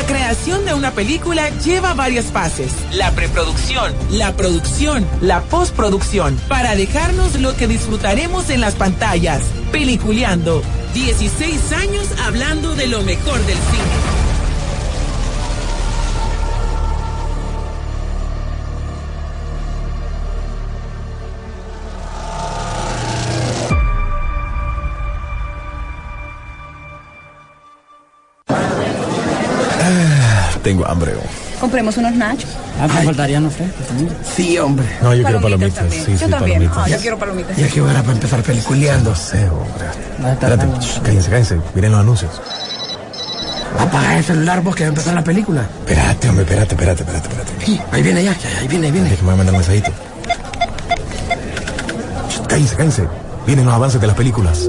La 0.00 0.06
creación 0.06 0.64
de 0.64 0.72
una 0.72 0.92
película 0.92 1.50
lleva 1.58 1.92
varias 1.92 2.32
fases. 2.32 2.72
La 2.94 3.10
preproducción, 3.10 3.92
la 4.10 4.34
producción, 4.34 5.06
la 5.20 5.42
postproducción, 5.42 6.38
para 6.48 6.74
dejarnos 6.74 7.38
lo 7.38 7.54
que 7.54 7.66
disfrutaremos 7.66 8.48
en 8.48 8.62
las 8.62 8.76
pantallas. 8.76 9.42
Peliculeando. 9.70 10.62
16 10.94 11.72
años 11.72 12.08
hablando 12.24 12.74
de 12.74 12.86
lo 12.86 13.02
mejor 13.02 13.44
del 13.44 13.58
cine. 13.58 14.19
Tengo 30.70 30.86
hambre. 30.86 31.12
Compremos 31.58 31.96
unos 31.96 32.14
nachos. 32.14 32.48
Ah, 32.80 32.86
me 32.86 33.02
faltaría, 33.02 33.40
no 33.40 33.50
sé. 33.50 33.64
Sí, 34.36 34.56
hombre. 34.56 34.86
No, 35.02 35.12
yo 35.12 35.24
quiero 35.24 35.40
palomitas. 35.40 35.84
Sí, 35.92 36.12
yo 36.12 36.26
sí, 36.26 36.30
también. 36.30 36.38
palomitas. 36.70 36.78
Ah, 36.78 36.88
yo 36.88 36.96
quiero 36.98 37.18
palomitas. 37.18 37.56
Ya 37.56 37.66
que 37.66 37.80
hora 37.80 38.00
para 38.02 38.12
empezar 38.12 38.40
peliculeando. 38.44 39.10
No 39.10 39.16
sé, 39.16 39.48
hombre. 39.48 40.30
Espérate, 40.32 40.66
shh, 40.80 41.00
cállense, 41.02 41.28
cállense. 41.28 41.56
Miren 41.74 41.90
los 41.90 42.00
anuncios. 42.02 42.40
Apaga 43.80 44.18
el 44.18 44.22
celular 44.22 44.62
vos 44.62 44.76
que 44.76 44.84
va 44.84 44.86
a 44.86 44.88
empezar 44.90 45.12
la 45.12 45.24
película. 45.24 45.62
Espérate, 45.80 46.28
hombre, 46.28 46.44
espérate, 46.44 46.74
espérate, 46.76 47.02
espérate, 47.02 47.28
espérate. 47.28 47.66
Sí, 47.66 47.80
ahí 47.90 48.02
viene 48.04 48.22
ya, 48.22 48.38
ya, 48.38 48.58
ahí 48.60 48.68
viene, 48.68 48.86
ahí 48.86 48.92
viene. 48.92 49.10
Déjame 49.10 49.34
mandar 49.34 49.52
un 49.52 49.60
mensajito. 49.60 49.90
Shh, 52.30 52.46
Cállense, 52.46 52.76
cállense. 52.76 53.08
Vienen 53.44 53.64
los 53.64 53.74
avances 53.74 54.00
de 54.00 54.06
las 54.06 54.14
películas. 54.14 54.68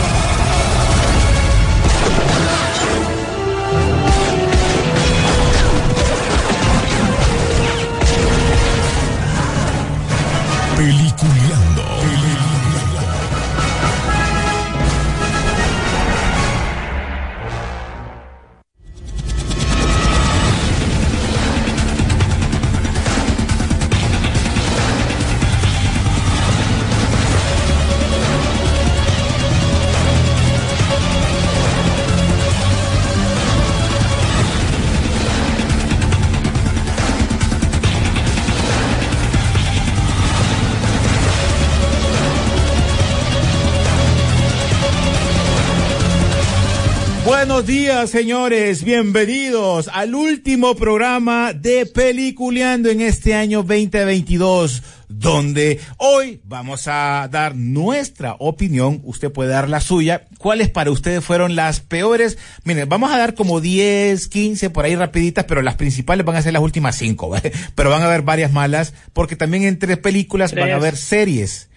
Buenos 47.61 47.77
días, 47.77 48.09
señores. 48.09 48.83
Bienvenidos 48.83 49.87
al 49.93 50.15
último 50.15 50.73
programa 50.73 51.53
de 51.53 51.85
Peliculeando 51.85 52.89
en 52.89 53.01
este 53.01 53.35
año 53.35 53.59
2022, 53.59 54.81
donde 55.07 55.79
hoy 55.97 56.41
vamos 56.43 56.87
a 56.87 57.29
dar 57.31 57.55
nuestra 57.55 58.35
opinión. 58.39 59.01
Usted 59.03 59.31
puede 59.31 59.51
dar 59.51 59.69
la 59.69 59.79
suya. 59.79 60.25
¿Cuáles 60.39 60.69
para 60.69 60.89
ustedes 60.89 61.23
fueron 61.23 61.55
las 61.55 61.81
peores? 61.81 62.39
Miren, 62.63 62.89
vamos 62.89 63.11
a 63.11 63.19
dar 63.19 63.35
como 63.35 63.61
10, 63.61 64.27
15 64.27 64.71
por 64.71 64.85
ahí 64.85 64.95
rapiditas, 64.95 65.45
pero 65.45 65.61
las 65.61 65.75
principales 65.75 66.25
van 66.25 66.37
a 66.37 66.41
ser 66.41 66.53
las 66.53 66.63
últimas 66.63 66.95
cinco, 66.95 67.29
¿vale? 67.29 67.51
Pero 67.75 67.91
van 67.91 68.01
a 68.01 68.07
haber 68.07 68.23
varias 68.23 68.51
malas, 68.51 68.95
porque 69.13 69.35
también 69.35 69.65
entre 69.65 69.97
películas 69.97 70.55
van 70.55 70.71
a 70.71 70.77
haber 70.77 70.97
series 70.97 71.69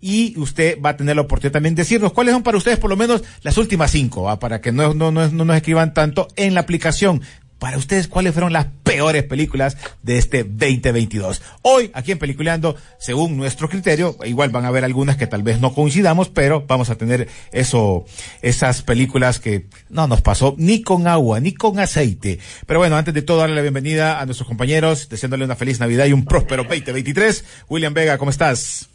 y 0.00 0.38
usted 0.38 0.80
va 0.80 0.90
a 0.90 0.96
tener 0.96 1.16
la 1.16 1.22
oportunidad 1.22 1.52
también 1.52 1.74
de 1.74 1.82
decirnos 1.82 2.12
cuáles 2.12 2.34
son 2.34 2.42
para 2.42 2.58
ustedes 2.58 2.78
por 2.78 2.90
lo 2.90 2.96
menos 2.96 3.22
las 3.42 3.56
últimas 3.56 3.90
cinco, 3.90 4.22
¿va? 4.22 4.38
para 4.38 4.60
que 4.60 4.72
no, 4.72 4.94
no, 4.94 5.10
no, 5.10 5.28
no 5.28 5.44
nos 5.44 5.56
escriban 5.56 5.94
tanto 5.94 6.28
en 6.36 6.54
la 6.54 6.60
aplicación. 6.60 7.22
Para 7.58 7.78
ustedes, 7.78 8.08
¿cuáles 8.08 8.34
fueron 8.34 8.52
las 8.52 8.66
peores 8.82 9.22
películas 9.22 9.78
de 10.02 10.18
este 10.18 10.44
2022? 10.44 11.40
Hoy, 11.62 11.90
aquí 11.94 12.12
en 12.12 12.18
Peliculeando, 12.18 12.76
según 12.98 13.38
nuestro 13.38 13.70
criterio, 13.70 14.18
igual 14.24 14.50
van 14.50 14.66
a 14.66 14.68
haber 14.68 14.84
algunas 14.84 15.16
que 15.16 15.26
tal 15.26 15.42
vez 15.42 15.60
no 15.60 15.72
coincidamos, 15.72 16.28
pero 16.28 16.66
vamos 16.66 16.90
a 16.90 16.96
tener 16.96 17.26
eso, 17.52 18.04
esas 18.42 18.82
películas 18.82 19.38
que 19.38 19.68
no 19.88 20.06
nos 20.06 20.20
pasó 20.20 20.54
ni 20.58 20.82
con 20.82 21.06
agua, 21.06 21.40
ni 21.40 21.54
con 21.54 21.78
aceite. 21.78 22.38
Pero 22.66 22.80
bueno, 22.80 22.96
antes 22.96 23.14
de 23.14 23.22
todo, 23.22 23.38
darle 23.38 23.56
la 23.56 23.62
bienvenida 23.62 24.20
a 24.20 24.26
nuestros 24.26 24.46
compañeros, 24.46 25.08
deseándole 25.08 25.46
una 25.46 25.56
feliz 25.56 25.80
Navidad 25.80 26.04
y 26.04 26.12
un 26.12 26.26
próspero 26.26 26.64
2023. 26.64 27.44
William 27.70 27.94
Vega, 27.94 28.18
¿cómo 28.18 28.30
estás? 28.30 28.90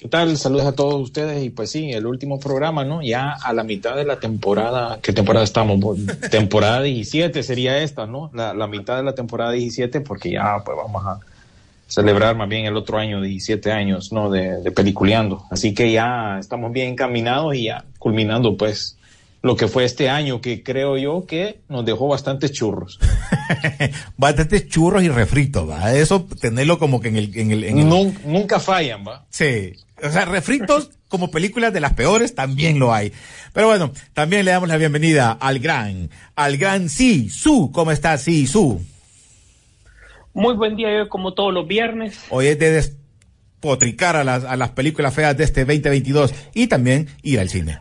¿Qué 0.00 0.08
tal? 0.08 0.34
Saludos 0.38 0.64
a 0.64 0.72
todos 0.72 0.98
ustedes 0.98 1.44
y 1.44 1.50
pues 1.50 1.72
sí, 1.72 1.90
el 1.92 2.06
último 2.06 2.40
programa, 2.40 2.84
¿no? 2.84 3.02
Ya 3.02 3.32
a 3.32 3.52
la 3.52 3.64
mitad 3.64 3.96
de 3.96 4.06
la 4.06 4.18
temporada, 4.18 4.98
¿qué 5.02 5.12
temporada 5.12 5.44
estamos? 5.44 5.78
temporada 6.30 6.80
17 6.80 7.42
sería 7.42 7.76
esta, 7.82 8.06
¿no? 8.06 8.30
La, 8.32 8.54
la, 8.54 8.66
mitad 8.66 8.96
de 8.96 9.02
la 9.02 9.14
temporada 9.14 9.52
17 9.52 10.00
porque 10.00 10.30
ya 10.30 10.62
pues 10.64 10.74
vamos 10.74 11.04
a 11.04 11.20
celebrar 11.86 12.34
más 12.34 12.48
bien 12.48 12.64
el 12.64 12.78
otro 12.78 12.96
año, 12.96 13.20
17 13.20 13.72
años, 13.72 14.10
¿no? 14.10 14.30
De, 14.30 14.62
de 14.62 14.70
peliculeando. 14.70 15.44
Así 15.50 15.74
que 15.74 15.92
ya 15.92 16.38
estamos 16.40 16.72
bien 16.72 16.92
encaminados 16.92 17.54
y 17.54 17.64
ya 17.64 17.84
culminando 17.98 18.56
pues 18.56 18.96
lo 19.42 19.56
que 19.56 19.68
fue 19.68 19.84
este 19.84 20.10
año, 20.10 20.40
que 20.40 20.62
creo 20.62 20.98
yo 20.98 21.24
que 21.26 21.60
nos 21.68 21.84
dejó 21.84 22.08
bastantes 22.08 22.52
churros. 22.52 22.98
bastantes 24.16 24.68
churros 24.68 25.02
y 25.02 25.08
refritos, 25.08 25.68
¿va? 25.68 25.94
Eso 25.94 26.26
tenerlo 26.40 26.78
como 26.78 27.00
que 27.00 27.08
en 27.08 27.16
el... 27.16 27.38
En 27.38 27.50
el, 27.50 27.64
en 27.64 27.78
el... 27.78 27.88
Nunca, 27.88 28.20
nunca 28.24 28.60
fallan, 28.60 29.06
¿va? 29.06 29.26
Sí. 29.30 29.72
O 30.02 30.10
sea, 30.10 30.26
refritos 30.26 30.90
como 31.08 31.30
películas 31.30 31.72
de 31.72 31.80
las 31.80 31.94
peores 31.94 32.34
también 32.34 32.78
lo 32.78 32.92
hay. 32.92 33.12
Pero 33.54 33.68
bueno, 33.68 33.92
también 34.12 34.44
le 34.44 34.50
damos 34.50 34.68
la 34.68 34.76
bienvenida 34.76 35.32
al 35.32 35.58
gran, 35.58 36.10
al 36.36 36.58
gran 36.58 36.90
Sí, 36.90 37.30
Su. 37.30 37.72
¿Cómo 37.72 37.92
estás, 37.92 38.22
Sí, 38.22 38.46
Su? 38.46 38.82
Muy 40.34 40.54
buen 40.54 40.76
día, 40.76 40.96
yo 40.96 41.08
como 41.08 41.32
todos 41.32 41.52
los 41.52 41.66
viernes. 41.66 42.18
Hoy 42.28 42.46
es 42.46 42.58
de 42.58 42.70
despotricar 42.70 44.16
a 44.16 44.22
las, 44.22 44.44
a 44.44 44.56
las 44.56 44.70
películas 44.70 45.12
feas 45.12 45.36
de 45.36 45.44
este 45.44 45.64
2022 45.64 46.32
y 46.54 46.68
también 46.68 47.08
ir 47.22 47.40
al 47.40 47.48
cine. 47.48 47.80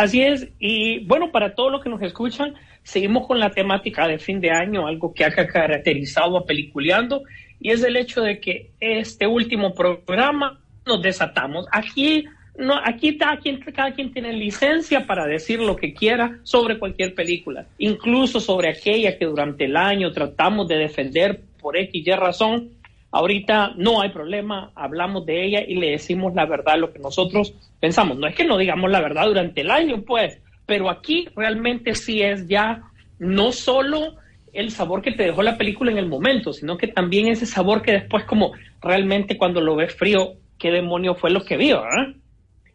Así 0.00 0.22
es, 0.22 0.48
y 0.58 1.04
bueno, 1.04 1.30
para 1.30 1.54
todos 1.54 1.70
los 1.70 1.82
que 1.82 1.90
nos 1.90 2.00
escuchan, 2.00 2.54
seguimos 2.82 3.26
con 3.26 3.38
la 3.38 3.50
temática 3.50 4.08
de 4.08 4.18
fin 4.18 4.40
de 4.40 4.50
año, 4.50 4.86
algo 4.86 5.12
que 5.12 5.26
ha 5.26 5.30
caracterizado 5.30 6.38
a 6.38 6.46
Peliculeando, 6.46 7.22
y 7.60 7.70
es 7.70 7.84
el 7.84 7.98
hecho 7.98 8.22
de 8.22 8.40
que 8.40 8.70
este 8.80 9.26
último 9.26 9.74
programa 9.74 10.58
nos 10.86 11.02
desatamos. 11.02 11.66
Aquí, 11.70 12.24
no, 12.56 12.80
aquí 12.82 13.18
cada 13.18 13.36
quien, 13.40 13.60
cada 13.60 13.92
quien 13.92 14.10
tiene 14.10 14.32
licencia 14.32 15.06
para 15.06 15.26
decir 15.26 15.60
lo 15.60 15.76
que 15.76 15.92
quiera 15.92 16.38
sobre 16.44 16.78
cualquier 16.78 17.14
película, 17.14 17.66
incluso 17.76 18.40
sobre 18.40 18.70
aquella 18.70 19.18
que 19.18 19.26
durante 19.26 19.66
el 19.66 19.76
año 19.76 20.12
tratamos 20.12 20.66
de 20.66 20.78
defender 20.78 21.42
por 21.60 21.76
X 21.76 22.06
y 22.06 22.10
razón. 22.12 22.70
Ahorita 23.12 23.72
no 23.76 24.00
hay 24.00 24.10
problema, 24.10 24.70
hablamos 24.74 25.26
de 25.26 25.44
ella 25.44 25.62
y 25.66 25.74
le 25.74 25.90
decimos 25.90 26.34
la 26.34 26.46
verdad, 26.46 26.78
lo 26.78 26.92
que 26.92 27.00
nosotros 27.00 27.54
pensamos. 27.80 28.18
No 28.18 28.26
es 28.26 28.34
que 28.34 28.44
no 28.44 28.56
digamos 28.56 28.90
la 28.90 29.00
verdad 29.00 29.26
durante 29.26 29.62
el 29.62 29.70
año, 29.70 30.02
pues, 30.02 30.38
pero 30.66 30.88
aquí 30.88 31.28
realmente 31.34 31.94
sí 31.94 32.22
es 32.22 32.46
ya 32.46 32.82
no 33.18 33.52
solo 33.52 34.16
el 34.52 34.70
sabor 34.70 35.02
que 35.02 35.12
te 35.12 35.24
dejó 35.24 35.42
la 35.42 35.58
película 35.58 35.90
en 35.90 35.98
el 35.98 36.06
momento, 36.06 36.52
sino 36.52 36.76
que 36.76 36.88
también 36.88 37.28
ese 37.28 37.46
sabor 37.46 37.82
que 37.82 37.92
después 37.92 38.24
como 38.24 38.52
realmente 38.80 39.36
cuando 39.36 39.60
lo 39.60 39.76
ves 39.76 39.94
frío, 39.94 40.34
qué 40.58 40.70
demonio 40.70 41.14
fue 41.14 41.30
lo 41.30 41.44
que 41.44 41.56
vio, 41.56 41.84
¿eh? 41.84 42.14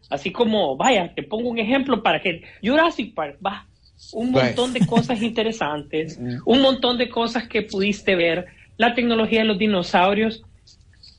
Así 0.09 0.31
como, 0.31 0.77
vaya, 0.77 1.13
te 1.13 1.23
pongo 1.23 1.49
un 1.49 1.57
ejemplo 1.57 2.03
para 2.03 2.21
que 2.21 2.43
Jurassic 2.63 3.13
Park, 3.13 3.37
va, 3.45 3.65
un 4.13 4.31
montón 4.31 4.73
de 4.73 4.85
cosas 4.85 5.21
interesantes, 5.21 6.19
un 6.45 6.61
montón 6.61 6.97
de 6.97 7.09
cosas 7.09 7.47
que 7.47 7.63
pudiste 7.63 8.15
ver, 8.15 8.45
la 8.77 8.93
tecnología 8.93 9.39
de 9.39 9.45
los 9.45 9.57
dinosaurios 9.57 10.43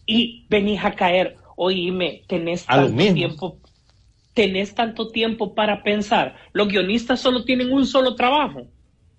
y 0.07 0.47
venís 0.49 0.85
a 0.85 0.93
caer, 0.93 1.37
oíme, 1.57 2.23
tenés 2.29 2.65
tanto 2.67 3.15
tiempo, 3.15 3.59
tenés 4.35 4.75
tanto 4.75 5.09
tiempo 5.09 5.55
para 5.55 5.83
pensar. 5.83 6.37
Los 6.53 6.69
guionistas 6.69 7.21
solo 7.21 7.45
tienen 7.45 7.73
un 7.73 7.87
solo 7.87 8.15
trabajo. 8.15 8.67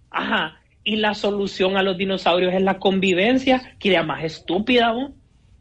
Ajá. 0.10 0.60
Y 0.84 0.96
la 0.98 1.14
solución 1.14 1.76
a 1.76 1.84
los 1.84 1.98
dinosaurios 1.98 2.54
es 2.54 2.62
la 2.62 2.80
convivencia, 2.80 3.76
que 3.80 3.90
idea 3.90 4.04
más 4.04 4.24
estúpida, 4.24 4.94
¿no? 4.94 5.14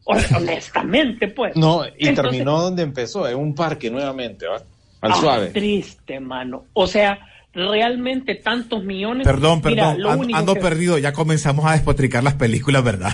honestamente, 0.37 1.27
pues. 1.27 1.55
No, 1.55 1.83
y 1.97 2.13
terminó 2.13 2.61
donde 2.61 2.83
empezó, 2.83 3.27
en 3.27 3.37
un 3.37 3.53
parque 3.53 3.89
nuevamente, 3.91 4.47
¿va? 4.47 4.61
Al 5.01 5.11
ah, 5.11 5.15
suave. 5.15 5.47
Triste, 5.47 6.19
mano. 6.19 6.65
O 6.73 6.87
sea, 6.87 7.19
realmente 7.53 8.35
tantos 8.35 8.83
millones. 8.83 9.25
Perdón, 9.25 9.61
perdón, 9.61 9.97
ando 10.33 10.55
perdido, 10.55 10.97
ya 10.97 11.13
comenzamos 11.13 11.65
a 11.65 11.73
despotricar 11.73 12.23
las 12.23 12.35
películas, 12.35 12.83
¿verdad? 12.83 13.13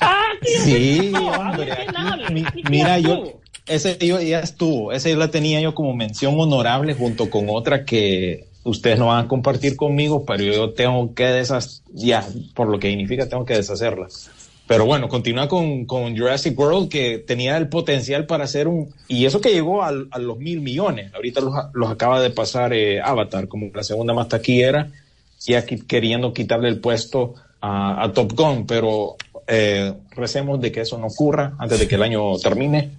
Ah, 0.00 0.32
sí, 0.42 1.12
hombre. 1.14 1.72
mira, 2.70 2.98
yo, 2.98 3.40
ese 3.66 3.98
yo 3.98 4.20
ya 4.20 4.40
estuvo, 4.40 4.92
ese 4.92 5.10
yo 5.10 5.16
la 5.16 5.30
tenía 5.30 5.60
yo 5.60 5.74
como 5.74 5.94
mención 5.94 6.38
honorable 6.38 6.94
junto 6.94 7.30
con 7.30 7.46
otra 7.48 7.84
que 7.84 8.48
ustedes 8.64 8.98
no 8.98 9.06
van 9.06 9.24
a 9.24 9.28
compartir 9.28 9.76
conmigo, 9.76 10.24
pero 10.24 10.44
yo 10.44 10.72
tengo 10.72 11.14
que 11.14 11.24
deshacer, 11.24 11.82
ya, 11.92 12.26
por 12.54 12.68
lo 12.68 12.78
que 12.78 12.88
significa, 12.88 13.28
tengo 13.28 13.44
que 13.44 13.54
deshacerla. 13.54 14.08
Pero 14.70 14.86
bueno, 14.86 15.08
continúa 15.08 15.48
con, 15.48 15.84
con, 15.84 16.16
Jurassic 16.16 16.56
World, 16.56 16.88
que 16.88 17.18
tenía 17.18 17.56
el 17.56 17.68
potencial 17.68 18.26
para 18.26 18.44
hacer 18.44 18.68
un... 18.68 18.94
Y 19.08 19.26
eso 19.26 19.40
que 19.40 19.52
llegó 19.52 19.82
a, 19.82 19.90
los 19.90 20.38
mil 20.38 20.60
millones. 20.60 21.12
Ahorita 21.12 21.40
los, 21.72 21.90
acaba 21.90 22.20
de 22.20 22.30
pasar 22.30 22.72
eh, 22.72 23.00
Avatar 23.00 23.48
como 23.48 23.68
la 23.74 23.82
segunda 23.82 24.14
más 24.14 24.28
taquillera, 24.28 24.88
ya 25.40 25.66
queriendo 25.66 26.32
quitarle 26.32 26.68
el 26.68 26.78
puesto 26.78 27.34
a, 27.60 28.00
a 28.00 28.12
Top 28.12 28.32
Gun. 28.34 28.64
Pero 28.64 29.16
eh, 29.48 29.92
recemos 30.12 30.60
de 30.60 30.70
que 30.70 30.82
eso 30.82 30.96
no 30.98 31.08
ocurra 31.08 31.56
antes 31.58 31.80
de 31.80 31.88
que 31.88 31.96
el 31.96 32.04
año 32.04 32.38
termine. 32.38 32.92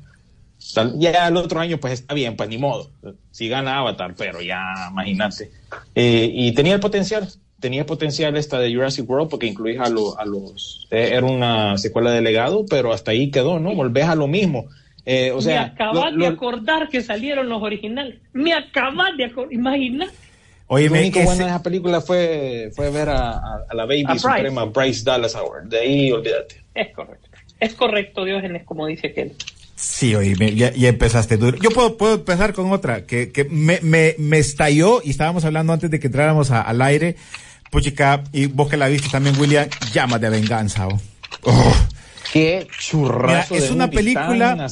Ya 0.97 1.29
el 1.29 1.38
otro 1.38 1.62
año, 1.62 1.77
pues 1.77 1.94
está 1.94 2.13
bien, 2.13 2.35
pues 2.35 2.50
ni 2.50 2.57
modo. 2.57 2.89
Si 3.31 3.47
gana 3.47 3.77
Avatar, 3.77 4.13
pero 4.17 4.41
ya 4.41 4.89
imagínate. 4.91 5.50
Eh, 5.95 6.29
y 6.33 6.51
tenía 6.51 6.74
el 6.74 6.81
potencial 6.81 7.29
tenía 7.62 7.86
potencial 7.86 8.36
esta 8.36 8.60
de 8.60 8.74
Jurassic 8.74 9.10
World 9.10 9.30
porque 9.30 9.48
incluís 9.48 9.80
a, 9.80 9.86
a 9.86 10.25
los... 10.25 10.88
Eh, 10.92 11.12
era 11.13 11.25
una 11.25 11.78
secuela 11.78 12.12
de 12.12 12.22
legado, 12.22 12.66
pero 12.69 12.92
hasta 12.92 13.12
ahí 13.12 13.31
quedó, 13.31 13.60
¿no? 13.60 13.74
Volvés 13.74 14.06
a 14.06 14.16
lo 14.16 14.28
mismo. 14.28 14.66
Eh, 15.06 15.31
o 15.31 15.42
sea, 15.42 15.62
me 15.62 15.68
acabas 15.68 16.16
de 16.16 16.28
acordar 16.28 16.90
que 16.90 17.02
salieron 17.02 17.48
los 17.48 17.62
originales. 17.62 18.18
Me 18.34 18.54
acabas 18.54 19.16
de 19.16 19.25
acordar, 19.25 19.54
imagina. 19.54 20.08
Oye, 20.68 20.90
lo 20.90 20.96
único 20.96 21.22
bueno 21.22 21.44
de 21.44 21.50
esa 21.50 21.63
película 21.63 22.02
fue, 22.02 22.72
fue 22.75 22.90
ver 22.92 23.10
a, 23.10 23.66
la 23.74 23.86
Baby 23.86 24.18
Suprema 24.18 24.66
Bryce 24.66 25.04
Dallas 25.04 25.36
Howard. 25.36 25.68
De 25.68 25.80
ahí, 25.80 26.12
olvídate. 26.12 26.63
Es 26.74 26.94
correcto. 26.94 27.30
Es 27.60 27.74
correcto, 27.74 28.25
Diógenes, 28.25 28.63
como 28.63 28.88
dice 28.88 29.08
aquel. 29.08 29.34
Sí, 29.75 30.16
oye, 30.16 30.36
ya, 30.56 30.72
ya, 30.72 30.90
empezaste 30.90 31.38
duro. 31.38 31.58
Yo 31.58 31.72
puedo, 31.72 31.98
puedo 31.98 32.16
empezar 32.16 32.54
con 32.54 32.72
otra 32.72 33.06
que, 33.06 33.31
que 33.31 33.46
me, 33.46 33.80
me, 33.81 34.16
me 34.19 34.38
estalló 34.38 35.02
y 35.04 35.10
estábamos 35.10 35.44
hablando 35.44 35.74
antes 35.74 35.90
de 35.90 36.00
que 36.00 36.08
entráramos 36.08 36.52
al 36.52 36.81
aire 36.84 37.16
Puchica, 37.71 38.23
y 38.33 38.45
vos 38.47 38.69
que 38.69 38.77
la 38.77 38.88
viste 38.88 39.09
también, 39.09 39.39
William, 39.39 39.68
llama 39.94 40.19
de 40.19 40.29
venganza. 40.29 40.88
Oh. 40.88 41.00
Oh. 41.44 41.75
Qué 42.31 42.68
churrasco. 42.79 43.56
es 43.56 43.71
una 43.71 43.89
película, 43.89 44.68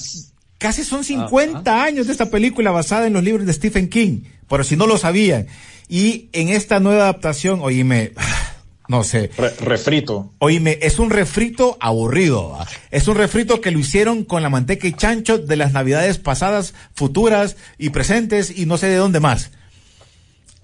casi 0.58 0.84
son 0.84 1.04
50 1.04 1.84
años 1.84 2.08
de 2.08 2.12
esta 2.12 2.30
película 2.30 2.72
basada 2.72 3.08
en 3.08 3.14
los 3.14 3.24
libros 3.24 3.46
de 3.46 3.54
Stephen 3.54 3.90
King, 3.90 4.24
pero 4.48 4.64
si 4.64 4.76
no 4.76 4.86
lo 4.86 4.98
sabían. 4.98 5.48
Y 5.88 6.30
en 6.34 6.50
esta 6.50 6.80
nueva 6.80 7.04
adaptación, 7.04 7.62
oíme, 7.62 8.12
no 8.88 9.04
sé. 9.04 9.32
refrito. 9.60 10.32
Oíme, 10.40 10.78
es 10.82 11.00
un 11.00 11.10
refrito 11.10 11.78
aburrido. 11.80 12.58
Es 12.92 13.08
un 13.08 13.16
refrito 13.16 13.62
que 13.62 13.72
lo 13.72 13.80
hicieron 13.80 14.24
con 14.26 14.44
la 14.44 14.50
manteca 14.50 14.88
y 14.88 14.94
chancho 14.94 15.38
de 15.38 15.56
las 15.56 15.72
navidades 15.72 16.18
pasadas, 16.18 16.74
futuras 16.94 17.56
y 17.78 17.90
presentes 17.90 18.56
y 18.56 18.66
no 18.66 18.78
sé 18.78 18.88
de 18.88 18.98
dónde 18.98 19.20
más. 19.20 19.52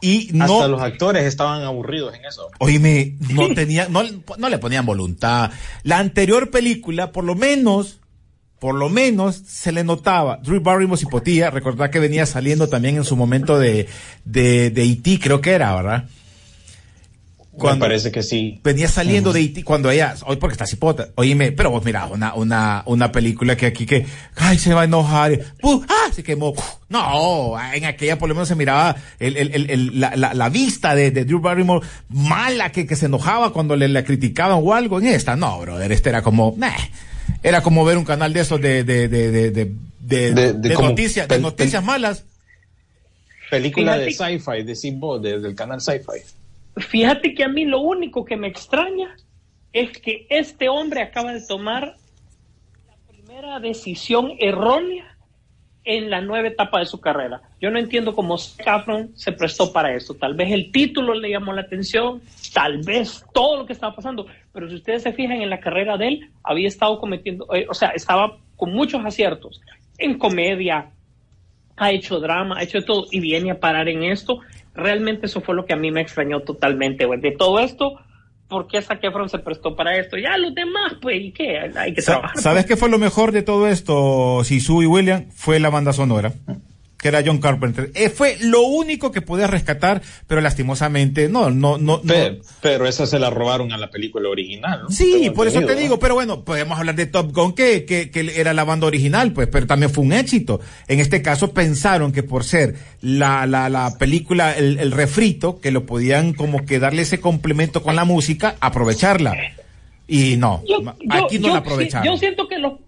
Y 0.05 0.29
no, 0.33 0.43
Hasta 0.43 0.67
los 0.67 0.81
actores 0.83 1.23
estaban 1.23 1.63
aburridos 1.63 2.13
en 2.13 2.25
eso. 2.25 2.51
Oíme, 2.59 3.15
no 3.33 3.55
tenía, 3.55 3.87
no, 3.89 4.03
no 4.37 4.49
le 4.49 4.59
ponían 4.59 4.85
voluntad. 4.85 5.49
La 5.81 5.97
anterior 5.97 6.51
película, 6.51 7.11
por 7.11 7.23
lo 7.23 7.33
menos, 7.33 8.01
por 8.59 8.75
lo 8.75 8.87
menos 8.87 9.41
se 9.47 9.71
le 9.71 9.83
notaba. 9.83 10.37
Drew 10.43 10.61
Barrymore 10.61 11.01
y 11.01 11.07
Potía, 11.07 11.49
recordad 11.49 11.89
que 11.89 11.97
venía 11.97 12.27
saliendo 12.27 12.69
también 12.69 12.97
en 12.97 13.03
su 13.03 13.15
momento 13.15 13.57
de, 13.57 13.87
de, 14.25 14.69
de 14.69 14.83
E.T., 14.83 15.19
creo 15.19 15.41
que 15.41 15.53
era, 15.53 15.73
¿verdad? 15.73 16.05
Cuando 17.57 17.85
parece 17.85 18.11
que 18.11 18.21
sí. 18.21 18.59
Venía 18.63 18.87
saliendo 18.87 19.31
de 19.31 19.41
IT 19.41 19.63
cuando 19.63 19.89
ella, 19.89 20.15
hoy 20.25 20.35
porque 20.35 20.53
está 20.53 20.65
cipota, 20.65 21.09
oíme, 21.15 21.53
pero 21.53 21.71
vos 21.71 21.85
mira, 21.85 22.05
una, 22.07 22.33
una, 22.33 22.83
una 22.85 23.11
película 23.11 23.55
que 23.55 23.65
aquí 23.67 23.85
que, 23.85 24.05
ay, 24.35 24.57
se 24.57 24.73
va 24.73 24.81
a 24.81 24.85
enojar, 24.85 25.39
ah, 25.63 26.09
se 26.13 26.21
quemó. 26.21 26.53
No, 26.89 27.55
en 27.73 27.85
aquella 27.85 28.17
por 28.17 28.27
lo 28.27 28.35
menos 28.35 28.49
se 28.49 28.55
miraba 28.55 28.95
el, 29.19 29.37
el, 29.37 29.69
el, 29.69 29.99
la, 29.99 30.15
la, 30.15 30.33
la, 30.33 30.49
vista 30.49 30.95
de, 30.95 31.11
de, 31.11 31.23
Drew 31.23 31.39
Barrymore 31.39 31.85
mala 32.09 32.71
que, 32.71 32.85
que 32.85 32.95
se 32.95 33.05
enojaba 33.05 33.53
cuando 33.53 33.75
le, 33.75 33.87
le 33.87 34.03
criticaban 34.03 34.59
o 34.61 34.73
algo. 34.73 34.99
En 34.99 35.07
esta, 35.07 35.35
no, 35.35 35.59
brother, 35.61 35.91
este 35.91 36.09
era 36.09 36.21
como, 36.21 36.57
era 37.41 37.61
como 37.61 37.85
ver 37.85 37.97
un 37.97 38.05
canal 38.05 38.33
de 38.33 38.41
esos 38.41 38.59
de, 38.59 38.83
de, 38.83 39.07
de, 39.07 39.31
de, 39.31 39.51
de, 39.51 40.53
de, 40.53 40.73
noticias, 40.73 41.27
de 41.27 41.39
noticias 41.39 41.83
malas. 41.83 42.25
Película 43.49 43.97
de 43.97 44.11
sci-fi, 44.11 44.63
de 44.63 44.75
Simbo, 44.75 45.19
del 45.19 45.55
canal 45.55 45.79
sci-fi. 45.79 46.21
Fíjate 46.77 47.33
que 47.33 47.43
a 47.43 47.47
mí 47.47 47.65
lo 47.65 47.79
único 47.79 48.25
que 48.25 48.35
me 48.35 48.47
extraña 48.47 49.15
es 49.71 49.97
que 49.99 50.25
este 50.29 50.69
hombre 50.69 51.01
acaba 51.01 51.33
de 51.33 51.45
tomar 51.45 51.95
la 52.87 52.95
primera 53.07 53.59
decisión 53.59 54.33
errónea 54.39 55.15
en 55.85 56.09
la 56.09 56.19
nueva 56.19 56.47
etapa 56.47 56.79
de 56.79 56.85
su 56.85 56.99
carrera. 56.99 57.41
Yo 57.61 57.69
no 57.69 57.79
entiendo 57.79 58.13
cómo 58.13 58.37
Saffron 58.37 59.11
se 59.15 59.31
prestó 59.31 59.71
para 59.71 59.93
esto. 59.95 60.15
Tal 60.15 60.33
vez 60.33 60.51
el 60.51 60.71
título 60.71 61.13
le 61.13 61.29
llamó 61.29 61.53
la 61.53 61.61
atención, 61.61 62.21
tal 62.53 62.79
vez 62.79 63.23
todo 63.33 63.57
lo 63.57 63.65
que 63.65 63.73
estaba 63.73 63.95
pasando, 63.95 64.25
pero 64.51 64.67
si 64.67 64.75
ustedes 64.75 65.03
se 65.03 65.13
fijan 65.13 65.41
en 65.41 65.49
la 65.49 65.59
carrera 65.59 65.97
de 65.97 66.07
él, 66.07 66.29
había 66.43 66.67
estado 66.67 66.99
cometiendo, 66.99 67.47
eh, 67.53 67.67
o 67.69 67.73
sea, 67.73 67.89
estaba 67.89 68.37
con 68.55 68.73
muchos 68.73 69.05
aciertos 69.05 69.61
en 69.97 70.17
comedia, 70.17 70.89
ha 71.77 71.91
hecho 71.91 72.19
drama, 72.19 72.57
ha 72.57 72.63
hecho 72.63 72.83
todo 72.83 73.05
y 73.11 73.19
viene 73.19 73.51
a 73.51 73.59
parar 73.59 73.87
en 73.87 74.03
esto 74.03 74.39
realmente 74.75 75.25
eso 75.25 75.41
fue 75.41 75.55
lo 75.55 75.65
que 75.65 75.73
a 75.73 75.77
mí 75.77 75.91
me 75.91 76.01
extrañó 76.01 76.41
totalmente, 76.41 77.05
güey. 77.05 77.19
De 77.19 77.31
todo 77.31 77.59
esto, 77.59 77.99
¿por 78.47 78.67
qué 78.67 78.81
Zac 78.81 79.03
Efron 79.03 79.29
se 79.29 79.39
prestó 79.39 79.75
para 79.75 79.97
esto? 79.97 80.17
Ya 80.17 80.37
los 80.37 80.53
demás, 80.53 80.93
pues, 81.01 81.21
¿y 81.21 81.31
qué? 81.31 81.59
Hay 81.75 81.93
que 81.93 82.01
trabajar. 82.01 82.37
¿Sabes 82.37 82.63
pues. 82.63 82.75
qué 82.75 82.77
fue 82.77 82.89
lo 82.89 82.99
mejor 82.99 83.31
de 83.31 83.41
todo 83.41 83.67
esto, 83.67 84.43
Sisu 84.43 84.83
y 84.83 84.85
William? 84.85 85.25
Fue 85.31 85.59
la 85.59 85.69
banda 85.69 85.93
sonora 85.93 86.33
que 87.05 87.09
era 87.09 87.21
John 87.23 87.37
Carpenter. 87.37 87.91
Eh, 87.93 88.09
fue 88.09 88.35
lo 88.41 88.63
único 88.63 89.11
que 89.11 89.21
podía 89.21 89.45
rescatar, 89.45 90.01
pero 90.25 90.41
lastimosamente 90.41 91.29
no, 91.29 91.51
no, 91.51 91.77
no. 91.77 92.01
Pero, 92.63 92.87
esa 92.87 93.05
se 93.05 93.19
la 93.19 93.29
robaron 93.29 93.71
a 93.71 93.77
la 93.77 93.91
película 93.91 94.27
original. 94.27 94.81
¿no? 94.81 94.89
Sí, 94.89 95.29
por 95.29 95.47
eso 95.47 95.61
te 95.61 95.75
digo, 95.75 95.99
pero 95.99 96.15
bueno, 96.15 96.43
podemos 96.43 96.79
hablar 96.79 96.95
de 96.95 97.05
Top 97.05 97.31
Gun, 97.31 97.53
que, 97.53 97.85
que, 97.85 98.09
que, 98.09 98.41
era 98.41 98.55
la 98.55 98.63
banda 98.63 98.87
original, 98.87 99.33
pues, 99.33 99.47
pero 99.51 99.67
también 99.67 99.91
fue 99.91 100.03
un 100.03 100.13
éxito. 100.13 100.61
En 100.87 100.99
este 100.99 101.21
caso 101.21 101.53
pensaron 101.53 102.11
que 102.11 102.23
por 102.23 102.43
ser 102.43 102.73
la, 103.01 103.45
la, 103.45 103.69
la 103.69 103.99
película, 103.99 104.53
el, 104.53 104.79
el 104.79 104.91
refrito, 104.91 105.59
que 105.59 105.69
lo 105.69 105.85
podían 105.85 106.33
como 106.33 106.65
que 106.65 106.79
darle 106.79 107.03
ese 107.03 107.21
complemento 107.21 107.83
con 107.83 107.95
la 107.95 108.05
música, 108.05 108.55
aprovecharla. 108.61 109.35
Y 110.07 110.37
no, 110.37 110.63
aquí 111.11 111.37
no 111.37 111.49
la 111.49 111.57
aprovecharon. 111.57 112.07
Yo 112.07 112.17
siento 112.17 112.47
que 112.47 112.57
los 112.57 112.79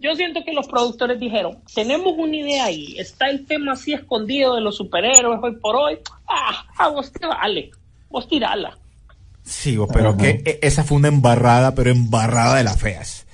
yo 0.00 0.14
siento 0.14 0.44
que 0.44 0.52
los 0.52 0.68
productores 0.68 1.18
dijeron, 1.18 1.58
tenemos 1.74 2.14
una 2.16 2.36
idea 2.36 2.64
ahí, 2.66 2.96
está 2.98 3.28
el 3.28 3.46
tema 3.46 3.72
así 3.72 3.92
escondido 3.92 4.54
de 4.54 4.60
los 4.60 4.76
superhéroes 4.76 5.40
hoy 5.42 5.56
por 5.56 5.76
hoy, 5.76 5.98
ah, 6.28 6.64
a 6.76 6.88
vos 6.88 7.12
te 7.12 7.26
vale, 7.26 7.70
vos 8.08 8.28
tirala. 8.28 8.76
Sí, 9.42 9.78
pero 9.92 10.16
que 10.16 10.42
e, 10.44 10.58
esa 10.62 10.84
fue 10.84 10.98
una 10.98 11.08
embarrada, 11.08 11.74
pero 11.74 11.90
embarrada 11.90 12.56
de 12.56 12.64
las 12.64 12.78
feas. 12.78 13.26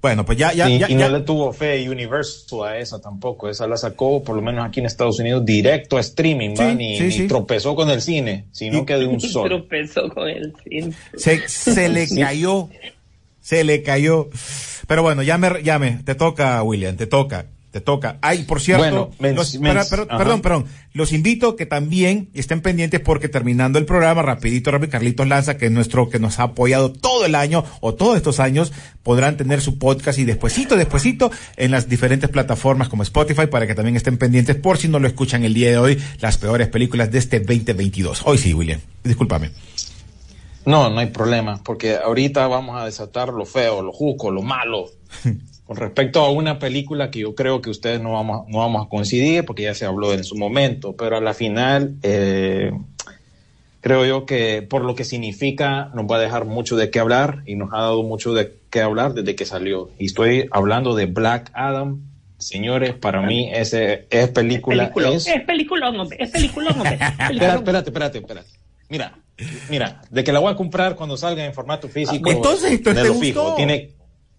Bueno, 0.00 0.24
pues 0.24 0.38
ya, 0.38 0.52
ya, 0.52 0.68
y, 0.70 0.94
no 0.94 1.08
le 1.08 1.20
tuvo 1.20 1.52
fe 1.52 1.90
Universal 1.90 2.62
a 2.64 2.78
esa 2.78 3.00
tampoco. 3.00 3.48
Esa 3.48 3.66
la 3.66 3.76
sacó, 3.76 4.22
por 4.22 4.36
lo 4.36 4.42
menos 4.42 4.64
aquí 4.64 4.78
en 4.78 4.86
Estados 4.86 5.18
Unidos, 5.18 5.44
directo 5.44 5.96
a 5.96 6.00
streaming, 6.00 6.54
Ni, 6.76 7.26
tropezó 7.26 7.74
con 7.74 7.90
el 7.90 8.00
cine, 8.00 8.44
sino 8.52 8.86
que 8.86 8.94
de 8.94 9.06
un 9.06 9.20
solo. 9.20 9.56
tropezó 9.56 10.08
con 10.08 10.28
el 10.28 10.54
cine. 10.62 10.92
Se, 11.16 11.48
se 11.48 11.88
le 11.88 12.08
cayó, 12.16 12.68
se 13.48 13.64
le 13.64 13.82
cayó. 13.82 14.28
Pero 14.86 15.02
bueno, 15.02 15.22
ya 15.22 15.38
me, 15.38 15.62
ya 15.62 15.78
me, 15.78 15.92
te 16.04 16.14
toca, 16.14 16.62
William, 16.62 16.96
te 16.96 17.06
toca, 17.06 17.46
te 17.70 17.80
toca. 17.80 18.18
Ay, 18.20 18.42
por 18.42 18.60
cierto, 18.60 19.10
perdón, 19.18 20.42
perdón, 20.42 20.66
los 20.92 21.12
invito 21.12 21.56
que 21.56 21.64
también 21.64 22.28
estén 22.34 22.60
pendientes 22.60 23.00
porque 23.00 23.30
terminando 23.30 23.78
el 23.78 23.86
programa, 23.86 24.20
rapidito, 24.20 24.70
rapidito, 24.70 24.92
Carlitos 24.92 25.26
Lanza, 25.26 25.56
que 25.56 25.66
es 25.66 25.72
nuestro, 25.72 26.10
que 26.10 26.18
nos 26.18 26.38
ha 26.40 26.42
apoyado 26.42 26.92
todo 26.92 27.24
el 27.24 27.34
año 27.34 27.64
o 27.80 27.94
todos 27.94 28.18
estos 28.18 28.38
años, 28.38 28.70
podrán 29.02 29.38
tener 29.38 29.62
su 29.62 29.78
podcast 29.78 30.18
y 30.18 30.24
despuesito, 30.24 30.76
despuesito, 30.76 31.30
en 31.56 31.70
las 31.70 31.88
diferentes 31.88 32.28
plataformas 32.28 32.90
como 32.90 33.02
Spotify 33.02 33.46
para 33.46 33.66
que 33.66 33.74
también 33.74 33.96
estén 33.96 34.18
pendientes 34.18 34.56
por 34.56 34.76
si 34.76 34.88
no 34.88 34.98
lo 34.98 35.08
escuchan 35.08 35.44
el 35.44 35.54
día 35.54 35.70
de 35.70 35.78
hoy, 35.78 35.98
las 36.20 36.36
peores 36.36 36.68
películas 36.68 37.10
de 37.10 37.18
este 37.18 37.40
2022. 37.40 38.22
Hoy 38.26 38.36
sí, 38.36 38.52
William, 38.52 38.80
discúlpame. 39.04 39.52
No, 40.68 40.90
no 40.90 41.00
hay 41.00 41.06
problema, 41.06 41.60
porque 41.64 41.96
ahorita 41.96 42.46
vamos 42.46 42.80
a 42.80 42.84
desatar 42.84 43.28
lo 43.30 43.44
feo, 43.46 43.82
lo 43.82 43.92
juco, 43.92 44.30
lo 44.30 44.42
malo. 44.42 44.86
Con 45.66 45.76
respecto 45.76 46.20
a 46.20 46.30
una 46.30 46.58
película 46.58 47.10
que 47.10 47.20
yo 47.20 47.34
creo 47.34 47.60
que 47.60 47.68
ustedes 47.70 48.00
no 48.00 48.12
vamos, 48.12 48.46
no 48.48 48.58
vamos 48.58 48.86
a 48.86 48.88
coincidir, 48.88 49.44
porque 49.44 49.64
ya 49.64 49.74
se 49.74 49.84
habló 49.84 50.12
en 50.14 50.24
su 50.24 50.34
momento, 50.36 50.94
pero 50.96 51.16
a 51.16 51.20
la 51.20 51.34
final 51.34 51.96
eh, 52.02 52.70
creo 53.80 54.04
yo 54.06 54.26
que 54.26 54.62
por 54.62 54.82
lo 54.84 54.94
que 54.94 55.04
significa 55.04 55.90
nos 55.94 56.06
va 56.06 56.16
a 56.16 56.20
dejar 56.20 56.44
mucho 56.46 56.76
de 56.76 56.90
qué 56.90 57.00
hablar 57.00 57.42
y 57.46 57.54
nos 57.56 57.72
ha 57.72 57.78
dado 57.78 58.02
mucho 58.02 58.32
de 58.34 58.56
que 58.70 58.80
hablar 58.80 59.14
desde 59.14 59.34
que 59.36 59.44
salió. 59.46 59.90
Y 59.98 60.06
estoy 60.06 60.48
hablando 60.52 60.94
de 60.94 61.06
Black 61.06 61.50
Adam. 61.54 62.02
Señores, 62.38 62.94
para 62.94 63.20
mí 63.20 63.50
ese 63.52 64.06
es 64.10 64.28
película. 64.28 64.84
Es 64.84 64.90
película, 64.90 65.16
es- 65.16 65.26
es 65.26 65.42
película, 65.44 65.88
hombre, 65.90 66.16
es 66.20 66.30
película, 66.30 66.70
hombre. 66.70 66.94
Espera, 67.30 67.54
espérate, 67.56 67.90
espérate, 67.90 68.18
espérate. 68.18 68.48
Mira, 68.88 69.18
mira, 69.70 70.02
de 70.10 70.24
que 70.24 70.32
la 70.32 70.38
voy 70.40 70.52
a 70.52 70.56
comprar 70.56 70.94
cuando 70.96 71.16
salga 71.16 71.44
en 71.44 71.54
formato 71.54 71.88
físico. 71.88 72.28
Ah, 72.28 72.32
entonces, 72.32 72.72
esto 72.72 72.90
de 72.90 72.96
te 73.02 73.02
lo 73.08 73.14
gustó. 73.14 73.24
fijo. 73.26 73.54
Tiene, 73.56 73.90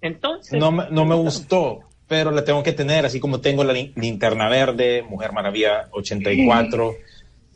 Entonces, 0.02 0.60
no, 0.60 0.72
me- 0.72 0.86
no 0.92 1.06
me 1.06 1.16
gustó, 1.16 1.80
pero 2.08 2.32
la 2.32 2.44
tengo 2.44 2.64
que 2.64 2.72
tener, 2.74 3.06
así 3.06 3.20
como 3.20 3.42
tengo 3.42 3.64
la 3.64 3.74
lin- 3.74 3.92
linterna 3.96 4.48
verde, 4.50 5.04
Mujer 5.08 5.32
Maravilla 5.34 5.88
84. 5.92 6.94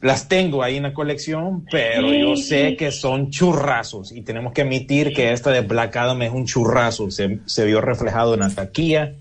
Las 0.02 0.28
tengo 0.28 0.62
ahí 0.62 0.76
en 0.76 0.84
la 0.84 0.94
colección, 0.94 1.66
pero 1.72 2.14
yo 2.14 2.36
sé 2.36 2.76
que 2.76 2.92
son 2.92 3.32
churrazos 3.32 4.12
y 4.12 4.22
tenemos 4.22 4.52
que 4.52 4.62
admitir 4.64 5.14
que 5.14 5.32
esta 5.32 5.50
de 5.52 5.62
Black 5.62 5.96
Adam 5.96 6.22
es 6.24 6.32
un 6.34 6.46
churrazo. 6.46 7.10
Se, 7.10 7.40
se 7.46 7.64
vio 7.66 7.80
reflejado 7.80 8.34
en 8.34 8.42
la 8.42 8.50
taquilla, 8.50 9.14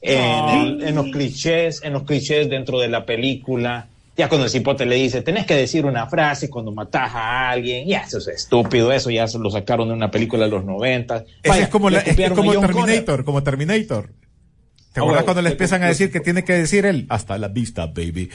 en, 0.00 0.48
el- 0.48 0.82
en 0.82 0.94
los 0.94 1.06
clichés, 1.10 1.82
en 1.84 1.92
los 1.92 2.04
clichés 2.04 2.48
dentro 2.48 2.80
de 2.80 2.88
la 2.88 3.04
película. 3.04 3.88
Ya 4.20 4.28
cuando 4.28 4.44
el 4.44 4.50
cipote 4.50 4.84
le 4.84 4.96
dice, 4.96 5.22
tenés 5.22 5.46
que 5.46 5.54
decir 5.54 5.86
una 5.86 6.06
frase 6.06 6.50
cuando 6.50 6.72
matas 6.72 7.10
a 7.14 7.48
alguien, 7.50 7.88
ya 7.88 8.00
eso 8.00 8.18
es 8.18 8.28
estúpido, 8.28 8.92
eso 8.92 9.08
ya 9.10 9.26
se 9.26 9.38
lo 9.38 9.50
sacaron 9.50 9.88
de 9.88 9.94
una 9.94 10.10
película 10.10 10.44
de 10.44 10.50
los 10.50 10.64
90. 10.64 11.24
Ese 11.42 11.62
es 11.62 11.68
como, 11.68 11.88
la- 11.88 12.00
es 12.00 12.30
como 12.32 12.52
Terminator, 12.60 13.24
como 13.24 13.42
Terminator. 13.42 14.10
¿Te 14.92 15.00
Ah, 15.00 15.02
acuerdas 15.04 15.24
cuando 15.24 15.40
le 15.42 15.50
empiezan 15.50 15.82
a 15.82 15.86
decir 15.88 16.12
que 16.12 16.20
tiene 16.20 16.44
que 16.44 16.52
decir 16.52 16.84
él? 16.84 17.06
Hasta 17.08 17.38
la 17.38 17.48
vista, 17.48 17.86
baby. 17.86 18.28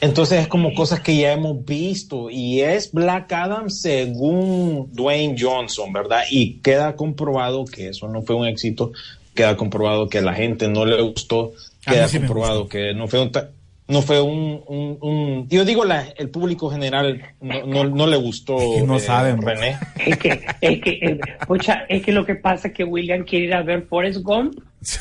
Entonces 0.00 0.40
es 0.40 0.48
como 0.48 0.72
cosas 0.72 1.00
que 1.00 1.14
ya 1.16 1.32
hemos 1.32 1.62
visto 1.64 2.30
y 2.30 2.62
es 2.62 2.90
Black 2.92 3.30
Adam 3.32 3.68
según 3.68 4.88
Dwayne 4.94 5.36
Johnson, 5.38 5.92
¿verdad? 5.92 6.22
Y 6.30 6.54
queda 6.60 6.96
comprobado 6.96 7.66
que 7.66 7.88
eso 7.88 8.08
no 8.08 8.22
fue 8.22 8.36
un 8.36 8.46
éxito, 8.46 8.92
queda 9.34 9.56
comprobado 9.58 10.08
que 10.08 10.18
a 10.18 10.22
la 10.22 10.32
gente 10.32 10.68
no 10.68 10.86
le 10.86 11.02
gustó, 11.02 11.52
queda 11.84 12.08
sí 12.08 12.18
comprobado 12.18 12.66
que 12.68 12.94
no 12.94 13.08
fue 13.08 13.20
un... 13.20 13.30
ta- 13.32 13.50
no 13.90 14.02
fue 14.02 14.20
un, 14.20 14.62
un- 14.66 14.98
un- 15.00 15.48
yo 15.48 15.64
digo 15.64 15.84
la, 15.84 16.06
el 16.16 16.30
público 16.30 16.70
general 16.70 17.20
no, 17.40 17.66
no, 17.66 17.84
no 17.84 18.06
le 18.06 18.16
gustó 18.16 18.56
Es 18.58 18.80
que 18.80 18.86
no 18.86 18.96
eh, 18.96 19.00
saben, 19.00 19.42
René 19.42 19.76
es 20.06 20.16
que, 20.18 20.40
es 20.60 20.80
que, 20.80 20.90
eh, 21.02 21.20
pucha, 21.46 21.84
es 21.88 22.02
que 22.02 22.12
lo 22.12 22.24
que 22.24 22.36
pasa 22.36 22.68
es 22.68 22.74
que 22.74 22.84
William 22.84 23.24
quiere 23.24 23.46
ir 23.46 23.54
a 23.54 23.62
ver 23.62 23.82
Forrest 23.88 24.22
Gump 24.22 24.58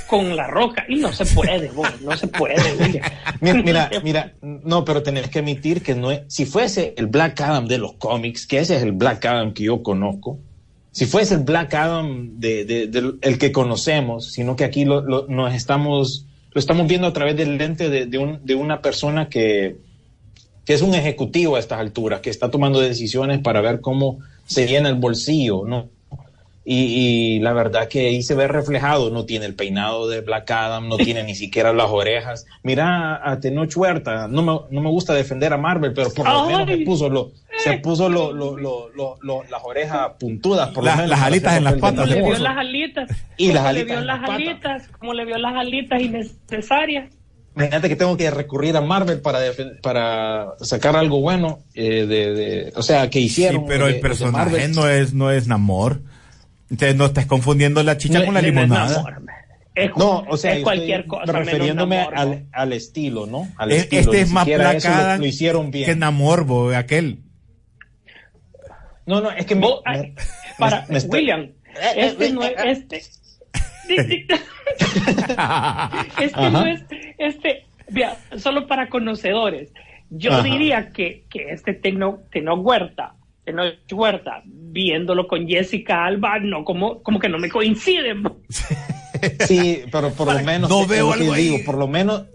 con 0.08 0.36
la 0.36 0.48
roca 0.48 0.84
y 0.90 0.96
no 0.98 1.14
se 1.14 1.26
puede, 1.26 1.72
no 2.04 2.18
se 2.18 2.28
puede, 2.28 2.56
William. 2.80 3.04
Mira, 3.42 3.62
mira, 3.64 3.90
mira, 4.04 4.34
no, 4.42 4.84
pero 4.84 5.02
tenés 5.04 5.30
que 5.30 5.40
admitir 5.40 5.82
que 5.82 5.96
no 5.96 6.12
es, 6.12 6.22
si 6.28 6.46
fuese 6.46 6.94
el 6.98 7.08
Black 7.08 7.40
Adam 7.40 7.66
de 7.68 7.78
los 7.78 7.94
cómics, 7.94 8.46
que 8.46 8.60
ese 8.60 8.76
es 8.76 8.84
el 8.84 8.92
Black 8.92 9.24
Adam 9.26 9.54
que 9.54 9.64
yo 9.64 9.82
conozco, 9.82 10.40
si 10.92 11.06
fuese 11.06 11.36
el 11.36 11.42
Black 11.46 11.74
Adam 11.76 12.40
de, 12.40 12.66
de- 12.66 12.88
del- 12.88 13.20
el 13.22 13.38
que 13.38 13.54
conocemos, 13.54 14.34
sino 14.34 14.58
que 14.58 14.66
aquí 14.66 14.84
lo, 14.84 15.00
lo- 15.02 15.28
nos 15.30 15.54
estamos, 15.54 16.26
lo 16.52 16.60
estamos 16.60 16.88
viendo 16.88 17.08
a 17.08 17.14
través 17.14 17.36
del 17.38 17.58
lente 17.58 17.90
de, 17.90 18.06
de 18.06 18.18
un- 18.18 18.46
de 18.46 18.56
una 18.56 18.82
persona 18.82 19.30
que, 19.30 19.78
que 20.66 20.74
es 20.74 20.82
un 20.82 20.96
ejecutivo 20.96 21.56
a 21.56 21.60
estas 21.60 21.80
alturas, 21.80 22.22
que 22.22 22.30
está 22.30 22.50
tomando 22.50 22.80
decisiones 22.80 23.40
para 23.40 23.62
ver 23.62 23.82
cómo 23.82 24.20
se 24.46 24.68
llena 24.68 24.90
el 24.90 24.96
bolsillo, 24.96 25.66
¿no? 25.66 25.90
Y, 26.72 27.36
y 27.36 27.40
la 27.40 27.52
verdad 27.54 27.88
que 27.88 28.02
ahí 28.10 28.22
se 28.22 28.36
ve 28.36 28.48
reflejado, 28.48 29.10
no 29.10 29.26
tiene 29.26 29.48
el 29.48 29.56
peinado 29.56 30.08
de 30.08 30.22
Black 30.22 30.52
Adam, 30.52 30.88
no 30.88 30.98
tiene 30.98 31.24
ni 31.24 31.34
siquiera 31.34 31.74
las 31.74 31.88
orejas. 31.90 32.46
Mira 32.62 33.20
a 33.28 33.40
Tenoch 33.40 33.76
Huerta, 33.76 34.28
no 34.28 34.44
me, 34.44 34.60
no 34.70 34.82
me 34.82 34.90
gusta 34.92 35.16
defender 35.16 35.52
a 35.52 35.58
Marvel, 35.58 35.94
pero 35.94 36.14
por 36.14 36.28
lo 36.30 36.44
Ay. 36.44 36.48
menos 36.54 36.70
se 36.70 36.78
puso, 36.86 37.10
lo, 37.10 37.32
se 37.64 37.80
puso 37.80 38.08
lo, 38.08 38.32
lo- 38.32 38.56
lo- 38.56 38.90
lo- 38.90 39.18
lo- 39.24 39.44
las 39.50 39.62
orejas 39.64 40.12
puntudas. 40.20 40.70
Por 40.70 40.84
lo 40.84 40.90
Las- 40.92 40.98
menos, 40.98 41.10
las 41.10 41.22
alitas 41.24 41.58
en 41.58 41.64
las 41.64 41.74
papel 41.74 41.82
de 41.82 42.02
¿Cómo 42.04 42.06
patas, 42.06 42.16
le 42.16 42.22
vio 42.22 42.38
las 42.44 42.58
alitas? 42.58 43.10
Y 43.38 43.48
¿Cómo 43.48 43.54
las 43.56 43.64
le 43.64 43.70
alitas 43.70 43.88
vio 43.98 44.06
las 44.06 44.06
las 44.06 44.20
patas. 44.20 44.36
alitas? 44.36 44.88
¿Cómo 45.00 45.14
le 45.16 45.26
vio 45.26 45.38
las 45.40 45.56
alitas 45.56 46.02
innecesarias? 46.02 47.14
Imagínate 47.56 47.90
que 47.90 47.96
tengo 47.96 48.16
que 48.16 48.30
recurrir 48.30 48.78
a 48.78 48.82
Marvel 48.82 49.22
para, 49.22 49.40
para 49.82 50.50
sacar 50.62 50.96
algo 50.96 51.20
bueno, 51.20 51.60
eh, 51.74 52.06
de, 52.06 52.34
de- 52.34 52.74
o 52.76 52.84
sea, 52.84 53.10
que 53.10 53.18
Sí, 53.20 53.26
hicieron. 53.26 53.66
pero 53.66 53.88
de- 53.88 53.94
el 53.94 54.00
personaje 54.02 54.68
no 54.68 54.88
es, 54.88 55.16
no 55.16 55.32
es 55.32 55.48
Namor. 55.48 56.02
Entonces 56.70 56.96
no 56.96 57.06
estás 57.06 57.26
confundiendo 57.26 57.82
la 57.84 57.98
chicha 57.98 58.20
No, 58.20 58.26
con 58.26 58.34
la 58.36 58.42
limonada. 58.42 59.20
Es, 59.76 59.92
No, 59.96 60.26
o 60.28 60.36
sea, 60.38 60.56
es 60.56 60.64
cualquier 60.64 61.02
estoy 61.02 61.20
cosa. 61.20 61.32
refiriéndome 61.32 61.98
menos 61.98 62.14
al, 62.16 62.46
al 62.52 62.74
estilo, 62.74 63.26
¿no? 63.28 63.48
Al 63.58 63.72
Es- 63.72 63.84
estilo, 63.84 64.02
este 64.02 64.22
es 64.22 64.32
más 64.32 64.46
placada 64.46 65.16
lo, 65.16 65.22
lo 65.22 65.28
hicieron 65.28 65.72
bien. 65.72 65.86
que 65.86 65.96
Namor, 65.96 66.44
bo, 66.46 66.70
aquel. 66.76 67.20
No, 69.06 69.22
no, 69.22 69.32
es 69.32 69.46
que 69.46 69.56
me- 69.56 69.68
ay, 69.86 70.14
para 70.60 70.86
me 70.90 70.98
está- 70.98 71.16
William, 71.18 71.52
este 71.96 72.32
no 72.32 72.44
es 72.44 72.54
este. 72.58 73.02
este 76.22 76.50
no 76.52 76.66
es 76.66 76.82
este. 77.18 77.66
Vea, 77.90 78.16
solo 78.38 78.68
para 78.68 78.90
conocedores. 78.90 79.72
Yo 80.12 80.32
Ajá. 80.34 80.44
diría 80.44 80.92
que, 80.92 81.26
que 81.30 81.52
este 81.52 81.74
Teno, 81.74 82.20
Teno 82.32 82.56
Huerta, 82.56 83.16
Teno 83.50 83.64
Huerta, 83.92 84.42
viéndolo 84.46 85.28
con 85.28 85.48
Jessica 85.48 86.06
Alba, 86.06 86.40
no, 86.40 86.64
como, 86.64 87.02
como 87.02 87.20
que 87.20 87.30
no 87.30 87.38
me 87.40 87.50
coinciden. 87.50 88.24
Sí, 89.48 89.84
pero 89.92 90.12
por 90.12 90.32
lo 90.34 90.40
menos 90.44 90.70
No 90.70 90.86
veo 90.86 91.12
algo 91.12 91.34
ahí. 91.34 91.44
digo, 91.46 91.58
por 91.66 91.78
lo 91.78 91.88
menos 91.88 92.26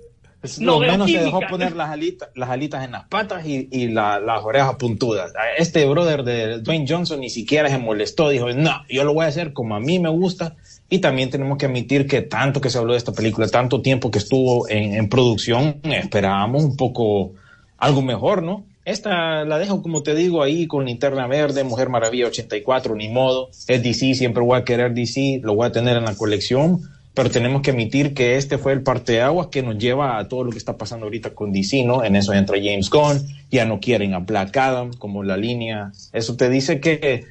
No 0.58 0.80
lo 0.80 0.80
menos 0.80 1.10
se 1.10 1.18
dejó 1.20 1.40
poner 1.48 1.74
las 1.76 1.90
alitas, 1.90 2.28
las 2.34 2.50
alitas 2.50 2.84
en 2.84 2.92
las 2.92 3.04
patas 3.04 3.46
y, 3.46 3.68
y 3.70 3.88
la- 3.88 4.18
las 4.18 4.42
orejas 4.44 4.74
puntudas. 4.76 5.32
Este 5.56 5.86
brother 5.86 6.22
de 6.24 6.58
Dwayne 6.60 6.86
Johnson 6.88 7.20
ni 7.20 7.30
siquiera 7.30 7.68
se 7.68 7.78
molestó, 7.78 8.28
dijo, 8.28 8.50
no, 8.52 8.82
yo 8.88 9.04
lo 9.04 9.14
voy 9.14 9.24
a 9.24 9.28
hacer 9.28 9.52
como 9.52 9.74
a 9.76 9.80
mí 9.80 9.98
me 9.98 10.08
gusta. 10.10 10.56
Y 10.90 10.98
también 10.98 11.30
tenemos 11.30 11.56
que 11.58 11.66
admitir 11.66 12.06
que 12.06 12.20
tanto 12.22 12.60
que 12.60 12.68
se 12.70 12.76
habló 12.78 12.92
de 12.92 12.98
esta 12.98 13.12
película, 13.12 13.48
tanto 13.48 13.80
tiempo 13.80 14.10
que 14.10 14.18
estuvo 14.18 14.68
en, 14.68 14.94
en 14.94 15.08
producción, 15.08 15.80
esperábamos 15.82 16.62
un 16.64 16.76
poco 16.76 17.32
algo 17.78 18.02
mejor, 18.02 18.42
¿no? 18.42 18.66
Esta 18.84 19.44
la 19.44 19.58
dejo, 19.58 19.82
como 19.82 20.02
te 20.02 20.14
digo, 20.14 20.42
ahí 20.42 20.66
con 20.66 20.84
linterna 20.84 21.26
verde, 21.26 21.64
Mujer 21.64 21.88
Maravilla 21.88 22.26
84, 22.26 22.94
ni 22.94 23.08
modo. 23.08 23.48
Es 23.66 23.82
DC, 23.82 24.14
siempre 24.14 24.42
voy 24.42 24.58
a 24.58 24.64
querer 24.64 24.92
DC, 24.92 25.40
lo 25.42 25.54
voy 25.54 25.66
a 25.66 25.72
tener 25.72 25.96
en 25.96 26.04
la 26.04 26.14
colección, 26.14 26.80
pero 27.14 27.30
tenemos 27.30 27.62
que 27.62 27.70
admitir 27.70 28.12
que 28.12 28.36
este 28.36 28.58
fue 28.58 28.72
el 28.72 28.82
parteaguas 28.82 29.46
que 29.46 29.62
nos 29.62 29.78
lleva 29.78 30.18
a 30.18 30.28
todo 30.28 30.44
lo 30.44 30.50
que 30.50 30.58
está 30.58 30.76
pasando 30.76 31.06
ahorita 31.06 31.30
con 31.30 31.52
DC, 31.52 31.84
¿no? 31.84 32.04
En 32.04 32.14
eso 32.16 32.32
entra 32.34 32.58
James 32.62 32.90
Gunn, 32.90 33.26
ya 33.50 33.64
no 33.64 33.80
quieren 33.80 34.12
a 34.14 34.18
Black 34.18 34.54
Adam 34.56 34.92
como 34.98 35.22
la 35.22 35.36
línea. 35.38 35.92
Eso 36.12 36.36
te 36.36 36.50
dice 36.50 36.80
que 36.80 37.24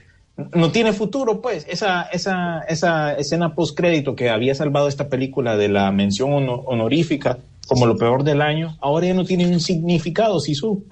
no 0.55 0.71
tiene 0.71 0.93
futuro, 0.93 1.41
pues. 1.41 1.67
Esa, 1.69 2.03
esa, 2.03 2.61
esa 2.67 3.13
escena 3.13 3.53
post 3.53 3.77
crédito 3.77 4.15
que 4.15 4.29
había 4.31 4.55
salvado 4.55 4.87
esta 4.87 5.07
película 5.07 5.55
de 5.55 5.67
la 5.69 5.91
mención 5.91 6.33
hono- 6.33 6.63
honorífica 6.65 7.37
como 7.67 7.85
lo 7.85 7.95
peor 7.97 8.23
del 8.23 8.41
año, 8.41 8.75
ahora 8.81 9.05
ya 9.07 9.13
no 9.13 9.23
tiene 9.23 9.45
un 9.47 9.59
significado, 9.59 10.39
Sisu. 10.39 10.83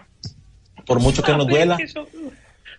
Por 0.85 0.99
mucho 0.99 1.21
que 1.23 1.31
Ah, 1.31 1.37
nos 1.37 1.47
es 1.47 1.51
duela. 1.53 1.77
que 1.77 1.87
son, 1.87 2.05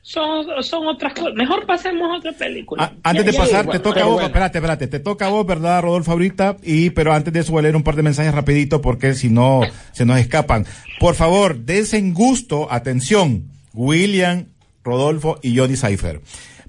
son, 0.02 0.47
son 0.62 0.87
otras 0.88 1.12
cosas. 1.14 1.35
Mejor 1.35 1.64
pasemos 1.66 2.11
a 2.11 2.18
otra 2.18 2.32
película. 2.32 2.85
Ah, 2.85 3.11
antes 3.11 3.25
Ya, 3.25 3.30
de 3.32 3.38
pasar, 3.38 3.66
te 3.71 3.78
toca 3.78 4.00
a 4.00 4.04
vos, 4.04 4.14
bueno. 4.14 4.26
espérate, 4.26 4.59
espérate, 4.59 4.87
te 4.88 4.99
toca 5.00 5.26
a 5.26 5.28
vos, 5.30 5.47
¿verdad, 5.47 5.82
Rodolfo 5.82 6.12
ahorita? 6.12 6.56
Y, 6.62 6.90
pero 6.90 7.12
antes 7.12 7.32
de 7.32 7.40
eso 7.40 7.52
voy 7.52 7.61
a 7.61 7.62
leer 7.62 7.76
un 7.76 7.82
par 7.85 7.94
de 7.97 8.02
mensajes 8.02 8.35
rapidito 8.35 8.80
porque 8.82 9.14
si 9.14 9.28
no, 9.28 9.61
se 9.92 10.04
nos 10.04 10.18
escapan. 10.18 10.66
Por 10.99 11.14
favor, 11.14 11.59
dense 11.59 11.99
en 11.99 12.14
gusto, 12.14 12.68
atención, 12.71 13.44
William, 13.75 14.47
Rodolfo 14.85 15.38
y 15.42 15.56
Johnny 15.56 15.76
Cypher. 15.76 16.21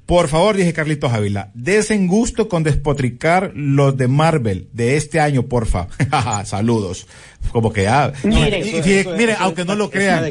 Por 0.06 0.28
favor, 0.28 0.58
dije 0.58 0.74
Carlitos 0.74 1.14
Ávila, 1.14 1.50
desen 1.54 2.08
gusto 2.08 2.50
con 2.50 2.62
despotricar 2.64 3.52
los 3.56 3.96
de 3.96 4.10
Marvel 4.10 4.68
de 4.74 4.98
este 4.98 5.20
año, 5.22 5.44
porfa. 5.44 5.88
Saludos. 6.46 7.08
Como 7.54 7.72
que 7.72 7.84
Eso- 7.86 8.12
eso- 8.26 8.28
miren, 8.28 9.30
eso 9.30 9.38
aunque 9.40 9.64
no 9.66 9.76
lo 9.76 9.90
crean. 9.90 10.26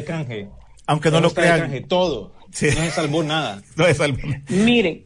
Aunque 0.87 1.11
no 1.11 1.19
lo 1.21 1.33
crean, 1.33 1.61
canje, 1.61 1.81
todo. 1.81 2.33
Sí. 2.51 2.67
No 2.67 2.81
se 2.81 2.91
salvó 2.91 3.23
nada. 3.23 3.61
no 3.75 3.85
es 3.87 3.99
algo- 3.99 4.19
Miren, 4.49 5.03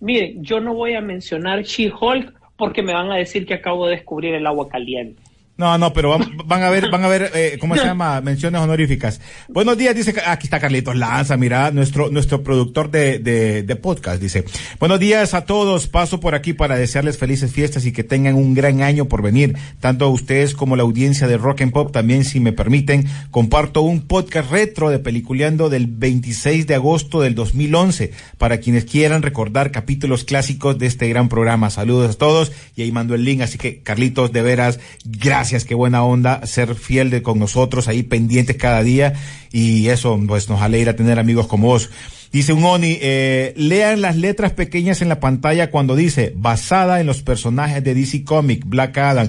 miren, 0.00 0.42
yo 0.42 0.60
no 0.60 0.74
voy 0.74 0.94
a 0.94 1.00
mencionar 1.00 1.62
She-Hulk 1.62 2.32
porque 2.56 2.82
me 2.82 2.92
van 2.92 3.10
a 3.12 3.16
decir 3.16 3.46
que 3.46 3.54
acabo 3.54 3.86
de 3.86 3.96
descubrir 3.96 4.34
el 4.34 4.46
agua 4.46 4.68
caliente. 4.68 5.22
No, 5.58 5.76
no, 5.76 5.92
pero 5.92 6.16
van, 6.44 6.62
a 6.62 6.70
ver, 6.70 6.88
van 6.88 7.02
a 7.02 7.08
ver, 7.08 7.32
eh, 7.34 7.56
¿cómo 7.58 7.74
se 7.74 7.82
llama? 7.82 8.20
Menciones 8.20 8.60
honoríficas. 8.60 9.20
Buenos 9.48 9.76
días, 9.76 9.92
dice, 9.92 10.14
aquí 10.24 10.46
está 10.46 10.60
Carlitos 10.60 10.94
Lanza, 10.94 11.36
mira, 11.36 11.72
nuestro, 11.72 12.12
nuestro 12.12 12.44
productor 12.44 12.92
de, 12.92 13.18
de, 13.18 13.64
de 13.64 13.74
podcast, 13.74 14.22
dice. 14.22 14.44
Buenos 14.78 15.00
días 15.00 15.34
a 15.34 15.46
todos, 15.46 15.88
paso 15.88 16.20
por 16.20 16.36
aquí 16.36 16.52
para 16.52 16.76
desearles 16.76 17.18
felices 17.18 17.50
fiestas 17.50 17.86
y 17.86 17.92
que 17.92 18.04
tengan 18.04 18.36
un 18.36 18.54
gran 18.54 18.82
año 18.82 19.06
por 19.06 19.20
venir. 19.20 19.56
Tanto 19.80 20.04
a 20.04 20.08
ustedes 20.10 20.54
como 20.54 20.76
la 20.76 20.84
audiencia 20.84 21.26
de 21.26 21.36
Rock 21.36 21.62
and 21.62 21.72
Pop, 21.72 21.90
también 21.90 22.24
si 22.24 22.38
me 22.38 22.52
permiten, 22.52 23.08
comparto 23.32 23.82
un 23.82 24.02
podcast 24.02 24.52
retro 24.52 24.90
de 24.90 25.00
Peliculeando 25.00 25.70
del 25.70 25.88
26 25.88 26.68
de 26.68 26.76
agosto 26.76 27.20
del 27.20 27.34
2011, 27.34 28.12
para 28.38 28.58
quienes 28.58 28.84
quieran 28.84 29.22
recordar 29.22 29.72
capítulos 29.72 30.22
clásicos 30.22 30.78
de 30.78 30.86
este 30.86 31.08
gran 31.08 31.28
programa. 31.28 31.68
Saludos 31.70 32.14
a 32.14 32.18
todos 32.18 32.52
y 32.76 32.82
ahí 32.82 32.92
mando 32.92 33.16
el 33.16 33.24
link, 33.24 33.40
así 33.40 33.58
que 33.58 33.82
Carlitos, 33.82 34.30
de 34.30 34.42
veras, 34.42 34.78
gracias, 35.04 35.47
qué 35.66 35.74
buena 35.74 36.04
onda 36.04 36.46
ser 36.46 36.74
fiel 36.74 37.10
de 37.10 37.22
con 37.22 37.38
nosotros, 37.38 37.88
ahí 37.88 38.02
pendientes 38.02 38.56
cada 38.56 38.82
día 38.82 39.14
y 39.52 39.88
eso 39.88 40.20
pues 40.26 40.48
nos 40.48 40.60
alegra 40.60 40.94
tener 40.96 41.18
amigos 41.18 41.46
como 41.46 41.68
vos. 41.68 41.90
Dice 42.30 42.52
un 42.52 42.62
Oni, 42.64 42.98
eh, 43.00 43.54
lean 43.56 44.02
las 44.02 44.16
letras 44.16 44.52
pequeñas 44.52 45.00
en 45.00 45.08
la 45.08 45.18
pantalla 45.18 45.70
cuando 45.70 45.96
dice 45.96 46.32
basada 46.36 47.00
en 47.00 47.06
los 47.06 47.22
personajes 47.22 47.82
de 47.82 47.94
DC 47.94 48.24
Comic, 48.24 48.64
Black 48.66 48.98
Adam. 48.98 49.28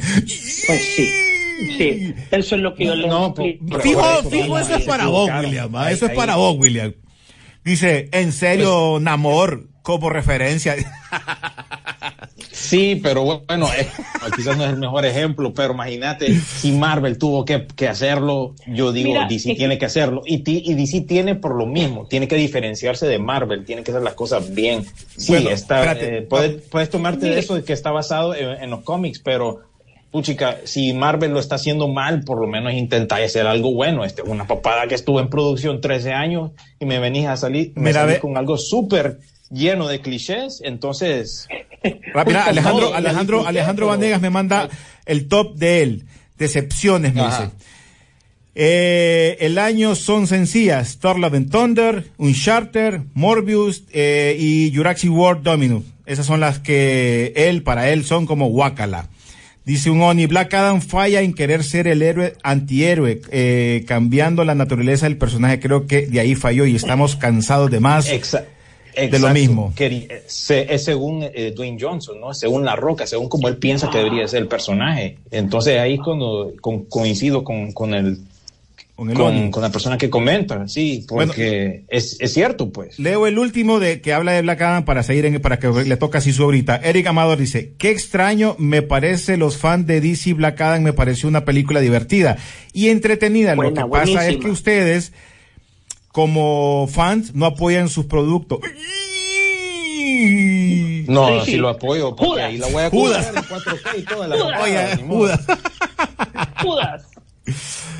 Pues 0.67 0.83
sí. 0.95 1.09
Sí, 1.77 2.13
eso 2.31 2.55
es 2.55 2.61
lo 2.61 2.73
que 2.73 2.85
yo 2.85 2.95
le 2.95 3.07
No, 3.07 3.33
fijo, 3.35 4.29
fijo, 4.29 4.55
ahí 4.55 4.63
eso 4.63 4.75
es 4.75 4.83
para 4.85 5.07
vos. 5.07 5.29
William. 5.41 5.75
ah, 5.75 5.91
Eso 5.91 6.05
es 6.05 6.11
para 6.13 6.35
vos, 6.35 6.55
William. 6.57 6.93
Dice, 7.65 8.09
en 8.13 8.31
serio, 8.31 8.99
Namor, 9.01 9.67
como 9.81 10.09
referencia. 10.09 10.75
Sí, 12.59 12.99
pero 13.01 13.23
bueno, 13.47 13.67
eh, 13.77 13.87
quizás 14.35 14.57
no 14.57 14.63
es 14.65 14.71
el 14.71 14.77
mejor 14.77 15.05
ejemplo, 15.05 15.53
pero 15.53 15.73
imagínate 15.73 16.35
si 16.35 16.71
Marvel 16.71 17.17
tuvo 17.17 17.45
que, 17.45 17.65
que 17.75 17.87
hacerlo, 17.87 18.53
yo 18.67 18.91
digo, 18.91 19.09
Mira, 19.09 19.27
DC 19.27 19.51
es 19.51 19.57
tiene 19.57 19.77
que- 19.77 19.85
hacerlo. 19.85 20.21
Y, 20.25 20.39
ti- 20.39 20.61
y 20.65 20.73
DC 20.73 21.01
tiene 21.01 21.35
por 21.35 21.55
lo 21.55 21.65
mismo, 21.65 22.05
tiene 22.07 22.27
que 22.27 22.35
diferenciarse 22.35 23.07
de 23.07 23.17
Marvel, 23.19 23.65
tiene 23.65 23.83
que 23.83 23.91
hacer 23.91 24.03
las 24.03 24.13
cosas 24.13 24.53
bien. 24.53 24.83
Sí, 25.17 25.31
Bueno, 25.33 25.49
está, 25.51 25.79
espérate. 25.81 26.17
eh, 26.17 26.21
puedes, 26.23 26.61
puedes 26.63 26.89
tomarte 26.89 27.27
de 27.29 27.39
eso 27.39 27.55
de 27.55 27.63
que 27.63 27.73
está 27.73 27.91
basado 27.91 28.35
en, 28.35 28.61
en 28.63 28.69
los 28.69 28.81
cómics, 28.81 29.19
pero 29.23 29.61
puchica, 30.11 30.57
si 30.63 30.91
Marvel 30.93 31.31
lo 31.31 31.39
está 31.39 31.55
haciendo 31.55 31.87
mal, 31.87 32.23
por 32.23 32.41
lo 32.41 32.47
menos 32.47 32.73
intenta 32.73 33.17
hacer 33.17 33.45
algo 33.47 33.71
bueno. 33.73 34.03
Este, 34.03 34.21
una 34.23 34.45
papada 34.47 34.87
que 34.87 34.95
estuvo 34.95 35.19
en 35.19 35.29
producción 35.29 35.81
13 35.81 36.13
años 36.13 36.51
y 36.79 36.85
me 36.85 36.99
venís 36.99 37.27
a 37.27 37.37
salir, 37.37 37.71
me 37.75 37.89
Mira, 37.91 38.01
salís 38.01 38.19
con 38.19 38.35
algo 38.35 38.57
súper 38.57 39.19
lleno 39.50 39.88
de 39.88 40.01
clichés, 40.01 40.62
entonces 40.63 41.48
Mira, 42.25 42.46
Alejandro, 42.46 42.94
Alejandro, 42.94 43.48
Alejandro 43.48 43.88
Vanegas 43.88 44.22
me 44.22 44.29
manda 44.29 44.70
el 45.06 45.27
top 45.27 45.56
de 45.56 45.82
él. 45.82 46.06
Decepciones, 46.38 47.13
me 47.13 47.22
Ajá. 47.22 47.44
dice. 47.44 47.56
Eh, 48.56 49.38
el 49.41 49.58
año 49.58 49.96
son 49.96 50.27
sencillas. 50.27 50.98
Thor 51.00 51.20
Love 51.20 51.34
and 51.36 51.51
Thunder, 51.51 52.12
Uncharted, 52.18 53.01
Morbius 53.13 53.84
eh, 53.91 54.36
y 54.39 54.74
Jurassic 54.75 55.12
World 55.12 55.44
Dominus. 55.44 55.84
Esas 56.06 56.25
son 56.25 56.39
las 56.39 56.60
que 56.60 57.34
él, 57.36 57.63
para 57.63 57.89
él, 57.89 58.03
son 58.03 58.25
como 58.25 58.48
Wakala. 58.48 59.10
Dice 59.65 59.91
un 59.91 60.01
Oni, 60.01 60.25
Black 60.25 60.53
Adam 60.56 60.82
falla 60.82 61.22
en 61.22 61.34
querer 61.34 61.63
ser 61.63 61.88
el 61.88 62.01
héroe 62.01 62.34
antihéroe, 62.41 63.22
eh, 63.29 63.86
cambiando 63.88 64.44
la 64.44 64.56
naturaleza 64.56 65.06
del 65.06 65.18
personaje. 65.18 65.60
Creo 65.60 65.86
que 65.86 66.08
de 66.08 66.20
ahí 66.20 66.34
falló 66.34 66.65
y 66.65 66.75
estamos 66.75 67.15
cansados 67.15 67.70
de 67.70 67.79
más. 67.79 68.10
De 68.96 69.19
lo 69.19 69.29
mismo. 69.29 69.74
Se- 70.27 70.74
es 70.74 70.84
según 70.84 71.24
eh, 71.24 71.53
Dwayne 71.55 71.77
Johnson, 71.79 72.19
¿no? 72.19 72.34
Según 72.34 72.65
La 72.65 72.75
Roca, 72.75 73.05
según 73.08 73.29
como 73.29 73.48
él 73.48 73.58
piensa 73.58 73.89
que 73.89 73.98
debería 74.00 74.27
ser 74.27 74.41
el 74.41 74.48
personaje. 74.48 75.17
Entonces 75.31 75.79
ahí 75.79 75.96
es 75.96 76.00
cuando 76.01 76.53
con- 76.62 76.86
coincido 76.86 77.43
con, 77.43 77.72
con 77.72 77.93
el 77.93 78.17
Con 78.96 79.50
con, 79.51 79.62
la 79.62 79.69
persona 79.72 79.98
que 79.98 80.10
comenta, 80.10 80.67
sí, 80.67 81.05
porque 81.08 81.84
es, 81.88 82.17
es 82.19 82.34
cierto, 82.34 82.69
pues. 82.69 83.00
Leo 83.00 83.27
el 83.27 83.39
último 83.39 83.79
de 83.79 84.01
que 84.01 84.12
habla 84.12 84.34
de 84.34 84.41
Black 84.41 84.62
Adam 84.62 84.84
para 84.84 85.03
seguir 85.03 85.25
en, 85.25 85.39
para 85.39 85.58
que 85.58 85.69
le 85.69 85.96
toca 85.96 86.17
así 86.17 86.34
su 86.34 86.43
ahorita. 86.43 86.75
Eric 86.84 87.08
Amador 87.08 87.38
dice, 87.38 87.72
qué 87.77 87.91
extraño 87.91 88.55
me 88.60 88.81
parece 88.81 89.38
los 89.38 89.55
fans 89.55 89.88
de 89.88 90.01
DC 90.01 90.34
Black 90.34 90.60
Adam 90.60 90.84
me 90.84 90.91
pareció 90.91 91.29
una 91.29 91.46
película 91.46 91.79
divertida 91.79 92.36
y 92.74 92.89
entretenida. 92.89 93.55
Buena, 93.55 93.81
Lo 93.81 93.88
que 93.88 93.91
pasa 93.91 94.27
es 94.27 94.36
que 94.36 94.50
ustedes 94.50 95.13
como 96.19 96.85
fans 96.91 97.33
no 97.33 97.45
apoyan 97.45 97.88
sus 97.88 98.05
productos. 98.05 98.59
No, 101.07 101.27
Sí, 101.39 101.45
sí, 101.45 101.51
sí. 101.51 101.57
lo 101.57 101.69
apoyo, 101.69 102.09
porque 102.15 102.25
Judas. 102.31 102.45
ahí 102.45 102.57
la 102.57 102.67
voy 102.67 102.83
a 102.83 102.89
Judas. 102.89 103.27
en 103.29 103.35
4K 103.35 103.99
y 103.99 104.01
toda 104.03 104.27
la 104.27 104.35
Judas. 104.35 104.51
papada, 104.51 104.63
Oye, 104.63 104.95
ni 104.97 105.03
modo. 105.03 105.19
Judas. 105.19 105.41
Judas. 106.61 107.03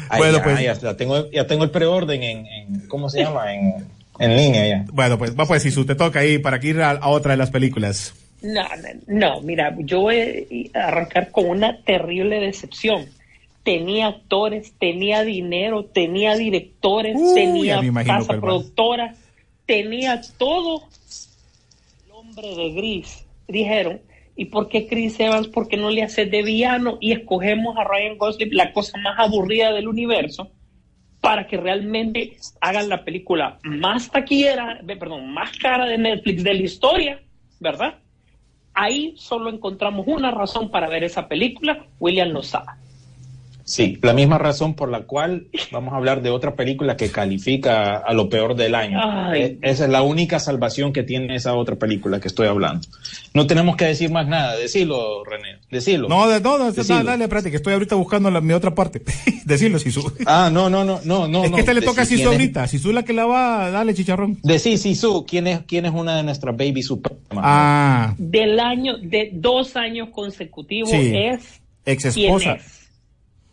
Ay, 0.10 0.18
Bueno, 0.20 0.38
ya, 0.38 0.44
pues. 0.44 0.60
ya, 0.62 0.74
ya 0.74 0.98
tengo, 0.98 1.32
ya 1.32 1.48
tengo 1.48 1.64
el 1.64 1.72
preorden 1.72 2.22
en, 2.24 2.46
en, 2.46 2.80
¿cómo 2.88 3.10
se 3.10 3.22
llama? 3.24 3.54
En, 3.54 3.86
en 4.20 4.36
línea 4.38 4.68
ya. 4.68 4.86
Bueno, 4.92 5.18
pues 5.18 5.34
va 5.38 5.46
pues 5.46 5.64
si 5.64 5.86
te 5.86 5.96
toca 5.96 6.20
ahí 6.20 6.38
para 6.40 6.60
que 6.60 6.68
ir 6.68 6.82
a, 6.82 6.92
a 6.92 7.08
otra 7.08 7.32
de 7.32 7.38
las 7.38 7.50
películas. 7.52 8.14
No, 8.42 8.64
no, 8.64 8.90
no, 9.36 9.42
mira, 9.42 9.76
yo 9.80 10.02
voy 10.02 10.70
a 10.74 10.88
arrancar 10.88 11.32
con 11.32 11.46
una 11.50 11.78
terrible 11.84 12.40
decepción. 12.40 13.06
Tenía 13.70 14.08
actores, 14.08 14.74
tenía 14.80 15.22
dinero, 15.22 15.86
tenía 15.86 16.36
directores, 16.36 17.16
Uy, 17.16 17.36
tenía 17.36 17.80
casa 18.04 18.42
productora, 18.42 19.14
tenía 19.68 20.22
todo. 20.40 20.88
El 22.04 22.12
hombre 22.14 22.56
de 22.56 22.72
gris. 22.72 23.28
Dijeron, 23.48 24.02
¿y 24.36 24.46
por 24.46 24.70
qué 24.70 24.88
Chris 24.88 25.20
Evans? 25.20 25.50
¿Por 25.50 25.68
qué 25.68 25.78
no 25.78 25.92
le 25.92 26.02
hace 26.02 26.26
de 26.26 26.42
villano? 26.42 26.98
Y 27.00 27.12
escogemos 27.12 27.78
a 27.78 27.84
Ryan 27.84 28.18
Gosling, 28.18 28.56
la 28.56 28.74
cosa 28.74 28.98
más 28.98 29.20
aburrida 29.20 29.72
del 29.72 29.88
universo, 29.88 30.50
para 31.22 31.46
que 31.46 31.58
realmente 31.58 32.38
hagan 32.62 32.90
la 32.90 33.06
película 33.06 33.60
más 33.62 34.10
taquillera, 34.10 34.82
perdón, 34.84 35.32
más 35.32 35.56
cara 35.60 35.86
de 35.86 36.00
Netflix 36.00 36.44
de 36.44 36.54
la 36.56 36.64
historia, 36.64 37.22
¿verdad? 37.60 38.00
Ahí 38.74 39.14
solo 39.16 39.52
encontramos 39.52 40.08
una 40.08 40.32
razón 40.32 40.72
para 40.72 40.90
ver 40.90 41.04
esa 41.04 41.28
película, 41.28 41.86
William 42.00 42.30
Lozada. 42.30 42.80
Sí, 43.70 44.00
la 44.02 44.14
misma 44.14 44.40
razón 44.40 44.74
por 44.74 44.90
la 44.90 45.02
cual 45.02 45.46
vamos 45.72 45.94
a 45.94 45.98
hablar 45.98 46.24
de 46.24 46.32
otra 46.32 46.56
película 46.56 46.98
que 46.98 47.12
califica 47.12 47.98
a 47.98 48.14
lo 48.14 48.28
peor 48.28 48.56
del 48.56 48.74
año. 48.74 48.98
Ay. 49.00 49.42
Eh, 49.42 49.58
Esa 49.62 49.86
es 49.86 49.92
la 49.92 50.02
única 50.02 50.40
salvación 50.40 50.92
que 50.92 51.04
tiene 51.04 51.36
esa 51.36 51.54
otra 51.54 51.76
película 51.76 52.20
que 52.20 52.28
estoy 52.30 52.48
hablando. 52.48 52.88
No 53.36 53.46
tenemos 53.46 53.76
que 53.76 53.86
decir 53.86 54.10
más 54.12 54.28
nada. 54.28 54.56
Decilo, 54.58 55.24
René. 55.24 55.60
Decilo. 55.70 56.10
No, 56.10 56.28
de 56.28 56.42
no, 56.42 56.58
no, 56.58 56.72
Decilo. 56.72 57.04
dale, 57.04 57.26
espérate, 57.26 57.52
que 57.52 57.58
estoy 57.58 57.74
ahorita 57.74 57.94
buscando 57.94 58.32
la, 58.32 58.42
mi 58.42 58.54
otra 58.54 58.74
parte. 58.74 59.04
Decirlo, 59.46 59.78
Sisu. 59.78 60.12
Ah, 60.26 60.50
no, 60.52 60.68
no, 60.70 60.84
no, 60.84 61.00
no, 61.04 61.28
no. 61.28 61.44
es 61.44 61.50
no. 61.52 61.56
que 61.56 61.62
esta 61.62 61.74
le 61.76 61.82
toca 61.82 62.02
a 62.02 62.06
Sisu 62.06 62.22
quién 62.24 62.28
es- 62.30 62.40
ahorita. 62.40 62.68
Sisu 62.68 62.92
la 62.92 63.04
que 63.04 63.14
la 63.14 63.26
va, 63.26 63.70
dale, 63.70 63.94
chicharrón. 63.94 64.40
Decí, 64.42 64.78
Sisu, 64.80 65.26
¿quién 65.28 65.46
es, 65.46 65.60
quién 65.68 65.86
es 65.86 65.94
una 65.94 66.18
de 66.18 66.24
nuestras 66.24 66.58
baby 66.58 66.82
super? 66.82 67.14
Ah, 67.32 68.16
Del 68.18 68.60
año, 68.60 68.98
de 68.98 69.30
dos 69.32 69.76
años 69.76 70.10
consecutivos 70.12 70.90
Sí. 70.90 71.12
es 71.16 71.62
ex 71.86 72.14
quién 72.16 72.26
esposa. 72.36 72.54
es. 72.54 72.79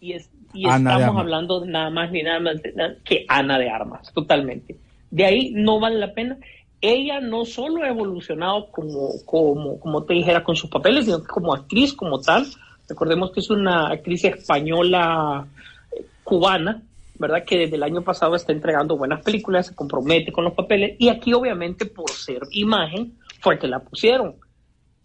Y, 0.07 0.12
es, 0.12 0.31
estamos 0.55 1.21
hablando 1.21 1.64
nada 1.66 1.90
más 1.90 2.11
ni 2.12 2.23
nada 2.23 2.40
más 2.40 2.57
que 3.05 3.27
Ana 3.29 3.59
de 3.59 3.69
Armas, 3.69 4.12
totalmente. 4.12 4.77
De 5.11 5.25
ahí 5.25 5.51
no 5.53 5.81
vale 5.81 5.99
la 5.99 6.12
pena. 6.12 6.38
Ella 6.81 7.21
no 7.21 7.45
solo 7.45 7.83
ha 7.83 7.88
evolucionado 7.88 8.71
como, 8.71 9.11
como, 9.25 9.81
como 9.81 10.05
te 10.05 10.14
dijera 10.14 10.45
con 10.45 10.55
sus 10.55 10.71
papeles, 10.71 11.07
sino 11.07 11.21
que 11.21 11.27
como 11.27 11.55
actriz, 11.55 11.92
como 11.92 12.21
tal. 12.21 12.47
Recordemos 12.88 13.33
que 13.33 13.40
es 13.40 13.51
una 13.51 13.88
actriz 13.88 14.25
española 14.25 15.47
eh, 15.90 16.05
cubana, 16.23 16.83
¿verdad? 17.19 17.45
Que 17.45 17.59
desde 17.59 17.77
el 17.77 17.83
año 17.83 18.03
pasado 18.03 18.37
está 18.37 18.53
entregando 18.53 18.97
buenas 18.97 19.25
películas, 19.25 19.66
se 19.66 19.75
compromete 19.75 20.33
con 20.33 20.45
los 20.45 20.55
papeles. 20.55 20.97
Y 20.99 21.09
aquí, 21.09 21.33
obviamente, 21.33 21.87
por 21.87 22.11
ser 22.11 22.42
imagen, 22.53 23.14
fue 23.40 23.59
que 23.59 23.66
la 23.66 23.81
pusieron. 23.81 24.37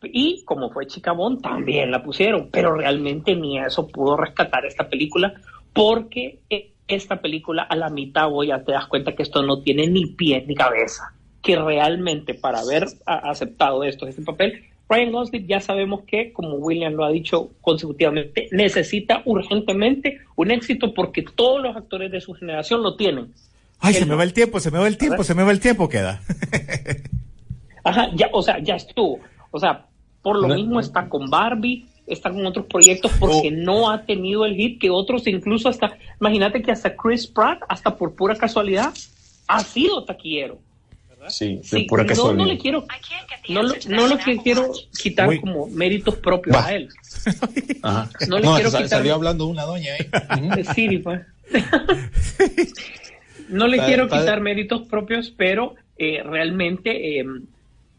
Y 0.03 0.43
como 0.45 0.71
fue 0.71 0.87
Chicabón, 0.87 1.41
también 1.41 1.91
la 1.91 2.03
pusieron, 2.03 2.49
pero 2.51 2.73
realmente 2.73 3.35
ni 3.35 3.59
eso 3.59 3.87
pudo 3.87 4.17
rescatar 4.17 4.65
esta 4.65 4.89
película, 4.89 5.33
porque 5.73 6.39
eh, 6.49 6.71
esta 6.87 7.21
película 7.21 7.63
a 7.63 7.75
la 7.75 7.89
mitad 7.89 8.29
voy 8.29 8.47
ya 8.47 8.63
te 8.63 8.71
das 8.71 8.87
cuenta 8.87 9.13
que 9.13 9.23
esto 9.23 9.43
no 9.43 9.61
tiene 9.61 9.87
ni 9.87 10.07
pie 10.07 10.43
ni 10.47 10.55
cabeza, 10.55 11.13
que 11.41 11.55
realmente 11.55 12.33
para 12.33 12.59
haber 12.59 12.85
aceptado 13.05 13.83
esto, 13.83 14.07
este 14.07 14.23
papel, 14.23 14.65
Ryan 14.89 15.11
Gosling 15.13 15.47
ya 15.47 15.61
sabemos 15.61 16.01
que, 16.05 16.33
como 16.33 16.55
William 16.55 16.93
lo 16.93 17.05
ha 17.05 17.11
dicho 17.11 17.51
consecutivamente, 17.61 18.49
necesita 18.51 19.21
urgentemente 19.23 20.19
un 20.35 20.51
éxito 20.51 20.93
porque 20.93 21.23
todos 21.23 21.63
los 21.63 21.75
actores 21.77 22.11
de 22.11 22.19
su 22.19 22.33
generación 22.33 22.83
lo 22.83 22.97
tienen. 22.97 23.33
Ay, 23.79 23.93
se 23.93 24.05
me 24.05 24.15
va 24.15 24.23
el 24.23 24.33
tiempo, 24.33 24.59
se 24.59 24.69
me 24.69 24.79
va 24.79 24.87
el 24.87 24.97
tiempo, 24.97 25.23
se 25.23 25.33
me 25.33 25.43
va 25.43 25.51
el 25.51 25.61
tiempo, 25.61 25.87
queda. 25.87 26.21
Ajá, 27.83 28.09
ya, 28.13 28.29
o 28.33 28.41
sea, 28.41 28.59
ya 28.59 28.75
estuvo. 28.75 29.19
O 29.49 29.59
sea, 29.59 29.85
por 30.21 30.37
lo 30.39 30.47
No. 30.47 30.55
mismo 30.55 30.79
está 30.79 31.07
con 31.09 31.29
Barbie, 31.29 31.85
está 32.07 32.29
con 32.31 32.45
otros 32.45 32.65
proyectos 32.65 33.11
porque 33.19 33.47
Oh. 33.49 33.51
no 33.55 33.89
ha 33.89 34.03
tenido 34.05 34.45
el 34.45 34.55
hit 34.55 34.79
que 34.79 34.89
otros, 34.89 35.25
incluso 35.27 35.69
hasta, 35.69 35.97
imagínate 36.19 36.61
que 36.61 36.71
hasta 36.71 36.95
Chris 36.95 37.27
Pratt, 37.27 37.61
hasta 37.69 37.95
por 37.95 38.13
pura 38.15 38.35
casualidad, 38.35 38.93
ha 39.47 39.59
sido 39.63 40.03
taquillero. 40.03 40.59
Sí, 41.27 41.57
de 41.57 41.63
Sí, 41.63 41.83
pura 41.83 42.01
no, 42.01 42.09
casualidad. 42.09 42.45
no 42.45 42.51
le 42.51 42.57
quiero, 42.57 42.83
no, 43.49 43.61
lo- 43.61 43.75
no 43.89 44.07
lo 44.07 44.17
que 44.17 44.37
quiero 44.37 44.71
quitar 44.99 45.39
como 45.39 45.67
méritos 45.67 46.15
propios 46.15 46.55
a 46.57 46.73
él. 46.73 46.89
Ajá. 47.83 48.09
No 48.27 48.39
le 48.39 48.47
quiero 48.47 48.71
sal- 48.71 48.83
quitar- 48.85 48.97
salió 48.99 49.13
hablando 49.13 49.45
una 49.45 49.61
doña 49.63 49.91
ahí. 49.93 50.07
Eh, 50.59 50.63
Siri, 50.75 50.97
pues. 50.97 51.21
no 53.49 53.67
le 53.67 53.77
quiero 53.85 54.05
quitar 54.07 54.41
méritos 54.41 54.81
propios, 54.87 55.31
pero 55.35 55.75
eh, 55.97 56.23
realmente 56.23 57.19
eh, 57.19 57.25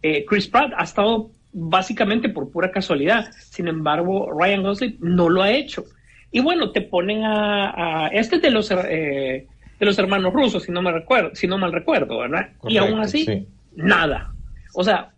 eh, 0.02 0.24
Chris 0.26 0.48
Pratt 0.48 0.72
ha 0.76 0.82
estado 0.85 1.30
básicamente 1.52 2.28
por 2.28 2.50
pura 2.50 2.70
casualidad. 2.70 3.30
Sin 3.50 3.68
embargo, 3.68 4.30
Ryan 4.32 4.62
Gosling 4.62 4.96
no 5.00 5.28
lo 5.28 5.42
ha 5.42 5.50
hecho. 5.52 5.84
Y 6.30 6.40
bueno, 6.40 6.70
te 6.72 6.80
ponen 6.80 7.24
a, 7.24 8.04
a- 8.06 8.08
este 8.08 8.36
es 8.36 8.42
de 8.42 8.50
los 8.50 8.70
eh, 8.70 9.46
de 9.78 9.86
los 9.86 9.98
hermanos 9.98 10.32
rusos, 10.32 10.62
si 10.62 10.72
no 10.72 10.80
me 10.80 10.92
recuerdo, 10.92 11.34
si 11.34 11.46
no 11.46 11.58
mal 11.58 11.72
recuerdo, 11.72 12.18
¿verdad? 12.18 12.50
y 12.68 12.76
aún 12.76 13.00
así, 13.00 13.24
sí. 13.24 13.46
nada. 13.74 14.32
O 14.74 14.84
sea, 14.84 15.10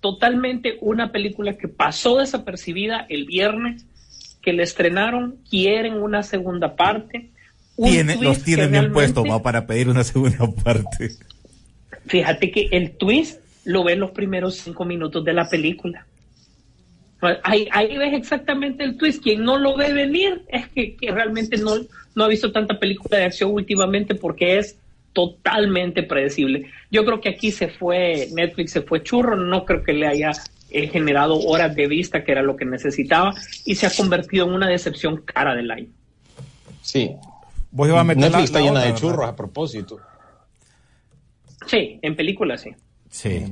totalmente 0.00 0.76
una 0.80 1.12
película 1.12 1.56
que 1.56 1.68
pasó 1.68 2.18
desapercibida 2.18 3.06
el 3.08 3.24
viernes, 3.26 3.86
que 4.42 4.52
le 4.52 4.62
estrenaron, 4.64 5.36
quieren 5.48 5.94
una 5.94 6.22
segunda 6.22 6.74
parte. 6.76 7.30
un 7.76 7.90
Tiene, 7.90 8.16
los 8.20 8.42
tienen 8.42 8.72
bien 8.72 8.92
puestos 8.92 9.24
va 9.24 9.42
para 9.42 9.66
pedir 9.66 9.88
una 9.88 10.02
segunda 10.04 10.38
parte. 10.64 11.10
Fíjate 12.06 12.50
que 12.50 12.68
el 12.72 12.92
twist 12.96 13.39
lo 13.64 13.84
ves 13.84 13.98
los 13.98 14.10
primeros 14.10 14.56
cinco 14.56 14.84
minutos 14.84 15.24
de 15.24 15.32
la 15.32 15.48
película. 15.48 16.06
Ahí, 17.42 17.68
ahí 17.72 17.98
ves 17.98 18.14
exactamente 18.14 18.82
el 18.84 18.96
twist. 18.96 19.22
Quien 19.22 19.44
no 19.44 19.58
lo 19.58 19.76
ve 19.76 19.92
venir 19.92 20.42
es 20.48 20.68
que, 20.68 20.96
que 20.96 21.10
realmente 21.10 21.58
no, 21.58 21.72
no 22.14 22.24
ha 22.24 22.28
visto 22.28 22.50
tanta 22.50 22.78
película 22.78 23.18
de 23.18 23.24
acción 23.24 23.52
últimamente 23.52 24.14
porque 24.14 24.58
es 24.58 24.78
totalmente 25.12 26.02
predecible. 26.02 26.70
Yo 26.90 27.04
creo 27.04 27.20
que 27.20 27.28
aquí 27.28 27.50
se 27.50 27.68
fue, 27.68 28.28
Netflix 28.32 28.72
se 28.72 28.80
fue 28.82 29.02
churro, 29.02 29.36
no 29.36 29.64
creo 29.66 29.82
que 29.82 29.92
le 29.92 30.06
haya 30.06 30.30
eh, 30.70 30.86
generado 30.88 31.38
horas 31.40 31.74
de 31.74 31.88
vista, 31.88 32.24
que 32.24 32.32
era 32.32 32.42
lo 32.42 32.56
que 32.56 32.64
necesitaba, 32.64 33.34
y 33.66 33.74
se 33.74 33.86
ha 33.86 33.90
convertido 33.90 34.46
en 34.46 34.52
una 34.54 34.68
decepción 34.68 35.20
cara 35.22 35.54
del 35.54 35.70
año. 35.70 35.88
Sí. 36.80 37.10
Vos 37.72 37.88
ibas 37.88 38.00
a 38.00 38.04
meter 38.04 38.22
Netflix 38.22 38.38
la- 38.38 38.44
está 38.44 38.58
la 38.60 38.64
llena 38.64 38.72
otra, 38.72 38.82
de 38.82 38.92
¿verdad? 38.92 39.00
churros 39.00 39.28
a 39.28 39.36
propósito. 39.36 40.00
Sí, 41.66 41.98
en 42.02 42.16
películas 42.16 42.62
sí. 42.62 42.70
Sí. 43.10 43.44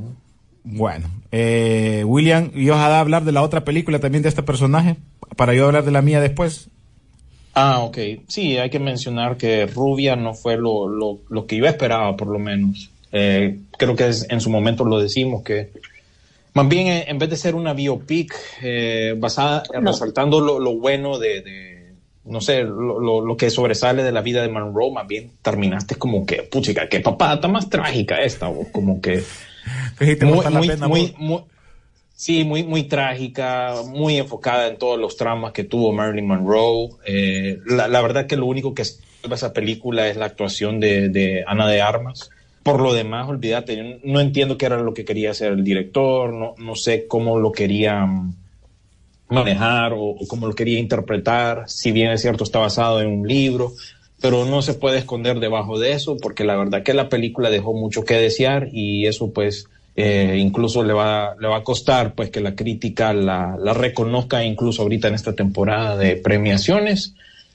Bueno, 0.64 1.08
eh, 1.32 2.02
William, 2.06 2.50
¿y 2.54 2.68
a 2.70 2.98
hablar 3.00 3.24
de 3.24 3.32
la 3.32 3.42
otra 3.42 3.64
película 3.64 3.98
también 4.00 4.22
de 4.22 4.28
este 4.28 4.42
personaje? 4.42 4.96
Para 5.36 5.54
yo 5.54 5.66
hablar 5.66 5.84
de 5.84 5.90
la 5.92 6.02
mía 6.02 6.20
después. 6.20 6.68
Ah, 7.54 7.80
ok. 7.80 7.98
Sí, 8.28 8.56
hay 8.58 8.70
que 8.70 8.78
mencionar 8.78 9.36
que 9.36 9.66
Rubia 9.66 10.14
no 10.14 10.34
fue 10.34 10.56
lo, 10.56 10.88
lo, 10.88 11.18
lo 11.28 11.46
que 11.46 11.56
yo 11.56 11.66
esperaba, 11.66 12.16
por 12.16 12.28
lo 12.28 12.38
menos. 12.38 12.90
Eh, 13.12 13.58
creo 13.78 13.96
que 13.96 14.08
es- 14.08 14.26
en 14.30 14.40
su 14.40 14.50
momento 14.50 14.84
lo 14.84 14.98
decimos 15.00 15.42
que 15.42 15.70
más 16.52 16.68
bien 16.68 16.88
eh, 16.88 17.04
en 17.08 17.18
vez 17.18 17.30
de 17.30 17.36
ser 17.36 17.54
una 17.54 17.72
biopic 17.72 18.34
eh, 18.62 19.14
basada, 19.16 19.62
eh, 19.72 19.80
No. 19.80 19.92
resaltando 19.92 20.40
lo, 20.40 20.58
lo 20.58 20.76
bueno 20.76 21.18
de, 21.18 21.40
de, 21.40 21.92
no 22.26 22.40
sé, 22.42 22.62
lo, 22.64 23.00
lo, 23.00 23.24
lo 23.24 23.36
que 23.36 23.48
sobresale 23.48 24.02
de 24.02 24.12
la 24.12 24.20
vida 24.20 24.42
de 24.42 24.48
Monroe, 24.48 24.92
más 24.92 25.06
bien 25.06 25.30
terminaste 25.40 25.94
como 25.94 26.26
que, 26.26 26.42
puchica, 26.42 26.88
qué 26.88 27.00
papata 27.00 27.48
más 27.48 27.70
trágica 27.70 28.18
esta, 28.22 28.48
o 28.50 28.70
como 28.70 29.00
Que 29.00 29.22
sí 29.98 30.16
te 30.16 30.26
muy, 30.26 30.44
la 30.44 30.60
pena, 30.60 30.88
muy, 30.88 31.14
sí, 32.14 32.44
muy, 32.44 32.64
muy 32.64 32.84
trágica, 32.84 33.74
muy 33.86 34.16
enfocada 34.16 34.68
en 34.68 34.76
todos 34.76 34.98
los 34.98 35.16
tramas 35.16 35.52
que 35.52 35.64
tuvo 35.64 35.92
Marilyn 35.92 36.26
Monroe. 36.26 36.90
Eh, 37.06 37.58
la, 37.66 37.88
la 37.88 38.00
verdad 38.02 38.26
que 38.26 38.36
lo 38.36 38.46
único 38.46 38.74
que 38.74 38.84
salva 38.84 39.36
esa 39.36 39.52
película 39.52 40.08
es 40.08 40.16
la 40.16 40.26
actuación 40.26 40.80
de, 40.80 41.08
de 41.08 41.44
Ana 41.46 41.68
de 41.68 41.80
Armas. 41.80 42.30
Por 42.62 42.80
lo 42.80 42.92
demás, 42.92 43.28
olvídate, 43.28 43.76
yo 43.76 43.82
no 44.04 44.20
entiendo 44.20 44.58
qué 44.58 44.66
era 44.66 44.78
lo 44.78 44.92
que 44.92 45.04
quería 45.04 45.30
hacer 45.30 45.52
el 45.52 45.64
director, 45.64 46.32
no, 46.32 46.54
no 46.58 46.74
sé 46.74 47.06
cómo 47.06 47.38
lo 47.38 47.50
quería 47.50 48.04
mm, 48.04 48.34
manejar 49.30 49.92
o, 49.94 50.02
o 50.10 50.28
cómo 50.28 50.46
lo 50.46 50.54
quería 50.54 50.78
interpretar. 50.78 51.64
Si 51.66 51.92
bien 51.92 52.10
es 52.10 52.20
cierto, 52.20 52.44
está 52.44 52.58
basado 52.58 53.00
en 53.00 53.08
un 53.08 53.26
libro, 53.26 53.72
pero 54.20 54.44
no 54.44 54.62
se 54.62 54.74
puede 54.74 54.98
esconder 54.98 55.38
debajo 55.40 55.78
de 55.78 55.92
eso 55.92 56.16
porque 56.20 56.44
la 56.44 56.56
verdad 56.56 56.82
que 56.82 56.94
la 56.94 57.08
película 57.08 57.50
dejó 57.50 57.72
mucho 57.74 58.04
que 58.04 58.14
desear 58.14 58.68
y 58.72 59.06
eso 59.06 59.30
pues 59.32 59.66
eh, 59.96 60.36
incluso 60.38 60.82
le 60.84 60.92
va, 60.92 61.34
le 61.40 61.48
va 61.48 61.58
a 61.58 61.62
costar 61.64 62.14
pues 62.14 62.30
que 62.30 62.40
la 62.40 62.54
crítica 62.54 63.12
la, 63.12 63.56
la 63.60 63.74
reconozca 63.74 64.44
incluso 64.44 64.82
ahorita 64.82 65.08
en 65.08 65.14
esta 65.14 65.34
temporada 65.34 65.96
de 65.96 66.16
premiaciones. 66.16 67.14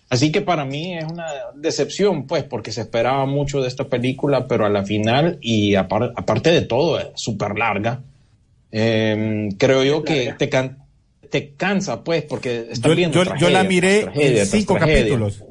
Así 0.10 0.32
que 0.32 0.42
para 0.42 0.64
mí 0.66 0.96
es 0.98 1.06
una 1.06 1.26
decepción, 1.56 2.28
pues, 2.28 2.44
porque 2.44 2.72
se 2.72 2.82
esperaba 2.82 3.26
mucho 3.26 3.62
de 3.62 3.68
esta 3.68 3.86
película, 3.86 4.48
pero 4.48 4.64
a 4.66 4.70
la 4.70 4.84
final, 4.84 5.40
y 5.42 5.74
apar- 5.74 6.12
aparte 6.16 6.52
de 6.52 6.62
todo, 6.62 7.00
es 7.00 7.08
súper 7.16 7.58
larga. 7.58 8.02
Eh, 8.72 9.50
creo 9.58 9.84
yo 9.84 10.04
que 10.04 10.34
te, 10.38 10.50
can- 10.50 10.78
te 11.32 11.54
cansa, 11.54 12.04
pues, 12.04 12.24
porque 12.24 12.68
estás 12.72 12.92
Yo, 12.92 12.96
viendo 12.96 13.24
yo- 13.24 13.36
yo 13.38 13.50
la 13.50 13.62
tragedia 13.62 13.64
miré 13.64 14.02
tragedia 14.04 14.42
en 14.42 14.48
cinco 14.48 14.74
tragedia. 14.76 15.00
capítulos. 15.02 15.44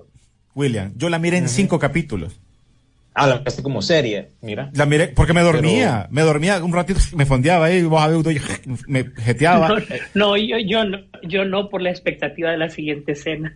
William, 0.54 0.92
yo 0.96 1.08
la 1.08 1.18
miré 1.18 1.38
en 1.38 1.48
cinco 1.48 1.78
capítulos. 1.78 2.38
Ah, 3.14 3.26
la 3.26 3.38
miraste 3.38 3.62
como 3.62 3.82
serie, 3.82 4.30
mira. 4.40 4.70
La 4.72 4.86
miré 4.86 5.08
porque 5.08 5.34
me 5.34 5.42
dormía, 5.42 6.08
me 6.10 6.22
dormía 6.22 6.64
un 6.64 6.72
ratito, 6.72 6.98
me 7.14 7.26
fondeaba 7.26 7.66
ahí, 7.66 7.82
vos 7.82 8.24
yo 8.24 8.40
me 8.86 9.04
jeteaba. 9.18 9.68
No, 9.68 9.76
no, 10.14 10.36
yo, 10.36 10.56
yo 10.58 10.84
no, 10.84 10.98
yo 11.22 11.44
no 11.44 11.68
por 11.68 11.82
la 11.82 11.90
expectativa 11.90 12.50
de 12.50 12.56
la 12.56 12.70
siguiente 12.70 13.12
escena. 13.12 13.52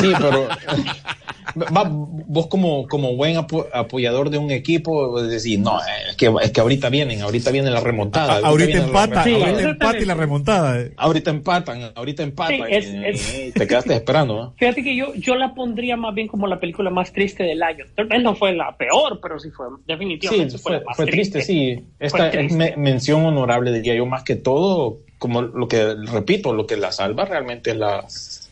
Sí, 0.00 0.12
pero 0.18 0.48
va, 1.56 1.84
vos 1.90 2.46
como, 2.48 2.86
como 2.86 3.16
buen 3.16 3.36
apo- 3.36 3.66
apoyador 3.72 4.30
de 4.30 4.38
un 4.38 4.50
equipo, 4.50 5.22
decís, 5.22 5.58
no, 5.58 5.78
es 6.08 6.16
que, 6.16 6.32
es 6.42 6.50
que 6.52 6.60
ahorita 6.60 6.88
vienen, 6.90 7.22
ahorita 7.22 7.50
viene 7.50 7.70
la 7.70 7.80
remontada. 7.80 8.34
A- 8.34 8.48
ahorita 8.48 8.66
viene 8.66 8.80
la 8.80 8.86
empata, 8.86 9.24
Sí, 9.24 9.32
ahorita 9.34 9.70
empata 9.70 9.98
y 9.98 10.04
la 10.04 10.14
remontada. 10.14 10.80
eh. 10.80 10.92
Ahorita 10.96 11.30
empatan, 11.30 11.92
ahorita 11.94 12.22
empatan. 12.22 12.56
Sí, 12.56 12.62
es- 12.68 12.86
y, 12.92 13.04
es- 13.04 13.38
y 13.48 13.52
te 13.52 13.66
quedaste 13.66 13.94
esperando, 13.94 14.34
¿no? 14.34 14.54
Fíjate 14.58 14.82
que 14.82 14.94
yo, 14.96 15.14
yo 15.14 15.34
la 15.34 15.54
pondría 15.54 15.96
más 15.96 16.14
bien 16.14 16.28
como 16.28 16.46
la 16.46 16.60
película 16.60 16.90
más 16.90 17.12
triste 17.12 17.42
del 17.44 17.62
año. 17.62 17.84
Tal 17.94 18.06
vez 18.06 18.22
no 18.22 18.34
fue 18.34 18.52
la 18.54 18.76
peor, 18.76 19.18
pero 19.22 19.38
sí 19.38 19.50
fue, 19.50 19.66
Sí, 19.68 19.82
definitivamente 19.86 20.58
fue, 20.58 20.72
fue, 20.72 20.72
la 20.80 20.84
más 20.84 20.96
fue 20.96 21.06
triste, 21.06 21.42
sí. 21.42 21.84
Esta 21.98 22.18
Fue 22.18 22.26
es 22.28 22.32
triste. 22.32 22.56
me- 22.56 22.76
mención 22.76 23.24
honorable, 23.24 23.72
diría 23.72 23.94
yo, 23.94 24.06
más 24.06 24.22
que 24.22 24.36
todo, 24.36 24.98
como 25.18 25.42
lo 25.42 25.66
que, 25.68 25.94
repito, 26.12 26.52
lo 26.52 26.66
que 26.66 26.76
la 26.76 26.92
salva 26.92 27.24
realmente 27.24 27.70
es 27.70 27.76
la, 27.78 28.04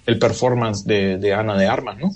el 0.06 0.18
performance 0.18 0.84
de, 0.86 1.18
de 1.18 1.34
Ana 1.34 1.56
de 1.58 1.66
Armas, 1.66 1.98
¿no? 1.98 2.10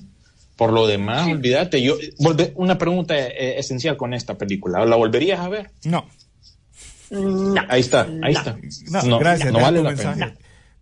Por 0.58 0.72
lo 0.74 0.86
demás, 0.86 1.26
olvídate, 1.28 1.80
yo, 1.80 1.96
volve- 2.18 2.52
una 2.56 2.76
pregunta 2.76 3.16
eh, 3.16 3.58
esencial 3.58 3.96
con 3.96 4.12
esta 4.12 4.36
película, 4.36 4.84
¿la 4.84 4.96
volverías 4.96 5.40
a 5.40 5.48
ver? 5.48 5.70
No, 5.84 6.06
No, 7.10 7.54
Ahí 7.70 7.80
está, 7.80 8.02
ahí 8.02 8.34
no. 8.34 8.38
está. 8.40 8.56
no, 9.06 9.18
gracias, 9.18 9.50
no 9.52 9.58
deja 9.58 9.64
vale 9.70 9.78
tu 9.78 9.84
la 9.84 9.90
mensaje. 9.90 10.18
pena. 10.20 10.34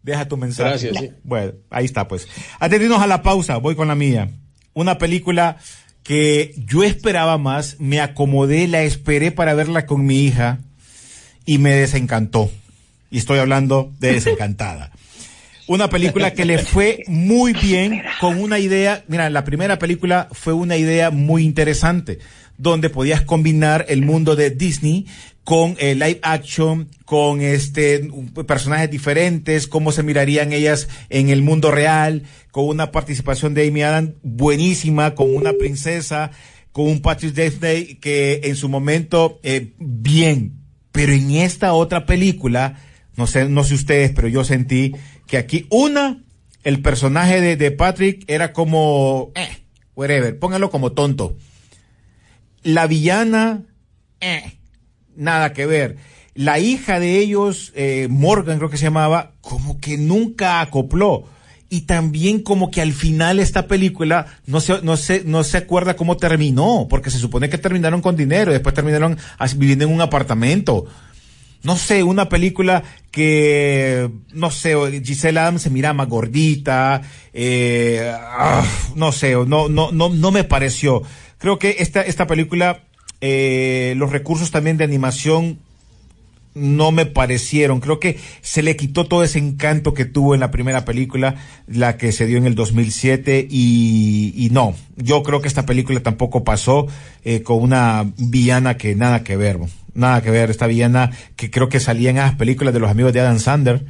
Deja 0.02 0.28
tu 0.28 0.36
mensaje. 0.36 0.68
Gracias, 0.70 0.96
sí. 0.98 1.10
Bueno, 1.22 1.52
ahí 1.70 1.84
está 1.84 2.08
pues. 2.08 2.26
Irnos 2.60 3.00
a 3.02 3.06
la 3.06 3.22
pausa, 3.22 3.58
voy 3.58 3.76
con 3.76 3.86
la 3.88 3.94
mía. 3.94 4.30
Una 4.72 4.98
película 4.98 5.58
que 6.02 6.54
yo 6.66 6.82
esperaba 6.82 7.36
más, 7.38 7.76
me 7.78 8.00
acomodé, 8.00 8.66
la 8.68 8.82
esperé 8.82 9.30
para 9.30 9.54
verla 9.54 9.84
con 9.86 10.06
mi 10.06 10.20
hija 10.24 10.58
y 11.44 11.58
me 11.58 11.72
desencantó. 11.74 12.50
Y 13.10 13.18
estoy 13.18 13.38
hablando 13.40 13.92
de 14.00 14.12
desencantada. 14.14 14.90
Una 15.68 15.90
película 15.90 16.32
que 16.32 16.44
le 16.44 16.58
fue 16.58 17.02
muy 17.08 17.52
bien 17.52 18.02
con 18.20 18.40
una 18.40 18.60
idea, 18.60 19.04
mira, 19.08 19.28
la 19.30 19.44
primera 19.44 19.78
película 19.78 20.28
fue 20.30 20.52
una 20.52 20.76
idea 20.76 21.10
muy 21.10 21.44
interesante, 21.44 22.20
donde 22.56 22.88
podías 22.88 23.22
combinar 23.22 23.84
el 23.88 24.02
mundo 24.02 24.36
de 24.36 24.50
Disney 24.50 25.06
con 25.42 25.74
live 25.74 26.20
action, 26.22 26.88
con 27.04 27.40
este 27.40 28.08
personajes 28.46 28.90
diferentes, 28.90 29.66
cómo 29.66 29.90
se 29.90 30.02
mirarían 30.02 30.52
ellas 30.52 30.88
en 31.08 31.30
el 31.30 31.42
mundo 31.42 31.70
real, 31.70 32.22
con 32.50 32.66
una 32.66 32.92
participación 32.92 33.54
de 33.54 33.66
Amy 33.66 33.82
Adams 33.82 34.10
buenísima, 34.22 35.14
con 35.14 35.34
una 35.34 35.52
princesa, 35.52 36.30
con 36.70 36.86
un 36.86 37.00
Patrick 37.00 37.34
Dempsey 37.34 37.96
que 37.96 38.40
en 38.44 38.54
su 38.54 38.68
momento 38.68 39.40
eh, 39.42 39.72
bien, 39.78 40.60
pero 40.92 41.12
en 41.12 41.32
esta 41.32 41.74
otra 41.74 42.06
película, 42.06 42.80
no 43.16 43.26
sé, 43.26 43.48
no 43.48 43.64
sé 43.64 43.74
ustedes, 43.74 44.12
pero 44.12 44.28
yo 44.28 44.44
sentí 44.44 44.94
que 45.26 45.36
aquí 45.36 45.66
una, 45.70 46.22
el 46.62 46.80
personaje 46.82 47.40
de, 47.40 47.56
de 47.56 47.70
Patrick 47.70 48.24
era 48.28 48.52
como, 48.52 49.32
eh, 49.34 49.48
whatever, 49.94 50.38
póngalo 50.38 50.70
como 50.70 50.92
tonto. 50.92 51.36
La 52.62 52.86
villana, 52.86 53.62
eh, 54.20 54.58
nada 55.14 55.52
que 55.52 55.66
ver. 55.66 55.96
La 56.34 56.58
hija 56.58 57.00
de 57.00 57.18
ellos, 57.18 57.72
eh, 57.74 58.08
Morgan 58.10 58.58
creo 58.58 58.70
que 58.70 58.76
se 58.76 58.84
llamaba, 58.84 59.32
como 59.40 59.78
que 59.78 59.96
nunca 59.96 60.60
acopló. 60.60 61.24
Y 61.68 61.82
también 61.82 62.42
como 62.42 62.70
que 62.70 62.80
al 62.80 62.92
final 62.92 63.40
esta 63.40 63.66
película 63.66 64.26
no 64.46 64.60
se, 64.60 64.82
no 64.82 64.96
se, 64.96 65.24
no 65.24 65.42
se 65.42 65.56
acuerda 65.56 65.96
cómo 65.96 66.16
terminó, 66.16 66.86
porque 66.88 67.10
se 67.10 67.18
supone 67.18 67.48
que 67.48 67.58
terminaron 67.58 68.02
con 68.02 68.16
dinero 68.16 68.50
y 68.50 68.54
después 68.54 68.74
terminaron 68.74 69.18
viviendo 69.56 69.84
en 69.84 69.92
un 69.92 70.00
apartamento. 70.00 70.86
No 71.66 71.76
sé, 71.76 72.04
una 72.04 72.28
película 72.28 72.84
que, 73.10 74.08
no 74.32 74.52
sé, 74.52 74.76
Giselle 75.04 75.40
Adams 75.40 75.62
se 75.62 75.70
mira 75.70 75.92
más 75.92 76.08
gordita, 76.08 77.02
eh, 77.32 78.08
ah, 78.14 78.64
no 78.94 79.10
sé, 79.10 79.32
no, 79.32 79.68
no, 79.68 79.90
no, 79.90 80.08
no 80.08 80.30
me 80.30 80.44
pareció. 80.44 81.02
Creo 81.38 81.58
que 81.58 81.76
esta, 81.80 82.02
esta 82.02 82.28
película, 82.28 82.84
eh, 83.20 83.94
los 83.96 84.12
recursos 84.12 84.52
también 84.52 84.76
de 84.76 84.84
animación 84.84 85.58
no 86.54 86.92
me 86.92 87.04
parecieron. 87.04 87.80
Creo 87.80 87.98
que 87.98 88.20
se 88.42 88.62
le 88.62 88.76
quitó 88.76 89.06
todo 89.06 89.24
ese 89.24 89.40
encanto 89.40 89.92
que 89.92 90.04
tuvo 90.04 90.34
en 90.34 90.40
la 90.40 90.52
primera 90.52 90.84
película, 90.84 91.34
la 91.66 91.96
que 91.96 92.12
se 92.12 92.26
dio 92.26 92.38
en 92.38 92.46
el 92.46 92.54
2007, 92.54 93.48
y, 93.50 94.32
y 94.36 94.50
no, 94.50 94.76
yo 94.94 95.24
creo 95.24 95.40
que 95.40 95.48
esta 95.48 95.66
película 95.66 95.98
tampoco 95.98 96.44
pasó 96.44 96.86
eh, 97.24 97.42
con 97.42 97.60
una 97.60 98.08
villana 98.18 98.76
que 98.76 98.94
nada 98.94 99.24
que 99.24 99.36
ver, 99.36 99.58
nada 99.96 100.22
que 100.22 100.30
ver, 100.30 100.50
esta 100.50 100.66
villana 100.66 101.10
que 101.36 101.50
creo 101.50 101.68
que 101.68 101.80
salía 101.80 102.10
en 102.10 102.18
esas 102.18 102.34
películas 102.36 102.72
de 102.74 102.80
los 102.80 102.90
amigos 102.90 103.12
de 103.12 103.20
Adam 103.20 103.38
Sander, 103.38 103.84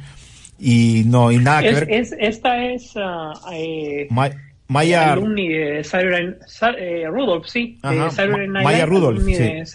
y 0.59 1.03
no, 1.05 1.31
y 1.31 1.37
nada 1.37 1.61
que 1.61 1.69
Es, 1.69 1.75
ver. 1.81 1.87
es- 1.91 2.15
esta 2.19 2.63
es 2.65 2.91
ah, 2.95 3.33
eh, 3.53 4.07
Ma- 4.09 4.31
Maya, 4.69 5.13
alumni 5.13 5.47
de 5.47 5.83
Saturday 5.83 6.35
Sa- 6.47 6.71
eh, 6.77 7.05
Rudolph, 7.07 7.45
sí. 7.47 7.77
de 7.83 7.87
Ajá, 7.87 8.27
Ma- 8.27 8.63
Maya 8.63 8.85
Rudolph, 8.85 9.23
sí. 9.23 9.33
de 9.33 9.65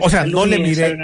O 0.00 0.08
sea, 0.10 0.24
no 0.26 0.46
le 0.46 0.58
miré-. 0.58 0.96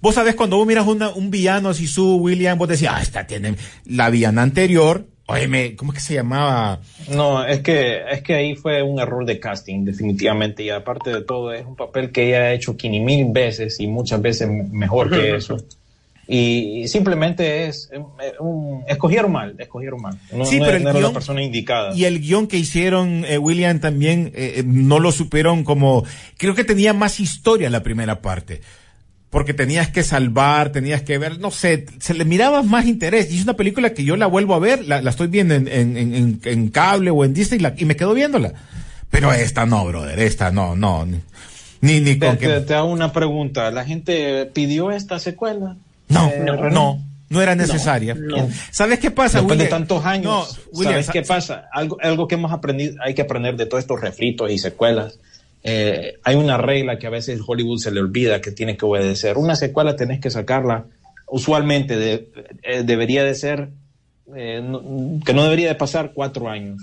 Vos 0.00 0.14
sabés 0.14 0.34
cuando 0.34 0.56
vos 0.56 0.66
miras 0.66 0.86
una, 0.86 1.10
un 1.10 1.30
villano, 1.30 1.74
si 1.74 1.86
su 1.86 2.16
William, 2.16 2.56
vos 2.58 2.68
decías, 2.68 2.94
ah, 2.96 3.02
esta 3.02 3.26
tiene 3.26 3.54
la 3.86 4.08
villana 4.10 4.42
anterior, 4.42 5.06
Óyeme, 5.30 5.76
¿cómo 5.76 5.92
es 5.92 5.98
que 5.98 6.04
se 6.04 6.14
llamaba? 6.14 6.80
No, 7.08 7.44
es 7.44 7.60
que, 7.60 8.00
es 8.10 8.22
que 8.22 8.34
ahí 8.34 8.56
fue 8.56 8.82
un 8.82 8.98
error 8.98 9.24
de 9.24 9.38
casting, 9.38 9.84
definitivamente. 9.84 10.62
Y 10.64 10.70
aparte 10.70 11.10
de 11.10 11.22
todo, 11.22 11.52
es 11.52 11.64
un 11.64 11.76
papel 11.76 12.10
que 12.10 12.26
ella 12.28 12.38
ha 12.42 12.52
hecho 12.52 12.76
quini 12.76 13.00
mil 13.00 13.26
veces 13.32 13.78
y 13.80 13.86
muchas 13.86 14.20
veces 14.20 14.48
mejor 14.72 15.08
que 15.10 15.34
eso. 15.36 15.56
Y 16.32 16.86
simplemente 16.86 17.66
es, 17.66 17.90
eh, 17.92 18.00
un, 18.38 18.84
escogieron 18.86 19.32
mal, 19.32 19.56
escogieron 19.58 20.00
mal. 20.00 20.16
No, 20.32 20.44
Sí, 20.44 20.58
no 20.58 20.64
pero 20.64 20.76
era- 20.76 20.76
el 20.78 20.84
no 20.84 20.90
era 20.90 20.98
guión- 21.00 21.08
la 21.08 21.12
persona 21.14 21.42
indicada. 21.42 21.94
Y 21.94 22.04
el 22.04 22.20
guion 22.20 22.46
que 22.46 22.56
hicieron 22.56 23.24
eh, 23.24 23.36
William 23.36 23.80
también 23.80 24.30
eh, 24.36 24.62
no 24.64 25.00
lo 25.00 25.10
supieron 25.10 25.64
como 25.64 26.04
creo 26.38 26.54
que 26.54 26.62
tenía 26.62 26.92
más 26.92 27.18
historia 27.18 27.68
la 27.68 27.82
primera 27.82 28.20
parte. 28.22 28.60
Porque 29.30 29.54
tenías 29.54 29.88
que 29.88 30.02
salvar, 30.02 30.72
tenías 30.72 31.02
que 31.02 31.16
ver, 31.16 31.38
no 31.38 31.52
sé, 31.52 31.86
se 32.00 32.14
le 32.14 32.24
miraba 32.24 32.62
más 32.64 32.86
interés. 32.86 33.30
Y 33.32 33.36
es 33.38 33.44
una 33.44 33.54
película 33.54 33.94
que 33.94 34.02
yo 34.02 34.16
la 34.16 34.26
vuelvo 34.26 34.54
a 34.54 34.58
ver, 34.58 34.84
la, 34.88 35.00
la 35.02 35.10
estoy 35.10 35.28
viendo 35.28 35.54
en, 35.54 35.68
en, 35.68 35.96
en, 35.96 36.40
en 36.44 36.68
cable 36.70 37.10
o 37.10 37.24
en 37.24 37.32
Disney 37.32 37.60
la- 37.60 37.74
y 37.76 37.84
me 37.84 37.94
quedo 37.94 38.12
viéndola. 38.12 38.52
Pero 39.08 39.32
esta 39.32 39.66
no, 39.66 39.84
brother, 39.84 40.18
esta 40.18 40.50
no, 40.50 40.74
no. 40.74 41.06
Ni, 41.80 42.00
ni, 42.00 42.18
con 42.18 42.36
te- 42.36 42.46
que... 42.46 42.60
te 42.60 42.74
hago 42.74 42.88
una 42.90 43.12
pregunta. 43.12 43.70
¿La 43.70 43.84
gente 43.84 44.46
pidió 44.46 44.90
esta 44.90 45.18
secuela? 45.20 45.76
No, 46.08 46.26
Eh, 46.28 46.42
no, 46.44 46.68
no, 46.70 47.02
no 47.28 47.40
era 47.42 47.54
necesaria. 47.54 48.14
no. 48.16 48.48
¿Sabes 48.72 48.98
qué 48.98 49.12
pasa, 49.12 49.38
Después 49.38 49.58
de 49.58 49.64
William? 49.66 49.78
tantos 49.80 50.04
años, 50.04 50.60
William, 50.72 50.92
¿sabes 50.94 51.06
sa- 51.06 51.12
qué 51.12 51.22
pasa? 51.22 51.64
Algo, 51.72 51.98
algo 52.02 52.26
que 52.26 52.34
hemos 52.34 52.52
aprendido, 52.52 52.96
hay 53.04 53.14
que 53.14 53.22
aprender 53.22 53.56
de 53.56 53.66
todos 53.66 53.82
estos 53.84 54.00
refritos 54.00 54.50
y 54.50 54.58
secuelas. 54.58 55.20
Eh, 55.62 56.14
hay 56.24 56.36
una 56.36 56.56
regla 56.56 56.98
que 56.98 57.06
a 57.06 57.10
veces 57.10 57.40
Hollywood 57.46 57.78
se 57.78 57.90
le 57.90 58.00
olvida 58.00 58.40
que 58.40 58.50
tiene 58.50 58.76
que 58.76 58.86
obedecer. 58.86 59.36
Una 59.36 59.56
secuela 59.56 59.96
tenés 59.96 60.20
que 60.20 60.30
sacarla, 60.30 60.86
usualmente 61.28 61.96
de- 61.96 62.28
eh, 62.62 62.82
debería 62.82 63.24
de 63.24 63.34
ser, 63.34 63.68
eh, 64.34 64.62
no- 64.64 65.20
que 65.24 65.34
no 65.34 65.44
debería 65.44 65.68
de 65.68 65.74
pasar 65.74 66.12
cuatro 66.14 66.48
años. 66.48 66.80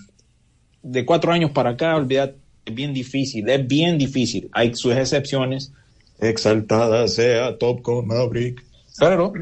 De 0.84 1.06
cuatro 1.06 1.32
años 1.34 1.52
para 1.52 1.72
acá, 1.72 1.96
olvidad, 1.96 2.34
es 2.66 2.76
bien 2.76 2.94
difícil, 2.94 3.50
es 3.50 3.68
bien 3.68 3.98
difícil. 3.98 4.50
Hay 4.52 4.76
sus 4.76 4.96
excepciones. 4.96 5.72
Exaltada 6.20 7.08
sea 7.08 7.58
Top 7.58 7.82
Gun 7.84 8.08
Maverick. 8.08 8.64
Pero 9.00 9.34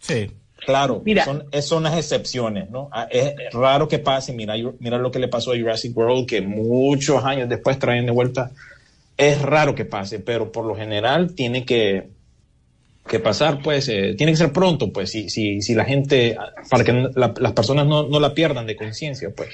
Sí. 0.00 0.30
Claro, 0.64 1.00
Mira. 1.04 1.24
son, 1.24 1.82
las 1.84 1.96
excepciones, 1.96 2.68
¿no? 2.70 2.88
Ah, 2.90 3.06
Es, 3.10 3.26
es 3.38 3.52
raro 3.52 3.86
que 3.86 4.00
pase, 4.00 4.32
mira, 4.32 4.54
mira 4.80 4.98
lo 4.98 5.12
que 5.12 5.20
le 5.20 5.28
pasó 5.28 5.52
a 5.52 5.56
Jurassic 5.56 5.96
World, 5.96 6.26
que 6.26 6.40
muchos 6.40 7.22
años 7.24 7.48
después 7.48 7.78
traen 7.78 8.04
de 8.06 8.10
vuelta. 8.10 8.50
Es 9.16 9.40
raro 9.42 9.74
que 9.74 9.84
pase, 9.84 10.20
pero 10.20 10.52
por 10.52 10.66
lo 10.66 10.74
general 10.76 11.34
tiene 11.34 11.64
que, 11.64 12.08
que 13.08 13.18
pasar, 13.18 13.62
pues, 13.62 13.88
eh, 13.88 14.14
tiene 14.16 14.32
que 14.32 14.36
ser 14.36 14.52
pronto, 14.52 14.92
pues, 14.92 15.10
si, 15.10 15.30
si, 15.30 15.62
si 15.62 15.74
la 15.74 15.84
gente, 15.84 16.36
para 16.70 16.84
que 16.84 16.92
la- 17.14 17.32
las 17.38 17.52
personas 17.52 17.86
no, 17.86 18.02
no 18.08 18.20
la 18.20 18.34
pierdan 18.34 18.66
de 18.66 18.76
conciencia, 18.76 19.30
pues. 19.34 19.50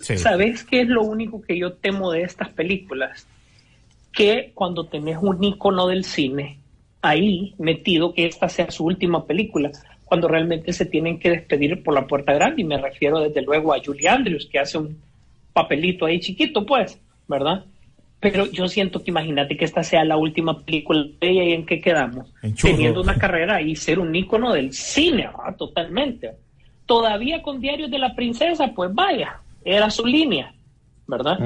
sí. 0.00 0.16
¿Sabes 0.16 0.62
qué 0.64 0.82
es 0.82 0.88
lo 0.88 1.02
único 1.02 1.42
que 1.42 1.58
yo 1.58 1.72
temo 1.72 2.12
de 2.12 2.22
estas 2.22 2.50
películas? 2.50 3.26
Que 4.12 4.52
cuando 4.54 4.86
tenés 4.86 5.18
un 5.20 5.42
icono 5.42 5.86
del 5.88 6.04
cine 6.04 6.58
ahí 7.02 7.54
metido, 7.58 8.12
que 8.14 8.26
esta 8.26 8.48
sea 8.48 8.70
su 8.70 8.84
última 8.84 9.24
película, 9.26 9.70
cuando 10.04 10.28
realmente 10.28 10.72
se 10.72 10.86
tienen 10.86 11.18
que 11.18 11.30
despedir 11.30 11.82
por 11.82 11.94
la 11.94 12.06
puerta 12.06 12.32
grande, 12.32 12.62
y 12.62 12.64
me 12.64 12.78
refiero 12.78 13.20
desde 13.20 13.42
luego 13.42 13.72
a 13.72 13.80
Julie 13.84 14.08
Andrews, 14.08 14.46
que 14.50 14.58
hace 14.58 14.78
un 14.78 14.98
papelito 15.52 16.04
ahí 16.06 16.20
chiquito, 16.20 16.66
pues, 16.66 16.98
¿verdad? 17.28 17.64
Pero 18.20 18.44
yo 18.46 18.68
siento 18.68 19.02
que 19.02 19.10
imagínate 19.10 19.56
que 19.56 19.64
esta 19.64 19.82
sea 19.82 20.04
la 20.04 20.18
última 20.18 20.60
película 20.60 21.06
de 21.20 21.30
ella 21.30 21.44
y 21.44 21.52
en 21.52 21.64
qué 21.64 21.80
quedamos. 21.80 22.32
Teniendo 22.60 23.00
una 23.00 23.14
carrera 23.16 23.62
y 23.62 23.74
ser 23.76 23.98
un 23.98 24.14
ícono 24.14 24.52
del 24.52 24.72
cine, 24.74 25.26
¿verdad? 25.26 25.56
totalmente. 25.56 26.30
Todavía 26.84 27.40
con 27.40 27.60
Diarios 27.60 27.90
de 27.90 27.98
la 27.98 28.14
Princesa, 28.14 28.72
pues 28.74 28.92
vaya, 28.92 29.40
era 29.64 29.88
su 29.90 30.04
línea, 30.04 30.52
¿verdad? 31.06 31.38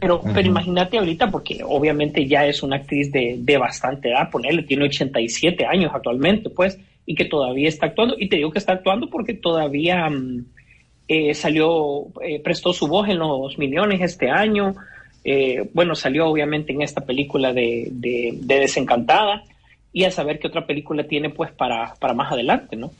Pero, 0.00 0.22
pero 0.22 0.48
imagínate 0.48 0.96
ahorita, 0.96 1.30
porque 1.30 1.60
obviamente 1.64 2.26
ya 2.26 2.46
es 2.46 2.62
una 2.62 2.76
actriz 2.76 3.12
de, 3.12 3.36
de 3.38 3.58
bastante 3.58 4.10
edad, 4.10 4.30
ponerle, 4.30 4.62
tiene 4.62 4.84
87 4.84 5.66
años 5.66 5.92
actualmente, 5.94 6.48
pues, 6.48 6.78
y 7.04 7.14
que 7.14 7.26
todavía 7.26 7.68
está 7.68 7.86
actuando, 7.86 8.16
y 8.18 8.28
te 8.28 8.36
digo 8.36 8.50
que 8.50 8.58
está 8.58 8.72
actuando 8.74 9.10
porque 9.10 9.34
todavía 9.34 10.08
mm, 10.08 10.44
eh, 11.08 11.34
salió, 11.34 12.06
eh, 12.22 12.40
prestó 12.40 12.72
su 12.72 12.86
voz 12.86 13.08
en 13.08 13.18
los 13.18 13.58
Millones 13.58 14.00
este 14.00 14.30
año, 14.30 14.74
eh, 15.24 15.68
bueno, 15.74 15.94
salió 15.94 16.26
obviamente 16.26 16.72
en 16.72 16.82
esta 16.82 17.02
película 17.02 17.52
de, 17.52 17.88
de, 17.90 18.34
de 18.40 18.60
Desencantada, 18.60 19.44
y 19.92 20.04
a 20.04 20.10
saber 20.10 20.38
qué 20.38 20.46
otra 20.48 20.66
película 20.66 21.04
tiene 21.04 21.28
pues 21.30 21.52
para, 21.52 21.94
para 21.96 22.14
más 22.14 22.32
adelante, 22.32 22.76
¿no? 22.76 22.90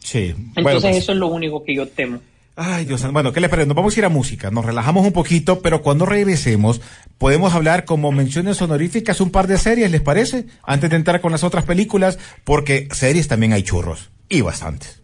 Sí. 0.00 0.34
Entonces 0.36 0.62
Bueno, 0.64 0.80
pues- 0.80 0.96
eso 0.96 1.12
es 1.12 1.18
lo 1.18 1.28
único 1.28 1.62
que 1.64 1.74
yo 1.76 1.86
temo. 1.88 2.18
Ay, 2.54 2.84
Dios. 2.84 3.10
Bueno, 3.12 3.32
¿qué 3.32 3.40
les 3.40 3.48
parece? 3.48 3.66
Nos 3.66 3.76
vamos 3.76 3.96
a 3.96 4.00
ir 4.00 4.04
a 4.04 4.10
música, 4.10 4.50
nos 4.50 4.64
relajamos 4.66 5.06
un 5.06 5.12
poquito, 5.12 5.62
pero 5.62 5.80
cuando 5.80 6.04
regresemos 6.04 6.82
podemos 7.16 7.54
hablar 7.54 7.84
como 7.86 8.12
menciones 8.12 8.60
honoríficas 8.60 9.20
un 9.22 9.30
par 9.30 9.46
de 9.46 9.56
series, 9.56 9.90
¿les 9.90 10.02
parece? 10.02 10.44
Antes 10.62 10.90
de 10.90 10.96
entrar 10.96 11.20
con 11.22 11.32
las 11.32 11.44
otras 11.44 11.64
películas, 11.64 12.18
porque 12.44 12.88
series 12.92 13.26
también 13.28 13.52
hay 13.54 13.62
churros, 13.62 14.10
y 14.28 14.42
bastantes. 14.42 15.00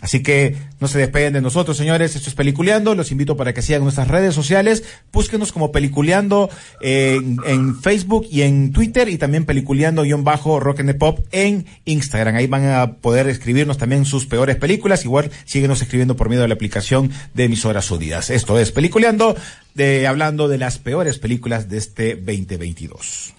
Así 0.00 0.22
que 0.22 0.56
no 0.80 0.86
se 0.86 0.98
despeguen 0.98 1.32
de 1.32 1.40
nosotros, 1.40 1.76
señores. 1.76 2.14
Esto 2.14 2.28
es 2.30 2.34
Peliculeando. 2.34 2.94
Los 2.94 3.10
invito 3.10 3.36
para 3.36 3.52
que 3.52 3.62
sigan 3.62 3.82
nuestras 3.82 4.08
redes 4.08 4.34
sociales. 4.34 4.84
Búsquenos 5.12 5.52
como 5.52 5.72
Peliculeando 5.72 6.50
eh, 6.80 7.18
en, 7.46 7.80
Facebook 7.80 8.26
y 8.30 8.42
en 8.42 8.72
Twitter 8.72 9.08
y 9.08 9.18
también 9.18 9.44
Peliculeando-Rock 9.44 10.80
and 10.80 10.90
the 10.90 10.94
Pop 10.94 11.26
en 11.32 11.66
Instagram. 11.84 12.36
Ahí 12.36 12.46
van 12.46 12.66
a 12.66 12.92
poder 12.94 13.28
escribirnos 13.28 13.78
también 13.78 14.04
sus 14.04 14.26
peores 14.26 14.56
películas. 14.56 15.04
Igual 15.04 15.30
síguenos 15.44 15.82
escribiendo 15.82 16.16
por 16.16 16.28
medio 16.28 16.42
de 16.42 16.48
la 16.48 16.54
aplicación 16.54 17.10
de 17.34 17.44
emisoras 17.44 17.90
unidas. 17.90 18.30
Esto 18.30 18.58
es 18.58 18.70
Peliculeando, 18.70 19.36
de, 19.74 20.06
hablando 20.06 20.48
de 20.48 20.58
las 20.58 20.78
peores 20.78 21.18
películas 21.18 21.68
de 21.68 21.78
este 21.78 22.14
2022. 22.14 23.34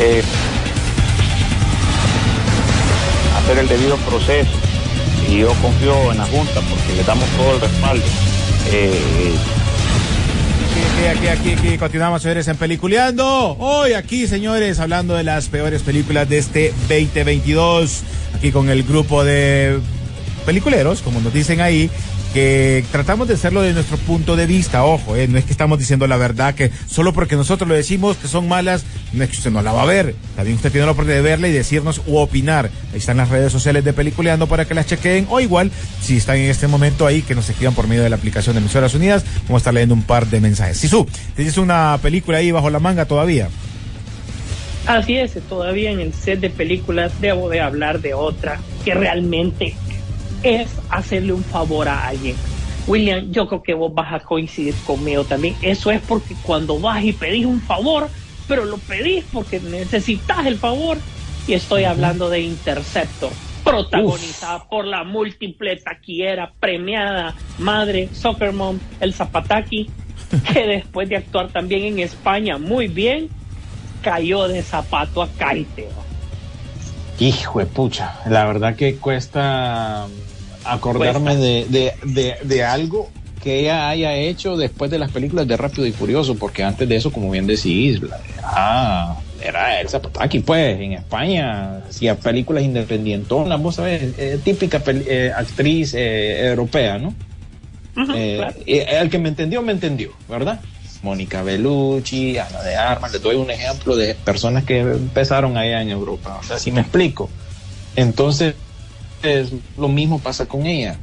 Eh, 0.00 0.22
hacer 3.36 3.58
el 3.58 3.68
debido 3.68 3.96
proceso. 3.98 4.50
Y 5.28 5.38
yo 5.38 5.52
confío 5.62 6.10
en 6.10 6.18
la 6.18 6.24
Junta 6.24 6.60
porque 6.68 6.96
le 6.96 7.04
damos 7.04 7.28
todo 7.36 7.54
el 7.54 7.60
respaldo. 7.60 8.04
Eh, 8.72 9.32
Aquí, 11.00 11.06
aquí, 11.06 11.28
aquí, 11.28 11.52
aquí, 11.52 11.78
continuamos, 11.78 12.22
señores, 12.22 12.46
en 12.48 12.56
Peliculeando. 12.56 13.56
Hoy 13.58 13.94
aquí, 13.94 14.26
señores, 14.26 14.80
hablando 14.80 15.14
de 15.14 15.24
las 15.24 15.48
peores 15.48 15.82
películas 15.82 16.28
de 16.28 16.38
este 16.38 16.72
2022. 16.88 18.02
Aquí 18.36 18.50
con 18.52 18.68
el 18.68 18.82
grupo 18.82 19.24
de 19.24 19.78
peliculeros, 20.46 21.02
como 21.02 21.20
nos 21.20 21.32
dicen 21.32 21.60
ahí, 21.60 21.90
que 22.32 22.84
tratamos 22.92 23.28
de 23.28 23.34
hacerlo 23.34 23.62
de 23.62 23.72
nuestro 23.72 23.96
punto 23.98 24.36
de 24.36 24.46
vista. 24.46 24.84
Ojo, 24.84 25.16
eh, 25.16 25.26
no 25.28 25.38
es 25.38 25.44
que 25.44 25.52
estamos 25.52 25.78
diciendo 25.78 26.06
la 26.06 26.16
verdad, 26.16 26.54
que 26.54 26.70
solo 26.86 27.12
porque 27.12 27.36
nosotros 27.36 27.68
lo 27.68 27.74
decimos 27.74 28.16
que 28.16 28.28
son 28.28 28.48
malas, 28.48 28.84
no 29.12 29.24
es 29.24 29.30
que 29.30 29.36
usted 29.36 29.50
no 29.50 29.62
la 29.62 29.72
va 29.72 29.82
a 29.82 29.86
ver. 29.86 30.14
También 30.36 30.56
usted 30.56 30.70
tiene 30.70 30.86
la 30.86 30.92
oportunidad 30.92 31.22
de 31.22 31.28
verla 31.28 31.48
y 31.48 31.52
decirnos 31.52 32.02
u 32.06 32.16
opinar. 32.16 32.70
Ahí 32.92 32.98
están 32.98 33.16
las 33.16 33.28
redes 33.28 33.52
sociales 33.52 33.84
de 33.84 33.92
Peliculeando 33.92 34.46
para 34.46 34.64
que 34.64 34.74
las 34.74 34.86
chequeen. 34.86 35.26
O 35.28 35.40
igual, 35.40 35.70
si 36.00 36.16
están 36.16 36.36
en 36.36 36.50
este 36.50 36.68
momento 36.68 37.06
ahí, 37.06 37.22
que 37.22 37.34
nos 37.34 37.48
escriban 37.48 37.74
por 37.74 37.88
medio 37.88 38.02
de 38.02 38.10
la 38.10 38.16
aplicación 38.16 38.54
de 38.54 38.60
Emisoras 38.60 38.94
Unidas. 38.94 39.24
Vamos 39.44 39.54
a 39.54 39.58
estar 39.58 39.74
leyendo 39.74 39.94
un 39.94 40.02
par 40.02 40.26
de 40.26 40.40
mensajes. 40.40 40.78
Sisu, 40.78 41.06
¿tienes 41.34 41.58
una 41.58 41.98
película 42.00 42.38
ahí 42.38 42.52
bajo 42.52 42.70
la 42.70 42.78
manga 42.78 43.04
todavía? 43.06 43.48
Así 44.86 45.16
es, 45.16 45.34
todavía 45.48 45.90
en 45.90 46.00
el 46.00 46.14
set 46.14 46.40
de 46.40 46.50
películas 46.50 47.12
debo 47.20 47.48
de 47.48 47.60
hablar 47.60 48.00
de 48.00 48.14
otra 48.14 48.60
que 48.84 48.94
realmente 48.94 49.76
es 50.42 50.70
hacerle 50.88 51.32
un 51.32 51.44
favor 51.44 51.88
a 51.88 52.08
alguien. 52.08 52.36
William, 52.86 53.30
yo 53.30 53.46
creo 53.46 53.62
que 53.62 53.74
vos 53.74 53.92
vas 53.94 54.12
a 54.12 54.20
coincidir 54.20 54.74
conmigo 54.84 55.24
también. 55.24 55.56
Eso 55.62 55.90
es 55.90 56.00
porque 56.00 56.34
cuando 56.42 56.78
vas 56.80 57.04
y 57.04 57.12
pedís 57.12 57.46
un 57.46 57.60
favor, 57.60 58.08
pero 58.48 58.64
lo 58.64 58.78
pedís 58.78 59.24
porque 59.32 59.60
necesitas 59.60 60.46
el 60.46 60.58
favor, 60.58 60.98
y 61.46 61.54
estoy 61.54 61.84
hablando 61.84 62.28
de 62.28 62.40
Interceptor, 62.40 63.30
protagonizada 63.64 64.64
por 64.68 64.84
la 64.84 65.04
múltiple 65.04 65.76
taquillera 65.76 66.52
premiada 66.58 67.34
madre 67.58 68.08
Soccer 68.12 68.52
Mom, 68.52 68.78
el 69.00 69.14
Zapataki, 69.14 69.90
que 70.52 70.66
después 70.66 71.08
de 71.08 71.16
actuar 71.16 71.48
también 71.48 71.84
en 71.84 71.98
España 72.00 72.58
muy 72.58 72.88
bien, 72.88 73.28
cayó 74.02 74.48
de 74.48 74.62
zapato 74.62 75.22
a 75.22 75.28
caite. 75.28 75.88
Hijo 77.18 77.58
de 77.58 77.66
pucha, 77.66 78.18
la 78.26 78.46
verdad 78.46 78.76
que 78.76 78.96
cuesta 78.96 80.08
acordarme 80.64 81.36
de, 81.36 81.66
de, 81.68 81.92
de, 82.04 82.36
de 82.42 82.64
algo 82.64 83.10
que 83.42 83.60
ella 83.60 83.88
haya 83.88 84.14
hecho 84.14 84.56
después 84.56 84.90
de 84.90 84.98
las 84.98 85.10
películas 85.10 85.48
de 85.48 85.56
Rápido 85.56 85.86
y 85.86 85.92
Furioso, 85.92 86.36
porque 86.36 86.62
antes 86.62 86.88
de 86.88 86.96
eso, 86.96 87.10
como 87.10 87.30
bien 87.30 87.46
decís, 87.46 88.00
ah, 88.42 89.18
era 89.42 89.80
Elsa 89.80 90.00
Pataki, 90.02 90.40
pues, 90.40 90.78
en 90.78 90.92
España 90.92 91.78
hacía 91.88 92.16
películas 92.16 92.62
independientonas, 92.62 93.60
vos 93.60 93.76
sabés, 93.76 94.12
eh, 94.18 94.38
típica 94.44 94.82
eh, 94.86 95.32
actriz 95.34 95.94
eh, 95.94 96.48
europea, 96.48 96.98
¿no? 96.98 97.14
Claro. 97.94 98.54
el 98.66 99.10
que 99.10 99.18
me 99.18 99.28
entendió, 99.28 99.62
me 99.62 99.72
entendió, 99.72 100.12
¿verdad? 100.28 100.60
Mónica 101.02 101.42
Bellucci, 101.42 102.38
Ana 102.38 102.62
de 102.62 102.76
Armas, 102.76 103.12
les 103.12 103.22
doy 103.22 103.36
un 103.36 103.50
ejemplo 103.50 103.96
de 103.96 104.14
personas 104.14 104.64
que 104.64 104.80
empezaron 104.80 105.56
allá 105.56 105.82
en 105.82 105.88
Europa. 105.88 106.38
O 106.40 106.42
sea, 106.44 106.58
si 106.58 106.72
me 106.72 106.82
explico. 106.82 107.30
Entonces, 107.96 108.54
es, 109.22 109.50
lo 109.78 109.88
mismo 109.88 110.18
pasa 110.18 110.46
con 110.46 110.66
ella. 110.66 110.96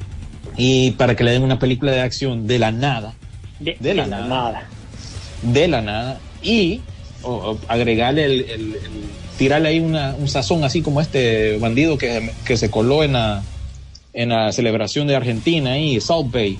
Y 0.56 0.92
para 0.92 1.16
que 1.16 1.24
le 1.24 1.32
den 1.32 1.44
una 1.44 1.60
película 1.60 1.92
de 1.92 2.02
acción 2.02 2.48
de 2.48 2.60
la 2.60 2.72
nada, 2.72 3.14
De, 3.60 3.78
de 3.80 3.94
la 3.94 4.04
de 4.06 4.10
nada, 4.10 4.28
nada. 4.28 4.64
de 5.44 5.68
la 5.68 5.82
nada, 5.82 6.20
y 6.42 6.82
o- 7.24 7.32
o 7.52 7.60
agregarle 7.68 8.26
el, 8.26 8.32
el- 8.42 8.50
el- 8.76 9.10
tirarle 9.38 9.70
ahí 9.70 9.80
una- 9.80 10.16
un 10.18 10.28
sazón 10.28 10.64
así 10.64 10.82
como 10.82 11.00
este 11.02 11.58
bandido 11.58 11.98
que, 11.98 12.32
que 12.46 12.58
se 12.58 12.72
coló 12.72 13.04
en 13.04 13.14
la, 13.14 13.44
en 14.14 14.30
la 14.30 14.52
celebración 14.52 15.06
de 15.08 15.16
Argentina 15.16 15.72
ahí, 15.74 16.00
Salt 16.02 16.32
Bay, 16.32 16.58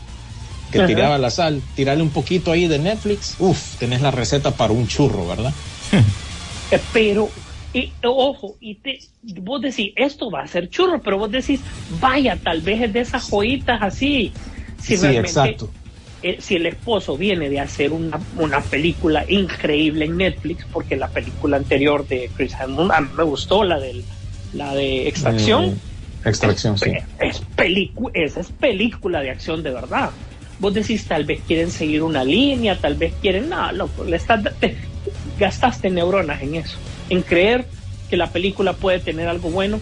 que 0.72 0.80
Ajá. 0.80 0.88
tiraba 0.88 1.18
la 1.18 1.32
sal, 1.32 1.62
tirarle 1.76 2.04
un 2.04 2.10
poquito 2.10 2.52
ahí 2.52 2.68
de 2.68 2.78
Netflix, 2.78 3.36
uff, 3.40 3.78
tenés 3.80 4.02
la 4.02 4.12
receta 4.12 4.52
para 4.52 4.74
un 4.74 4.88
churro, 4.88 5.26
¿verdad? 5.26 5.54
Pero, 6.94 7.30
y, 7.74 7.98
ojo, 8.04 8.58
y 8.60 8.76
te, 8.82 9.00
vos 9.22 9.62
decís, 9.62 9.94
esto 9.96 10.32
va 10.32 10.42
a 10.42 10.48
ser 10.48 10.70
churro, 10.70 11.02
pero 11.02 11.18
vos 11.18 11.32
decís, 11.32 11.64
vaya, 11.88 12.40
tal 12.44 12.62
vez 12.62 12.82
es 12.82 12.94
de 12.94 13.00
esas 13.02 13.30
joyitas 13.30 13.82
así. 13.82 14.40
Si 14.78 14.96
Sí, 14.96 15.02
realmente, 15.02 15.30
exacto. 15.30 15.74
eh, 16.22 16.38
si 16.40 16.56
el 16.56 16.66
esposo 16.66 17.18
viene 17.18 17.50
de 17.50 17.60
hacer 17.60 17.92
una, 17.92 18.26
una 18.34 18.68
película 18.70 19.26
increíble 19.28 20.06
en 20.06 20.18
Netflix, 20.18 20.68
porque 20.72 20.96
la 20.96 21.12
película 21.12 21.58
anterior 21.58 22.08
de 22.08 22.32
Chris 22.34 22.56
Hammond 22.60 22.92
a 22.92 23.02
mí 23.02 23.10
me 23.16 23.24
gustó, 23.24 23.64
la, 23.64 23.80
del, 23.80 24.08
la 24.52 24.74
de 24.74 25.08
Extracción. 25.08 25.66
Eh, 25.66 25.82
extracción, 26.24 26.78
sí. 26.78 26.92
es, 27.20 27.44
pelicu- 27.56 28.12
esa 28.14 28.42
es 28.42 28.52
película 28.52 29.22
de 29.22 29.30
acción 29.32 29.64
de 29.64 29.72
verdad. 29.72 30.16
Vos 30.60 30.74
decís, 30.74 31.06
tal 31.08 31.26
vez 31.26 31.44
quieren 31.46 31.70
seguir 31.72 32.02
una 32.04 32.24
línea, 32.24 32.80
tal 32.80 32.96
vez 32.98 33.18
quieren, 33.22 33.50
no, 33.50 33.72
loco, 33.72 34.04
le 34.04 34.18
estás, 34.18 34.42
te- 34.60 34.78
gastaste 35.24 35.90
neuronas 35.90 36.42
en 36.42 36.56
eso, 36.56 36.80
en 37.10 37.22
creer 37.22 37.66
que 38.10 38.18
la 38.18 38.28
película 38.32 38.74
puede 38.74 39.00
tener 39.00 39.28
algo 39.28 39.50
bueno. 39.50 39.80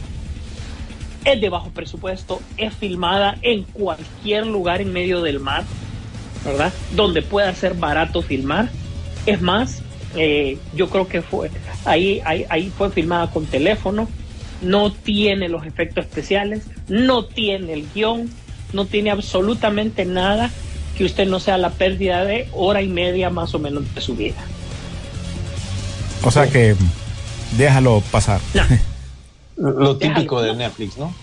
Es 1.24 1.42
de 1.42 1.50
bajo 1.50 1.70
presupuesto, 1.72 2.42
es 2.58 2.74
filmada 2.76 3.38
en 3.42 3.64
cualquier 3.64 4.46
lugar 4.46 4.82
en 4.82 4.94
medio 4.94 5.22
del 5.22 5.40
mar, 5.40 5.64
¿verdad? 6.44 6.72
Donde 6.96 7.22
pueda 7.22 7.54
ser 7.56 7.74
barato 7.74 8.22
filmar. 8.22 8.70
Es 9.26 9.42
más, 9.42 9.82
eh, 10.16 10.60
yo 10.76 10.90
creo 10.90 11.08
que 11.08 11.24
fue 11.24 11.50
ahí, 11.84 12.22
ahí, 12.26 12.46
ahí 12.50 12.72
fue 12.76 12.92
filmada 12.92 13.32
con 13.32 13.48
teléfono, 13.48 14.08
no 14.62 14.92
tiene 14.92 15.50
los 15.50 15.66
efectos 15.66 16.06
especiales, 16.06 16.68
no 16.88 17.26
tiene 17.26 17.74
el 17.74 17.88
guion, 17.94 18.30
no 18.74 18.86
tiene 18.86 19.10
absolutamente 19.10 20.06
nada 20.06 20.52
que 20.96 21.06
usted 21.06 21.28
no 21.28 21.40
sea 21.40 21.58
la 21.58 21.72
pérdida 21.72 22.24
de 22.24 22.48
hora 22.54 22.82
y 22.82 22.88
media 22.88 23.30
más 23.30 23.54
o 23.56 23.60
menos 23.60 23.94
de 23.96 24.02
su 24.02 24.16
vida. 24.16 24.36
O 26.24 26.32
sea 26.32 26.48
que 26.48 26.76
déjalo 27.58 28.02
pasar. 28.12 28.40
Lo 29.58 29.98
típico 29.98 30.42
de 30.42 30.54
Netflix, 30.56 30.98
¿no? 30.98 31.14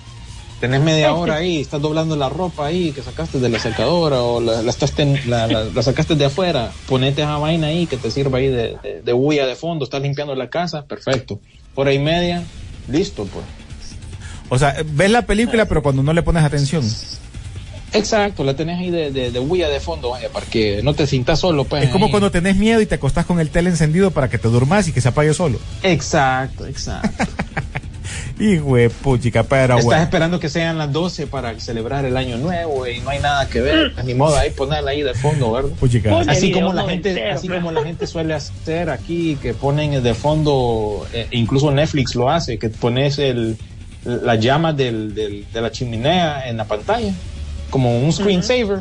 Tenés 0.60 0.80
media 0.80 1.12
hora 1.12 1.34
ahí, 1.36 1.60
estás 1.60 1.82
doblando 1.82 2.14
la 2.14 2.28
ropa 2.28 2.66
ahí 2.66 2.92
que 2.92 3.02
sacaste 3.02 3.40
de 3.40 3.48
la 3.48 3.58
secadora 3.58 4.22
o 4.22 4.40
la, 4.40 4.62
la 4.62 4.70
estás 4.70 4.92
ten- 4.92 5.20
la, 5.28 5.48
la- 5.48 5.64
la 5.64 5.82
sacaste 5.82 6.14
de 6.14 6.24
afuera, 6.26 6.70
ponete 6.86 7.22
esa 7.22 7.36
vaina 7.38 7.66
ahí 7.66 7.86
que 7.86 7.96
te 7.96 8.10
sirva 8.12 8.38
ahí 8.38 8.46
de, 8.46 8.76
de, 8.82 9.02
de 9.04 9.12
bulla 9.12 9.44
de 9.44 9.56
fondo, 9.56 9.84
estás 9.84 10.00
limpiando 10.02 10.34
la 10.36 10.48
casa, 10.50 10.84
perfecto. 10.86 11.40
Hora 11.74 11.92
y 11.92 11.98
media, 11.98 12.44
listo 12.88 13.24
pues. 13.26 13.44
O 14.50 14.58
sea, 14.58 14.76
ves 14.86 15.10
la 15.10 15.22
película, 15.22 15.66
pero 15.66 15.82
cuando 15.82 16.02
no 16.04 16.12
le 16.12 16.22
pones 16.22 16.44
atención. 16.44 16.84
Exacto, 17.94 18.42
la 18.44 18.54
tenés 18.54 18.78
ahí 18.78 18.90
de, 18.90 19.10
de, 19.10 19.30
de 19.30 19.38
bulla 19.38 19.68
de 19.68 19.78
fondo, 19.80 20.10
vaya, 20.10 20.28
para 20.30 20.46
que 20.46 20.80
no 20.82 20.94
te 20.94 21.06
sientas 21.06 21.38
solo, 21.40 21.64
pues. 21.64 21.84
Es 21.84 21.90
como 21.90 22.06
ahí. 22.06 22.10
cuando 22.10 22.30
tenés 22.30 22.56
miedo 22.56 22.80
y 22.80 22.86
te 22.86 22.94
acostás 22.94 23.26
con 23.26 23.38
el 23.40 23.50
tele 23.50 23.70
encendido 23.70 24.10
para 24.10 24.28
que 24.30 24.38
te 24.38 24.48
durmas 24.48 24.88
y 24.88 24.92
que 24.92 25.00
se 25.00 25.08
apague 25.08 25.34
solo. 25.34 25.58
Exacto, 25.82 26.66
exacto. 26.66 27.24
Hijo 28.40 28.76
de 28.76 28.90
puchica, 28.90 29.44
pero 29.44 29.74
Estás 29.74 29.84
bueno. 29.84 30.02
esperando 30.02 30.40
que 30.40 30.48
sean 30.48 30.76
las 30.76 30.90
12 30.92 31.26
para 31.28 31.58
celebrar 31.60 32.04
el 32.04 32.16
año 32.16 32.38
nuevo 32.38 32.86
y 32.88 32.98
no 33.00 33.10
hay 33.10 33.20
nada 33.20 33.46
que 33.48 33.60
ver. 33.60 33.92
Ni 34.04 34.14
modo, 34.14 34.36
ahí 34.36 34.50
ponerla 34.50 34.90
ahí 34.90 35.02
de 35.02 35.14
fondo, 35.14 35.52
¿verdad? 35.52 35.70
Puchica. 35.78 36.20
Así 36.26 36.50
como 36.50 36.72
la 36.72 36.84
gente, 36.88 37.30
así 37.30 37.46
¿no? 37.46 37.56
como 37.56 37.70
la 37.72 37.84
gente 37.84 38.06
suele 38.06 38.34
hacer 38.34 38.90
aquí, 38.90 39.36
que 39.40 39.54
ponen 39.54 40.02
de 40.02 40.14
fondo, 40.14 41.06
eh, 41.12 41.28
incluso 41.30 41.70
Netflix 41.70 42.14
lo 42.16 42.30
hace, 42.30 42.58
que 42.58 42.70
pones 42.70 43.18
el, 43.18 43.56
la 44.04 44.34
llama 44.34 44.72
del, 44.72 45.14
del- 45.14 45.46
de 45.52 45.60
la 45.60 45.70
chimenea 45.70 46.48
en 46.48 46.56
la 46.56 46.64
pantalla, 46.64 47.12
como 47.72 47.98
un 47.98 48.12
screensaver. 48.12 48.80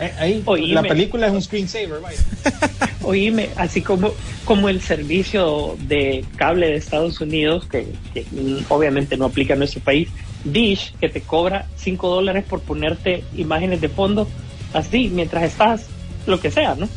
Eh, 0.00 0.12
ahí, 0.18 0.42
Oíme. 0.46 0.74
la 0.74 0.82
película 0.82 1.28
es 1.28 1.32
un 1.32 1.40
screensaver, 1.40 2.00
vaya. 2.02 2.18
Oíme, 3.02 3.50
así 3.56 3.80
como, 3.82 4.10
como 4.44 4.68
el 4.68 4.80
servicio 4.80 5.76
de 5.82 6.24
cable 6.36 6.66
de 6.66 6.76
Estados 6.76 7.20
Unidos, 7.20 7.66
que, 7.70 7.86
que, 8.12 8.26
obviamente 8.68 9.16
no 9.16 9.26
aplica 9.26 9.52
en 9.52 9.60
nuestro 9.60 9.80
país, 9.80 10.08
Dish, 10.44 10.92
que 11.00 11.08
te 11.08 11.20
cobra 11.20 11.68
5 11.76 12.08
dólares 12.08 12.44
por 12.48 12.60
ponerte 12.62 13.22
imágenes 13.36 13.80
de 13.80 13.88
fondo, 13.88 14.26
así, 14.72 15.08
mientras 15.08 15.44
estás, 15.44 15.86
lo 16.26 16.40
que 16.40 16.50
sea, 16.50 16.74
¿no? 16.74 16.88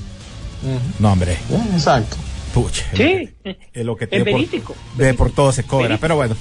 No, 0.98 1.12
hombre. 1.12 1.38
Exacto. 1.74 2.18
Pucha. 2.56 2.86
Sí, 2.96 3.30
Es 3.74 3.86
lo 3.86 3.96
que 3.96 4.06
es 4.06 4.10
por- 4.10 4.24
verídico. 4.24 4.76
de 4.98 5.14
por 5.14 5.32
todo 5.32 5.52
se 5.52 5.64
cobra. 5.64 5.84
Verídico. 5.90 6.02
Pero 6.02 6.16
bueno, 6.16 6.36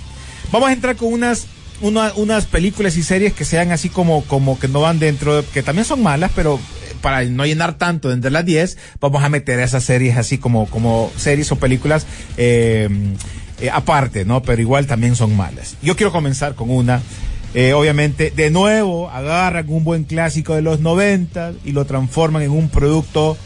vamos 0.51 0.69
a 0.71 0.73
entrar 0.73 0.97
con 0.97 1.13
unas, 1.13 1.47
una- 1.87 2.13
unas 2.17 2.47
películas 2.47 2.97
y 2.97 3.03
series 3.03 3.33
que 3.33 3.45
sean 3.45 3.71
así 3.73 3.89
como, 3.89 4.23
como 4.25 4.59
que 4.59 4.69
no 4.69 4.81
van 4.81 4.99
dentro, 4.99 5.37
de- 5.43 5.49
que 5.49 5.63
también 5.63 5.85
son 5.85 6.03
malas, 6.03 6.31
pero 6.35 6.57
eh, 6.57 6.95
para 7.01 7.23
no 7.25 7.45
llenar 7.47 7.75
tanto 7.79 8.11
entre 8.13 8.31
las 8.31 8.45
10, 8.45 8.77
vamos 9.01 9.23
a 9.23 9.29
meter 9.29 9.61
esas 9.61 9.85
series 9.85 10.17
así 10.17 10.39
como, 10.39 10.67
como 10.67 11.11
series 11.17 11.51
o 11.53 11.57
películas 11.57 12.07
eh, 12.37 12.89
eh, 13.61 13.71
aparte, 13.73 14.25
¿no? 14.25 14.43
Pero 14.43 14.61
igual 14.63 14.87
también 14.87 15.15
son 15.17 15.37
malas. 15.37 15.77
Yo 15.83 15.97
quiero 15.97 16.11
comenzar 16.13 16.55
con 16.55 16.71
una. 16.71 17.01
eh, 17.55 17.73
obviamente, 17.73 18.33
de 18.35 18.51
nuevo, 18.51 19.09
agarran 19.11 19.67
un 19.69 19.85
buen 19.85 20.03
clásico 20.05 20.55
de 20.57 20.63
los 20.63 20.81
90 20.81 21.53
y 21.65 21.71
lo 21.71 21.85
transforman 21.85 22.43
en 22.43 22.51
un 22.51 22.69
producto 22.69 23.37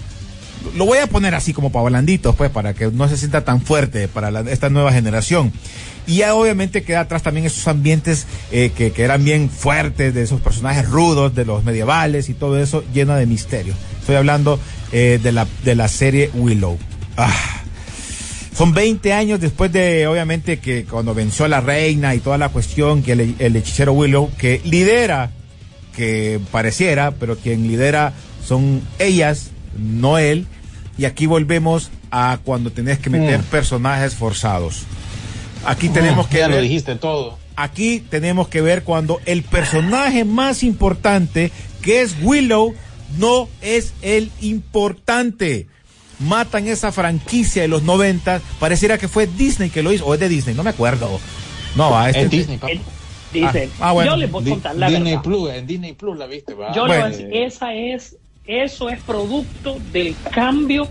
lo 0.77 0.87
voy 0.87 0.99
a 0.99 1.07
poner 1.07 1.35
así 1.37 1.53
como 1.53 1.71
para 1.71 1.85
blanditos, 1.85 2.35
pues, 2.35 2.51
para 2.51 2.75
que 2.75 2.87
no 2.89 3.09
se 3.09 3.17
sienta 3.17 3.45
tan 3.45 3.61
fuerte 3.63 4.09
para 4.09 4.31
la- 4.33 4.41
esta 4.51 4.69
nueva 4.69 4.93
generación. 4.93 5.53
Y 6.09 6.17
ya 6.17 6.35
obviamente 6.35 6.83
queda 6.83 7.01
atrás 7.01 7.23
también 7.23 7.47
esos 7.47 7.69
ambientes 7.69 8.27
eh, 8.51 8.73
que, 8.75 8.91
que 8.91 9.03
eran 9.05 9.23
bien 9.23 9.49
fuertes, 9.51 10.13
de 10.15 10.23
esos 10.23 10.41
personajes 10.41 10.89
rudos, 10.89 11.35
de 11.35 11.45
los 11.45 11.63
medievales 11.63 12.29
y 12.31 12.35
todo 12.35 12.61
eso, 12.61 12.83
lleno 12.93 13.15
de 13.15 13.27
misterio. 13.27 13.75
Estoy 14.01 14.17
hablando 14.17 14.59
eh, 14.91 15.21
de, 15.23 15.33
la, 15.33 15.47
de 15.65 15.75
la 15.77 15.87
serie 15.87 16.31
Willow. 16.35 16.79
Ah. 17.17 17.33
Son 18.57 18.73
20 18.75 19.13
años 19.13 19.39
después 19.41 19.71
de, 19.71 20.07
obviamente, 20.09 20.59
que 20.59 20.85
cuando 20.85 21.15
venció 21.15 21.45
a 21.45 21.49
la 21.49 21.61
reina 21.61 22.15
y 22.17 22.19
toda 22.21 22.39
la 22.39 22.49
cuestión, 22.49 23.03
que 23.05 23.13
el, 23.13 23.37
el 23.39 23.55
hechicero 23.55 23.93
Willow, 23.93 24.31
que 24.37 24.61
lidera, 24.65 25.31
que 25.95 26.41
pareciera, 26.51 27.13
pero 27.13 27.37
quien 27.37 27.69
lidera 27.69 28.15
son 28.45 28.81
ellas, 28.99 29.51
no 29.79 30.19
él. 30.19 30.47
Y 30.97 31.05
aquí 31.05 31.27
volvemos 31.27 31.91
a 32.11 32.39
cuando 32.43 32.73
tenés 32.73 32.99
que 32.99 33.11
meter 33.11 33.41
Mm. 33.41 33.45
personajes 33.45 34.15
forzados. 34.15 34.83
Aquí 35.65 35.89
tenemos 35.89 36.27
que 36.29 36.39
ya 36.39 36.49
lo 36.49 36.55
ver- 36.55 36.63
dijiste 36.65 36.95
todo. 36.97 37.39
aquí 37.57 38.01
tenemos 38.01 38.49
que 38.49 38.61
ver 38.61 38.85
cuando 38.85 39.21
el 39.27 39.43
personaje 39.43 40.25
más 40.25 40.63
importante, 40.63 41.51
que 41.83 42.01
es 42.03 42.17
Willow, 42.23 42.75
no 43.19 43.49
es 43.61 43.93
el 44.03 44.31
importante. 44.41 45.67
Matan 46.21 46.67
esa 46.67 46.91
franquicia 46.93 47.63
de 47.63 47.69
los 47.69 47.83
90, 47.85 48.41
pareciera 48.59 48.99
que 48.99 49.07
fue 49.09 49.27
Disney 49.27 49.71
que 49.71 49.83
lo 49.83 49.93
hizo, 49.93 50.05
o 50.07 50.15
es 50.15 50.21
de 50.21 50.29
Disney, 50.29 50.55
no 50.55 50.63
me 50.65 50.71
acuerdo. 50.71 51.21
No, 51.77 51.97
a 51.97 52.09
este 52.09 52.23
Es 52.23 52.31
Disney, 52.31 52.59
papá. 52.59 52.73
Dicen, 53.33 53.71
Ah, 53.79 53.91
ah, 53.91 53.93
bueno. 53.93 54.13
yo 54.13 54.17
les 54.17 54.31
voy 54.31 54.47
a 54.47 54.51
contar 54.51 54.75
la 54.77 54.89
Disney 54.89 55.13
verdad. 55.13 55.23
Plus, 55.23 55.51
en 55.51 55.67
Disney 55.67 55.93
Plus 55.93 56.17
la 56.19 56.27
viste, 56.27 56.55
¿va? 56.55 56.75
Yo 56.75 56.87
le 56.87 56.95
voy 56.95 56.97
a 56.97 57.09
Bueno. 57.09 57.17
decir, 57.17 57.29
esa 57.37 57.75
es, 57.75 58.17
eso 58.47 58.89
es 58.89 59.01
producto 59.03 59.77
del 59.93 60.17
cambio 60.33 60.89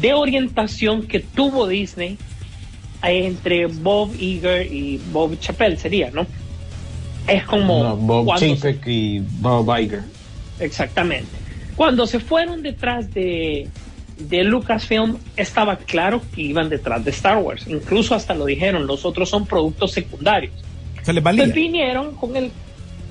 de 0.00 0.12
orientación 0.12 1.06
que 1.06 1.20
tuvo 1.20 1.66
Disney 1.66 2.18
entre 3.10 3.66
Bob 3.66 4.14
Iger 4.18 4.72
y 4.72 5.00
Bob 5.12 5.38
Chappelle 5.38 5.76
sería, 5.76 6.10
¿no? 6.10 6.26
Es 7.26 7.44
como 7.44 7.82
No, 7.82 7.96
Bob 7.96 8.38
se- 8.38 8.54
Chapek 8.56 8.86
y 8.86 9.18
Bob 9.40 9.68
Iger. 9.78 10.02
exactamente. 10.60 11.28
Cuando 11.76 12.06
se 12.06 12.20
fueron 12.20 12.62
detrás 12.62 13.12
de, 13.14 13.68
de 14.18 14.44
Lucasfilm, 14.44 15.16
estaba 15.36 15.76
claro 15.76 16.20
que 16.34 16.42
iban 16.42 16.68
detrás 16.68 17.04
de 17.04 17.10
Star 17.10 17.38
Wars. 17.38 17.64
Incluso 17.66 18.14
hasta 18.14 18.34
lo 18.34 18.44
dijeron, 18.44 18.86
los 18.86 19.04
otros 19.04 19.28
son 19.30 19.46
productos 19.46 19.92
secundarios. 19.92 20.52
Se 21.02 21.12
les 21.12 21.22
valía. 21.22 21.44
Pues 21.44 21.54
vinieron 21.54 22.14
con 22.14 22.36
el, 22.36 22.50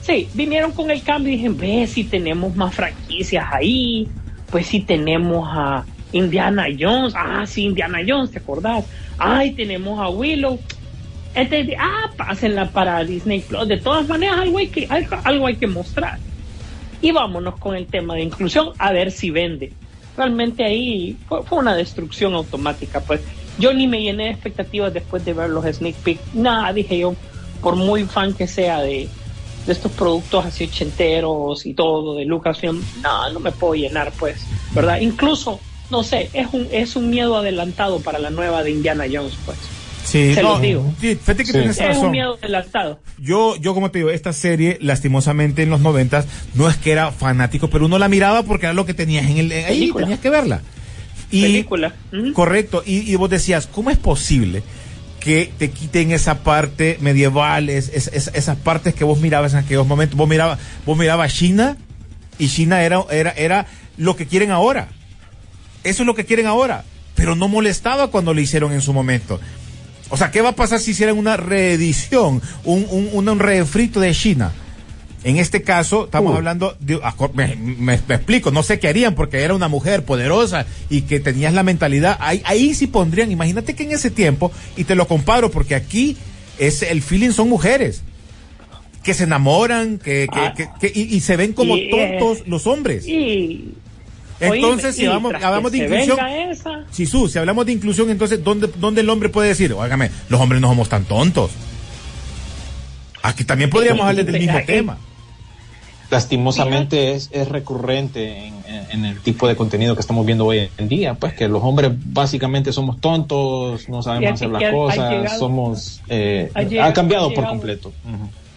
sí, 0.02 0.30
vinieron 0.34 0.72
con 0.72 0.92
el 0.92 1.02
cambio 1.04 1.34
y 1.34 1.38
dijeron, 1.38 1.58
ve 1.58 1.88
si 1.88 2.04
tenemos 2.04 2.56
más 2.56 2.74
franquicias 2.76 3.46
ahí, 3.52 4.08
pues 4.50 4.68
si 4.68 4.82
tenemos 4.82 5.48
a 5.52 5.84
Indiana 6.12 6.68
Jones, 6.78 7.14
ah, 7.16 7.46
sí, 7.46 7.66
Indiana 7.66 8.00
Jones, 8.06 8.32
¿te 8.32 8.40
acordás? 8.40 8.86
Ay, 9.18 9.52
tenemos 9.52 10.00
a 10.00 10.10
Willow. 10.10 10.60
Entonces, 11.34 11.76
ah, 11.80 12.10
pásenla 12.18 12.70
para 12.70 13.04
Disney 13.04 13.40
Plus. 13.42 13.68
De 13.68 13.78
todas 13.78 14.08
maneras, 14.08 14.40
algo 14.40 14.58
hay 14.58 14.68
que, 14.68 14.88
algo, 15.24 15.48
hay 15.48 15.56
que 15.56 15.68
mostrar. 15.68 16.20
Y 17.02 17.12
vámonos 17.12 17.58
con 17.58 17.76
el 17.76 17.88
tema 17.88 18.16
de 18.16 18.24
inclusión, 18.24 18.72
a 18.78 18.92
ver 18.92 19.12
si 19.12 19.32
vende. 19.32 19.74
Realmente 20.18 20.64
ahí 20.64 21.18
fue, 21.28 21.42
una 21.52 21.76
destrucción 21.76 22.34
automática, 22.34 23.00
pues. 23.00 23.22
Yo 23.58 23.74
ni 23.74 23.88
me 23.88 24.02
llené 24.02 24.26
de 24.26 24.30
expectativas 24.32 24.94
después 24.94 25.24
de 25.26 25.34
ver 25.34 25.50
los 25.50 25.66
sneak 25.66 25.96
peek. 25.98 26.20
Nada, 26.34 26.74
dije 26.74 26.98
yo, 26.98 27.16
por 27.62 27.76
muy 27.76 28.06
fan 28.06 28.34
que 28.34 28.48
sea 28.48 28.82
de, 28.82 29.08
de 29.66 29.74
estos 29.74 29.92
productos 29.92 30.46
así 30.46 30.64
ochenteros 30.66 31.66
y 31.66 31.74
todo, 31.74 32.16
de 32.16 32.26
Lucasfilm, 32.26 32.82
no, 33.04 33.30
no 33.30 33.40
me 33.40 33.52
puedo 33.52 33.76
llenar, 33.76 34.12
pues, 34.18 34.46
¿verdad? 34.74 35.00
Incluso, 35.00 35.60
no 35.92 36.04
sé, 36.04 36.30
es 36.34 36.48
un, 36.54 36.68
es 36.72 36.96
un 36.96 37.10
miedo 37.10 37.38
adelantado 37.38 38.00
para 38.00 38.18
la 38.20 38.30
nueva 38.30 38.64
de 38.64 38.72
Indiana 38.72 39.04
Jones, 39.12 39.34
pues. 39.46 39.58
Sí, 40.04 40.34
Se 40.34 40.42
no, 40.42 40.54
los 40.54 40.62
digo. 40.62 40.94
sí, 41.00 41.16
fíjate 41.16 41.44
que 41.44 41.52
Sí. 41.52 41.52
tienes 41.54 41.80
Es 41.80 41.88
razón. 41.88 42.06
un 42.06 42.12
miedo 42.12 42.38
adelantado. 42.42 43.00
Yo, 43.20 43.56
yo 43.58 43.74
como 43.76 43.92
te 43.92 44.00
digo, 44.00 44.10
esta 44.10 44.34
serie, 44.34 44.78
lastimosamente 44.82 45.62
en 45.64 45.70
los 45.70 45.80
noventas, 45.82 46.26
no 46.56 46.68
es 46.70 46.76
que 46.78 46.92
era 46.92 47.12
fanático, 47.12 47.70
pero 47.70 47.86
uno 47.86 48.00
la 48.00 48.08
miraba 48.10 48.42
porque 48.44 48.66
era 48.66 48.74
lo 48.74 48.86
que 48.86 48.94
tenías 48.96 49.26
en 49.30 49.38
el, 49.38 49.52
ahí, 49.52 49.64
Película. 49.80 50.06
tenías 50.06 50.20
que 50.20 50.30
verla. 50.32 50.62
Y, 51.30 51.44
Película. 51.44 51.94
Correcto, 52.34 52.84
y, 52.86 53.10
y 53.12 53.16
vos 53.16 53.30
decías, 53.30 53.68
¿cómo 53.68 53.90
es 53.92 53.98
posible 53.98 54.64
que 55.20 55.52
te 55.58 55.70
quiten 55.70 56.12
esa 56.12 56.40
parte 56.44 56.98
medieval, 57.00 57.70
es- 57.70 57.90
es- 57.94 58.10
es- 58.12 58.32
esas 58.34 58.58
partes 58.58 58.96
que 58.96 59.04
vos 59.04 59.20
mirabas 59.20 59.54
en 59.54 59.60
aquellos 59.60 59.86
momentos? 59.88 60.18
Vos 60.18 60.28
mirabas, 60.28 60.58
vos 60.86 60.98
mirabas 60.98 61.34
China 61.34 61.78
y 62.40 62.48
China 62.50 62.82
era, 62.84 63.06
era, 63.12 63.32
era 63.32 63.68
lo 63.98 64.16
que 64.16 64.26
quieren 64.26 64.50
ahora. 64.52 64.90
Eso 65.84 66.04
es 66.04 66.08
lo 66.08 66.16
que 66.16 66.26
quieren 66.26 66.46
ahora, 66.48 66.84
pero 67.16 67.36
no 67.36 67.48
molestaba 67.48 68.08
cuando 68.12 68.34
lo 68.34 68.42
hicieron 68.42 68.72
en 68.72 68.82
su 68.82 68.94
momento. 68.94 69.40
O 70.10 70.18
sea, 70.18 70.30
¿qué 70.32 70.42
va 70.42 70.50
a 70.50 70.56
pasar 70.56 70.80
si 70.80 70.92
hicieran 70.92 71.18
una 71.18 71.38
reedición, 71.38 72.42
un, 72.66 72.86
un, 72.90 73.28
un, 73.30 73.40
refrito 73.40 74.00
de 74.00 74.12
China? 74.14 74.52
En 75.24 75.38
este 75.38 75.62
caso, 75.62 76.06
estamos 76.06 76.36
hablando 76.36 76.76
de. 76.80 76.96
aco- 77.04 77.32
Me, 77.34 77.56
me- 77.56 78.00
me 78.08 78.16
explico, 78.16 78.50
no 78.52 78.64
sé 78.64 78.80
qué 78.80 78.88
harían 78.88 79.14
porque 79.16 79.40
era 79.42 79.54
una 79.54 79.68
mujer 79.68 80.04
poderosa 80.04 80.66
y 80.90 81.04
que 81.04 81.20
tenías 81.20 81.54
la 81.54 81.62
mentalidad. 81.64 82.18
Ahí, 82.20 82.42
ahí 82.46 82.74
sí 82.74 82.88
pondrían, 82.88 83.32
imagínate 83.32 83.76
que 83.76 83.84
en 83.84 83.92
ese 83.92 84.10
tiempo, 84.12 84.52
y 84.76 84.84
te 84.84 84.96
lo 84.96 85.08
comparo 85.08 85.52
porque 85.52 85.76
aquí 85.76 86.18
es 86.58 86.82
el 86.82 87.02
feeling 87.04 87.32
son 87.32 87.50
mujeres 87.50 88.02
que 89.04 89.14
se 89.14 89.24
enamoran, 89.24 89.98
que, 90.00 90.28
que, 90.32 90.40
Ah. 90.40 90.54
que- 90.56 90.70
que- 90.80 91.00
y, 91.00 91.16
y 91.16 91.20
se 91.22 91.36
ven 91.38 91.54
como 91.54 91.78
Y, 91.78 91.90
eh, 91.94 92.18
tontos 92.20 92.48
los 92.48 92.66
hombres. 92.68 93.08
Y. 93.08 93.76
Entonces, 94.42 94.86
oíme, 94.86 94.94
si 94.94 95.02
y 95.04 95.06
hablamos, 95.06 95.72
de 95.72 95.78
inclusión, 95.78 96.20
esa, 96.50 96.84
Sisu, 96.92 97.28
si 97.30 97.38
hablamos 97.40 97.66
de 97.66 97.72
inclusión, 97.74 98.10
entonces, 98.10 98.44
¿dónde, 98.44 98.70
¿dónde 98.78 99.02
el 99.02 99.10
hombre 99.10 99.30
puede 99.30 99.50
decir? 99.50 99.72
Óigame, 99.74 100.10
los 100.30 100.40
hombres 100.42 100.60
no 100.62 100.68
somos 100.70 100.90
tan 100.90 101.06
tontos. 101.06 101.52
Aquí 103.24 103.44
también 103.44 103.70
podríamos 103.70 104.02
hablar 104.08 104.26
del 104.26 104.40
mismo 104.40 104.58
tema. 104.66 104.98
lastimosamente 106.10 107.14
es, 107.14 107.30
es 107.32 107.48
recurrente 107.48 108.48
en, 108.48 108.54
en- 108.68 108.92
en 108.92 109.06
el 109.06 109.22
tipo 109.22 109.48
de 109.48 109.56
contenido 109.56 109.96
que 109.96 110.02
estamos 110.02 110.26
viendo 110.26 110.46
hoy 110.46 110.70
en 110.78 110.88
día, 110.90 111.14
pues 111.14 111.34
que 111.34 111.48
los 111.48 111.64
hombres 111.64 111.92
básicamente 112.06 112.74
somos 112.74 113.00
tontos, 113.00 113.88
no 113.88 114.02
sabemos 114.04 114.32
ha- 114.32 114.34
hacer 114.34 114.50
las 114.50 114.62
cosas, 114.74 115.10
llegado- 115.12 115.40
somos... 115.40 116.02
eh, 116.10 116.52
ha 116.54 116.64
llegado- 116.64 116.90
ha 116.90 116.94
cambiado 116.94 117.30
ha 117.30 117.34
por 117.34 117.48
completo. 117.48 117.94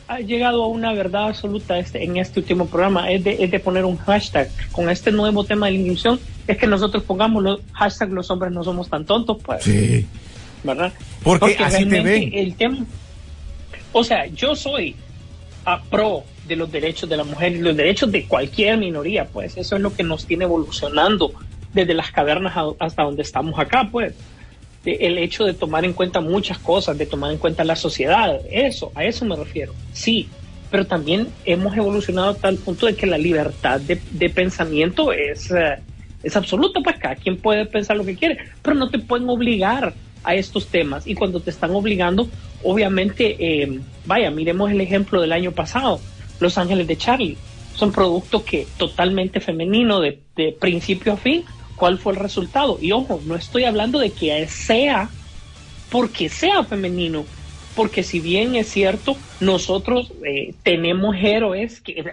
Ha 0.07 0.21
llegado 0.21 0.63
a 0.65 0.69
una 0.69 0.93
verdad 0.93 1.29
absoluta 1.29 1.79
este, 1.79 2.05
en 2.05 2.17
este 2.19 2.41
último 2.41 2.67
programa, 2.67 3.11
es 3.11 3.25
de, 3.25 3.43
es 3.43 3.51
de 3.51 3.59
poner 3.61 3.85
un 3.85 3.97
hashtag 3.97 4.49
con 4.73 4.91
este 4.91 5.11
nuevo 5.11 5.45
tema 5.45 5.67
de 5.67 5.73
la 5.73 5.79
inclusión, 5.79 6.21
es 6.47 6.59
que 6.59 6.67
nosotros 6.67 7.03
pongamos 7.05 7.43
los 7.43 7.61
hashtag 7.73 8.11
los 8.11 8.31
hombres 8.31 8.53
no 8.53 8.63
somos 8.63 8.89
tan 8.91 9.05
tontos, 9.07 9.39
pues, 9.43 9.65
Sí. 9.65 10.07
¿verdad? 10.63 10.93
Porque 11.23 11.57
así 11.59 11.85
te 11.85 11.91
realmente 11.91 12.03
ven. 12.03 12.31
El 12.35 12.55
tema, 12.55 12.79
o 13.93 14.05
sea, 14.05 14.27
yo 14.27 14.55
soy 14.55 14.95
a 15.65 15.81
pro 15.83 16.25
de 16.47 16.57
los 16.57 16.71
derechos 16.71 17.09
de 17.09 17.17
la 17.17 17.25
mujer 17.25 17.53
y 17.53 17.61
los 17.61 17.75
derechos 17.75 18.13
de 18.13 18.27
cualquier 18.27 18.77
minoría, 18.77 19.25
pues 19.27 19.57
eso 19.57 19.77
es 19.77 19.83
lo 19.83 19.95
que 19.95 20.03
nos 20.03 20.27
tiene 20.27 20.45
evolucionando 20.45 21.33
desde 21.73 21.95
las 21.95 22.11
cavernas 22.11 22.55
a- 22.57 22.73
hasta 22.79 23.03
donde 23.05 23.23
estamos 23.23 23.59
acá, 23.59 23.89
pues. 23.91 24.13
De- 24.85 24.97
El 25.01 25.19
hecho 25.19 25.45
de 25.45 25.55
tomar 25.55 25.85
en 25.85 25.93
cuenta 25.93 26.21
muchas 26.21 26.59
cosas, 26.59 26.97
de 26.99 27.07
tomar 27.07 27.33
en 27.33 27.39
cuenta 27.39 27.65
la 27.65 27.77
sociedad, 27.77 28.39
eso, 28.51 28.93
a 28.95 29.05
eso 29.05 29.25
me 29.25 29.37
refiero, 29.37 29.73
sí, 29.93 30.29
pero 30.71 30.87
también 30.87 31.29
hemos 31.45 31.77
evolucionado 31.77 32.31
a 32.31 32.35
tal 32.35 32.57
punto 32.57 32.87
de 32.87 32.95
que 32.97 33.07
la 33.07 33.17
libertad 33.19 33.81
de, 33.81 33.97
pensamiento 34.31 35.13
es, 35.13 35.51
eh, 35.51 35.77
es 36.23 36.37
absoluta, 36.37 36.81
pues 36.83 36.97
cada 36.99 37.15
quien 37.17 37.37
puede 37.37 37.65
pensar 37.67 37.97
lo 37.97 38.05
que 38.05 38.17
quiere, 38.17 38.39
pero 38.63 38.75
no 38.77 38.91
te 38.91 38.99
pueden 38.99 39.29
obligar 39.29 39.95
a 40.25 40.35
estos 40.35 40.67
temas 40.69 41.07
y 41.07 41.15
cuando 41.15 41.41
te 41.41 41.51
están 41.51 41.71
obligando, 41.75 42.29
obviamente, 42.63 43.37
eh, 43.39 43.81
vaya, 44.05 44.31
miremos 44.31 44.71
el 44.71 44.81
ejemplo 44.81 45.21
del 45.21 45.33
año 45.33 45.53
pasado, 45.53 46.01
Los 46.41 46.59
Ángeles 46.59 46.87
de 46.89 46.97
Charlie, 46.97 47.37
son 47.75 47.93
productos 47.93 48.43
que 48.43 48.67
totalmente 48.77 49.41
femenino 49.41 50.01
de, 50.01 50.19
de 50.37 50.53
principio 50.59 51.13
a 51.13 51.17
fin, 51.17 51.45
¿cuál 51.77 51.99
fue 51.99 52.13
el 52.13 52.19
resultado? 52.19 52.79
Y 52.81 52.93
ojo, 52.93 53.21
no 53.27 53.37
estoy 53.37 53.65
hablando 53.65 53.99
de 53.99 54.13
que 54.13 54.47
sea 54.49 55.11
porque 55.91 56.29
sea 56.29 56.65
femenino, 56.65 57.25
porque 57.75 58.03
si 58.03 58.21
bien 58.21 58.55
es 58.57 58.71
cierto, 58.71 59.17
nosotros 59.41 60.13
eh, 60.27 60.55
tenemos 60.63 61.15
héroes 61.21 61.81
que 61.81 62.05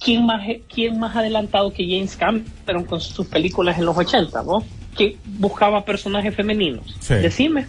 ¿quién 0.00 0.24
más, 0.26 0.42
quién 0.72 0.98
más 0.98 1.16
adelantado 1.16 1.72
que 1.72 1.84
James 1.88 2.16
Cameron 2.16 2.84
con 2.84 3.00
sus 3.00 3.26
películas 3.26 3.78
en 3.78 3.86
los 3.86 3.96
80, 3.96 4.42
¿no? 4.44 4.64
Que 4.96 5.16
buscaba 5.24 5.84
personajes 5.84 6.34
femeninos. 6.34 6.96
Sí. 7.00 7.14
Decime, 7.14 7.66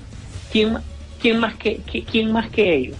¿quién, 0.51 0.77
quién, 1.21 1.39
más 1.39 1.55
que, 1.55 1.77
que- 1.77 2.03
quién 2.03 2.31
más 2.31 2.49
que 2.49 2.75
ellos? 2.75 2.97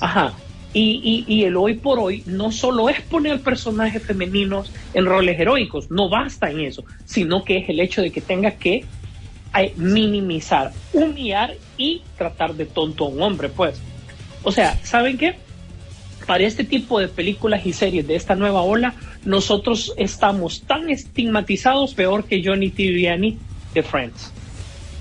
Ajá. 0.00 0.32
Y, 0.78 1.24
y, 1.26 1.34
y 1.34 1.42
el 1.42 1.56
hoy 1.56 1.74
por 1.74 1.98
hoy 1.98 2.22
no 2.26 2.52
solo 2.52 2.88
es 2.88 3.00
poner 3.00 3.40
personajes 3.40 4.00
femeninos 4.00 4.70
en 4.94 5.06
roles 5.06 5.40
heroicos, 5.40 5.90
no 5.90 6.08
basta 6.08 6.52
en 6.52 6.60
eso, 6.60 6.84
sino 7.04 7.42
que 7.42 7.58
es 7.58 7.68
el 7.68 7.80
hecho 7.80 8.00
de 8.00 8.12
que 8.12 8.20
tenga 8.20 8.52
que 8.52 8.84
eh, 9.58 9.72
minimizar, 9.74 10.72
humillar 10.92 11.56
y 11.76 12.02
tratar 12.16 12.54
de 12.54 12.66
tonto 12.66 13.06
a 13.06 13.08
un 13.08 13.20
hombre, 13.20 13.48
pues. 13.48 13.80
O 14.44 14.52
sea, 14.52 14.78
¿saben 14.84 15.18
qué? 15.18 15.34
Para 16.28 16.44
este 16.44 16.62
tipo 16.62 17.00
de 17.00 17.08
películas 17.08 17.66
y 17.66 17.72
series 17.72 18.06
de 18.06 18.14
esta 18.14 18.36
nueva 18.36 18.62
ola, 18.62 18.94
nosotros 19.24 19.92
estamos 19.96 20.62
tan 20.62 20.90
estigmatizados 20.90 21.92
peor 21.94 22.22
que 22.22 22.40
Johnny 22.44 22.70
Triviani 22.70 23.36
de 23.74 23.82
Friends. 23.82 24.32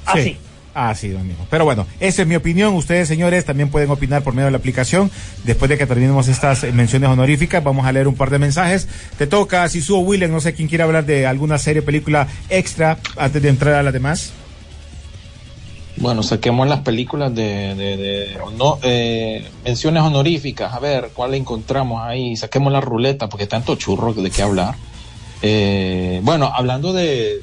Así. 0.06 0.24
Sí. 0.24 0.38
Lo 0.78 1.20
mismo. 1.24 1.48
Pero 1.50 1.66
bueno, 1.66 1.88
esa 2.00 2.22
es 2.22 2.28
mi 2.28 2.36
opinión. 2.36 2.76
Ustedes, 2.76 3.08
señores, 3.08 3.46
también 3.46 3.70
pueden 3.70 3.90
opinar 3.90 4.22
por 4.24 4.34
medio 4.34 4.46
de 4.46 4.52
la 4.52 4.58
aplicación. 4.58 5.10
Después 5.44 5.70
de 5.70 5.78
que 5.78 5.88
terminemos 5.88 6.28
estas 6.28 6.64
menciones 6.72 7.10
honoríficas, 7.10 7.64
vamos 7.64 7.86
a 7.88 7.92
leer 7.92 8.08
un 8.08 8.16
par 8.16 8.30
de 8.30 8.38
mensajes. 8.38 8.88
Te 9.18 9.26
toca, 9.26 9.68
si 9.70 9.82
o 9.92 9.98
William, 10.00 10.32
no 10.32 10.40
sé 10.40 10.54
quién 10.54 10.68
quiere 10.68 10.84
hablar 10.84 11.06
de 11.06 11.26
alguna 11.26 11.58
serie, 11.58 11.82
película 11.82 12.28
extra 12.50 13.00
antes 13.18 13.42
de 13.42 13.50
entrar 13.50 13.74
a 13.74 13.82
las 13.84 13.94
demás. 13.94 14.34
Bueno, 16.00 16.22
saquemos 16.22 16.68
las 16.68 16.82
películas 16.82 17.34
de- 17.34 18.38
no, 18.56 18.78
eh, 18.84 19.44
menciones 19.66 20.04
honoríficas, 20.04 20.72
a 20.74 20.80
ver 20.80 21.10
cuál 21.14 21.34
encontramos 21.34 22.04
ahí, 22.04 22.36
saquemos 22.36 22.72
la 22.72 22.82
ruleta, 22.82 23.30
porque 23.30 23.48
tanto 23.48 23.76
churro 23.76 24.14
de 24.14 24.30
qué 24.30 24.44
hablar. 24.44 24.76
Eh, 25.42 26.20
bueno, 26.24 26.52
hablando 26.56 26.94
de, 26.94 27.42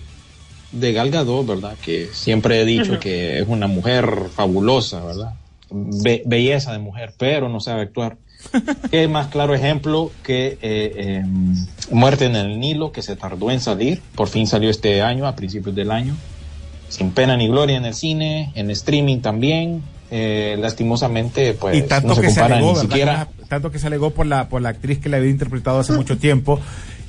de 0.75 0.93
Gal 0.93 1.11
Gadot, 1.11 1.47
¿verdad? 1.47 1.75
Que 1.85 2.09
siempre 2.13 2.61
he 2.61 2.65
dicho 2.65 2.99
que 3.01 3.39
es 3.39 3.47
una 3.49 3.67
mujer 3.67 4.07
fabulosa, 4.35 5.03
¿verdad? 5.05 5.35
Be- 5.71 6.23
belleza 6.27 6.73
de 6.73 6.79
mujer, 6.79 7.15
pero 7.19 7.49
no 7.49 7.61
sabe 7.61 7.83
actuar. 7.83 8.17
Qué 8.91 9.09
más 9.09 9.29
claro 9.29 9.55
ejemplo 9.55 10.11
que 10.23 10.49
eh, 10.49 10.59
eh, 10.63 11.25
Muerte 11.91 12.27
en 12.27 12.37
el 12.37 12.61
Nilo, 12.61 12.93
que 12.93 13.01
se 13.03 13.17
tardó 13.17 13.51
en 13.51 13.61
salir, 13.61 14.03
por 14.15 14.29
fin 14.29 14.47
salió 14.47 14.69
este 14.69 15.01
año, 15.03 15.27
a 15.27 15.35
principios 15.35 15.75
del 15.75 15.91
año 15.91 16.15
sin 16.91 17.11
pena 17.11 17.37
ni 17.37 17.49
gloria 17.49 17.77
en 17.77 17.87
el 17.87 17.95
cine, 17.95 18.53
en 18.55 18.71
streaming 18.71 19.19
también. 19.21 19.83
Eh, 20.11 20.57
lastimosamente, 20.61 21.55
pues 21.55 21.77
y 21.79 21.83
tanto 21.83 22.09
no 22.09 22.15
se 22.15 22.21
que 22.21 22.29
se 22.31 22.35
compara 22.41 22.57
alegó, 22.57 22.69
ni 22.71 22.75
¿verdad? 22.75 22.89
siquiera. 22.89 23.29
Tanto 23.49 23.71
que 23.73 23.79
se 23.81 23.87
alegó 23.89 24.11
por 24.11 24.27
la, 24.27 24.49
por 24.49 24.63
la 24.63 24.69
actriz 24.69 24.99
que 25.01 25.09
la 25.09 25.17
había 25.17 25.31
interpretado 25.31 25.81
hace 25.81 25.93
mucho 25.95 26.19
tiempo 26.19 26.61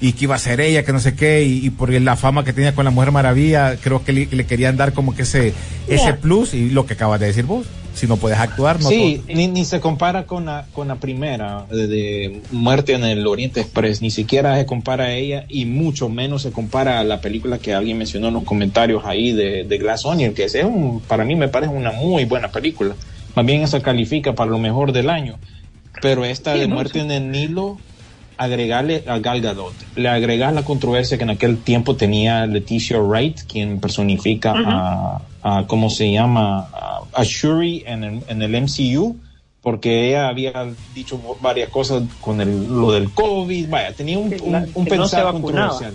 y 0.01 0.13
que 0.13 0.25
iba 0.25 0.35
a 0.35 0.39
ser 0.39 0.61
ella, 0.61 0.83
que 0.83 0.91
no 0.93 0.99
sé 0.99 1.15
qué, 1.15 1.43
y, 1.43 1.65
y 1.65 1.69
por 1.69 1.91
la 1.91 2.15
fama 2.15 2.43
que 2.43 2.53
tenía 2.53 2.75
con 2.75 2.85
la 2.85 2.91
Mujer 2.91 3.11
Maravilla, 3.11 3.77
creo 3.77 4.03
que 4.03 4.13
le, 4.13 4.25
le 4.27 4.45
querían 4.45 4.77
dar 4.77 4.93
como 4.93 5.15
que 5.15 5.23
ese, 5.23 5.53
ese 5.87 6.13
plus 6.13 6.53
y 6.53 6.69
lo 6.69 6.85
que 6.85 6.93
acabas 6.93 7.19
de 7.19 7.27
decir 7.27 7.45
vos. 7.45 7.65
Si 7.93 8.07
no 8.07 8.17
puedes 8.17 8.37
actuar, 8.37 8.81
no 8.81 8.89
sí, 8.89 9.21
ni, 9.33 9.47
ni 9.47 9.63
se 9.63 9.79
compara 9.79 10.25
con 10.25 10.47
la, 10.47 10.65
con 10.73 10.89
la 10.89 10.95
primera 10.95 11.65
de, 11.71 11.87
de 11.87 12.41
Muerte 12.51 12.91
en 12.91 13.05
el 13.05 13.25
Oriente 13.25 13.61
Express, 13.61 14.01
ni 14.01 14.11
siquiera 14.11 14.57
se 14.57 14.65
compara 14.65 15.05
a 15.05 15.13
ella 15.13 15.45
y 15.47 15.63
mucho 15.63 16.09
menos 16.09 16.41
se 16.41 16.51
compara 16.51 16.99
a 16.99 17.05
la 17.05 17.21
película 17.21 17.57
que 17.57 17.73
alguien 17.73 17.97
mencionó 17.97 18.27
en 18.27 18.33
los 18.33 18.43
comentarios 18.43 19.05
ahí 19.05 19.31
de, 19.31 19.63
de 19.63 19.77
Glass 19.77 20.03
Onion, 20.03 20.33
que 20.33 20.43
es 20.43 20.55
un, 20.55 20.99
para 21.07 21.23
mí 21.23 21.37
me 21.37 21.47
parece 21.47 21.71
una 21.71 21.93
muy 21.93 22.25
buena 22.25 22.51
película. 22.51 22.95
Más 23.33 23.45
bien 23.45 23.61
esa 23.61 23.81
califica 23.81 24.33
para 24.35 24.51
lo 24.51 24.57
mejor 24.57 24.91
del 24.91 25.09
año. 25.09 25.37
Pero 26.01 26.25
esta 26.25 26.53
Sí, 26.53 26.59
de 26.59 26.67
Muerte 26.67 26.99
en 26.99 27.11
el 27.11 27.31
Nilo, 27.31 27.77
agregarle 28.37 29.03
a 29.07 29.19
Gal 29.19 29.41
Gadot, 29.41 29.73
le 29.95 30.09
agregas 30.09 30.53
la 30.53 30.63
controversia 30.63 31.17
que 31.17 31.23
en 31.23 31.29
aquel 31.31 31.57
tiempo 31.59 31.95
tenía 31.95 32.45
Leticia 32.45 32.99
Wright, 32.99 33.41
quien 33.47 33.79
personifica 33.79 34.53
a, 34.55 35.21
a, 35.41 35.67
¿cómo 35.67 35.89
se 35.89 36.11
llama? 36.11 36.69
A, 37.13 37.23
Shuri 37.23 37.83
en 37.85 38.03
el, 38.03 38.23
en 38.27 38.41
el 38.41 38.61
MCU, 38.61 39.15
porque 39.61 40.09
ella 40.09 40.27
había 40.27 40.67
dicho 40.93 41.19
varias 41.41 41.69
cosas 41.69 42.03
con 42.21 42.41
el, 42.41 42.67
lo 42.67 42.91
del 42.91 43.11
COVID, 43.11 43.69
vaya, 43.69 43.93
tenía 43.93 44.19
un, 44.19 44.33
un, 44.41 44.55
un 44.73 44.83
no 44.83 44.89
pensar 44.89 45.23
vacunaba. 45.23 45.69
controversial, 45.69 45.93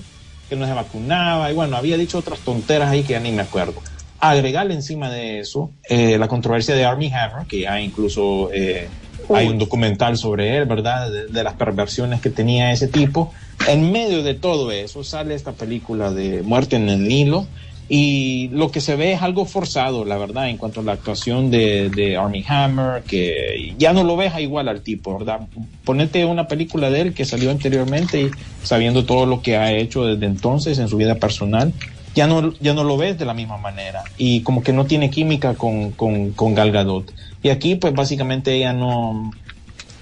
que 0.48 0.56
no 0.56 0.66
se 0.66 0.72
vacunaba, 0.72 1.50
y 1.50 1.54
bueno, 1.54 1.76
había 1.76 1.96
dicho 1.96 2.18
otras 2.18 2.40
tonteras 2.40 2.90
ahí 2.90 3.02
que 3.02 3.12
ya 3.12 3.20
ni 3.20 3.32
me 3.32 3.42
acuerdo. 3.42 3.80
Agregarle 4.18 4.74
encima 4.74 5.10
de 5.10 5.40
eso 5.40 5.70
eh, 5.88 6.18
la 6.18 6.28
controversia 6.28 6.74
de 6.74 6.84
Army 6.84 7.12
Hammer, 7.12 7.46
que 7.46 7.60
ya 7.60 7.80
incluso 7.80 8.50
eh, 8.52 8.88
hay 9.34 9.48
un 9.48 9.58
documental 9.58 10.16
sobre 10.16 10.56
él, 10.56 10.64
¿verdad? 10.64 11.10
De, 11.10 11.26
de, 11.26 11.44
las 11.44 11.54
perversiones 11.54 12.20
que 12.20 12.30
tenía 12.30 12.72
ese 12.72 12.88
tipo. 12.88 13.32
En 13.68 13.92
medio 13.92 14.22
de 14.22 14.34
todo 14.34 14.70
eso 14.72 15.04
sale 15.04 15.34
esta 15.34 15.52
película 15.52 16.10
de 16.10 16.42
Muerte 16.42 16.76
en 16.76 16.88
el 16.88 17.06
Nilo 17.06 17.46
y 17.92 18.46
lo 18.52 18.70
que 18.70 18.80
se 18.80 18.94
ve 18.94 19.14
es 19.14 19.20
algo 19.20 19.46
forzado, 19.46 20.04
la 20.04 20.16
verdad, 20.16 20.48
en 20.48 20.58
cuanto 20.58 20.78
a 20.78 20.84
la 20.84 20.92
actuación 20.92 21.50
de, 21.50 21.90
de 21.90 22.16
Armie 22.16 22.44
Hammer, 22.46 23.02
que 23.02 23.74
ya 23.78 23.92
no 23.92 24.04
lo 24.04 24.16
ves 24.16 24.32
igual 24.38 24.68
al 24.68 24.82
tipo, 24.82 25.18
¿verdad? 25.18 25.40
Ponete 25.82 26.24
una 26.24 26.46
película 26.46 26.88
de 26.88 27.00
él 27.00 27.14
que 27.14 27.24
salió 27.24 27.50
anteriormente 27.50 28.20
y 28.20 28.30
sabiendo 28.62 29.04
todo 29.04 29.26
lo 29.26 29.42
que 29.42 29.56
ha 29.56 29.72
hecho 29.72 30.04
desde 30.04 30.26
entonces 30.26 30.78
en 30.78 30.86
su 30.86 30.98
vida 30.98 31.16
personal, 31.16 31.72
ya 32.14 32.28
no, 32.28 32.52
ya 32.60 32.74
no 32.74 32.84
lo 32.84 32.96
ves 32.96 33.18
de 33.18 33.24
la 33.24 33.34
misma 33.34 33.56
manera 33.56 34.04
y 34.16 34.42
como 34.42 34.62
que 34.62 34.72
no 34.72 34.84
tiene 34.84 35.10
química 35.10 35.54
con, 35.54 35.90
con, 35.90 36.30
con 36.30 36.54
Gal 36.54 36.70
Gadot. 36.70 37.12
Y 37.42 37.48
aquí 37.48 37.74
pues 37.76 37.94
básicamente 37.94 38.54
ella 38.54 38.72
no 38.72 39.30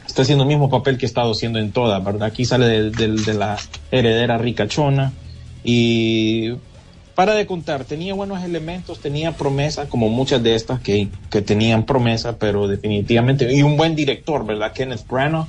está 0.07 0.23
haciendo 0.23 0.45
el 0.45 0.49
mismo 0.49 0.71
papel 0.71 0.99
que 0.99 1.07
ha 1.07 1.09
estado 1.09 1.33
haciendo 1.33 1.59
en 1.59 1.73
todas, 1.73 2.03
¿verdad? 2.03 2.29
Aquí 2.29 2.45
sale 2.45 2.91
de, 2.91 3.35
la 3.35 3.57
heredera 3.91 4.39
ricachona 4.39 5.13
y 5.63 6.53
para 7.15 7.35
de 7.35 7.47
contar, 7.47 7.85
tenía 7.85 8.15
buenos 8.15 8.45
elementos, 8.45 9.01
tenía 9.01 9.33
promesa, 9.33 9.89
como 9.89 10.09
muchas 10.09 10.43
de 10.43 10.55
estas 10.55 10.81
que, 10.81 11.09
que 11.31 11.43
tenían 11.43 11.85
promesa, 11.85 12.39
pero 12.39 12.69
definitivamente, 12.69 13.53
y 13.53 13.63
un 13.63 13.77
buen 13.77 13.97
director, 13.97 14.47
¿verdad? 14.47 14.73
Kenneth 14.73 15.05
Branagh, 15.09 15.49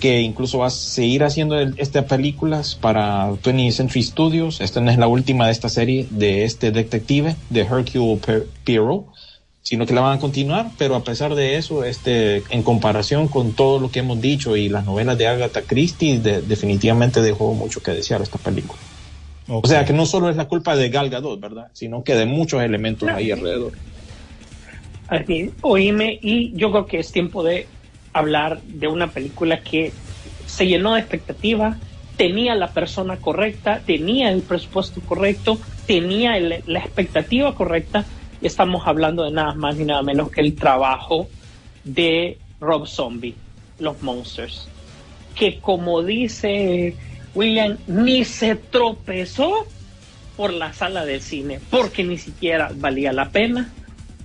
que 0.00 0.20
incluso 0.22 0.58
va 0.58 0.66
a 0.66 0.70
seguir 0.70 1.22
haciendo 1.22 1.60
estas 1.60 2.06
películas 2.06 2.74
para 2.74 3.30
20th 3.30 3.70
Century 3.70 4.02
Studios. 4.02 4.60
Esta 4.60 4.80
no 4.80 4.90
es 4.90 4.98
la 4.98 5.06
última 5.06 5.46
de 5.46 5.52
esta 5.52 5.68
serie 5.68 6.08
de 6.10 6.44
este 6.44 6.72
detective, 6.72 7.36
de 7.50 7.60
Hercule 7.60 8.18
Poirot, 8.64 9.06
sino 9.62 9.86
que 9.86 9.94
la 9.94 10.00
van 10.00 10.18
a 10.18 10.20
continuar, 10.20 10.70
pero 10.78 10.94
a 10.94 11.04
pesar 11.04 11.34
de 11.34 11.56
eso, 11.56 11.84
este, 11.84 12.42
en 12.50 12.62
comparación 12.62 13.28
con 13.28 13.52
todo 13.52 13.78
lo 13.78 13.90
que 13.90 14.00
hemos 14.00 14.20
dicho 14.20 14.56
y 14.56 14.68
las 14.68 14.86
novelas 14.86 15.18
de 15.18 15.28
Agatha 15.28 15.62
Christie, 15.62 16.18
de, 16.18 16.42
definitivamente 16.42 17.20
dejó 17.20 17.52
mucho 17.54 17.82
que 17.82 17.92
desear 17.92 18.22
esta 18.22 18.38
película. 18.38 18.80
Okay. 19.46 19.60
O 19.62 19.66
sea 19.66 19.84
que 19.84 19.92
no 19.92 20.06
solo 20.06 20.30
es 20.30 20.36
la 20.36 20.46
culpa 20.46 20.76
de 20.76 20.88
Gal 20.88 21.10
Gadot, 21.10 21.40
¿verdad? 21.40 21.68
Sino 21.72 22.02
que 22.04 22.14
de 22.14 22.24
muchos 22.24 22.62
elementos 22.62 23.08
no. 23.08 23.16
ahí 23.16 23.30
alrededor. 23.30 23.72
Así, 25.08 25.50
oíme, 25.60 26.18
y 26.22 26.52
yo 26.54 26.70
creo 26.70 26.86
que 26.86 27.00
es 27.00 27.10
tiempo 27.10 27.42
de 27.42 27.66
hablar 28.12 28.60
de 28.62 28.88
una 28.88 29.08
película 29.08 29.60
que 29.60 29.92
se 30.46 30.66
llenó 30.66 30.94
de 30.94 31.00
expectativa, 31.00 31.76
tenía 32.16 32.54
la 32.54 32.68
persona 32.68 33.16
correcta, 33.16 33.80
tenía 33.84 34.30
el 34.30 34.42
presupuesto 34.42 35.00
correcto, 35.00 35.58
tenía 35.86 36.36
el, 36.36 36.62
la 36.66 36.78
expectativa 36.78 37.54
correcta. 37.54 38.04
Y 38.40 38.46
estamos 38.46 38.86
hablando 38.86 39.24
de 39.24 39.30
nada 39.30 39.54
más 39.54 39.76
ni 39.76 39.84
nada 39.84 40.02
menos 40.02 40.30
que 40.30 40.40
el 40.40 40.54
trabajo 40.54 41.28
de 41.84 42.38
Rob 42.60 42.86
Zombie, 42.86 43.34
Los 43.78 44.02
Monsters. 44.02 44.68
Que 45.34 45.58
como 45.58 46.02
dice 46.02 46.94
William, 47.34 47.76
ni 47.86 48.24
se 48.24 48.56
tropezó 48.56 49.66
por 50.36 50.52
la 50.52 50.72
sala 50.72 51.04
de 51.04 51.20
cine, 51.20 51.60
porque 51.70 52.02
ni 52.02 52.18
siquiera 52.18 52.70
valía 52.74 53.12
la 53.12 53.28
pena. 53.28 53.70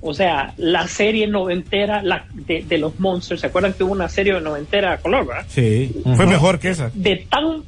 O 0.01 0.13
sea, 0.13 0.53
la 0.57 0.87
serie 0.87 1.27
noventera 1.27 2.01
la, 2.03 2.25
de, 2.33 2.63
de, 2.63 2.77
los 2.77 2.99
Monsters, 2.99 3.41
¿se 3.41 3.47
acuerdan 3.47 3.73
que 3.73 3.83
hubo 3.83 3.91
una 3.91 4.07
serie 4.07 4.39
noventera 4.39 4.93
a 4.93 4.97
color, 4.97 5.25
verdad? 5.25 5.45
Sí, 5.49 5.91
uh 5.93 6.03
-huh. 6.03 6.15
fue 6.15 6.25
mejor 6.27 6.59
que 6.59 6.69
esa. 6.69 6.91
De 6.93 7.25
tan, 7.29 7.63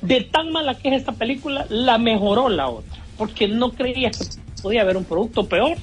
de 0.00 0.20
tan 0.22 0.52
mala 0.52 0.74
que 0.74 0.88
es 0.88 0.94
esta 0.94 1.12
película, 1.12 1.66
la 1.68 1.98
mejoró 1.98 2.48
la 2.48 2.68
otra, 2.68 3.02
porque 3.18 3.48
no 3.48 3.72
creía 3.72 4.10
que 4.10 4.24
podía 4.62 4.82
haber 4.82 4.96
un 4.96 5.04
producto 5.04 5.46
peor. 5.46 5.76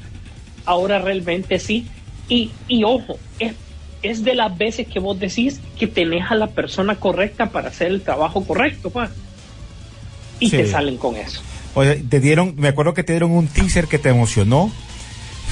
Ahora 0.65 0.99
realmente 0.99 1.59
sí. 1.59 1.88
Y, 2.27 2.51
y 2.67 2.84
ojo, 2.84 3.17
es, 3.39 3.53
es 4.01 4.23
de 4.23 4.36
las 4.36 4.57
veces 4.57 4.88
que 4.88 4.99
vos 4.99 5.19
decís 5.19 5.59
que 5.77 5.88
tenés 5.88 6.30
a 6.30 6.36
la 6.36 6.47
persona 6.47 6.95
correcta 6.95 7.47
para 7.47 7.69
hacer 7.69 7.88
el 7.88 8.01
trabajo 8.01 8.43
correcto, 8.43 8.89
pa. 8.89 9.09
Y 10.39 10.49
sí. 10.49 10.57
te 10.57 10.67
salen 10.67 10.97
con 10.97 11.15
eso. 11.15 11.41
Oye, 11.75 11.97
te 11.97 12.19
dieron, 12.19 12.55
me 12.57 12.69
acuerdo 12.69 12.93
que 12.93 13.03
te 13.03 13.13
dieron 13.13 13.32
un 13.32 13.47
teaser 13.47 13.88
que 13.88 13.99
te 13.99 14.09
emocionó 14.09 14.71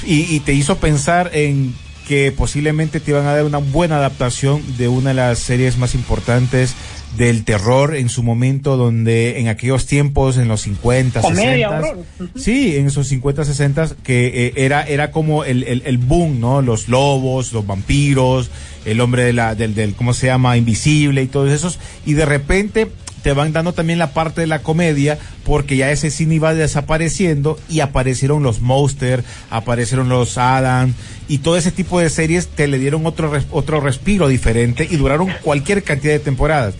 y, 0.04 0.22
y, 0.34 0.40
te 0.40 0.52
hizo 0.52 0.76
pensar 0.78 1.30
en 1.34 1.74
que 2.06 2.32
posiblemente 2.32 3.00
te 3.00 3.10
iban 3.10 3.26
a 3.26 3.34
dar 3.34 3.44
una 3.44 3.58
buena 3.58 3.96
adaptación 3.96 4.62
de 4.78 4.88
una 4.88 5.10
de 5.10 5.14
las 5.14 5.38
series 5.38 5.76
más 5.76 5.94
importantes 5.94 6.74
del 7.16 7.44
terror 7.44 7.96
en 7.96 8.08
su 8.08 8.22
momento, 8.22 8.76
donde 8.76 9.40
en 9.40 9.48
aquellos 9.48 9.86
tiempos, 9.86 10.36
en 10.36 10.48
los 10.48 10.62
50, 10.62 11.20
Comedia, 11.20 11.80
60, 11.80 12.32
sí, 12.36 12.76
en 12.76 12.86
esos 12.86 13.08
50, 13.08 13.44
60, 13.44 13.88
que 14.02 14.46
eh, 14.46 14.52
era, 14.56 14.82
era 14.82 15.10
como 15.10 15.44
el, 15.44 15.64
el, 15.64 15.82
el, 15.84 15.98
boom, 15.98 16.38
¿no? 16.40 16.62
Los 16.62 16.88
lobos, 16.88 17.52
los 17.52 17.66
vampiros, 17.66 18.50
el 18.84 19.00
hombre 19.00 19.24
de 19.24 19.32
la, 19.32 19.54
del, 19.54 19.74
del, 19.74 19.94
¿cómo 19.94 20.12
se 20.12 20.26
llama? 20.26 20.56
Invisible 20.56 21.22
y 21.22 21.26
todos 21.26 21.50
esos, 21.50 21.78
y 22.04 22.12
de 22.12 22.26
repente 22.26 22.88
te 23.22 23.32
van 23.32 23.52
dando 23.52 23.72
también 23.72 23.98
la 23.98 24.12
parte 24.12 24.40
de 24.40 24.46
la 24.46 24.60
comedia 24.60 25.18
porque 25.44 25.76
ya 25.76 25.90
ese 25.90 26.10
cine 26.10 26.36
iba 26.36 26.54
desapareciendo 26.54 27.58
y 27.68 27.80
aparecieron 27.80 28.42
los 28.42 28.60
Monster, 28.60 29.24
aparecieron 29.50 30.08
los 30.08 30.38
Adam 30.38 30.94
y 31.26 31.38
todo 31.38 31.56
ese 31.56 31.72
tipo 31.72 31.98
de 32.00 32.10
series 32.10 32.46
te 32.48 32.68
le 32.68 32.78
dieron 32.78 33.04
otro 33.06 33.32
otro 33.50 33.80
respiro 33.80 34.28
diferente 34.28 34.86
y 34.88 34.96
duraron 34.96 35.28
cualquier 35.42 35.82
cantidad 35.82 36.12
de 36.12 36.20
temporadas. 36.20 36.74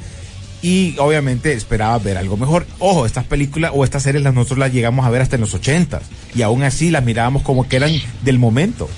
Y 0.61 0.97
obviamente 0.99 1.53
esperaba 1.53 1.97
ver 1.99 2.17
algo 2.19 2.37
mejor. 2.37 2.67
Ojo, 2.81 3.07
estas 3.07 3.25
películas 3.25 3.71
o 3.75 3.85
estas 3.85 4.03
series 4.03 4.25
las 4.25 4.35
nosotros 4.35 4.59
las 4.59 4.73
llegamos 4.73 5.07
a 5.07 5.11
ver 5.11 5.23
hasta 5.23 5.37
en 5.37 5.43
los 5.43 5.55
ochentas 5.55 6.03
y 6.35 6.43
aún 6.43 6.65
así 6.65 6.91
las 6.91 7.05
mirábamos 7.05 7.43
como 7.43 7.69
que 7.69 7.77
eran 7.77 7.93
del 8.23 8.39
momento. 8.39 8.89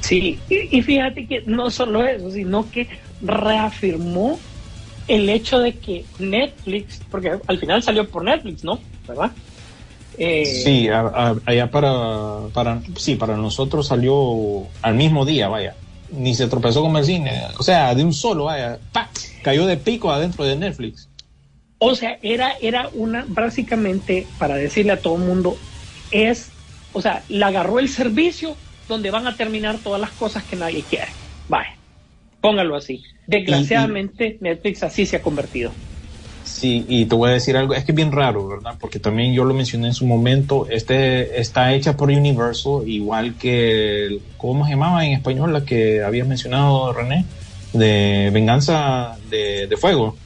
Sí, 0.00 0.38
y, 0.48 0.78
y 0.78 0.82
fíjate 0.82 1.26
que 1.26 1.42
no 1.46 1.70
solo 1.70 2.04
eso, 2.04 2.30
sino 2.30 2.70
que 2.70 2.88
reafirmó 3.20 4.38
el 5.06 5.28
hecho 5.28 5.58
de 5.58 5.74
que 5.74 6.04
Netflix, 6.18 7.00
porque 7.10 7.32
al 7.46 7.58
final 7.58 7.82
salió 7.82 8.08
por 8.08 8.24
Netflix, 8.24 8.64
¿no? 8.64 8.78
¿Verdad? 9.06 9.32
Eh, 10.16 10.44
sí, 10.44 10.88
a, 10.88 11.00
a, 11.00 11.36
allá 11.46 11.70
para, 11.70 12.48
para, 12.52 12.80
sí, 12.96 13.16
para 13.16 13.36
nosotros 13.36 13.86
salió 13.86 14.66
al 14.82 14.94
mismo 14.94 15.24
día, 15.24 15.48
vaya. 15.48 15.74
Ni 16.12 16.34
se 16.34 16.46
tropezó 16.46 16.82
con 16.82 16.96
el 16.96 17.04
cine. 17.04 17.42
O 17.58 17.62
sea, 17.62 17.94
de 17.94 18.04
un 18.04 18.12
solo, 18.12 18.44
vaya, 18.44 18.78
¡pac! 18.92 19.08
Cayó 19.42 19.66
de 19.66 19.76
pico 19.76 20.10
adentro 20.10 20.44
de 20.44 20.56
Netflix. 20.56 21.08
O 21.78 21.94
sea, 21.94 22.18
era, 22.22 22.52
era 22.60 22.90
una, 22.92 23.24
básicamente, 23.26 24.26
para 24.38 24.54
decirle 24.56 24.92
a 24.92 25.00
todo 25.00 25.16
el 25.16 25.22
mundo, 25.22 25.56
es, 26.10 26.50
o 26.92 27.00
sea, 27.00 27.22
le 27.28 27.44
agarró 27.44 27.78
el 27.78 27.88
servicio 27.88 28.54
donde 28.86 29.10
van 29.10 29.26
a 29.26 29.36
terminar 29.36 29.78
todas 29.78 30.00
las 30.00 30.10
cosas 30.10 30.42
que 30.44 30.56
nadie 30.56 30.82
quiere. 30.82 31.08
Vaya, 31.48 31.74
póngalo 32.40 32.76
así. 32.76 33.02
Desgraciadamente, 33.26 34.26
y, 34.26 34.30
y, 34.32 34.38
Netflix 34.40 34.82
así 34.82 35.06
se 35.06 35.16
ha 35.16 35.22
convertido. 35.22 35.72
Sí, 36.44 36.84
y 36.88 37.06
te 37.06 37.14
voy 37.14 37.30
a 37.30 37.34
decir 37.34 37.56
algo, 37.56 37.74
es 37.74 37.84
que 37.84 37.92
es 37.92 37.96
bien 37.96 38.12
raro, 38.12 38.46
¿verdad? 38.48 38.74
Porque 38.78 38.98
también 38.98 39.32
yo 39.32 39.44
lo 39.44 39.54
mencioné 39.54 39.88
en 39.88 39.94
su 39.94 40.06
momento, 40.06 40.66
este 40.68 41.40
está 41.40 41.72
hecha 41.72 41.96
por 41.96 42.10
Universal, 42.10 42.82
igual 42.86 43.34
que, 43.34 44.18
¿cómo 44.36 44.64
se 44.64 44.72
llamaba 44.72 45.06
en 45.06 45.12
español 45.12 45.52
la 45.52 45.64
que 45.64 46.02
habías 46.02 46.26
mencionado, 46.26 46.92
René? 46.92 47.24
De 47.72 48.30
Venganza 48.32 49.16
de, 49.30 49.66
de 49.66 49.76
Fuego. 49.76 50.16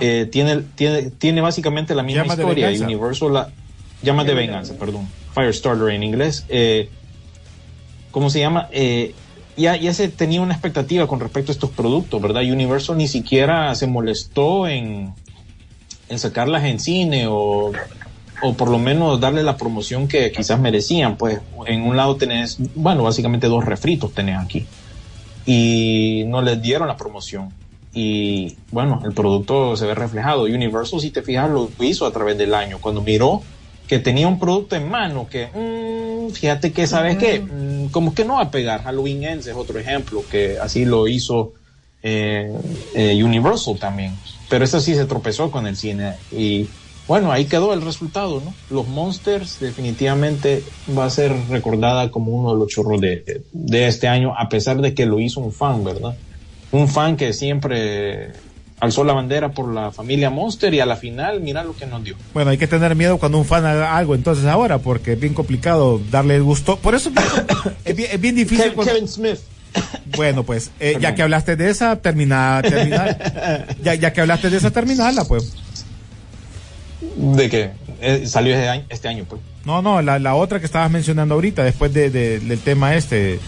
Eh, 0.00 0.28
tiene, 0.30 0.62
tiene, 0.74 1.10
tiene 1.10 1.40
básicamente 1.40 1.94
la 1.94 2.02
misma 2.02 2.22
Llamas 2.22 2.38
historia. 2.38 2.70
Universal, 2.84 3.32
la, 3.32 3.50
llamas 4.02 4.26
de 4.26 4.34
venganza, 4.34 4.74
perdón. 4.74 5.06
Firestarter 5.34 5.90
en 5.90 6.02
inglés. 6.02 6.44
Eh, 6.48 6.88
¿Cómo 8.10 8.30
se 8.30 8.40
llama? 8.40 8.68
Eh, 8.72 9.14
ya, 9.56 9.76
ya 9.76 9.94
se 9.94 10.08
tenía 10.08 10.40
una 10.40 10.54
expectativa 10.54 11.06
con 11.06 11.20
respecto 11.20 11.52
a 11.52 11.54
estos 11.54 11.70
productos, 11.70 12.20
¿verdad? 12.20 12.42
Universal 12.42 12.96
ni 12.96 13.06
siquiera 13.06 13.72
se 13.74 13.86
molestó 13.86 14.66
en, 14.66 15.12
en 16.08 16.18
sacarlas 16.18 16.64
en 16.64 16.80
cine 16.80 17.26
o, 17.28 17.70
o 18.42 18.54
por 18.54 18.70
lo 18.70 18.78
menos 18.78 19.20
darle 19.20 19.42
la 19.42 19.56
promoción 19.56 20.08
que 20.08 20.32
quizás 20.32 20.58
merecían. 20.58 21.16
Pues 21.16 21.38
en 21.66 21.82
un 21.82 21.96
lado 21.96 22.16
tenés, 22.16 22.56
bueno, 22.74 23.04
básicamente 23.04 23.46
dos 23.46 23.64
refritos 23.64 24.12
tenés 24.12 24.38
aquí. 24.38 24.66
Y 25.52 26.22
no 26.28 26.42
les 26.42 26.62
dieron 26.62 26.86
la 26.86 26.96
promoción. 26.96 27.48
Y 27.92 28.56
bueno, 28.70 29.02
el 29.04 29.12
producto 29.12 29.76
se 29.76 29.84
ve 29.84 29.96
reflejado. 29.96 30.44
Universal, 30.44 31.00
si 31.00 31.10
te 31.10 31.22
fijas, 31.22 31.50
lo 31.50 31.68
hizo 31.80 32.06
a 32.06 32.12
través 32.12 32.38
del 32.38 32.54
año. 32.54 32.78
Cuando 32.80 33.00
miró 33.02 33.42
que 33.88 33.98
tenía 33.98 34.28
un 34.28 34.38
producto 34.38 34.76
en 34.76 34.88
mano 34.88 35.26
que, 35.28 35.48
mmm, 35.48 36.30
fíjate 36.32 36.70
que, 36.70 36.86
¿sabes 36.86 37.16
uh 37.16 37.18
-huh. 37.18 37.20
qué? 37.20 37.40
Mm, 37.40 37.88
como 37.88 38.14
que 38.14 38.24
no 38.24 38.34
va 38.34 38.42
a 38.42 38.50
pegar. 38.52 38.84
Halloween 38.84 39.24
Ends 39.24 39.48
es 39.48 39.56
otro 39.56 39.76
ejemplo, 39.80 40.22
que 40.30 40.56
así 40.60 40.84
lo 40.84 41.08
hizo 41.08 41.54
eh, 42.04 42.54
eh, 42.94 43.24
Universal 43.24 43.76
también. 43.76 44.14
Pero 44.48 44.64
eso 44.64 44.78
sí 44.78 44.94
se 44.94 45.06
tropezó 45.06 45.50
con 45.50 45.66
el 45.66 45.76
cine. 45.76 46.12
Y 46.30 46.68
bueno, 47.10 47.32
ahí 47.32 47.46
quedó 47.46 47.74
el 47.74 47.82
resultado, 47.82 48.40
¿no? 48.44 48.54
Los 48.70 48.86
Monsters 48.86 49.58
definitivamente 49.58 50.62
va 50.96 51.06
a 51.06 51.10
ser 51.10 51.34
recordada 51.48 52.12
como 52.12 52.30
uno 52.30 52.52
de 52.52 52.60
los 52.60 52.68
chorros 52.68 53.00
de, 53.00 53.42
de 53.52 53.88
este 53.88 54.06
año, 54.06 54.32
a 54.38 54.48
pesar 54.48 54.80
de 54.80 54.94
que 54.94 55.06
lo 55.06 55.18
hizo 55.18 55.40
un 55.40 55.50
fan, 55.50 55.82
¿verdad? 55.82 56.14
Un 56.70 56.86
fan 56.86 57.16
que 57.16 57.32
siempre 57.32 58.30
alzó 58.78 59.02
la 59.02 59.12
bandera 59.12 59.48
por 59.48 59.74
la 59.74 59.90
familia 59.90 60.30
Monster 60.30 60.72
y 60.72 60.78
a 60.78 60.86
la 60.86 60.94
final 60.94 61.40
mira 61.40 61.64
lo 61.64 61.74
que 61.74 61.84
nos 61.84 62.04
dio. 62.04 62.14
Bueno, 62.32 62.52
hay 62.52 62.58
que 62.58 62.68
tener 62.68 62.94
miedo 62.94 63.18
cuando 63.18 63.38
un 63.38 63.44
fan 63.44 63.66
haga 63.66 63.96
algo 63.96 64.14
entonces 64.14 64.44
ahora, 64.44 64.78
porque 64.78 65.14
es 65.14 65.20
bien 65.20 65.34
complicado 65.34 66.00
darle 66.12 66.36
el 66.36 66.44
gusto. 66.44 66.76
Por 66.76 66.94
eso 66.94 67.10
es 67.84 67.96
bien, 67.96 68.10
es 68.12 68.20
bien 68.20 68.36
difícil. 68.36 68.62
Kevin, 68.66 68.74
cuando... 68.76 68.92
Kevin 68.92 69.08
Smith. 69.08 69.38
Bueno, 70.16 70.44
pues, 70.44 70.70
eh, 70.78 70.96
ya 71.00 71.14
que 71.14 71.22
hablaste 71.22 71.56
de 71.56 71.70
esa, 71.70 71.96
termina, 71.96 72.60
terminar. 72.62 73.76
ya, 73.82 73.94
ya 73.94 74.12
que 74.12 74.20
hablaste 74.20 74.50
de 74.50 74.58
esa, 74.58 74.70
terminala, 74.70 75.24
pues. 75.24 75.56
¿De 77.16 77.48
qué? 77.48 77.70
Eh, 78.00 78.26
salió 78.26 78.54
este 78.54 78.68
año, 78.68 78.84
este 78.88 79.08
año, 79.08 79.24
pues. 79.28 79.40
No, 79.64 79.82
no, 79.82 80.00
la, 80.02 80.18
la 80.18 80.34
otra 80.34 80.58
que 80.60 80.66
estabas 80.66 80.90
mencionando 80.90 81.34
ahorita, 81.34 81.62
después 81.64 81.92
de, 81.92 82.10
de- 82.10 82.40
del 82.40 82.58
tema 82.60 82.94
este. 82.94 83.38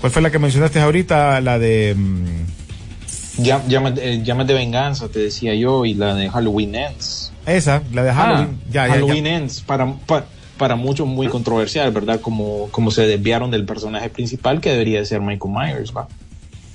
¿Cuál 0.00 0.12
fue 0.12 0.22
la 0.22 0.30
que 0.30 0.38
mencionaste 0.38 0.80
ahorita? 0.80 1.40
La 1.40 1.58
de. 1.58 1.94
mm, 1.96 3.42
Ya, 3.42 3.64
llamas, 3.66 3.94
eh, 3.98 4.20
llamas 4.24 4.46
de 4.46 4.54
venganza, 4.54 5.08
te 5.08 5.18
decía 5.18 5.54
yo, 5.54 5.84
y 5.84 5.94
la 5.94 6.14
de 6.14 6.28
Halloween 6.30 6.74
Ends. 6.74 7.32
esa, 7.46 7.82
la 7.92 8.02
de 8.04 8.12
Halloween. 8.12 8.58
Ah, 8.60 8.66
ya, 8.70 8.86
ya, 8.86 8.92
Halloween 8.94 9.24
ya. 9.24 9.36
Ends, 9.36 9.60
para, 9.62 9.92
pa- 10.06 10.26
para, 10.58 10.76
muchos 10.76 11.06
muy 11.06 11.26
controversial, 11.28 11.90
¿verdad? 11.90 12.20
Como, 12.20 12.68
como 12.70 12.90
se 12.92 13.02
desviaron 13.06 13.50
del 13.50 13.64
personaje 13.64 14.08
principal 14.08 14.60
que 14.60 14.70
debería 14.70 15.00
de 15.00 15.06
ser 15.06 15.20
Michael 15.20 15.52
Myers, 15.52 15.92
¿va? 15.96 16.06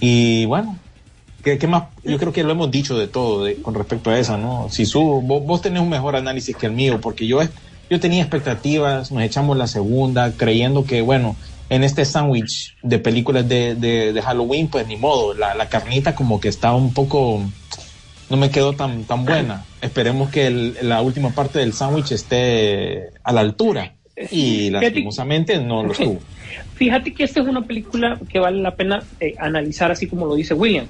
Y 0.02 0.45
bueno, 0.45 0.78
¿qué, 1.44 1.58
qué 1.58 1.68
más? 1.68 1.84
Yo 2.04 2.18
creo 2.18 2.32
que 2.34 2.44
lo 2.44 2.52
hemos 2.52 2.72
dicho 2.72 2.98
de 2.98 3.08
todo 3.08 3.44
de- 3.44 3.62
con 3.62 3.74
respecto 3.76 4.10
a 4.10 4.20
esa, 4.20 4.38
¿no? 4.38 4.70
Si 4.70 4.86
su, 4.86 5.02
vos, 5.22 5.44
vos 5.46 5.62
tenés 5.62 5.82
un 5.82 5.90
mejor 5.90 6.16
análisis 6.16 6.56
que 6.56 6.66
el 6.68 6.74
mío, 6.74 7.00
porque 7.02 7.28
yo, 7.28 7.42
es- 7.42 7.52
yo 7.90 8.00
tenía 8.00 8.22
expectativas, 8.22 9.12
nos 9.12 9.24
echamos 9.24 9.58
la 9.58 9.68
segunda, 9.68 10.36
creyendo 10.38 10.84
que, 10.86 11.02
bueno, 11.02 11.38
en 11.70 11.84
este 11.84 12.06
sándwich 12.06 12.76
de 12.84 13.00
películas 13.00 13.48
de, 13.48 13.76
de, 13.76 14.14
de 14.14 14.22
Halloween, 14.22 14.70
pues 14.70 14.88
ni 14.88 14.98
modo, 14.98 15.34
la, 15.34 15.56
la 15.56 15.70
carnita 15.70 16.16
como 16.16 16.40
que 16.40 16.48
estaba 16.50 16.76
un 16.76 16.94
poco 16.94 17.44
no 18.30 18.38
me 18.38 18.52
quedó 18.52 18.76
tan, 18.76 19.06
tan 19.06 19.26
buena. 19.26 19.66
Esperemos 19.82 20.30
que 20.30 20.48
el- 20.48 20.78
la 20.84 21.02
última 21.02 21.32
parte 21.32 21.60
del 21.60 21.74
sándwich 21.74 22.12
esté 22.12 23.12
a 23.24 23.32
la 23.34 23.42
altura. 23.42 23.96
Y 24.32 24.70
lastimosamente 24.70 25.60
no 25.60 25.82
lo 25.84 25.94
estuvo. 25.94 26.22
Fíjate 26.74 27.14
que 27.14 27.24
esta 27.24 27.40
es 27.40 27.48
una 27.48 27.66
película 27.66 28.20
que 28.28 28.40
vale 28.40 28.62
la 28.62 28.76
pena 28.76 29.04
eh, 29.20 29.34
analizar 29.40 29.92
así 29.92 30.08
como 30.08 30.26
lo 30.26 30.36
dice 30.36 30.54
William. 30.54 30.88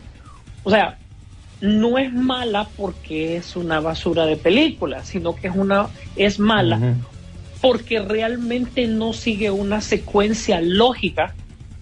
O 0.70 0.72
sea, 0.72 1.00
no 1.62 1.98
es 1.98 2.14
mala 2.14 2.68
porque 2.78 3.38
es 3.38 3.56
una 3.56 3.80
basura 3.80 4.28
de 4.28 4.38
película, 4.38 5.04
sino 5.04 5.36
que 5.36 5.48
es 5.48 5.56
una 5.56 5.88
es 6.16 6.38
mala 6.38 6.94
porque 7.60 7.98
realmente 7.98 8.86
no 8.86 9.14
sigue 9.14 9.50
una 9.50 9.82
secuencia 9.82 10.62
lógica 10.62 11.34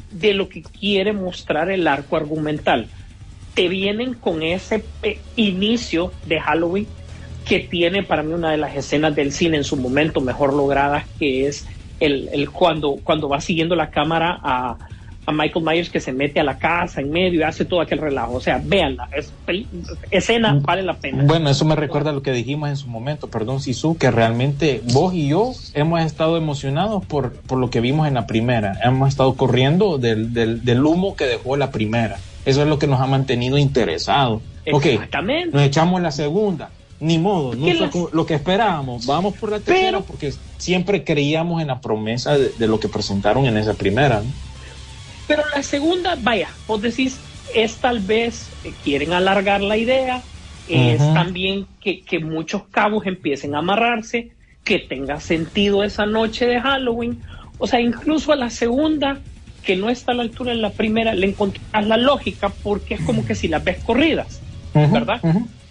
de 0.09 0.33
lo 0.33 0.47
que 0.47 0.63
quiere 0.63 1.11
mostrar 1.11 1.69
el 1.69 1.85
arco 1.85 2.15
argumental. 2.15 2.87
Te 3.55 3.67
vienen 3.67 4.13
con 4.13 4.41
ese 4.41 4.85
eh, 5.03 5.19
inicio 5.35 6.13
de 6.27 6.39
Halloween 6.39 6.87
que 7.43 7.59
tiene 7.59 8.03
para 8.03 8.23
mí 8.23 8.33
una 8.33 8.51
de 8.51 8.57
las 8.57 8.73
escenas 8.73 9.13
del 9.17 9.33
cine 9.33 9.57
en 9.57 9.65
su 9.65 9.75
momento 9.75 10.21
mejor 10.21 10.53
logradas, 10.53 11.03
que 11.19 11.45
es 11.45 11.67
el, 11.99 12.29
el 12.31 12.51
cuando, 12.51 12.99
cuando 13.03 13.27
va 13.27 13.41
siguiendo 13.41 13.75
la 13.75 13.89
cámara 13.89 14.39
a, 14.41 14.77
a 15.27 15.31
Michael 15.33 15.63
Myers 15.65 15.89
que 15.89 15.99
se 15.99 16.13
mete 16.13 16.39
a 16.39 16.43
la 16.43 16.57
casa 16.57 17.01
en 17.01 17.11
medio 17.11 17.41
y 17.41 17.43
hace 17.43 17.65
todo 17.65 17.81
aquel 17.81 17.99
relajo. 17.99 18.33
O 18.35 18.39
sea, 18.41 18.61
véanla, 18.63 19.09
es 19.15 19.31
escena 20.09 20.57
vale 20.61 20.83
la 20.83 20.93
pena. 20.95 21.23
Bueno, 21.25 21.49
eso 21.49 21.65
me 21.65 21.75
recuerda 21.75 22.11
a 22.11 22.13
lo 22.13 22.21
que 22.21 22.31
dijimos 22.31 22.69
en 22.69 22.77
su 22.77 22.87
momento, 22.87 23.27
perdón, 23.29 23.59
Sisu, 23.59 23.97
que 23.97 24.09
realmente 24.09 24.81
vos 24.93 25.13
y 25.13 25.27
yo 25.27 25.51
hemos 25.73 26.01
estado 26.01 26.37
emocionados 26.37 27.05
por, 27.05 27.33
por 27.33 27.59
lo 27.59 27.69
que 27.69 27.81
vimos 27.81 28.07
en 28.07 28.13
la 28.13 28.25
primera. 28.25 28.79
Hemos 28.83 29.09
estado 29.09 29.33
corriendo 29.35 29.97
del, 29.97 30.33
del, 30.33 30.63
del 30.63 30.85
humo 30.85 31.15
que 31.15 31.25
dejó 31.25 31.57
la 31.57 31.71
primera. 31.71 32.17
Eso 32.45 32.61
es 32.61 32.67
lo 32.67 32.79
que 32.79 32.87
nos 32.87 33.01
ha 33.01 33.07
mantenido 33.07 33.57
interesados. 33.57 34.41
Exactamente. 34.65 35.55
nos 35.55 35.63
echamos 35.63 36.01
la 36.01 36.11
segunda. 36.11 36.69
Ni 36.99 37.19
modo, 37.19 37.53
no 37.53 37.65
¿Qué 37.65 37.75
fue 37.75 37.87
las- 37.87 38.13
lo 38.13 38.25
que 38.25 38.33
esperábamos. 38.33 39.05
Vamos 39.05 39.35
por 39.35 39.51
la 39.51 39.59
tercera 39.59 39.99
porque 39.99 40.33
siempre 40.57 41.03
creíamos 41.03 41.61
en 41.61 41.67
la 41.67 41.79
promesa 41.79 42.35
de, 42.37 42.49
de 42.57 42.67
lo 42.67 42.79
que 42.79 42.87
presentaron 42.87 43.45
en 43.45 43.55
esa 43.57 43.75
primera. 43.75 44.21
¿no? 44.21 44.46
Pero 45.27 45.43
la 45.53 45.61
segunda, 45.63 46.17
vaya, 46.21 46.49
vos 46.67 46.81
decís, 46.81 47.19
es 47.53 47.75
tal 47.77 47.99
vez 47.99 48.49
eh, 48.63 48.73
quieren 48.83 49.13
alargar 49.13 49.61
la 49.61 49.77
idea, 49.77 50.21
es 50.69 50.97
también 51.13 51.65
que, 51.79 52.01
que 52.01 52.19
muchos 52.19 52.63
cabos 52.69 53.05
empiecen 53.05 53.55
a 53.55 53.59
amarrarse, 53.59 54.31
que 54.65 54.79
tenga 54.79 55.21
sentido 55.21 55.83
esa 55.85 56.05
noche 56.05 56.45
de 56.45 56.59
Halloween. 56.59 57.21
O 57.57 57.67
sea, 57.67 57.79
incluso 57.79 58.33
a 58.33 58.35
la 58.35 58.49
segunda, 58.49 59.19
que 59.63 59.77
no 59.77 59.89
está 59.89 60.11
a 60.11 60.15
la 60.15 60.23
altura 60.23 60.51
de 60.51 60.57
la 60.57 60.71
primera, 60.71 61.13
le 61.13 61.27
encontrás 61.27 61.87
la 61.87 61.95
lógica 61.95 62.49
porque 62.49 62.95
es 62.95 63.01
como 63.01 63.25
que 63.25 63.33
si 63.33 63.47
las 63.47 63.63
ves 63.63 63.77
corridas, 63.83 64.41
¿verdad? 64.73 65.21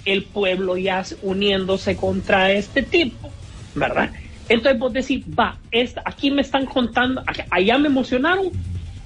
el 0.07 0.23
pueblo 0.23 0.77
ya 0.77 1.05
uniéndose 1.23 1.97
contra 1.97 2.53
este 2.53 2.83
tipo, 2.83 3.29
¿verdad? 3.75 4.11
Entonces 4.49 4.79
vos 4.79 4.93
decís, 4.93 5.25
va, 5.39 5.59
esta, 5.73 6.03
aquí 6.05 6.31
me 6.31 6.43
están 6.43 6.65
contando, 6.65 7.23
allá 7.51 7.77
me 7.77 7.89
emocionaron, 7.89 8.51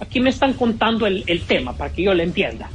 aquí 0.01 0.21
me 0.21 0.31
están 0.31 0.55
contando 0.55 1.07
el, 1.07 1.25
el 1.27 1.43
tema 1.43 1.77
para 1.77 1.93
que 1.93 2.03
yo 2.03 2.15
lo 2.15 2.23
entienda. 2.23 2.69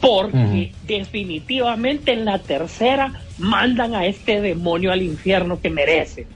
Porque 0.00 0.72
definitivamente 0.86 2.12
en 2.12 2.24
la 2.26 2.38
tercera 2.38 3.12
mandan 3.38 3.94
a 3.94 4.04
este 4.06 4.40
demonio 4.42 4.92
al 4.92 5.00
infierno 5.02 5.60
que 5.60 5.70
merece. 5.70 6.26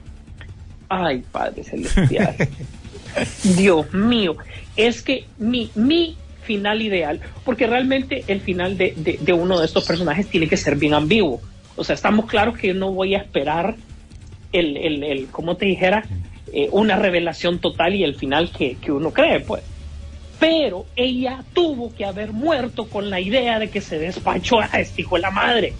Ay, 0.87 1.23
Padre 1.31 1.63
Celestial. 1.63 2.35
Dios 3.57 3.93
mío, 3.93 4.37
es 4.75 5.01
que 5.01 5.25
mi, 5.37 5.69
mi 5.75 6.15
final 6.43 6.81
ideal, 6.81 7.19
porque 7.45 7.67
realmente 7.67 8.23
el 8.27 8.41
final 8.41 8.77
de, 8.77 8.93
de- 8.95 9.19
de 9.21 9.33
uno 9.33 9.59
de 9.59 9.65
estos 9.65 9.85
personajes 9.85 10.27
tiene 10.27 10.47
que 10.47 10.57
ser 10.57 10.75
bien 10.75 10.93
ambiguo. 10.93 11.41
O 11.75 11.83
sea, 11.83 11.93
estamos 11.95 12.25
claros 12.25 12.57
que 12.57 12.69
yo 12.69 12.73
no 12.73 12.91
voy 12.91 13.13
a 13.15 13.19
esperar 13.19 13.75
el, 14.51 14.77
el, 14.77 15.03
el 15.03 15.27
como 15.27 15.57
te 15.57 15.65
dijera, 15.67 16.05
eh, 16.51 16.69
una 16.71 16.95
revelación 16.95 17.59
total 17.59 17.93
y 17.95 18.03
el 18.03 18.15
final 18.15 18.51
que, 18.51 18.75
que 18.75 18.91
uno 18.91 19.11
cree, 19.11 19.41
pues. 19.41 19.61
Pero 20.39 20.85
ella 20.95 21.43
tuvo 21.53 21.93
que 21.93 22.05
haber 22.05 22.31
muerto 22.31 22.87
con 22.87 23.09
la 23.09 23.19
idea 23.19 23.59
de 23.59 23.69
que 23.69 23.81
se 23.81 23.99
despachó 23.99 24.61
a 24.61 24.79
este 24.79 25.01
hijo 25.01 25.15
de 25.15 25.21
la 25.21 25.31
madre. 25.31 25.73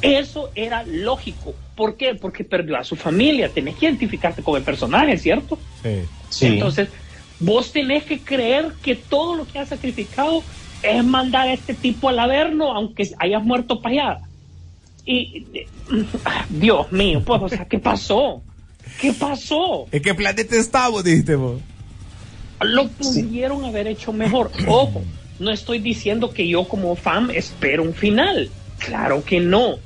Eso 0.00 0.50
era 0.54 0.82
lógico. 0.84 1.54
¿Por 1.76 1.96
qué? 1.96 2.14
Porque 2.14 2.42
perdió 2.42 2.76
a 2.76 2.84
su 2.84 2.96
familia. 2.96 3.48
Tenés 3.48 3.76
que 3.76 3.86
identificarte 3.86 4.42
con 4.42 4.56
el 4.56 4.62
personaje, 4.62 5.18
¿cierto? 5.18 5.58
Sí. 5.82 6.00
Sí. 6.30 6.46
Entonces, 6.46 6.88
vos 7.38 7.70
tenés 7.72 8.04
que 8.04 8.20
creer 8.20 8.72
que 8.82 8.96
todo 8.96 9.36
lo 9.36 9.46
que 9.46 9.58
has 9.58 9.68
sacrificado 9.68 10.42
es 10.82 11.04
mandar 11.04 11.48
a 11.48 11.52
este 11.52 11.74
tipo 11.74 12.08
al 12.08 12.18
averno, 12.18 12.72
aunque 12.72 13.08
hayas 13.18 13.44
muerto 13.44 13.80
para 13.80 13.94
allá. 13.94 14.18
Y, 15.04 15.46
eh, 15.54 15.66
Dios 16.48 16.90
mío, 16.92 17.22
pues, 17.24 17.42
o 17.42 17.48
sea, 17.48 17.66
¿qué 17.66 17.78
pasó? 17.78 18.42
¿Qué 19.00 19.12
pasó? 19.12 19.86
¿En 19.90 20.02
qué 20.02 20.14
planeta 20.14 20.56
estamos? 20.56 21.04
Dijiste 21.04 21.34
vos. 21.36 21.60
Lo 22.64 22.88
pudieron 22.88 23.64
haber 23.64 23.86
hecho 23.86 24.12
mejor. 24.12 24.50
Ojo, 24.66 25.02
no 25.38 25.50
estoy 25.50 25.78
diciendo 25.78 26.30
que 26.30 26.46
yo 26.48 26.64
como 26.64 26.94
fan 26.96 27.30
espero 27.32 27.82
un 27.82 27.94
final. 27.94 28.50
Claro 28.78 29.24
que 29.24 29.40
no. 29.40 29.76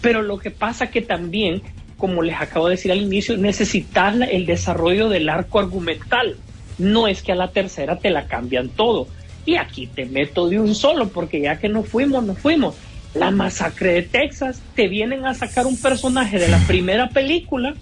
Pero 0.00 0.22
lo 0.22 0.38
que 0.38 0.50
pasa 0.50 0.90
que 0.90 1.02
también, 1.02 1.62
como 1.96 2.22
les 2.22 2.40
acabo 2.40 2.66
de 2.66 2.76
decir 2.76 2.92
al 2.92 3.00
inicio, 3.00 3.36
necesitas 3.36 4.16
el 4.30 4.46
desarrollo 4.46 5.08
del 5.08 5.28
arco 5.28 5.58
argumental. 5.58 6.36
No 6.78 7.06
es 7.08 7.22
que 7.22 7.32
a 7.32 7.36
la 7.36 7.48
tercera 7.48 7.98
te 7.98 8.10
la 8.10 8.26
cambian 8.26 8.68
todo. 8.68 9.06
Y 9.44 9.56
aquí 9.56 9.86
te 9.86 10.06
meto 10.06 10.48
de 10.48 10.60
un 10.60 10.74
solo, 10.74 11.08
porque 11.08 11.40
ya 11.40 11.58
que 11.58 11.68
no 11.68 11.82
fuimos, 11.82 12.24
no 12.24 12.34
fuimos. 12.34 12.74
La 13.14 13.30
masacre 13.30 13.92
de 13.92 14.02
Texas, 14.02 14.62
te 14.74 14.88
vienen 14.88 15.26
a 15.26 15.34
sacar 15.34 15.66
un 15.66 15.76
personaje 15.76 16.38
de 16.38 16.48
la 16.48 16.58
primera 16.66 17.10
película 17.10 17.74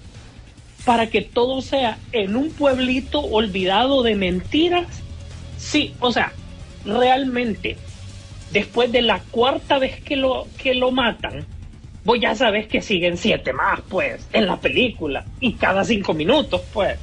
para 0.85 1.09
que 1.09 1.23
todo 1.23 1.63
sea 1.63 1.99
en 2.13 2.37
un 2.37 2.51
pueblito 2.51 3.21
olvidado 3.21 4.03
de 4.03 4.15
mentiras. 4.15 4.87
Sí, 5.59 5.95
o 6.01 6.13
sea, 6.13 6.33
realmente, 6.85 7.77
después 8.53 8.91
de 8.91 9.03
la 9.03 9.21
cuarta 9.31 9.79
vez 9.79 10.01
que 10.03 10.17
lo, 10.17 10.47
que 10.57 10.75
lo 10.75 10.91
matan, 10.91 11.45
vos 12.05 12.19
ya 12.21 12.35
sabes 12.35 12.67
que 12.67 12.81
siguen 12.81 13.17
siete 13.17 13.53
más, 13.53 13.81
pues, 13.89 14.27
en 14.33 14.47
la 14.47 14.59
película, 14.59 15.25
y 15.41 15.53
cada 15.55 15.85
cinco 15.85 16.15
minutos, 16.15 16.63
pues. 16.73 16.99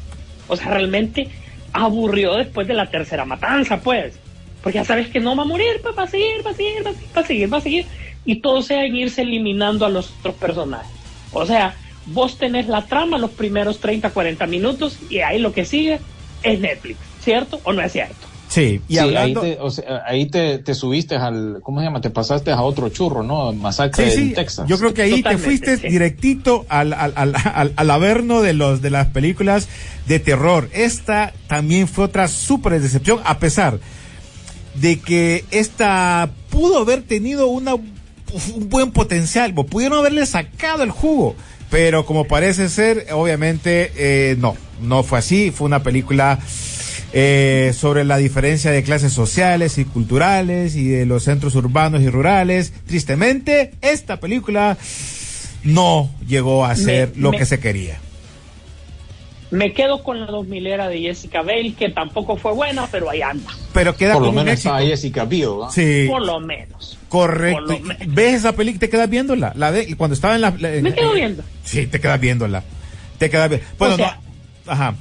O 0.48 0.56
sea, 0.56 0.70
realmente 0.70 1.30
aburrió 1.74 2.36
después 2.36 2.68
de 2.68 2.74
la 2.74 2.90
tercera 2.90 3.26
matanza, 3.26 3.80
pues. 3.80 4.20
Porque 4.64 4.80
ya 4.80 4.86
sabes 4.86 5.08
que 5.10 5.20
no 5.20 5.36
va 5.36 5.44
a 5.44 5.46
morir, 5.46 5.80
pues 5.82 5.98
va 5.98 6.04
a 6.04 6.08
seguir, 6.08 6.46
va 6.46 6.52
a 6.52 6.54
seguir, 6.54 6.86
va 6.86 7.22
a 7.22 7.24
seguir, 7.24 7.54
va 7.54 7.58
a 7.58 7.62
seguir. 7.62 7.86
Y 8.26 8.38
todo 8.38 8.62
sea 8.62 8.86
en 8.86 8.96
irse 8.96 9.22
eliminando 9.22 9.86
a 9.86 9.90
los 9.90 10.12
otros 10.20 10.36
personajes. 10.36 10.92
O 11.32 11.46
sea, 11.46 11.76
vos 12.08 12.38
tenés 12.38 12.68
la 12.68 12.86
trama 12.86 13.18
los 13.18 13.32
primeros 13.32 13.80
30, 13.80 14.10
40 14.12 14.46
minutos 14.48 14.98
y 15.10 15.20
ahí 15.20 15.40
lo 15.40 15.52
que 15.54 15.66
sigue 15.66 16.00
es 16.44 16.60
Netflix, 16.60 16.98
¿cierto 17.24 17.60
o 17.64 17.74
no 17.74 17.82
es 17.82 17.92
cierto? 17.92 18.16
Sí, 18.50 18.80
y 18.88 18.94
Sí, 18.94 19.00
hablando. 19.00 19.42
ahí, 19.42 19.56
te, 19.56 19.62
o 19.62 19.70
sea, 19.70 20.04
ahí 20.06 20.26
te, 20.28 20.60
te 20.60 20.74
subiste 20.74 21.18
al, 21.18 21.60
¿cómo 21.62 21.80
se 21.82 21.86
llama? 21.86 22.00
Te 22.00 22.10
pasaste 22.10 22.50
a 22.52 22.62
otro 22.62 22.88
churro, 22.88 23.22
¿no? 23.22 23.52
Masacre 23.52 24.10
Sí, 24.10 24.22
en 24.22 24.34
Texas. 24.36 24.66
yo 24.70 24.78
creo 24.80 24.94
que 24.94 25.02
ahí 25.02 25.18
Totalmente, 25.22 25.42
te 25.42 25.46
fuiste 25.46 25.78
sí. 25.78 25.88
directito 25.90 26.66
al, 26.70 26.94
al, 26.94 27.12
al, 27.18 27.36
al, 27.36 27.74
al 27.76 27.92
averno 27.92 28.42
de 28.42 28.54
los 28.54 28.82
de 28.82 28.90
las 28.90 29.08
películas 29.08 29.68
de 30.08 30.20
terror. 30.20 30.70
Esta 30.74 31.34
también 31.48 31.90
fue 31.90 32.06
otra 32.06 32.30
súper 32.30 32.80
decepción, 32.82 33.20
a 33.26 33.38
pesar 33.40 33.80
de 34.76 34.98
que 35.00 35.44
esta 35.52 36.30
pudo 36.50 36.78
haber 36.80 37.02
tenido 37.02 37.48
una, 37.48 37.76
un 37.76 38.70
buen 38.70 38.92
potencial, 38.92 39.54
pudieron 39.54 40.00
haberle 40.00 40.26
sacado 40.26 40.84
el 40.84 40.92
jugo, 40.92 41.36
pero 41.70 42.06
como 42.06 42.26
parece 42.26 42.70
ser, 42.70 43.08
obviamente 43.12 43.92
eh, 43.98 44.36
no, 44.40 44.56
no 44.82 45.04
fue 45.04 45.20
así, 45.20 45.52
fue 45.52 45.66
una 45.66 45.84
película 45.84 46.40
eh, 47.14 47.74
sobre 47.78 48.04
la 48.04 48.18
diferencia 48.18 48.72
de 48.72 48.84
clases 48.84 49.14
sociales 49.14 49.78
y 49.78 49.86
culturales 49.86 50.76
y 50.76 50.88
de 50.88 51.06
los 51.06 51.24
centros 51.24 51.56
urbanos 51.56 52.02
y 52.02 52.10
rurales. 52.10 52.74
Tristemente, 52.86 53.72
esta 53.82 54.20
película 54.20 54.78
no 55.64 56.10
llegó 56.28 56.66
a 56.66 56.76
ser 56.76 57.12
Me- 57.16 57.22
lo 57.22 57.32
me- 57.32 57.38
que 57.38 57.46
se 57.46 57.60
quería. 57.60 58.00
Me 59.50 59.72
quedo 59.74 60.04
con 60.04 60.20
la 60.20 60.26
2000 60.28 60.68
era 60.68 60.90
de 60.90 61.00
Jessica 61.00 61.42
Bale, 61.42 61.74
que 61.74 61.90
tampoco 61.90 62.36
fue 62.36 62.52
buena, 62.54 62.86
pero 62.92 63.10
ahí 63.10 63.22
anda. 63.22 63.50
Pero 63.74 63.96
queda 63.96 64.14
Por 64.14 64.24
lo 64.24 64.32
menos 64.34 64.54
estaba 64.56 64.82
Jessica 64.82 65.24
Biel. 65.24 65.50
Sí, 65.72 66.06
Por 66.10 66.26
lo 66.26 66.40
menos. 66.42 66.98
correcto. 67.08 67.62
por 67.66 67.70
lo 67.72 67.80
menos. 67.80 68.04
¿Ves 68.14 68.34
esa 68.36 68.52
película? 68.54 68.80
¿Te 68.82 68.90
quedas 68.90 69.10
viéndola? 69.10 69.54
La 69.56 69.72
ve- 69.72 69.96
cuando 69.96 70.16
estaba 70.16 70.36
en 70.36 70.42
la... 70.42 70.50
en- 70.60 70.84
Me 70.84 70.94
quedo 70.94 71.14
viendo. 71.14 71.44
Sí, 71.64 71.88
te 71.88 72.00
quedas 72.02 72.20
viéndola. 72.20 72.64
Te 73.18 73.30
quedas 73.30 73.50
viendo. 73.50 73.66
Bueno, 73.80 73.96
sea, 73.96 74.20
no. 74.66 74.72
Ajá. 74.74 74.96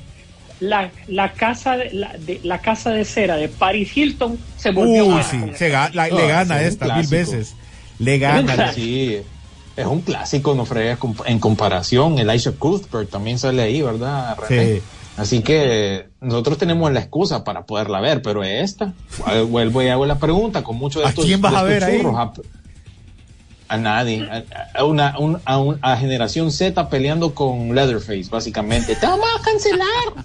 La, 0.61 0.91
la, 1.09 1.33
casa 1.33 1.77
de, 1.77 1.93
la, 1.93 2.13
de, 2.17 2.41
la 2.45 2.59
casa 2.61 2.91
de 2.91 3.05
cera 3.05 3.37
de 3.37 3.49
Paris 3.49 3.95
Hilton 3.97 4.39
se 4.57 4.71
volvió 4.71 5.05
Uy, 5.05 5.11
buena 5.11 5.23
sí, 5.25 5.41
se 5.57 5.71
ga- 5.73 5.93
la- 5.93 6.05
Ah, 6.05 6.09
le 6.09 6.29
gana 6.29 6.59
sí, 6.61 6.65
esta 6.67 6.97
mil 6.97 7.07
veces. 7.09 7.57
Le 7.99 8.19
gana. 8.19 8.73
Sí, 8.75 9.19
es 9.77 9.87
un 9.87 10.01
clásico, 10.01 10.55
no 10.55 10.65
fregues 10.65 10.99
en 11.27 11.39
comparación. 11.39 12.19
Elisha 12.19 12.53
Cuthbert 12.53 13.11
también 13.11 13.39
sale 13.39 13.63
ahí, 13.63 13.83
¿verdad? 13.83 14.37
René? 14.49 14.77
Sí. 14.77 14.83
Así 15.19 15.41
que 15.43 16.09
nosotros 16.21 16.59
tenemos 16.59 16.93
la 16.93 17.01
excusa 17.01 17.43
para 17.45 17.65
poderla 17.65 18.01
ver, 18.01 18.21
pero 18.23 18.45
esta, 18.45 18.93
vuelvo 19.49 19.83
y 19.83 19.89
hago 19.89 20.05
la 20.07 20.19
pregunta 20.19 20.63
con 20.63 20.77
mucho 20.77 21.01
de 21.01 21.07
¿A 21.07 21.09
estos, 21.11 21.25
quién 21.25 21.41
vas 21.41 21.55
a 21.55 21.63
ver 21.63 21.83
ahí? 21.85 22.03
A, 22.05 22.33
a 23.69 23.77
nadie, 23.79 24.23
a, 24.31 24.45
a 24.79 24.85
una, 24.85 25.19
un- 25.19 25.41
a, 25.45 25.59
un- 25.59 25.79
a 25.83 25.97
generación 25.97 26.53
Z 26.53 26.89
peleando 26.91 27.35
con 27.35 27.75
Leatherface, 27.75 28.29
básicamente. 28.31 28.95
¡Te 28.95 29.07
vamos 29.07 29.27
a 29.39 29.43
cancelar! 29.43 30.25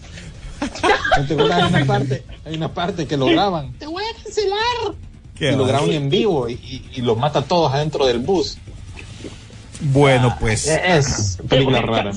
Hay 1.18 1.64
una 1.70 1.86
parte, 1.86 2.24
hay 2.46 2.56
una 2.56 2.74
parte 2.74 3.08
que 3.08 3.18
lo 3.18 3.26
graban. 3.28 3.72
¡Te 3.80 3.88
voy 3.88 4.04
a 4.04 4.24
cancelar! 4.24 4.96
Qué 5.36 5.52
y 5.54 5.56
lo 5.56 5.66
graban 5.66 5.90
en 5.92 6.10
vivo 6.10 6.48
y, 6.50 6.54
y- 6.54 6.90
y 6.96 7.02
los 7.02 7.18
mata 7.18 7.40
a 7.40 7.44
todos 7.44 7.74
adentro 7.74 8.06
del 8.06 8.20
bus. 8.20 8.58
Bueno, 9.82 10.36
pues. 10.40 10.68
Es 10.68 11.38
película 11.50 11.82
rara. 11.82 12.12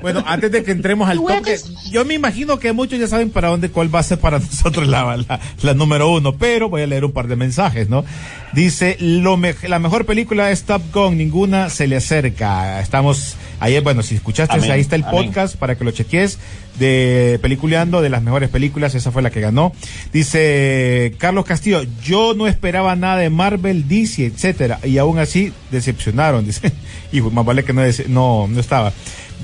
Bueno, 0.00 0.24
antes 0.26 0.50
de 0.50 0.64
que 0.64 0.70
entremos 0.72 1.08
al 1.08 1.18
toque, 1.18 1.58
yo 1.90 2.04
me 2.04 2.14
imagino 2.14 2.58
que 2.58 2.72
muchos 2.72 2.98
ya 2.98 3.06
saben 3.06 3.30
para 3.30 3.48
dónde, 3.48 3.70
cuál 3.70 3.94
va 3.94 4.00
a 4.00 4.02
ser 4.02 4.18
para 4.18 4.38
nosotros 4.40 4.88
la, 4.88 5.16
la, 5.16 5.40
la 5.62 5.74
número 5.74 6.10
uno, 6.10 6.36
pero 6.36 6.68
voy 6.68 6.82
a 6.82 6.86
leer 6.86 7.04
un 7.04 7.12
par 7.12 7.26
de 7.28 7.36
mensajes, 7.36 7.88
¿no? 7.88 8.04
Dice, 8.52 8.96
lo 9.00 9.36
me- 9.36 9.54
la 9.68 9.78
mejor 9.78 10.06
película 10.06 10.50
es 10.50 10.64
Top 10.64 10.82
Gun, 10.92 11.18
ninguna 11.18 11.68
se 11.70 11.86
le 11.86 11.96
acerca. 11.96 12.80
Estamos, 12.80 13.36
ayer, 13.64 13.82
bueno, 13.82 14.02
si 14.02 14.14
escuchaste, 14.14 14.54
Amén, 14.56 14.70
ahí 14.70 14.80
está 14.80 14.96
el 14.96 15.04
amén. 15.04 15.26
podcast 15.26 15.56
para 15.56 15.76
que 15.76 15.84
lo 15.84 15.90
cheques 15.90 16.38
de 16.78 17.38
Peliculeando, 17.42 18.02
de 18.02 18.08
las 18.10 18.22
mejores 18.22 18.48
películas, 18.50 18.94
esa 18.94 19.10
fue 19.10 19.22
la 19.22 19.30
que 19.30 19.40
ganó. 19.40 19.72
Dice 20.12 21.14
Carlos 21.18 21.44
Castillo, 21.44 21.82
yo 22.02 22.34
no 22.34 22.46
esperaba 22.46 22.96
nada 22.96 23.18
de 23.18 23.30
Marvel, 23.30 23.88
DC, 23.88 24.26
etcétera, 24.26 24.80
y 24.84 24.98
aún 24.98 25.18
así 25.18 25.52
decepcionaron, 25.70 26.46
dice. 26.46 26.72
Y 27.12 27.20
más 27.20 27.44
vale 27.44 27.64
que 27.64 27.72
no, 27.72 27.82
no, 28.08 28.46
no 28.48 28.60
estaba. 28.60 28.92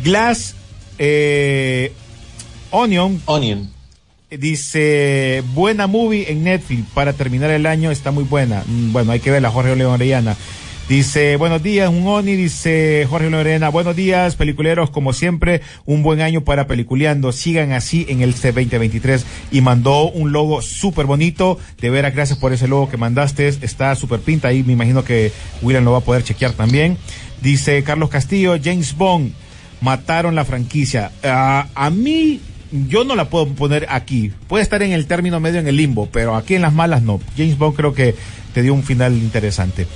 Glass 0.05 0.55
eh, 0.99 1.93
Onion 2.71 3.21
Onion. 3.27 3.71
dice 4.31 5.43
buena 5.55 5.87
movie 5.87 6.31
en 6.31 6.45
Netflix 6.45 6.85
para 6.95 7.12
terminar 7.12 7.51
el 7.51 7.66
año 7.66 7.91
está 7.91 8.11
muy 8.11 8.25
buena. 8.25 8.62
Mm, 8.66 8.93
Bueno, 8.93 9.12
hay 9.12 9.21
que 9.21 9.31
ver 9.31 9.43
la 9.43 9.51
Jorge 9.51 9.75
León 9.77 9.93
Orellana. 9.95 10.37
Dice, 10.91 11.36
buenos 11.36 11.62
días, 11.62 11.88
un 11.88 12.05
Oni, 12.05 12.34
dice 12.34 13.07
Jorge 13.09 13.30
León 13.30 13.43
Orellana, 13.43 13.68
buenos 13.68 13.95
días, 13.95 14.34
peliculeros, 14.34 14.91
como 14.91 15.12
siempre, 15.12 15.61
un 15.84 16.03
buen 16.03 16.20
año 16.20 16.41
para 16.41 16.66
peliculeando, 16.66 17.30
sigan 17.30 17.70
así 17.70 18.07
en 18.09 18.22
el 18.22 18.34
C2023 18.34 19.22
y 19.53 19.61
mandó 19.61 20.11
un 20.11 20.32
logo 20.32 20.62
súper 20.62 21.07
bonito, 21.07 21.59
de 21.80 21.91
veras, 21.91 22.12
gracias 22.12 22.41
por 22.41 22.53
ese 22.53 22.66
logo 22.66 22.91
que 22.91 22.97
mandaste, 22.97 23.47
está 23.47 23.95
súper 23.95 24.18
pinta. 24.18 24.49
Ahí, 24.49 24.64
me 24.64 24.72
imagino 24.72 25.05
que 25.05 25.30
William 25.62 25.84
lo 25.84 25.93
va 25.93 25.99
a 25.99 26.01
poder 26.01 26.24
chequear 26.24 26.55
también. 26.55 26.99
Dice 27.41 27.84
Carlos 27.84 28.11
Castillo, 28.11 28.57
James 28.61 28.97
Bond, 28.97 29.32
mataron 29.80 30.34
la 30.34 30.45
franquicia. 30.45 31.12
Ah, 31.22 31.68
a 31.76 31.91
mí, 31.91 32.41
yo 32.73 33.05
no 33.05 33.14
la 33.16 33.29
puedo 33.29 33.47
poner 33.49 33.87
aquí. 33.91 34.33
Puede 34.49 34.62
estar 34.62 34.83
en 34.83 34.93
el 34.93 35.07
término 35.07 35.41
medio 35.41 35.61
en 35.61 35.68
el 35.68 35.77
limbo, 35.77 36.09
pero 36.11 36.37
aquí 36.37 36.55
en 36.55 36.62
las 36.62 36.73
malas 36.73 37.03
no. 37.03 37.21
James 37.37 37.59
Bond 37.59 37.77
creo 37.77 37.95
que 37.95 38.14
te 38.55 38.62
dio 38.62 38.75
un 38.75 38.83
final 38.83 39.14
interesante. 39.14 39.87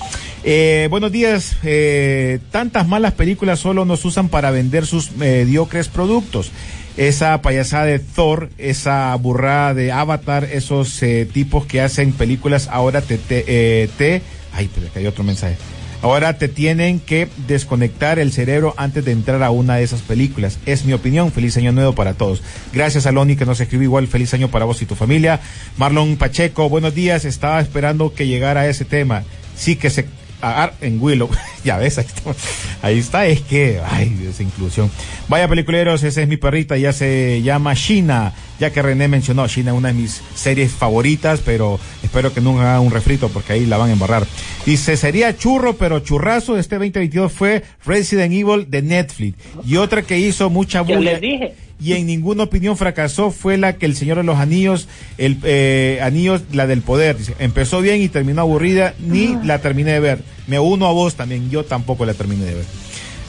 Eh, 0.44 0.88
buenos 0.90 1.10
días. 1.12 1.56
Eh, 1.62 2.38
tantas 2.50 2.86
malas 2.86 3.12
películas 3.12 3.58
solo 3.60 3.84
nos 3.84 4.04
usan 4.04 4.28
para 4.28 4.50
vender 4.50 4.86
sus 4.86 5.12
mediocres 5.12 5.88
productos. 5.88 6.50
Esa 6.96 7.42
payasada 7.42 7.86
de 7.86 7.98
Thor, 7.98 8.50
esa 8.56 9.14
burrada 9.16 9.74
de 9.74 9.90
Avatar, 9.90 10.44
esos 10.44 11.02
eh, 11.02 11.26
tipos 11.32 11.66
que 11.66 11.80
hacen 11.80 12.12
películas 12.12 12.68
ahora 12.70 13.00
te, 13.00 13.18
te, 13.18 13.44
eh, 13.48 13.88
te 13.98 14.22
ay, 14.52 14.70
pero 14.72 14.86
acá 14.86 15.00
hay 15.00 15.06
otro 15.06 15.24
mensaje. 15.24 15.56
Ahora 16.04 16.36
te 16.36 16.48
tienen 16.48 17.00
que 17.00 17.28
desconectar 17.46 18.18
el 18.18 18.30
cerebro 18.30 18.74
antes 18.76 19.06
de 19.06 19.12
entrar 19.12 19.42
a 19.42 19.50
una 19.50 19.76
de 19.76 19.84
esas 19.84 20.02
películas. 20.02 20.58
Es 20.66 20.84
mi 20.84 20.92
opinión. 20.92 21.32
Feliz 21.32 21.56
año 21.56 21.72
nuevo 21.72 21.94
para 21.94 22.12
todos. 22.12 22.42
Gracias 22.74 23.06
a 23.06 23.12
Loni 23.12 23.36
que 23.36 23.46
nos 23.46 23.58
escribió 23.58 23.84
igual. 23.84 24.06
Feliz 24.06 24.34
año 24.34 24.48
para 24.48 24.66
vos 24.66 24.82
y 24.82 24.84
tu 24.84 24.96
familia. 24.96 25.40
Marlon 25.78 26.18
Pacheco, 26.18 26.68
buenos 26.68 26.94
días. 26.94 27.24
Estaba 27.24 27.58
esperando 27.58 28.12
que 28.12 28.26
llegara 28.26 28.68
ese 28.68 28.84
tema. 28.84 29.24
Sí 29.56 29.76
que 29.76 29.88
se 29.88 30.04
agar 30.50 30.74
en 30.80 31.00
Willow. 31.00 31.30
ya 31.64 31.76
ves, 31.78 31.98
ahí 31.98 32.06
está. 32.06 32.34
Ahí 32.82 32.98
está. 32.98 33.26
Es 33.26 33.40
que, 33.40 33.80
ay, 33.84 34.28
esa 34.28 34.42
inclusión. 34.42 34.90
Vaya 35.28 35.48
peliculeros, 35.48 36.02
esa 36.02 36.22
es 36.22 36.28
mi 36.28 36.36
perrita. 36.36 36.76
Ya 36.76 36.92
se 36.92 37.42
llama 37.42 37.74
Shina. 37.74 38.32
Ya 38.60 38.70
que 38.70 38.82
René 38.82 39.08
mencionó, 39.08 39.46
Shina 39.48 39.72
es 39.72 39.76
una 39.76 39.88
de 39.88 39.94
mis 39.94 40.22
series 40.34 40.70
favoritas, 40.70 41.40
pero 41.44 41.80
espero 42.04 42.32
que 42.32 42.40
nunca 42.40 42.62
haga 42.62 42.80
un 42.80 42.92
refrito 42.92 43.28
porque 43.28 43.54
ahí 43.54 43.66
la 43.66 43.78
van 43.78 43.90
a 43.90 43.92
embarrar. 43.94 44.26
Dice, 44.64 44.96
sería 44.96 45.36
churro, 45.36 45.74
pero 45.76 45.98
churrazo 46.00 46.54
de 46.54 46.60
este 46.60 46.76
2022 46.76 47.32
fue 47.32 47.64
Resident 47.84 48.32
Evil 48.32 48.70
de 48.70 48.82
Netflix. 48.82 49.38
Y 49.66 49.76
otra 49.76 50.02
que 50.02 50.18
hizo 50.18 50.50
mucha 50.50 50.84
Yo 50.84 50.96
bulla 50.96 51.12
les 51.12 51.20
dije. 51.20 51.54
Y 51.80 51.92
en 51.94 52.06
ninguna 52.06 52.44
opinión 52.44 52.76
fracasó 52.76 53.30
fue 53.30 53.56
la 53.56 53.74
que 53.74 53.86
el 53.86 53.96
Señor 53.96 54.18
de 54.18 54.22
los 54.24 54.38
Anillos, 54.38 54.88
el 55.18 55.38
eh, 55.42 55.98
Anillos, 56.02 56.42
la 56.52 56.66
del 56.66 56.80
poder. 56.82 57.18
Dice, 57.18 57.34
empezó 57.38 57.80
bien 57.80 58.00
y 58.02 58.08
terminó 58.08 58.40
aburrida, 58.42 58.94
ni 59.00 59.36
la 59.44 59.58
terminé 59.60 59.92
de 59.92 60.00
ver. 60.00 60.18
Me 60.46 60.58
uno 60.58 60.86
a 60.86 60.92
vos 60.92 61.14
también, 61.16 61.50
yo 61.50 61.64
tampoco 61.64 62.04
la 62.06 62.14
terminé 62.14 62.44
de 62.44 62.54
ver. 62.54 62.64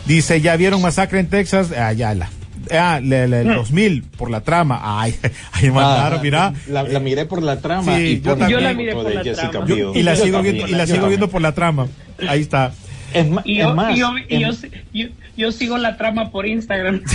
Dice, 0.06 0.40
¿ya 0.42 0.56
vieron 0.56 0.82
Masacre 0.82 1.20
en 1.20 1.28
Texas? 1.28 1.72
Ah, 1.76 1.92
ya 1.94 2.14
la. 2.14 2.30
Ah, 2.72 3.00
la- 3.04 3.28
la- 3.28 3.42
el 3.42 3.48
2000 3.54 4.04
por 4.04 4.30
la 4.32 4.42
trama. 4.42 4.80
Ay, 4.84 5.16
ahí 5.52 5.70
mandaron, 5.72 6.20
Ah, 6.20 6.24
mira. 6.24 6.54
La, 6.68 6.84
la 6.84 7.00
miré 7.00 7.26
por 7.26 7.42
la 7.44 7.60
trama 7.60 7.96
Sí, 7.98 8.02
y 8.04 8.16
yo 8.22 8.32
por 8.32 8.40
también. 8.40 8.60
Yo 8.60 8.68
la 8.68 8.74
miré 8.74 8.94
por 8.94 9.12
la 9.14 9.24
Jessica 9.24 9.50
trama. 9.52 9.66
Y 9.94 10.04
la 10.04 10.14
Yo 10.16 10.24
sigo 10.24 10.38
también, 10.38 10.56
viendo, 10.56 10.72
y 10.74 10.78
la 10.78 10.88
sigo 10.88 11.08
viendo 11.08 11.30
por 11.30 11.42
la 11.42 11.52
trama. 11.54 11.88
Ahí 12.28 12.42
está. 12.42 12.74
Es, 13.14 13.28
Y 13.46 13.60
es 13.60 13.68
yo, 13.68 13.76
más, 13.76 13.96
y 13.96 14.00
yo, 14.00 14.10
yo, 14.30 14.50
es- 14.50 14.68
yo- 14.94 15.08
yo 15.38 15.52
sigo 15.52 15.78
la 15.78 15.98
trama 15.98 16.32
por 16.32 16.46
Instagram. 16.46 17.02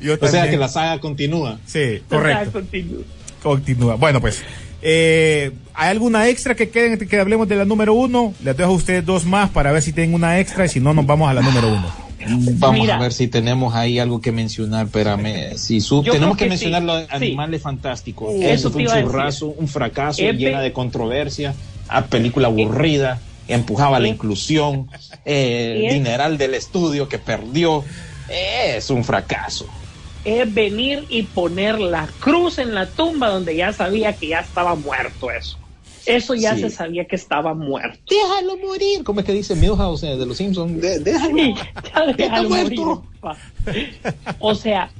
Yo 0.00 0.14
o 0.20 0.28
sea 0.28 0.48
que 0.50 0.56
la 0.56 0.68
saga 0.68 0.98
continúa. 1.00 1.58
Sí, 1.66 2.00
correcto. 2.08 2.52
continúo. 2.52 3.02
Continúa. 3.42 3.94
Bueno, 3.96 4.20
pues, 4.20 4.42
eh, 4.82 5.52
¿hay 5.74 5.90
alguna 5.90 6.28
extra 6.28 6.54
que 6.54 6.68
queden 6.70 6.98
que 6.98 7.20
hablemos 7.20 7.48
de 7.48 7.56
la 7.56 7.64
número 7.64 7.94
uno? 7.94 8.34
Les 8.42 8.56
dejo 8.56 8.70
a 8.70 8.74
ustedes 8.74 9.04
dos 9.06 9.24
más 9.24 9.50
para 9.50 9.72
ver 9.72 9.82
si 9.82 9.92
tienen 9.92 10.14
una 10.14 10.38
extra 10.40 10.66
y 10.66 10.68
si 10.68 10.80
no, 10.80 10.92
nos 10.94 11.06
vamos 11.06 11.30
a 11.30 11.34
la 11.34 11.42
número 11.42 11.68
uno. 11.68 12.08
Vamos 12.58 12.80
Mira. 12.80 12.96
a 12.96 13.00
ver 13.00 13.12
si 13.12 13.28
tenemos 13.28 13.74
ahí 13.74 13.98
algo 13.98 14.20
que 14.20 14.32
mencionar. 14.32 14.86
Espérame. 14.86 15.56
Si 15.56 15.78
tenemos 16.02 16.36
que, 16.36 16.44
que 16.44 16.50
mencionar 16.50 16.82
sí, 16.82 16.86
los 16.86 17.00
sí. 17.02 17.06
animales 17.10 17.62
fantásticos. 17.62 18.28
Uh, 18.34 18.42
Eso 18.42 18.50
eso 18.52 18.70
fue 18.72 18.82
un 18.82 18.88
churrazo, 18.88 19.46
un 19.46 19.68
fracaso 19.68 20.20
Epe- 20.22 20.36
llena 20.36 20.60
de 20.60 20.72
controversia. 20.72 21.54
A 21.88 22.04
película 22.06 22.48
aburrida. 22.48 23.20
Empujaba 23.48 23.98
la 24.00 24.08
inclusión. 24.08 24.88
Eh, 25.24 25.88
Eh. 25.90 25.92
dineral 25.94 26.38
del 26.38 26.54
estudio 26.54 27.06
que 27.08 27.18
perdió. 27.18 27.84
Es 28.30 28.88
un 28.88 29.04
fracaso. 29.04 29.66
Es 30.24 30.52
venir 30.54 31.04
y 31.10 31.22
poner 31.24 31.78
la 31.80 32.08
cruz 32.20 32.58
en 32.58 32.74
la 32.74 32.86
tumba 32.86 33.28
donde 33.28 33.54
ya 33.56 33.72
sabía 33.74 34.14
que 34.14 34.28
ya 34.28 34.40
estaba 34.40 34.74
muerto 34.74 35.30
eso. 35.30 35.58
Eso 36.06 36.34
ya 36.34 36.54
Sí. 36.54 36.62
se 36.62 36.70
sabía 36.70 37.04
que 37.04 37.16
estaba 37.16 37.52
muerto. 37.52 37.98
Déjalo 38.08 38.56
morir. 38.56 39.04
¿Cómo 39.04 39.20
es 39.20 39.26
que 39.26 39.32
dice 39.34 39.54
Milhouse 39.54 40.02
eh, 40.04 40.16
de 40.16 40.24
los 40.24 40.38
Simpsons? 40.38 40.80
De- 40.80 40.98
déjalo. 41.00 41.36
Sí, 41.36 41.54
ya 41.94 42.06
déjalo 42.16 42.48
morir. 42.48 42.80
O 44.38 44.54
sea, 44.54 44.90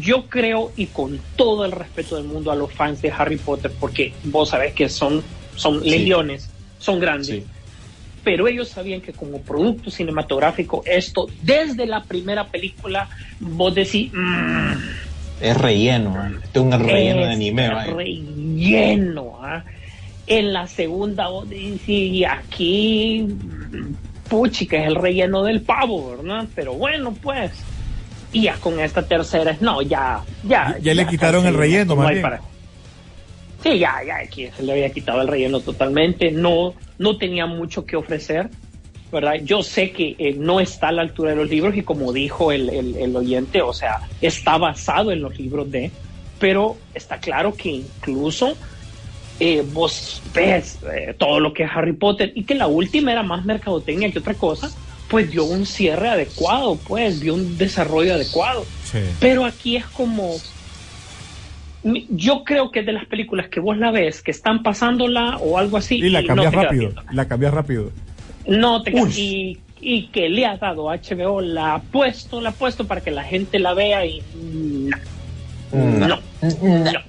yo 0.00 0.26
creo 0.28 0.70
y 0.76 0.86
con 0.86 1.20
todo 1.36 1.64
el 1.64 1.72
respeto 1.72 2.14
del 2.16 2.24
mundo 2.24 2.52
a 2.52 2.54
los 2.54 2.72
fans 2.72 3.02
de 3.02 3.10
Harry 3.10 3.36
Potter, 3.36 3.72
porque 3.80 4.12
vos 4.24 4.50
sabés 4.50 4.74
que 4.74 4.88
son, 4.88 5.22
son 5.56 5.82
Sí. 5.82 5.90
legiones, 5.90 6.48
son 6.78 7.00
grandes. 7.00 7.26
Sí. 7.28 7.44
Pero 8.24 8.46
ellos 8.48 8.68
sabían 8.68 9.00
que 9.00 9.12
como 9.12 9.40
producto 9.40 9.90
cinematográfico 9.90 10.82
esto 10.86 11.28
desde 11.42 11.86
la 11.86 12.02
primera 12.04 12.44
película 12.48 13.08
vos 13.40 13.74
decís 13.74 14.10
mm, 14.12 14.72
Es 15.40 15.56
relleno. 15.56 16.26
eh. 16.26 16.32
Este 16.44 16.58
es 16.58 16.64
un 16.64 16.72
relleno 16.72 17.22
de 17.26 17.32
anime. 17.32 17.68
vaya. 17.68 17.92
relleno 17.94 19.38
¿ah? 19.42 19.64
en 20.26 20.52
la 20.52 20.66
segunda 20.68 21.28
vos 21.28 21.48
decís 21.48 21.80
y 21.88 22.24
aquí 22.24 23.26
puchi 24.28 24.66
que 24.66 24.78
es 24.78 24.86
el 24.86 24.94
relleno 24.94 25.42
del 25.42 25.60
pavo 25.62 26.16
verdad 26.16 26.46
pero 26.54 26.74
bueno 26.74 27.12
pues 27.22 27.50
Y 28.32 28.42
ya 28.44 28.54
con 28.54 28.80
esta 28.80 29.02
tercera, 29.06 29.54
no, 29.60 29.82
ya, 29.82 30.22
ya. 30.42 30.78
Ya 30.80 30.94
le 30.94 31.06
quitaron 31.06 31.44
el 31.44 31.54
relleno, 31.54 31.94
no 31.94 31.96
más 32.02 32.10
bien. 32.12 32.22
para- 32.22 32.40
Sí, 33.62 33.78
ya, 33.78 33.96
ya, 34.06 34.16
aquí 34.24 34.48
se 34.56 34.62
le 34.62 34.72
había 34.72 34.88
quitado 34.90 35.20
el 35.20 35.28
relleno 35.28 35.60
totalmente. 35.60 36.30
No, 36.32 36.72
no 37.02 37.16
tenía 37.18 37.46
mucho 37.46 37.84
que 37.84 37.96
ofrecer, 37.96 38.48
¿verdad? 39.10 39.34
Yo 39.44 39.62
sé 39.62 39.90
que 39.90 40.14
eh, 40.18 40.34
no 40.38 40.60
está 40.60 40.88
a 40.88 40.92
la 40.92 41.02
altura 41.02 41.30
de 41.30 41.36
los 41.36 41.50
libros 41.50 41.76
y 41.76 41.82
como 41.82 42.12
dijo 42.12 42.52
el, 42.52 42.68
el- 42.70 42.96
el 42.96 43.16
oyente, 43.16 43.60
o 43.60 43.72
sea, 43.72 44.00
está 44.20 44.56
basado 44.56 45.10
en 45.12 45.20
los 45.20 45.38
libros 45.38 45.70
de, 45.70 45.90
pero 46.38 46.76
está 46.94 47.18
claro 47.18 47.54
que 47.54 47.68
incluso 47.70 48.56
eh, 49.40 49.64
vos 49.72 50.22
ves 50.34 50.78
eh, 50.96 51.14
todo 51.18 51.40
lo 51.40 51.52
que 51.52 51.64
es 51.64 51.70
Harry 51.74 51.92
Potter 51.94 52.32
y 52.34 52.44
que 52.44 52.54
la 52.54 52.68
última 52.68 53.10
era 53.12 53.22
más 53.22 53.44
mercadotecnia 53.44 54.10
que 54.12 54.20
otra 54.20 54.34
cosa, 54.34 54.70
pues 55.08 55.30
dio 55.30 55.44
un 55.44 55.66
cierre 55.66 56.08
adecuado, 56.08 56.76
pues 56.76 57.20
dio 57.20 57.34
un 57.34 57.58
desarrollo 57.58 58.14
adecuado. 58.14 58.64
Sí. 58.84 58.98
Pero 59.20 59.44
aquí 59.44 59.76
es 59.76 59.86
como. 59.86 60.36
Yo 62.10 62.44
creo 62.44 62.70
que 62.70 62.80
es 62.80 62.86
de 62.86 62.92
las 62.92 63.06
películas 63.06 63.48
que 63.48 63.58
vos 63.60 63.76
la 63.76 63.90
ves, 63.90 64.22
que 64.22 64.30
están 64.30 64.62
pasándola 64.62 65.38
o 65.38 65.58
algo 65.58 65.76
así. 65.76 65.96
Y 65.96 66.10
la 66.10 66.22
no 66.22 66.28
cambias 66.28 66.52
rápido. 66.54 66.92
La 67.12 67.26
cambias 67.26 67.52
rápido. 67.54 67.90
No 68.46 68.82
te 68.82 68.92
y, 69.16 69.58
y 69.80 70.06
que 70.08 70.28
le 70.28 70.46
ha 70.46 70.56
dado 70.56 70.90
a 70.90 70.96
HBO, 70.96 71.40
la 71.40 71.74
ha 71.74 71.78
puesto, 71.80 72.40
la 72.40 72.50
ha 72.50 72.52
puesto 72.52 72.86
para 72.86 73.00
que 73.00 73.10
la 73.10 73.24
gente 73.24 73.58
la 73.58 73.74
vea 73.74 74.06
y. 74.06 74.22
No. 74.42 74.96
No. 75.72 76.06
No. 76.08 76.20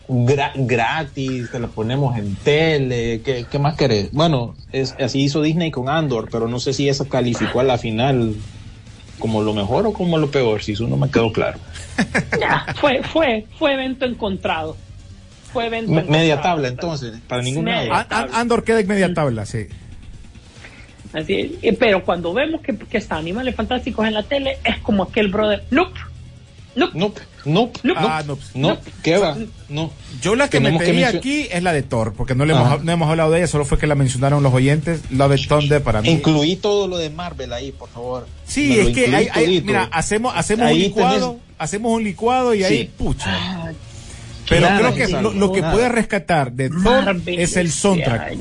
Gra- 0.08 0.52
gratis, 0.56 1.52
te 1.52 1.60
la 1.60 1.68
ponemos 1.68 2.18
en 2.18 2.36
tele, 2.36 3.22
¿qué, 3.24 3.46
qué 3.52 3.60
más 3.60 3.76
querés? 3.76 4.12
Bueno, 4.14 4.56
es, 4.72 4.96
así 5.00 5.22
hizo 5.22 5.42
Disney 5.42 5.70
con 5.70 5.90
Andor, 5.90 6.30
pero 6.32 6.48
no 6.48 6.60
sé 6.60 6.72
si 6.74 6.88
esa 6.88 7.06
calificó 7.06 7.60
a 7.60 7.64
la 7.64 7.78
final 7.78 8.36
como 9.20 9.42
lo 9.42 9.54
mejor 9.54 9.86
o 9.88 9.94
como 9.94 10.18
lo 10.18 10.32
peor, 10.32 10.64
si 10.64 10.74
eso 10.74 10.88
no 10.88 10.96
me 10.98 11.10
quedó 11.10 11.32
claro. 11.34 11.60
Fue, 12.76 13.04
fue, 13.04 13.46
fue 13.58 13.74
evento 13.74 14.06
encontrado. 14.06 14.76
Fue 15.52 15.68
evento 15.68 15.92
Me- 15.92 16.02
media 16.04 16.34
encontrado. 16.34 16.42
tabla 16.56 16.68
entonces, 16.70 17.14
para 17.28 17.42
ningún 17.44 17.66
Media 17.66 18.06
lado. 18.10 18.30
Andor 18.34 18.64
queda 18.64 18.80
en 18.80 18.88
media 18.88 19.14
tabla, 19.14 19.46
sí. 19.46 19.68
Así, 21.14 21.60
pero 21.80 22.04
cuando 22.04 22.34
vemos 22.34 22.62
que, 22.62 22.76
que 22.76 22.98
está 22.98 23.18
Animales 23.18 23.56
Fantásticos 23.56 24.08
en 24.08 24.16
la 24.16 24.24
tele, 24.24 24.58
es 24.64 24.80
como 24.80 25.04
aquel 25.04 25.28
brother. 25.28 25.64
Nope. 25.70 26.00
Nope. 26.76 26.94
Nope, 26.98 27.22
nope, 27.46 27.80
Nope. 27.84 28.00
Ah, 28.02 28.24
no. 28.26 28.38
no, 28.56 28.78
¿qué 29.04 29.18
va? 29.18 29.38
No. 29.70 29.92
Yo 30.22 30.36
la 30.36 30.46
que 30.50 30.58
Tenemos 30.60 30.80
me 30.82 30.88
pedí 30.88 31.04
aquí 31.04 31.48
es 31.52 31.62
la 31.62 31.74
de 31.74 31.84
Thor, 31.84 32.14
porque 32.14 32.36
no, 32.36 32.46
le 32.46 32.54
hemos, 32.54 32.84
no 32.84 32.92
hemos 32.92 33.10
hablado 33.10 33.32
de 33.32 33.40
ella, 33.40 33.48
solo 33.48 33.66
fue 33.66 33.78
que 33.78 33.86
la 33.86 33.96
mencionaron 33.96 34.42
los 34.42 34.54
oyentes. 34.54 35.02
Love 35.12 35.36
It 35.38 35.48
Thunder 35.48 35.84
para 35.84 36.02
mí. 36.02 36.10
Incluí 36.10 36.56
todo 36.56 36.88
lo 36.88 36.98
de 36.98 37.10
Marvel 37.10 37.52
ahí, 37.54 37.72
por 37.72 37.90
favor. 37.90 38.28
Sí, 38.46 38.70
Me 38.70 38.82
es 38.82 38.90
que 38.96 39.16
hay, 39.16 39.28
hay- 39.32 39.62
mira, 39.62 39.90
hacemos, 39.92 40.34
hacemos 40.36 40.72
un 40.72 40.80
licuado, 40.80 41.34
tenés- 41.34 41.40
hacemos 41.60 41.92
un 41.92 42.04
licuado 42.04 42.54
y 42.56 42.64
ahí, 42.64 42.86
pucha. 42.98 43.72
Pero 44.50 44.62
Nada, 44.70 44.80
creo 44.80 44.94
que 44.96 45.08
lo, 45.14 45.32
lo 45.34 45.52
que 45.52 45.62
nada. 45.62 45.74
puede 45.74 45.90
rescatar 45.90 46.52
de 46.52 46.70
Thor 46.70 47.16
es 47.28 47.56
el 47.58 47.68
este 47.68 47.80
soundtrack. 47.80 48.34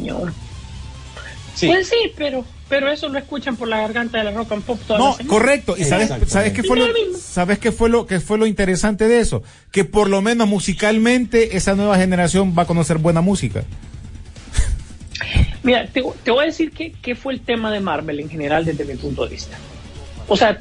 Sí. 1.55 1.67
Pues 1.67 1.89
sí, 1.89 2.13
pero, 2.17 2.45
pero 2.73 2.91
eso 2.91 3.07
lo 3.11 3.19
escuchan 3.19 3.55
por 3.57 3.69
la 3.69 3.77
garganta 3.83 4.17
de 4.17 4.25
la 4.25 4.31
rock 4.31 4.53
and 4.53 4.63
pop 4.65 4.81
toda 4.87 4.99
No, 4.99 5.15
la 5.19 5.27
correcto. 5.27 5.75
¿Y 5.77 5.85
sabes, 5.85 6.11
sabes 6.27 6.55
qué 6.55 6.63
fue 6.63 6.79
lo, 6.79 6.87
sabes 7.19 7.59
qué 7.59 7.71
fue 7.71 7.91
lo 7.91 8.07
que 8.07 8.19
fue 8.19 8.39
lo 8.39 8.47
interesante 8.47 9.09
de 9.09 9.21
eso? 9.21 9.43
Que 9.71 9.85
por 9.85 10.09
lo 10.09 10.23
menos 10.23 10.49
musicalmente 10.49 11.59
esa 11.59 11.75
nueva 11.75 11.99
generación 11.99 12.55
va 12.59 12.63
a 12.63 12.67
conocer 12.67 12.97
buena 12.97 13.21
música. 13.21 13.63
Mira, 15.63 15.87
te, 15.87 16.03
te 16.25 16.31
voy 16.31 16.45
a 16.45 16.47
decir 16.47 16.71
que, 16.73 16.93
que 16.93 17.15
fue 17.15 17.35
el 17.35 17.41
tema 17.43 17.71
de 17.71 17.81
Marvel 17.81 18.21
en 18.21 18.31
general 18.31 18.65
desde 18.65 18.87
mi 18.87 18.95
punto 18.95 19.25
de 19.25 19.33
vista. 19.33 19.59
O 20.27 20.37
sea, 20.39 20.59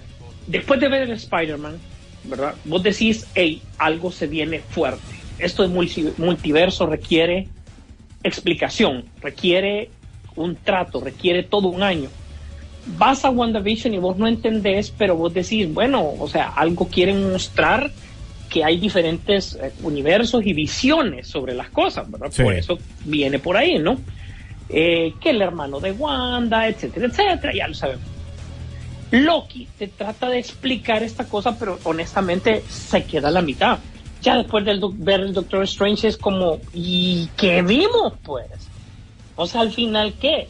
después 0.47 0.81
de 0.81 0.89
ver 0.89 1.03
el 1.03 1.11
Spider-Man, 1.11 1.77
¿verdad? 2.25 2.55
Vos 2.65 2.83
decís, 2.83 3.25
hey, 3.35 3.61
algo 3.77 4.11
se 4.11 4.27
viene 4.27 4.59
fuerte. 4.59 5.01
Esto 5.39 5.63
de 5.63 5.69
multi- 5.69 6.11
multiverso 6.17 6.87
requiere 6.87 7.47
explicación, 8.21 9.05
requiere 9.21 9.89
un 10.41 10.55
trato, 10.55 10.99
requiere 11.01 11.43
todo 11.43 11.67
un 11.67 11.83
año. 11.83 12.09
Vas 12.97 13.25
a 13.25 13.29
WandaVision 13.29 13.93
y 13.93 13.97
vos 13.99 14.17
no 14.17 14.27
entendés, 14.27 14.91
pero 14.91 15.15
vos 15.15 15.33
decís, 15.33 15.71
bueno, 15.71 16.13
o 16.19 16.27
sea, 16.27 16.49
algo 16.49 16.87
quieren 16.87 17.31
mostrar 17.31 17.91
que 18.49 18.63
hay 18.63 18.77
diferentes 18.77 19.55
eh, 19.55 19.71
universos 19.81 20.45
y 20.45 20.53
visiones 20.53 21.27
sobre 21.27 21.53
las 21.53 21.69
cosas, 21.69 22.09
¿verdad? 22.11 22.27
Sí. 22.31 22.43
Por 22.43 22.53
eso 22.53 22.77
viene 23.05 23.39
por 23.39 23.55
ahí, 23.55 23.79
¿no? 23.79 23.97
Eh, 24.67 25.13
que 25.21 25.29
el 25.29 25.41
hermano 25.41 25.79
de 25.79 25.91
Wanda, 25.91 26.67
etcétera, 26.67 27.07
etcétera, 27.07 27.53
ya 27.53 27.67
lo 27.67 27.73
sabemos. 27.73 28.05
Loki 29.11 29.67
te 29.77 29.87
trata 29.87 30.29
de 30.29 30.39
explicar 30.39 31.03
esta 31.03 31.27
cosa, 31.27 31.57
pero 31.57 31.79
honestamente 31.83 32.63
se 32.69 33.03
queda 33.03 33.27
a 33.27 33.31
la 33.31 33.41
mitad. 33.41 33.79
Ya 34.21 34.37
después 34.37 34.63
de 34.63 34.79
ver 34.93 35.21
el 35.21 35.33
Doctor 35.33 35.63
Strange 35.63 36.07
es 36.07 36.17
como, 36.17 36.59
¿y 36.73 37.27
qué 37.35 37.61
vimos, 37.61 38.13
pues? 38.23 38.47
O 39.35 39.47
sea, 39.47 39.61
al 39.61 39.71
final, 39.71 40.13
¿qué? 40.19 40.47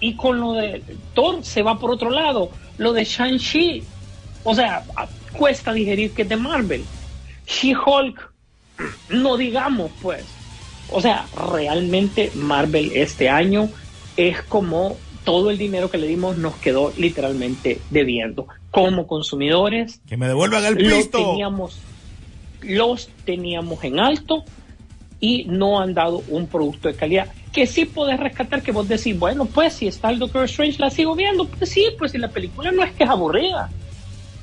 Y 0.00 0.14
con 0.16 0.40
lo 0.40 0.52
de 0.52 0.82
Thor 1.14 1.44
se 1.44 1.62
va 1.62 1.78
por 1.78 1.90
otro 1.90 2.10
lado. 2.10 2.50
Lo 2.78 2.92
de 2.92 3.04
Shang-Chi, 3.04 3.82
o 4.42 4.54
sea, 4.54 4.84
cuesta 5.32 5.72
digerir 5.72 6.12
que 6.12 6.22
es 6.22 6.28
de 6.28 6.36
Marvel. 6.36 6.84
She-Hulk, 7.46 8.32
no 9.10 9.36
digamos, 9.36 9.90
pues. 10.02 10.24
O 10.90 11.00
sea, 11.00 11.26
realmente 11.50 12.30
Marvel 12.34 12.92
este 12.94 13.28
año 13.28 13.68
es 14.16 14.42
como 14.42 14.96
todo 15.24 15.50
el 15.50 15.58
dinero 15.58 15.90
que 15.90 15.98
le 15.98 16.06
dimos 16.06 16.36
nos 16.36 16.54
quedó 16.56 16.92
literalmente 16.96 17.80
debiendo. 17.90 18.46
Como 18.70 19.06
consumidores, 19.06 20.00
Que 20.06 20.16
me 20.16 20.28
devuelvan 20.28 20.64
el 20.64 20.74
los 20.88 20.98
pisto. 20.98 21.18
teníamos, 21.18 21.78
los 22.62 23.08
teníamos 23.24 23.82
en 23.84 24.00
alto 24.00 24.44
y 25.24 25.46
no 25.46 25.80
han 25.80 25.94
dado 25.94 26.22
un 26.28 26.46
producto 26.46 26.86
de 26.86 26.94
calidad. 26.94 27.28
Que 27.50 27.66
sí 27.66 27.86
podés 27.86 28.20
rescatar 28.20 28.62
que 28.62 28.72
vos 28.72 28.86
decís, 28.86 29.18
bueno, 29.18 29.46
pues 29.46 29.72
si 29.72 29.86
está 29.86 30.10
el 30.10 30.18
Doctor 30.18 30.44
Strange 30.44 30.78
la 30.78 30.90
sigo 30.90 31.14
viendo, 31.14 31.46
pues 31.46 31.70
sí, 31.70 31.86
pues 31.96 32.12
si 32.12 32.18
la 32.18 32.28
película 32.28 32.70
no 32.72 32.84
es 32.84 32.92
que 32.92 33.04
es 33.04 33.10
aburrida. 33.10 33.70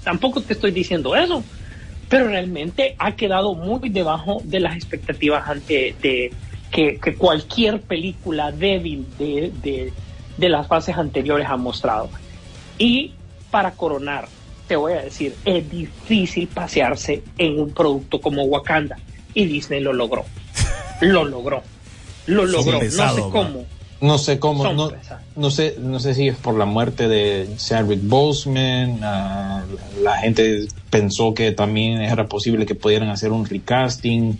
Tampoco 0.03 0.41
te 0.41 0.53
estoy 0.53 0.71
diciendo 0.71 1.15
eso. 1.15 1.43
Pero 2.09 2.29
realmente 2.29 2.95
ha 2.97 3.11
quedado 3.11 3.53
muy 3.53 3.89
debajo 3.89 4.41
de 4.43 4.59
las 4.59 4.75
expectativas 4.75 5.47
ante 5.47 5.95
de 6.01 6.34
que, 6.71 6.97
cualquier 7.15 7.82
película 7.82 8.51
débil 8.51 9.05
de, 9.19 9.51
de, 9.61 9.93
de 10.36 10.49
las 10.49 10.65
fases 10.65 10.97
anteriores 10.97 11.47
ha 11.47 11.57
mostrado. 11.57 12.09
Y 12.79 13.11
para 13.51 13.69
coronar, 13.73 14.27
te 14.67 14.75
voy 14.75 14.93
a 14.93 15.03
decir, 15.03 15.36
es 15.45 15.69
difícil 15.69 16.47
pasearse 16.47 17.21
en 17.38 17.59
un 17.59 17.71
producto 17.71 18.19
como 18.19 18.45
Wakanda. 18.45 18.97
Y 19.36 19.45
Disney 19.45 19.79
lo 19.79 19.93
logró. 19.93 20.25
Lo 21.02 21.26
logró. 21.26 21.62
Lo 22.28 22.47
Son 22.47 22.66
logró. 22.66 22.80
no 22.82 22.89
sé 23.14 23.22
cómo. 23.32 23.66
No 24.02 24.18
sé 24.18 24.39
cómo, 24.39 24.64
no, 25.36 25.52
sé, 25.52 25.76
no 25.80 25.99
sé 25.99 26.16
si 26.16 26.28
es 26.28 26.36
por 26.36 26.58
la 26.58 26.66
muerte 26.66 27.08
de 27.08 27.47
Chadwick 27.58 27.99
Boseman, 28.02 28.99
ah, 29.04 29.64
la, 29.95 30.02
la 30.02 30.18
gente 30.18 30.66
pensó 30.89 31.36
que 31.36 31.52
también 31.52 32.02
era 32.02 32.26
posible 32.26 32.66
que 32.66 32.74
pudieran 32.74 33.10
hacer 33.10 33.32
un 33.32 33.45
recasting, 33.45 34.39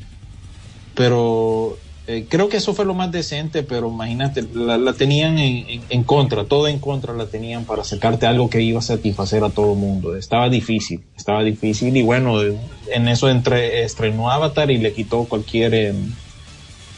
pero 0.96 1.78
eh, 2.08 2.26
creo 2.28 2.50
que 2.50 2.58
eso 2.58 2.74
fue 2.74 2.86
lo 2.86 2.96
más 2.96 3.12
decente, 3.12 3.62
pero 3.62 3.88
imagínate, 3.90 4.44
la, 4.54 4.78
la 4.80 4.94
tenían 4.94 5.38
en, 5.38 5.58
en- 5.70 5.86
en 5.90 6.04
contra, 6.04 6.46
todo 6.46 6.68
en 6.68 6.80
contra 6.80 7.14
la 7.14 7.28
tenían 7.28 7.64
para 7.66 7.84
sacarte 7.84 8.26
algo 8.26 8.50
que 8.50 8.62
iba 8.62 8.80
a 8.80 8.82
satisfacer 8.82 9.44
a 9.44 9.50
todo 9.52 9.74
el 9.74 9.78
mundo. 9.80 10.16
Estaba 10.16 10.50
difícil, 10.50 11.04
estaba 11.16 11.44
difícil 11.44 11.96
y 11.96 12.02
bueno, 12.02 12.42
en 12.42 13.08
eso 13.08 13.30
entre, 13.30 13.84
estrenó 13.84 14.32
Avatar 14.32 14.72
y 14.72 14.80
le 14.80 14.92
quitó 14.94 15.26
cualquier 15.26 15.74
em, 15.76 16.16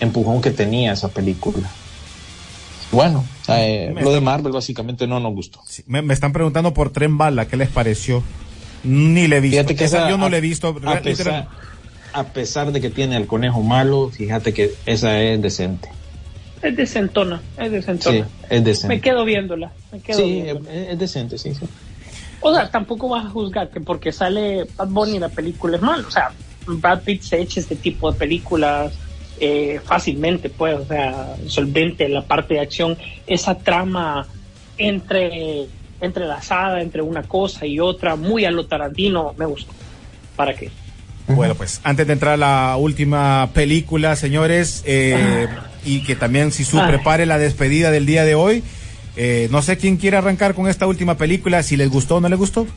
empujón 0.03 0.41
que 0.41 0.51
tenía 0.51 0.93
esa 0.93 1.09
película. 1.09 1.69
Bueno, 2.91 3.25
eh, 3.47 3.93
lo 4.01 4.11
de 4.11 4.21
Marvel 4.21 4.51
básicamente 4.53 5.07
no 5.07 5.19
nos 5.19 5.33
gustó. 5.33 5.61
Sí, 5.67 5.83
Me, 5.87 6.01
me 6.03 6.13
están 6.13 6.31
preguntando 6.31 6.73
por 6.73 6.91
Tren 6.91 7.17
Bala, 7.17 7.47
¿qué 7.47 7.57
les 7.57 7.69
pareció? 7.69 8.23
Ni 8.83 9.27
le 9.27 9.37
he 9.37 9.41
visto. 9.41 9.55
Fíjate 9.57 9.75
que 9.75 9.83
Esa 9.85 9.97
esa- 9.99 10.09
yo 10.09 10.17
no 10.17 10.25
a- 10.27 10.29
la 10.29 10.37
he 10.37 10.41
visto. 10.41 10.67
A 10.69 10.73
pesar, 10.99 11.05
literal- 11.05 11.47
a 12.13 12.23
pesar 12.25 12.71
de 12.71 12.79
que 12.81 12.89
tiene 12.91 13.17
el 13.17 13.25
conejo 13.25 13.61
malo, 13.63 14.11
fíjate 14.13 14.53
que 14.53 14.71
esa 14.85 15.19
es 15.19 15.41
decente. 15.41 15.89
Es 16.61 16.75
decentona. 16.77 17.41
Es 17.57 17.65
Sí, 17.65 17.69
decentona. 17.71 18.27
es 18.49 18.63
decente. 18.63 18.95
Me 18.95 19.01
quedo 19.01 19.25
viéndola. 19.25 19.71
Me 19.91 19.99
quedo 19.99 20.17
Sí, 20.19 20.43
es 20.71 20.99
decente, 20.99 21.37
sí, 21.39 21.55
sí. 21.55 21.65
O 22.41 22.53
sea, 22.53 22.69
tampoco 22.69 23.09
vas 23.09 23.25
a 23.25 23.29
juzgar 23.29 23.69
que 23.71 23.81
porque 23.81 24.11
sale 24.11 24.65
Bad 24.77 24.89
Bunny 24.89 25.17
la 25.17 25.29
película 25.29 25.77
es 25.77 25.81
mal. 25.81 26.05
O 26.05 26.11
sea, 26.11 26.31
Brad 26.67 27.01
Pitt 27.01 27.23
se 27.23 27.41
echa 27.41 27.59
este 27.59 27.75
tipo 27.75 28.11
de 28.11 28.17
películas 28.19 28.93
eh, 29.39 29.79
fácilmente, 29.83 30.49
pues, 30.49 30.75
o 30.75 30.85
sea, 30.85 31.35
solvente 31.47 32.07
la 32.09 32.21
parte 32.21 32.55
de 32.55 32.61
acción. 32.61 32.97
Esa 33.27 33.57
trama 33.57 34.27
entre 34.77 35.67
entrelazada 36.01 36.81
entre 36.81 37.01
una 37.01 37.23
cosa 37.23 37.65
y 37.65 37.79
otra, 37.79 38.15
muy 38.15 38.45
a 38.45 38.51
lo 38.51 38.65
Tarantino, 38.65 39.33
me 39.37 39.45
gustó. 39.45 39.71
¿Para 40.35 40.53
qué? 40.53 40.69
Bueno, 41.27 41.55
pues 41.55 41.79
antes 41.83 42.05
de 42.05 42.13
entrar 42.13 42.33
a 42.33 42.37
la 42.37 42.75
última 42.77 43.49
película, 43.53 44.15
señores, 44.15 44.83
eh, 44.85 45.47
y 45.85 46.03
que 46.03 46.15
también 46.15 46.51
si 46.51 46.65
su 46.65 46.79
Ay. 46.79 46.89
prepare 46.89 47.25
la 47.25 47.37
despedida 47.37 47.91
del 47.91 48.05
día 48.05 48.25
de 48.25 48.35
hoy, 48.35 48.63
eh, 49.15 49.47
no 49.51 49.61
sé 49.61 49.77
quién 49.77 49.95
quiere 49.97 50.17
arrancar 50.17 50.53
con 50.53 50.67
esta 50.67 50.85
última 50.85 51.15
película, 51.15 51.63
si 51.63 51.77
les 51.77 51.89
gustó 51.89 52.17
o 52.17 52.21
no 52.21 52.27
les 52.27 52.37
gustó. 52.37 52.67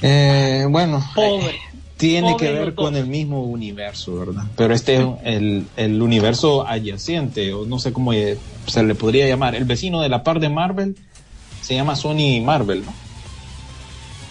Eh, 0.00 0.64
bueno, 0.68 1.04
Pobre. 1.14 1.54
Tiene 2.02 2.36
que 2.36 2.52
ver 2.52 2.74
con 2.74 2.96
el 2.96 3.06
mismo 3.06 3.44
universo, 3.44 4.18
¿verdad? 4.18 4.42
Pero 4.56 4.74
este 4.74 4.96
es 4.96 5.06
el, 5.22 5.66
el 5.76 6.02
universo 6.02 6.66
adyacente, 6.66 7.52
o 7.52 7.64
no 7.64 7.78
sé 7.78 7.92
cómo 7.92 8.12
eh, 8.12 8.36
se 8.66 8.82
le 8.82 8.96
podría 8.96 9.28
llamar. 9.28 9.54
El 9.54 9.66
vecino 9.66 10.00
de 10.00 10.08
la 10.08 10.24
par 10.24 10.40
de 10.40 10.48
Marvel 10.48 10.96
se 11.60 11.76
llama 11.76 11.94
Sony 11.94 12.40
Marvel, 12.44 12.84
¿no? 12.84 12.92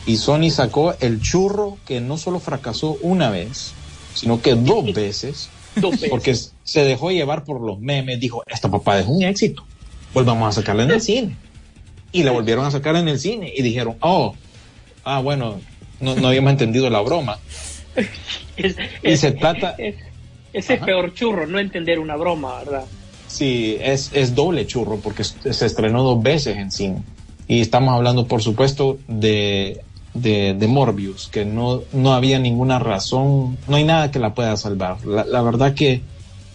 Y 0.05 0.17
Sony 0.17 0.49
sacó 0.49 0.95
el 0.99 1.21
churro 1.21 1.77
que 1.85 2.01
no 2.01 2.17
solo 2.17 2.41
fracasó 2.41 2.97
una 3.01 3.29
vez, 3.29 3.71
sino 4.15 4.41
que 4.41 4.55
dos 4.55 4.93
veces, 4.93 5.49
Dos 5.77 5.91
veces. 5.91 6.09
porque 6.09 6.35
se 6.35 6.83
dejó 6.83 7.11
llevar 7.11 7.45
por 7.45 7.61
los 7.61 7.79
memes. 7.79 8.19
Dijo, 8.19 8.43
esta 8.47 8.69
papá 8.69 8.99
es 8.99 9.07
un 9.07 9.23
éxito, 9.23 9.63
volvamos 10.13 10.49
a 10.49 10.59
sacarla 10.59 10.83
en 10.83 10.91
el 10.91 11.01
cine. 11.09 11.37
Y 12.11 12.23
la 12.23 12.31
volvieron 12.31 12.65
a 12.65 12.71
sacar 12.71 12.97
en 12.97 13.07
el 13.07 13.17
cine 13.17 13.53
y 13.55 13.61
dijeron, 13.61 13.95
oh, 14.01 14.35
ah, 15.05 15.21
bueno, 15.21 15.61
no, 16.01 16.15
no 16.15 16.27
habíamos 16.27 16.51
entendido 16.51 16.89
la 16.89 17.01
broma. 17.01 17.37
Es- 18.57 18.75
Y 19.03 19.17
se 19.17 19.31
trata- 19.31 19.75
es- 19.77 19.95
ese 20.53 20.73
es 20.75 20.81
peor 20.83 21.13
churro, 21.13 21.47
no 21.47 21.59
entender 21.59 21.99
una 21.99 22.15
broma, 22.17 22.59
¿verdad? 22.59 22.83
Sí, 23.27 23.77
es, 23.81 24.11
es 24.13 24.35
doble 24.35 24.67
churro 24.67 24.97
porque 24.97 25.23
se 25.23 25.65
estrenó 25.65 26.03
dos 26.03 26.21
veces 26.21 26.57
en 26.57 26.71
cine. 26.71 26.97
Y 27.47 27.61
estamos 27.61 27.93
hablando, 27.93 28.27
por 28.27 28.41
supuesto, 28.43 28.99
de, 29.07 29.81
de, 30.13 30.53
de 30.53 30.67
Morbius, 30.67 31.29
que 31.29 31.45
no, 31.45 31.81
no 31.93 32.13
había 32.13 32.39
ninguna 32.39 32.79
razón, 32.79 33.57
no 33.67 33.75
hay 33.77 33.83
nada 33.85 34.11
que 34.11 34.19
la 34.19 34.33
pueda 34.33 34.55
salvar. 34.57 35.05
La, 35.05 35.23
la 35.23 35.41
verdad 35.41 35.73
que 35.73 36.01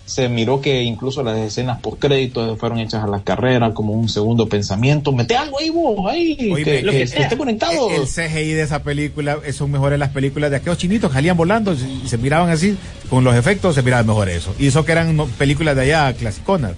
se 0.07 0.29
miró 0.29 0.61
que 0.61 0.83
incluso 0.85 1.23
las 1.23 1.37
escenas 1.37 1.81
post 1.81 1.99
créditos 2.01 2.59
fueron 2.59 2.79
hechas 2.79 3.05
a 3.05 3.09
la 3.09 3.23
carrera 3.23 3.75
como 3.75 3.93
un 3.93 4.09
segundo 4.09 4.49
pensamiento. 4.49 5.13
Mete 5.13 5.37
algo 5.37 5.59
ahí 5.59 5.69
vos, 5.71 6.11
ahí, 6.11 6.37
Oíme, 6.41 6.63
que, 6.65 6.83
lo 6.83 6.93
que- 6.93 6.99
que 6.99 7.03
esté 7.23 7.37
conectado. 7.37 7.91
El 7.91 8.07
CGI 8.07 8.53
de 8.53 8.63
esa 8.63 8.83
película 8.83 9.39
son 9.53 9.71
mejores 9.73 9.99
las 9.99 10.11
películas 10.11 10.51
de 10.51 10.57
aquellos 10.59 10.79
chinitos 10.79 11.11
que 11.11 11.15
salían 11.15 11.37
volando 11.37 11.75
y 11.75 12.07
se 12.09 12.17
miraban 12.19 12.49
así, 12.51 12.77
con 13.11 13.25
los 13.25 13.35
efectos 13.35 13.75
se 13.75 13.83
miraba 13.83 14.05
mejor 14.05 14.29
eso. 14.29 14.55
Y 14.59 14.69
eso 14.69 14.85
que 14.85 14.93
eran 14.93 15.17
películas 15.39 15.75
de 15.77 15.83
allá 15.83 16.13
clasiconas. 16.15 16.73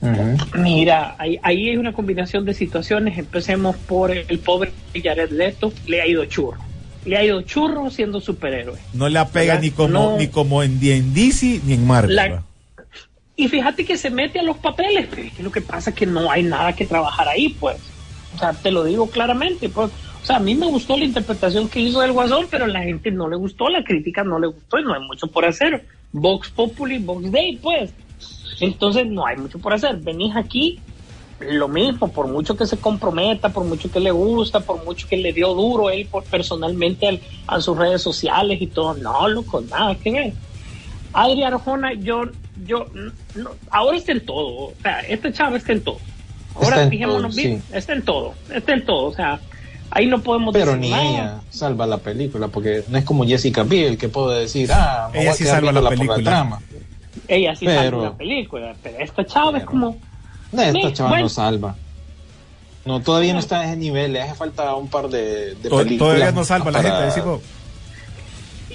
Ujú. 0.00 0.58
Mira, 0.60 1.16
ahí, 1.18 1.38
ahí 1.42 1.70
hay 1.70 1.76
una 1.76 1.92
combinación 1.92 2.44
de 2.44 2.54
situaciones. 2.54 3.18
Empecemos 3.18 3.74
por 3.76 4.12
el 4.12 4.38
pobre 4.38 4.70
Jared 4.94 5.30
Leto, 5.32 5.72
le 5.86 6.00
ha 6.00 6.06
ido 6.06 6.24
churro. 6.26 6.67
Le 7.08 7.16
ha 7.16 7.24
ido 7.24 7.40
churro 7.42 7.90
siendo 7.90 8.20
superhéroe. 8.20 8.78
No 8.92 9.08
la 9.08 9.28
pega 9.28 9.54
¿Verdad? 9.54 9.62
ni 9.62 9.70
como, 9.70 9.88
No. 9.92 10.16
ni 10.18 10.28
como 10.28 10.62
en, 10.62 10.78
ni 10.78 10.90
en 10.90 11.14
DC 11.14 11.62
ni 11.64 11.72
en 11.74 11.86
Marvel. 11.86 12.40
Y 13.34 13.48
fíjate 13.48 13.84
que 13.84 13.96
se 13.96 14.10
mete 14.10 14.40
a 14.40 14.42
los 14.42 14.58
papeles, 14.58 15.06
pero 15.08 15.22
es 15.22 15.32
que 15.32 15.42
lo 15.42 15.50
que 15.52 15.60
pasa 15.60 15.90
es 15.90 15.96
que 15.96 16.06
no 16.06 16.30
hay 16.30 16.42
nada 16.42 16.74
que 16.74 16.84
trabajar 16.86 17.28
ahí, 17.28 17.48
pues. 17.60 17.76
O 18.34 18.38
sea, 18.38 18.52
te 18.52 18.70
lo 18.70 18.84
digo 18.84 19.08
claramente, 19.08 19.68
pues. 19.68 19.90
O 20.22 20.26
sea, 20.26 20.36
a 20.36 20.40
mí 20.40 20.54
me 20.54 20.66
gustó 20.66 20.96
la 20.98 21.04
interpretación 21.04 21.68
que 21.68 21.80
hizo 21.80 22.00
del 22.00 22.12
Guasón, 22.12 22.46
pero 22.50 22.64
a 22.64 22.68
la 22.68 22.82
gente 22.82 23.10
no 23.10 23.28
le 23.28 23.36
gustó, 23.36 23.68
la 23.68 23.84
crítica 23.84 24.24
no 24.24 24.38
le 24.38 24.48
gustó 24.48 24.78
y 24.78 24.82
no 24.84 24.92
hay 24.92 25.00
mucho 25.00 25.28
por 25.28 25.44
hacer. 25.46 25.86
Vox 26.12 26.50
Populi, 26.50 26.98
Vox 26.98 27.30
Day, 27.30 27.56
pues. 27.62 27.90
Entonces 28.60 29.06
no 29.06 29.24
hay 29.24 29.36
mucho 29.36 29.58
por 29.60 29.72
hacer. 29.72 29.96
Venís 29.96 30.34
aquí, 30.36 30.80
lo 31.40 31.68
mismo, 31.68 32.08
por 32.08 32.26
mucho 32.26 32.56
que 32.56 32.66
se 32.66 32.76
comprometa, 32.78 33.48
por 33.50 33.64
mucho 33.64 33.90
que 33.90 34.00
le 34.00 34.10
gusta, 34.10 34.60
por 34.60 34.84
mucho 34.84 35.06
que 35.08 35.16
le 35.16 35.32
dio 35.32 35.54
duro 35.54 35.88
él 35.90 36.06
por, 36.10 36.24
personalmente 36.24 37.06
al- 37.08 37.20
a 37.46 37.60
sus 37.60 37.76
redes 37.78 38.02
sociales 38.02 38.60
y 38.60 38.66
todo. 38.66 38.94
No, 38.94 39.28
loco, 39.28 39.60
nada 39.60 39.94
que 39.94 40.10
ver. 40.10 40.32
Adri 41.12 41.42
Arjona, 41.44 41.92
yo, 41.94 42.22
yo, 42.66 42.86
no, 43.34 43.50
ahora 43.70 43.96
está 43.96 44.12
en 44.12 44.24
todo. 44.26 44.46
O 44.46 44.72
sea, 44.82 45.00
este 45.00 45.32
chavo 45.32 45.56
está 45.56 45.72
en 45.72 45.82
todo. 45.82 45.98
Ahora 46.54 46.76
Está 46.78 46.90
fijémonos 46.90 47.34
todo, 47.36 47.44
bien, 47.44 47.62
está 47.72 47.92
en 47.92 48.02
todo, 48.02 48.34
está 48.52 48.72
en 48.72 48.84
todo. 48.84 49.04
O 49.06 49.14
sea, 49.14 49.40
ahí 49.90 50.06
no 50.06 50.20
podemos 50.20 50.52
Pero 50.52 50.72
decir 50.72 50.80
ni 50.80 50.90
nada. 50.90 51.04
ella 51.08 51.40
salva 51.50 51.86
la 51.86 51.98
película, 51.98 52.48
porque 52.48 52.82
no 52.88 52.98
es 52.98 53.04
como 53.04 53.24
Jessica 53.24 53.62
Biel 53.62 53.96
que 53.96 54.08
puede 54.08 54.40
decir, 54.40 54.70
ah, 54.72 55.08
Ella 55.14 55.32
sí 55.34 55.44
salva 55.44 55.70
la 55.70 55.88
película. 55.88 56.16
trama. 56.22 56.60
Ella 57.28 57.54
sí 57.54 57.64
Pero- 57.64 57.80
salva 57.90 58.02
la 58.10 58.16
película, 58.16 58.74
pero 58.82 58.98
esta 58.98 59.24
chava 59.24 59.58
es 59.58 59.64
como. 59.64 59.96
No, 60.52 60.62
esta 60.62 60.72
Meh, 60.78 60.92
chava 60.92 61.08
bueno. 61.10 61.24
no 61.24 61.28
salva. 61.28 61.76
No, 62.84 63.00
todavía 63.02 63.34
no 63.34 63.38
está 63.40 63.60
a 63.60 63.66
ese 63.66 63.76
nivel, 63.76 64.14
le 64.14 64.22
hace 64.22 64.34
falta 64.34 64.74
un 64.74 64.88
par 64.88 65.08
de, 65.08 65.54
de 65.56 65.68
To- 65.68 65.76
películas. 65.78 65.98
Todavía 65.98 66.32
no 66.32 66.44
salva 66.44 66.70
la 66.70 66.82
gente. 66.82 67.02
decimos, 67.02 67.40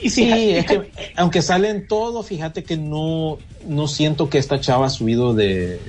Y 0.01 0.09
Sí, 0.09 0.29
es 0.51 0.65
que 0.65 0.91
aunque 1.15 1.41
salen 1.41 1.87
todos, 1.87 2.25
fíjate 2.27 2.63
que 2.63 2.77
no, 2.77 3.37
no 3.67 3.87
siento 3.87 4.29
que 4.29 4.37
esta 4.37 4.59
chava 4.59 4.87
ha 4.87 4.89
subido 4.89 5.33
de 5.33 5.79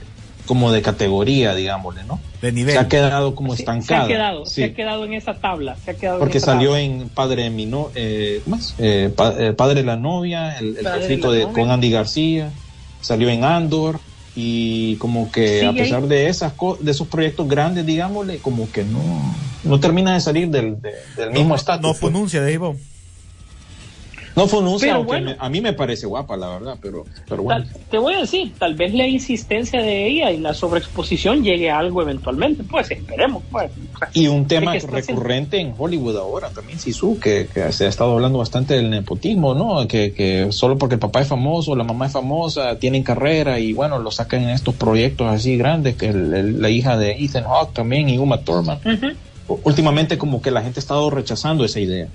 como 0.47 0.71
de 0.73 0.83
categoría, 0.83 1.55
digámosle, 1.55 2.05
¿no? 2.05 2.21
de 2.43 2.53
nivel. 2.53 2.75
Se 2.75 2.79
ha 2.79 2.87
quedado 2.89 3.35
como 3.35 3.57
se- 3.57 3.63
estancada. 3.63 4.01
Se 4.07 4.13
ha 4.13 4.17
quedado, 4.17 4.45
sí. 4.47 4.55
se 4.57 4.65
ha 4.65 4.75
quedado 4.75 5.05
en 5.07 5.15
esa 5.15 5.35
tabla, 5.35 5.77
se 5.83 5.91
ha 5.93 5.95
quedado 5.95 6.17
en 6.17 6.21
Porque 6.21 6.37
esa 6.39 6.47
salió 6.53 6.71
tabla. 6.71 6.83
en 6.83 7.09
Padre 7.09 7.43
de 7.45 7.51
mi 7.51 7.65
no, 7.67 7.91
eh. 7.95 8.43
Eh, 8.79 9.11
pa- 9.17 9.35
eh, 9.39 9.53
Padre 9.55 9.77
de 9.81 9.87
la 9.87 9.97
novia, 9.97 10.59
el, 10.59 10.77
el 10.77 10.85
Padre 10.85 11.17
de 11.17 11.49
con 11.53 11.71
Andy 11.71 11.91
García, 11.91 12.51
salió 13.01 13.31
en 13.31 13.43
Andor 13.45 14.01
y 14.37 14.97
como 14.97 15.31
que 15.31 15.65
a 15.65 15.73
pesar 15.73 16.03
ahí. 16.03 16.09
de 16.09 16.29
esas 16.29 16.53
co- 16.55 16.77
de 16.81 16.91
esos 16.91 17.07
proyectos 17.09 17.47
grandes, 17.49 17.87
digámosle, 17.87 18.39
como 18.39 18.71
que 18.71 18.85
no 18.85 19.35
no 19.63 19.81
termina 19.81 20.13
de 20.15 20.21
salir 20.21 20.49
del, 20.49 20.81
de- 20.83 20.93
del 21.17 21.31
mismo 21.33 21.55
estatus. 21.55 21.83
No 21.83 21.89
pues. 21.91 22.01
pronuncia, 22.01 22.43
de 22.43 22.53
Ivo. 22.53 22.77
No 24.37 24.49
pronuncia, 24.49 24.87
Pero 24.89 24.97
aunque 24.97 25.13
bueno. 25.13 25.31
me- 25.31 25.37
a 25.39 25.49
mí 25.49 25.61
me 25.61 25.73
parece 25.75 26.07
guapa, 26.07 26.37
la 26.37 26.49
verdad, 26.49 26.77
pero, 26.83 27.05
pero 27.29 27.45
bueno. 27.45 27.65
Tal- 27.65 27.81
te 27.89 27.99
voy 27.99 28.15
a 28.15 28.21
decir, 28.21 28.53
tal 28.59 28.75
vez 28.75 28.93
la 28.93 29.07
insistencia 29.07 29.81
de 29.81 30.09
ella 30.09 30.33
y 30.33 30.39
la 30.39 30.53
sobreexposición 30.55 31.45
llegue 31.45 31.71
a 31.71 31.79
algo 31.79 32.03
eventualmente, 32.03 32.65
pues 32.65 32.91
esperemos, 32.91 33.45
pues. 33.51 33.71
Y 34.13 34.27
un 34.27 34.47
tema 34.49 34.75
recurrente 34.75 35.61
en 35.61 35.73
Hollywood 35.79 36.17
ahora 36.17 36.51
también, 36.51 36.81
Sisu, 36.81 37.21
que, 37.21 37.47
que 37.55 37.71
se 37.73 37.87
ha 37.87 37.89
estado 37.89 38.13
hablando 38.15 38.39
bastante 38.39 38.75
del 38.75 38.91
nepotismo, 38.91 39.55
¿no? 39.55 39.87
Que, 39.87 40.13
que 40.13 40.51
solo 40.51 40.79
porque 40.79 40.95
el 40.97 41.01
papá 41.01 41.21
es 41.21 41.29
famoso, 41.29 41.77
la 41.77 41.85
mamá 41.85 42.07
es 42.07 42.13
famosa, 42.13 42.77
tienen 42.81 43.05
carrera 43.05 43.61
y 43.61 43.73
bueno, 43.73 44.01
lo 44.01 44.11
sacan 44.11 44.43
en 44.43 44.49
estos 44.51 44.75
proyectos 44.75 45.29
así 45.29 45.57
grandes, 45.57 45.95
que 45.95 46.09
el- 46.09 46.35
el- 46.35 46.61
la 46.63 46.71
hija 46.71 46.97
de 46.97 47.13
Ethan 47.13 47.45
Hawke 47.45 47.73
también 47.73 48.09
y 48.09 48.19
Uma 48.19 48.39
Thurman. 48.41 48.79
Ujú. 48.85 49.59
Últimamente 49.63 50.19
como 50.19 50.43
que 50.43 50.51
la 50.51 50.63
gente 50.63 50.81
ha 50.81 50.83
estado 50.83 51.09
rechazando 51.11 51.65
esa 51.65 51.79
idea. 51.79 52.09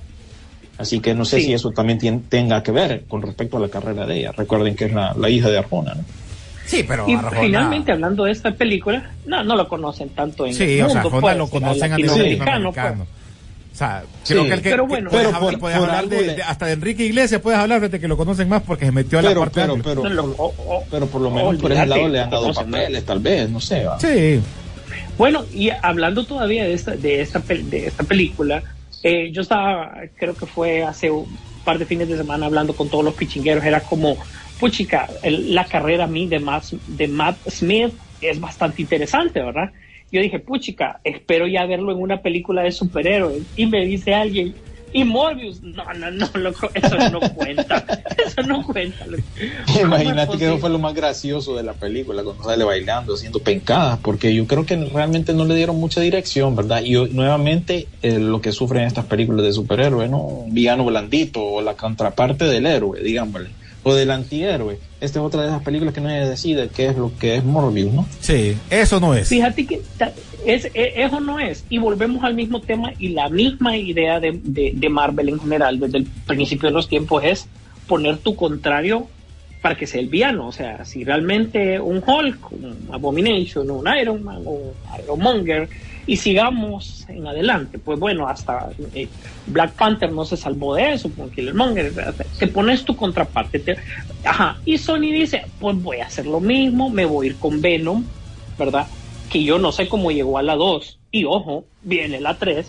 Así 0.79 0.99
que 1.01 1.13
no 1.13 1.25
sé 1.25 1.37
Sí. 1.39 1.47
si 1.47 1.53
eso 1.53 1.71
también 1.71 1.99
tien- 1.99 2.23
tenga 2.29 2.63
que 2.63 2.71
ver 2.71 3.03
con 3.07 3.21
respecto 3.21 3.57
a 3.57 3.59
la 3.59 3.67
carrera 3.69 4.05
de 4.07 4.19
ella. 4.19 4.31
Recuerden 4.31 4.75
que 4.75 4.85
es 4.85 4.93
la, 4.93 5.13
la 5.13 5.29
hija 5.29 5.49
de 5.49 5.57
Arjona, 5.59 5.93
¿no? 5.93 6.03
Sí, 6.65 6.83
pero 6.87 7.05
Y 7.07 7.13
Arjona- 7.15 7.41
finalmente, 7.41 7.91
hablando 7.91 8.23
de 8.23 8.31
esta 8.31 8.51
película, 8.51 9.11
no, 9.25 9.43
no 9.43 9.55
lo 9.57 9.67
conocen 9.67 10.09
tanto 10.09 10.45
en 10.45 10.53
Sí, 10.53 10.79
el 10.79 10.85
o 10.85 10.89
sea, 10.89 11.01
mundo, 11.03 11.07
Arjona 11.17 11.21
pues, 11.21 11.37
lo 11.37 11.43
al 11.43 11.49
conocen 11.49 11.93
a 11.93 11.97
nivel 11.97 12.07
latinoamericano. 12.11 12.71
pues. 12.73 12.93
O 13.71 13.75
sea, 13.79 14.03
creo 14.27 14.43
Sí, 14.43 14.47
que 14.49 14.53
el 14.55 14.61
que, 14.61 14.69
pero 14.71 14.83
que 14.83 14.89
bueno. 14.89 15.09
puedes 15.09 15.25
Pero 15.27 15.35
hablar, 15.37 15.51
por- 15.51 15.59
puedes 15.59 15.77
por 15.77 15.89
hablar 15.89 16.03
algo 16.03 16.15
de, 16.21 16.43
hasta 16.43 16.65
de 16.65 16.71
Enrique 16.73 17.05
Iglesias, 17.05 17.41
puedes 17.41 17.59
hablar 17.59 17.89
de 17.89 17.99
que 17.99 18.07
lo 18.07 18.17
conocen 18.17 18.47
más 18.49 18.61
porque 18.63 18.85
se 18.85 18.91
metió 18.91 19.19
a 19.19 19.21
la 19.21 19.29
Pero, 19.29 19.39
parte 19.41 19.61
pero, 19.61 19.77
pero, 19.83 20.03
No, 20.03 20.09
lo- 20.09 20.23
o- 20.37 20.53
o- 20.57 20.83
pero 20.89 21.07
por 21.07 21.21
lo 21.21 21.29
menos 21.31 21.55
por 21.57 21.71
ese 21.71 21.85
lado 21.85 22.07
le 22.07 22.19
han 22.21 22.29
dado 22.29 22.53
papeles, 22.53 23.05
tal 23.05 23.19
vez, 23.19 23.49
no 23.49 23.59
sé. 23.59 23.83
¿va? 23.85 23.99
Sí, 23.99 24.39
Bueno, 25.17 25.43
y 25.53 25.69
hablando 25.69 26.23
todavía 26.25 26.63
de 26.63 26.73
esta, 26.73 26.91
de 26.95 27.19
esta, 27.21 27.41
pel- 27.41 27.63
de 27.69 27.87
esta 27.87 28.03
película, 28.03 28.63
eh, 29.03 29.31
yo 29.31 29.41
estaba, 29.41 29.93
creo 30.15 30.35
que 30.35 30.47
fue 30.47 30.83
hace 30.83 31.11
un 31.11 31.39
par 31.63 31.79
de 31.79 31.85
fines 31.85 32.07
de 32.09 32.17
semana 32.17 32.45
hablando 32.45 32.75
con 32.75 32.89
todos 32.89 33.03
los 33.03 33.15
pichingueros, 33.15 33.63
era 33.65 33.85
como, 33.85 34.19
puchica, 34.57 35.07
el- 35.21 35.53
la 35.53 35.67
carrera 35.67 36.05
a 36.05 36.07
de 36.07 36.39
Matt, 36.39 36.65
de 36.85 37.07
Matt 37.07 37.41
Smith 37.49 37.95
es 38.19 38.39
bastante 38.39 38.81
interesante, 38.81 39.41
¿verdad? 39.41 39.71
Yo 40.11 40.21
dije, 40.21 40.39
puchica, 40.39 40.99
espero 41.03 41.47
ya 41.47 41.65
verlo 41.65 41.91
en 41.91 41.99
una 42.01 42.21
película 42.21 42.63
de 42.63 42.71
superhéroes. 42.71 43.47
Y 43.55 43.67
me 43.67 43.85
dice 43.85 44.13
alguien, 44.13 44.55
¿y 44.93 45.03
Morbius? 45.03 45.61
No, 45.61 45.83
no, 45.93 46.11
no, 46.11 46.29
loco, 46.35 46.69
eso 46.73 46.97
no 47.09 47.19
cuenta. 47.33 47.85
Eso 48.17 48.41
no 48.43 48.65
cuenta. 48.65 49.05
loco. 49.05 49.23
¿Cómo 49.65 49.95
es 49.95 50.03
Imagínate 50.03 50.37
que 50.37 50.45
eso 50.45 50.57
fue 50.57 50.69
lo 50.69 50.79
más 50.79 50.93
gracioso 50.93 51.55
de 51.55 51.63
la 51.63 51.73
película, 51.73 52.23
cuando 52.23 52.43
sale 52.43 52.63
bailando, 52.63 53.13
haciendo 53.13 53.39
pencadas, 53.39 53.99
porque 53.99 54.33
yo 54.33 54.45
creo 54.47 54.65
que 54.65 54.75
realmente 54.75 55.33
no 55.33 55.45
le 55.45 55.55
dieron 55.55 55.77
mucha 55.77 56.01
dirección, 56.01 56.55
¿verdad? 56.55 56.81
Y 56.83 56.93
nuevamente 57.13 57.87
eh, 58.01 58.19
lo 58.19 58.41
que 58.41 58.51
sufren 58.51 58.83
estas 58.83 59.05
películas 59.05 59.45
de 59.45 59.53
superhéroes, 59.53 60.09
¿no? 60.09 60.19
Un 60.19 60.53
villano 60.53 60.85
blandito 60.85 61.43
o 61.43 61.61
la 61.61 61.75
contraparte 61.75 62.45
del 62.45 62.65
héroe, 62.65 63.01
digámosle, 63.01 63.49
o 63.83 63.93
del 63.93 64.11
antihéroe. 64.11 64.77
Esta 65.01 65.19
es 65.19 65.25
otra 65.25 65.41
de 65.43 65.47
esas 65.47 65.63
películas 65.63 65.93
que 65.93 66.01
nadie 66.01 66.27
decide 66.27 66.69
qué 66.75 66.87
es 66.87 66.97
lo 66.97 67.11
que 67.17 67.35
es 67.35 67.43
Morbius, 67.43 67.93
¿no? 67.93 68.05
sí, 68.19 68.55
eso 68.69 68.99
no 68.99 69.13
es. 69.15 69.29
Fíjate 69.29 69.65
que 69.65 69.81
es, 70.45 70.65
e- 70.73 70.93
eso 71.03 71.19
no 71.21 71.39
es. 71.39 71.63
Y 71.69 71.77
volvemos 71.77 72.23
al 72.23 72.33
mismo 72.35 72.59
tema 72.61 72.91
y 72.99 73.09
la 73.09 73.29
misma 73.29 73.77
idea 73.77 74.19
de, 74.19 74.39
de- 74.43 74.73
de 74.75 74.89
Marvel 74.89 75.29
en 75.29 75.39
general 75.39 75.79
desde 75.79 75.99
el 75.99 76.05
principio 76.27 76.67
de 76.69 76.73
los 76.75 76.87
tiempos 76.89 77.23
es 77.23 77.47
poner 77.87 78.17
tu 78.17 78.35
contrario 78.35 79.07
para 79.61 79.75
que 79.75 79.87
sea 79.87 79.99
el 80.01 80.07
villano. 80.09 80.47
O 80.47 80.51
sea, 80.51 80.83
si 80.85 81.03
realmente 81.03 81.79
un 81.79 82.03
Hulk, 82.05 82.51
un 82.51 82.89
Abomination, 82.91 83.69
un 83.71 83.85
Iron 84.01 84.23
Man, 84.23 84.41
un 84.45 84.71
Ironmonger, 85.03 85.67
y 86.11 86.17
sigamos 86.17 87.05
en 87.07 87.27
adelante. 87.27 87.77
Pues 87.77 87.99
bueno, 87.99 88.27
hasta 88.27 88.69
eh, 88.95 89.07
Black 89.45 89.73
Panther 89.73 90.11
no 90.11 90.25
se 90.25 90.37
salvó 90.37 90.73
de 90.75 90.93
eso 90.93 91.11
con 91.11 91.29
Killermonger. 91.29 91.93
Te 92.39 92.47
pones 92.47 92.83
tu 92.83 92.95
contraparte. 92.95 93.59
te- 93.59 93.77
ajá. 94.25 94.57
Y 94.65 94.79
Sony 94.79 95.11
dice, 95.11 95.45
pues 95.59 95.75
voy 95.81 95.97
a 95.97 96.07
hacer 96.07 96.25
lo 96.25 96.39
mismo, 96.39 96.89
me 96.89 97.05
voy 97.05 97.27
a 97.27 97.29
ir 97.29 97.35
con 97.37 97.61
Venom, 97.61 98.03
¿verdad? 98.57 98.87
Que 99.29 99.43
yo 99.43 99.59
no 99.59 99.71
sé 99.71 99.87
cómo 99.87 100.09
llegó 100.09 100.39
a 100.39 100.41
la 100.41 100.55
2. 100.55 100.97
Y 101.11 101.25
ojo, 101.25 101.65
viene 101.83 102.19
la 102.19 102.37
3. 102.37 102.65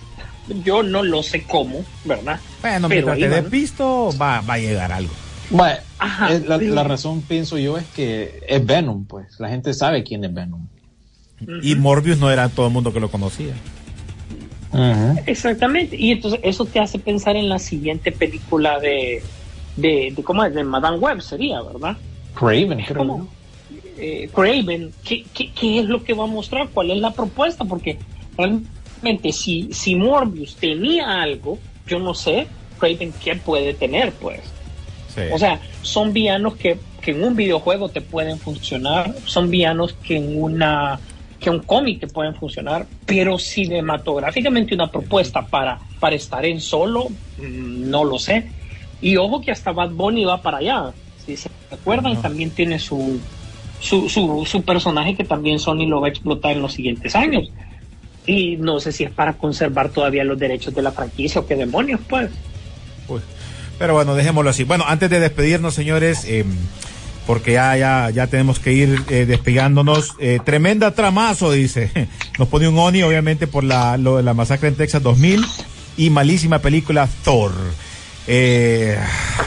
Yo 0.64 0.82
no 0.82 1.02
lo 1.02 1.22
sé 1.22 1.44
cómo, 1.44 1.82
¿verdad? 2.04 2.40
Bueno, 2.60 2.88
Pero 2.90 3.14
te 3.14 3.28
des 3.28 3.48
visto, 3.50 4.10
va, 4.20 4.40
va 4.42 4.54
a 4.54 4.58
llegar 4.58 4.92
algo. 4.92 5.12
Bueno, 5.48 5.78
Ajá, 5.98 6.30
es 6.32 6.46
la, 6.46 6.58
pero- 6.58 6.74
la 6.74 6.84
razón, 6.84 7.22
pienso 7.22 7.56
yo, 7.56 7.78
es 7.78 7.86
que 7.96 8.40
es 8.46 8.64
Venom, 8.66 9.06
pues. 9.06 9.40
La 9.40 9.48
gente 9.48 9.72
sabe 9.72 10.02
quién 10.04 10.24
es 10.24 10.34
Venom. 10.34 10.66
Y 11.62 11.74
Morbius 11.74 12.18
no 12.18 12.30
era 12.30 12.48
todo 12.48 12.66
el 12.66 12.72
mundo 12.72 12.92
que 12.92 13.00
lo 13.00 13.10
conocía. 13.10 13.54
Exactamente. 15.26 15.96
Y 15.96 16.12
entonces 16.12 16.40
eso 16.42 16.64
te 16.64 16.80
hace 16.80 16.98
pensar 16.98 17.36
en 17.36 17.48
la 17.48 17.58
siguiente 17.58 18.12
película 18.12 18.78
de, 18.78 19.22
de, 19.76 20.12
de 20.14 20.22
¿cómo 20.22 20.44
es? 20.44 20.54
De 20.54 20.62
Madame 20.62 20.98
Web 20.98 21.22
sería, 21.22 21.62
¿verdad? 21.62 21.96
Craven, 22.34 22.82
creo. 22.82 22.98
¿Cómo? 22.98 23.28
Eh, 23.98 24.30
Craven, 24.34 24.92
¿qué, 25.04 25.24
qué, 25.34 25.50
qué 25.52 25.80
es 25.80 25.86
lo 25.86 26.04
que 26.04 26.14
va 26.14 26.24
a 26.24 26.28
mostrar? 26.28 26.68
¿Cuál 26.68 26.90
es 26.90 26.98
la 26.98 27.12
propuesta? 27.12 27.64
Porque 27.64 27.98
realmente 28.36 29.32
si, 29.32 29.72
si 29.72 29.96
Morbius 29.96 30.56
tenía 30.56 31.20
algo, 31.20 31.58
yo 31.86 31.98
no 31.98 32.14
sé, 32.14 32.46
Craven, 32.78 33.12
¿qué 33.22 33.36
puede 33.36 33.74
tener? 33.74 34.12
Pues. 34.12 34.40
Sí. 35.14 35.22
O 35.32 35.38
sea, 35.38 35.60
son 35.82 36.12
villanos 36.12 36.54
que, 36.54 36.78
que 37.00 37.10
en 37.10 37.24
un 37.24 37.34
videojuego 37.34 37.88
te 37.88 38.00
pueden 38.00 38.38
funcionar, 38.38 39.14
son 39.26 39.50
villanos 39.50 39.94
que 39.94 40.16
en 40.16 40.40
una 40.40 41.00
que 41.40 41.50
un 41.50 41.60
cómic 41.60 42.00
te 42.00 42.06
pueden 42.06 42.34
funcionar, 42.34 42.86
pero 43.06 43.38
cinematográficamente 43.38 44.74
una 44.74 44.90
propuesta 44.90 45.46
para, 45.46 45.78
para 45.98 46.14
estar 46.14 46.44
en 46.44 46.60
solo, 46.60 47.08
mm, 47.38 47.90
no 47.90 48.04
lo 48.04 48.18
sé. 48.18 48.46
Y 49.00 49.16
ojo 49.16 49.40
que 49.40 49.50
hasta 49.50 49.72
Bad 49.72 49.90
Bunny 49.90 50.24
va 50.24 50.42
para 50.42 50.58
allá. 50.58 50.92
Si 51.24 51.36
se 51.36 51.48
acuerdan, 51.70 52.20
también 52.20 52.50
tiene 52.50 52.78
su, 52.78 53.18
su, 53.80 54.08
su, 54.10 54.44
su 54.46 54.62
personaje 54.62 55.16
que 55.16 55.24
también 55.24 55.58
Sony 55.58 55.86
lo 55.86 56.00
va 56.00 56.08
a 56.08 56.10
explotar 56.10 56.52
en 56.52 56.62
los 56.62 56.74
siguientes 56.74 57.16
años. 57.16 57.50
Y 58.26 58.56
no 58.58 58.78
sé 58.78 58.92
si 58.92 59.04
es 59.04 59.10
para 59.10 59.32
conservar 59.32 59.88
todavía 59.88 60.22
los 60.24 60.38
derechos 60.38 60.74
de 60.74 60.82
la 60.82 60.92
franquicia 60.92 61.40
o 61.40 61.46
qué 61.46 61.56
demonios, 61.56 62.00
pues. 62.06 62.30
Uy. 63.08 63.20
Pero 63.78 63.94
bueno, 63.94 64.14
dejémoslo 64.14 64.50
así. 64.50 64.64
Bueno, 64.64 64.84
antes 64.86 65.08
de 65.08 65.20
despedirnos, 65.20 65.72
señores, 65.72 66.26
eh, 66.26 66.44
porque 67.30 67.52
ya, 67.52 67.76
ya, 67.76 68.10
ya 68.10 68.26
tenemos 68.26 68.58
que 68.58 68.72
ir 68.72 69.04
eh, 69.08 69.24
despegándonos. 69.24 70.16
Eh, 70.18 70.40
tremenda 70.44 70.90
tramazo, 70.90 71.52
dice. 71.52 71.88
Nos 72.40 72.48
pone 72.48 72.66
un 72.66 72.76
Oni, 72.76 73.04
obviamente, 73.04 73.46
por 73.46 73.62
la, 73.62 73.96
lo 73.96 74.20
la 74.20 74.34
masacre 74.34 74.66
en 74.66 74.74
Texas 74.74 75.00
2000 75.00 75.46
y 75.96 76.10
malísima 76.10 76.58
película 76.58 77.08
Thor. 77.22 77.52
Eh, 78.26 78.98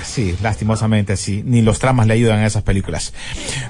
sí, 0.02 0.34
lastimosamente, 0.42 1.18
sí. 1.18 1.44
Ni 1.46 1.62
los 1.62 1.80
tramas 1.80 2.08
le 2.08 2.14
ayudan 2.14 2.40
a 2.40 2.46
esas 2.46 2.64
películas. 2.64 3.12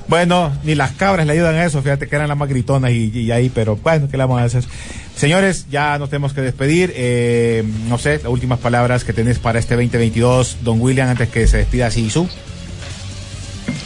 Bueno, 0.08 0.56
ni 0.64 0.76
las 0.76 0.92
cabras 0.92 1.26
le 1.26 1.34
ayudan 1.34 1.56
a 1.56 1.66
eso. 1.66 1.82
Fíjate 1.82 2.08
que 2.08 2.16
eran 2.16 2.28
las 2.28 2.38
más 2.38 2.50
gritonas 2.50 2.92
y, 2.92 3.32
ahí, 3.32 3.50
pero 3.50 3.78
bueno, 3.78 4.10
¿qué 4.12 4.18
le 4.18 4.26
vamos 4.26 4.42
a 4.42 4.44
hacer? 4.44 4.64
Señores, 5.16 5.66
ya 5.72 5.98
nos 5.98 6.12
tenemos 6.12 6.34
que 6.34 6.42
despedir. 6.42 6.94
Eh, 6.96 7.64
no 7.90 7.98
sé, 7.98 8.18
las 8.18 8.28
últimas 8.28 8.60
palabras 8.60 9.06
que 9.06 9.12
tenés 9.12 9.40
para 9.40 9.58
este 9.58 9.74
2022, 9.74 10.58
don 10.62 10.80
William, 10.80 11.10
antes 11.10 11.30
que 11.30 11.48
se 11.48 11.58
despida 11.58 11.90
Sisu. 11.90 12.30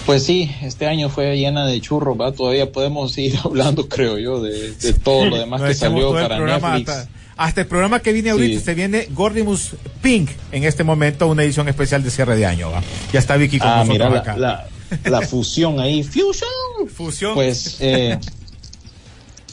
Pues 0.07 0.23
sí, 0.23 0.49
este 0.63 0.87
año 0.87 1.09
fue 1.09 1.37
llena 1.37 1.67
de 1.67 1.79
churros, 1.81 2.17
¿va? 2.19 2.31
Todavía 2.31 2.71
podemos 2.71 3.11
seguir 3.11 3.37
hablando, 3.43 3.87
creo 3.87 4.17
yo, 4.17 4.41
de, 4.41 4.71
de 4.73 4.93
todo 4.93 5.25
lo 5.25 5.37
demás 5.39 5.61
que 5.61 5.75
salió 5.75 6.13
para 6.13 6.39
Netflix. 6.39 6.89
hasta, 6.89 7.09
hasta 7.35 7.61
el 7.61 7.67
programa 7.67 7.99
que 7.99 8.13
viene 8.13 8.31
ahorita, 8.31 8.59
Sí. 8.59 8.65
se 8.65 8.73
viene 8.73 9.07
Gordimus 9.11 9.75
Pink 10.01 10.29
en 10.51 10.63
este 10.63 10.83
momento, 10.83 11.27
una 11.27 11.43
edición 11.43 11.67
especial 11.67 12.01
de 12.03 12.09
cierre 12.09 12.35
de 12.37 12.45
año. 12.47 12.71
¿va? 12.71 12.81
Ya 13.13 13.19
está 13.19 13.35
Vicky 13.37 13.59
con 13.59 13.67
Ah, 13.69 13.83
nosotros 13.83 13.93
mira 13.97 14.09
la, 14.09 14.19
acá. 14.19 14.37
la, 14.37 14.67
la 15.05 15.21
fusión 15.27 15.79
ahí, 15.79 16.01
fusion. 16.03 16.87
Fusión. 16.95 17.33
Pues, 17.35 17.77
eh, 17.81 18.17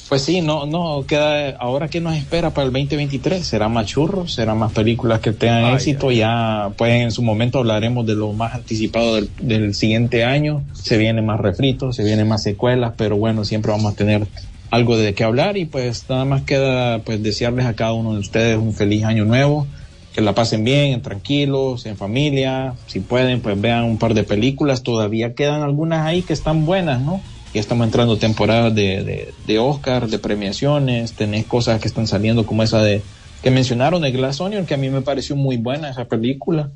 pues 0.08 0.22
sí, 0.22 0.40
no, 0.40 0.66
no 0.66 1.04
queda. 1.06 1.56
Ahora 1.58 1.88
qué 1.88 2.00
nos 2.00 2.14
espera 2.14 2.50
para 2.50 2.66
el 2.66 2.72
2023? 2.72 3.46
¿Será 3.46 3.68
más 3.68 3.86
churros? 3.86 4.32
¿Será 4.32 4.54
más 4.54 4.72
películas 4.72 5.20
que 5.20 5.32
tengan 5.32 5.64
Ay, 5.64 5.74
éxito? 5.74 6.10
Ya, 6.10 6.70
pues 6.76 6.92
en 7.02 7.10
su 7.10 7.22
momento 7.22 7.58
hablaremos 7.58 8.06
de 8.06 8.14
lo 8.14 8.32
más 8.32 8.54
anticipado 8.54 9.16
del, 9.16 9.30
del 9.40 9.74
siguiente 9.74 10.24
año. 10.24 10.62
Se 10.72 10.98
vienen 10.98 11.26
más 11.26 11.40
refritos, 11.40 11.96
se 11.96 12.04
vienen 12.04 12.28
más 12.28 12.42
secuelas, 12.42 12.92
pero 12.96 13.16
bueno, 13.16 13.44
siempre 13.44 13.72
vamos 13.72 13.92
a 13.92 13.96
tener 13.96 14.26
algo 14.70 14.96
de 14.96 15.14
qué 15.14 15.24
hablar 15.24 15.56
y 15.56 15.66
pues 15.66 16.06
nada 16.08 16.24
más 16.24 16.42
queda 16.42 16.98
pues 16.98 17.22
desearles 17.22 17.66
a 17.66 17.74
cada 17.74 17.92
uno 17.92 18.14
de 18.14 18.18
ustedes 18.18 18.58
un 18.58 18.74
feliz 18.74 19.04
año 19.04 19.24
nuevo 19.24 19.66
que 20.14 20.20
la 20.20 20.32
pasen 20.32 20.62
bien, 20.62 21.02
tranquilos, 21.02 21.86
en 21.86 21.96
familia, 21.96 22.74
si 22.86 23.00
pueden, 23.00 23.40
pues 23.40 23.60
vean 23.60 23.82
un 23.82 23.98
par 23.98 24.14
de 24.14 24.22
películas, 24.22 24.84
todavía 24.84 25.34
quedan 25.34 25.62
algunas 25.62 26.06
ahí 26.06 26.22
que 26.22 26.32
están 26.32 26.66
buenas, 26.66 27.00
¿no? 27.00 27.20
Ya 27.54 27.60
estamos 27.60 27.86
entrando 27.86 28.18
temporadas 28.18 28.74
de, 28.74 29.04
de, 29.04 29.34
de 29.46 29.58
Oscar, 29.58 30.08
de 30.08 30.18
premiaciones, 30.18 31.12
tenés 31.12 31.46
cosas 31.46 31.80
que 31.80 31.88
están 31.88 32.06
saliendo 32.06 32.44
como 32.44 32.62
esa 32.62 32.82
de 32.82 33.00
que 33.44 33.50
mencionaron 33.50 34.00
de 34.00 34.10
Glass 34.10 34.40
Onion, 34.40 34.64
que 34.64 34.74
a 34.74 34.78
mí 34.78 34.88
me 34.88 35.02
pareció 35.02 35.36
muy 35.36 35.58
buena 35.58 35.90
esa 35.90 36.06
película. 36.06 36.70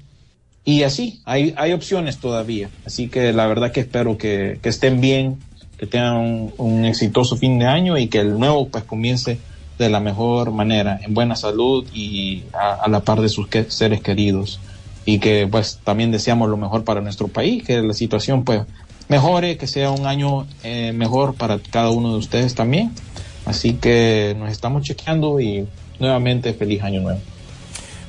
Y 0.64 0.82
así, 0.82 1.22
hay, 1.24 1.54
hay 1.56 1.72
opciones 1.72 2.18
todavía. 2.18 2.68
Así 2.84 3.08
que 3.08 3.32
la 3.32 3.46
verdad 3.46 3.72
que 3.72 3.80
espero 3.80 4.18
que, 4.18 4.58
que 4.62 4.68
estén 4.68 5.00
bien, 5.00 5.38
que 5.78 5.86
tengan 5.86 6.52
un, 6.58 6.84
exitoso 6.84 7.36
fin 7.36 7.58
de 7.58 7.64
año 7.64 7.96
y 7.96 8.08
que 8.08 8.18
el 8.18 8.38
nuevo 8.38 8.68
pues 8.68 8.84
comience 8.84 9.38
de 9.78 9.88
la 9.88 10.00
mejor 10.00 10.50
manera, 10.50 11.00
en 11.02 11.14
buena 11.14 11.36
salud 11.36 11.86
y 11.94 12.42
a, 12.52 12.86
la 12.88 13.00
par 13.00 13.22
de 13.22 13.30
sus 13.30 13.48
seres 13.68 14.02
queridos. 14.02 14.60
Y 15.06 15.20
que 15.20 15.48
pues 15.50 15.80
también 15.82 16.10
deseamos 16.10 16.50
lo 16.50 16.58
mejor 16.58 16.84
para 16.84 17.00
nuestro 17.00 17.28
país, 17.28 17.64
que 17.64 17.80
la 17.80 17.94
situación 17.94 18.44
pues 18.44 18.60
mejore, 19.08 19.56
que 19.56 19.66
sea 19.66 19.90
un 19.90 20.06
año 20.06 20.46
eh, 20.62 20.92
mejor 20.92 21.34
para 21.34 21.58
cada 21.58 21.90
uno 21.90 22.12
de 22.12 22.18
ustedes 22.18 22.54
también. 22.54 22.92
Así 23.46 23.74
que 23.74 24.36
nos 24.38 24.50
estamos 24.50 24.82
chequeando 24.82 25.40
y 25.40 25.66
nuevamente 25.98 26.52
feliz 26.52 26.82
año 26.82 27.00
nuevo. 27.00 27.20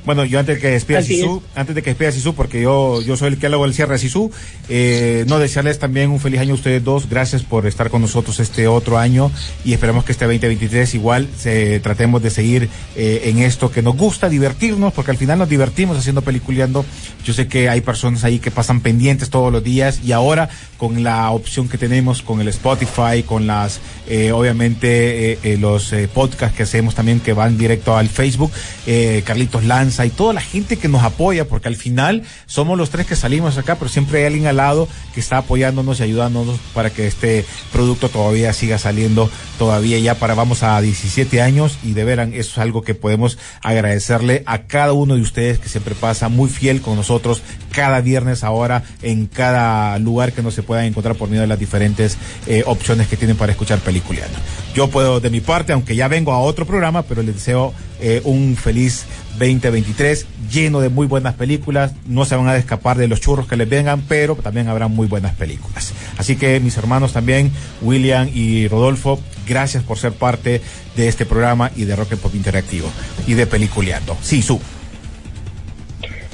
Bueno, 0.06 0.26
yo 0.26 0.40
antes 0.40 0.56
de 0.56 0.62
que 0.62 0.70
despida 0.70 1.02
Sisu, 1.02 1.44
antes 1.56 1.76
de 1.76 1.82
que 1.82 1.92
despida 1.92 2.12
Sisu, 2.12 2.34
porque 2.34 2.62
yo, 2.62 3.02
yo 3.02 3.18
soy 3.18 3.30
el 3.30 3.38
que 3.38 3.48
hago 3.48 3.66
el 3.66 3.74
cierre 3.74 3.94
de 3.94 4.00
Sisu, 4.00 4.32
eh, 4.70 5.26
no 5.28 5.40
desearles 5.40 5.80
también 5.80 6.10
un 6.10 6.20
feliz 6.20 6.40
año 6.40 6.54
a 6.54 6.56
ustedes 6.56 6.84
dos. 6.84 7.10
Gracias 7.10 7.44
por 7.44 7.68
estar 7.68 7.90
con 7.90 8.02
nosotros 8.02 8.40
este 8.40 8.68
otro 8.68 8.98
año 8.98 9.32
y 9.66 9.74
esperamos 9.74 10.06
que 10.06 10.12
este 10.12 10.26
2023 10.26 10.96
igual 10.96 11.28
se, 11.38 11.80
tratemos 11.80 12.22
de 12.24 12.30
seguir 12.30 12.70
eh, 12.96 13.22
en 13.26 13.40
esto 13.40 13.72
que 13.72 13.82
nos 13.82 13.96
gusta, 13.96 14.30
divertirnos, 14.30 14.94
porque 14.94 15.12
al 15.12 15.18
final 15.18 15.40
nos 15.40 15.50
divertimos 15.50 15.98
haciendo 15.98 16.22
peliculeando. 16.22 16.86
Yo 17.26 17.34
sé 17.34 17.48
que 17.48 17.70
hay 17.70 17.82
personas 17.82 18.24
ahí 18.24 18.40
que 18.40 18.52
pasan 18.52 18.82
pendientes 18.82 19.30
todos 19.30 19.52
los 19.52 19.64
días 19.64 20.00
y 20.04 20.12
ahora 20.12 20.50
con 20.78 21.04
la 21.04 21.30
opción 21.32 21.68
que 21.68 21.78
tenemos 21.78 22.22
con 22.22 22.42
el 22.42 22.48
Spotify, 22.48 23.24
con 23.26 23.48
las, 23.48 23.80
eh, 24.08 24.32
obviamente, 24.32 25.34
eh, 25.34 25.40
eh, 25.44 25.58
los 25.60 25.92
eh, 25.94 26.08
podcasts 26.08 26.56
que 26.56 26.64
hacemos 26.64 26.96
también 26.96 27.20
que 27.20 27.34
van 27.34 27.58
directo 27.58 27.96
al 27.98 28.08
Facebook, 28.10 28.52
eh, 28.86 29.24
Carlitos 29.26 29.64
Y 30.06 30.10
toda 30.10 30.34
la 30.34 30.42
gente 30.42 30.78
que 30.78 30.88
nos 30.88 31.04
apoya, 31.04 31.48
porque 31.48 31.68
al 31.68 31.76
final 31.76 32.24
somos 32.46 32.78
los 32.78 32.90
tres 32.90 33.06
que 33.06 33.16
salimos 33.16 33.58
acá, 33.58 33.76
pero 33.76 33.90
siempre 33.90 34.20
hay 34.20 34.26
alguien 34.26 34.48
al 34.48 34.58
lado 34.58 34.88
que 35.14 35.20
está 35.20 35.40
apoyándonos 35.40 36.00
y 36.00 36.04
ayudándonos 36.04 36.60
para 36.74 36.90
que 36.90 37.08
este 37.08 37.46
producto 37.74 38.10
todavía 38.10 38.54
siga 38.54 38.78
saliendo 38.78 39.30
todavía 39.58 40.00
ya 40.00 40.16
para 40.16 40.36
vamos 40.36 40.64
a 40.64 40.80
17 40.80 41.42
años 41.42 41.78
y 41.84 41.94
de 41.94 42.04
veran 42.04 42.34
eso 42.34 42.52
es 42.52 42.58
algo 42.60 42.82
que 42.82 42.96
podemos 42.96 43.38
agradecerle 43.62 44.44
a 44.46 44.64
cada 44.64 44.94
uno 44.94 45.16
de 45.16 45.22
ustedes 45.22 45.60
que 45.60 45.70
siempre 45.70 45.96
pasa 45.96 46.30
muy 46.30 46.50
fiel 46.50 46.82
con 46.82 46.96
nosotros 46.96 47.42
cada 47.72 48.02
viernes 48.02 48.44
ahora 48.44 48.84
en 49.02 49.28
cada 49.28 49.98
lugar 50.00 50.34
que 50.34 50.42
no 50.42 50.52
se 50.52 50.64
puedan 50.64 50.86
encontrar 50.86 51.16
por 51.16 51.30
medio 51.30 51.42
de 51.42 51.48
las 51.48 51.60
diferentes 51.60 52.18
eh, 52.48 52.64
opciones 52.66 53.08
que 53.08 53.18
tienen 53.18 53.38
para 53.38 53.52
escuchar 53.52 53.80
peliculeando. 53.80 54.38
Yo 54.74 54.90
puedo 54.90 55.20
de 55.20 55.30
mi 55.30 55.42
parte, 55.42 55.74
aunque 55.74 55.96
ya 55.96 56.08
vengo 56.08 56.32
a 56.32 56.40
otro 56.40 56.66
programa, 56.66 57.04
pero 57.04 57.22
les 57.22 57.36
deseo 57.36 57.74
eh, 58.02 58.22
un 58.24 58.56
feliz 58.56 59.06
2023 59.40 60.26
lleno 60.52 60.82
de 60.82 60.90
muy 60.90 61.08
buenas 61.08 61.34
películas. 61.34 61.94
No 62.06 62.26
se 62.26 62.36
van 62.36 62.48
a 62.48 62.58
escapar 62.58 62.98
de 62.98 63.08
los 63.08 63.22
churros 63.22 63.48
que 63.48 63.56
les 63.56 63.70
vengan, 63.70 64.02
pero 64.08 64.36
también 64.36 64.68
habrá 64.68 64.88
muy 64.88 65.08
buenas 65.08 65.34
películas. 65.36 65.94
Así 66.18 66.36
que 66.36 66.60
mis 66.60 66.78
hermanos 66.78 67.14
también, 67.14 67.52
William 67.82 68.30
y 68.34 68.68
Rodolfo, 68.68 69.20
gracias 69.48 69.84
por 69.84 69.98
ser 69.98 70.14
parte 70.14 70.62
de 70.96 71.08
este 71.08 71.26
programa 71.26 71.72
y 71.76 71.86
de 71.86 71.96
Rock 71.96 72.14
and 72.14 72.22
Pop 72.22 72.36
Interactivo 72.36 72.90
y 73.26 73.34
de 73.34 73.48
Peliculeando. 73.48 74.18
Sí, 74.22 74.42
su. 74.42 74.60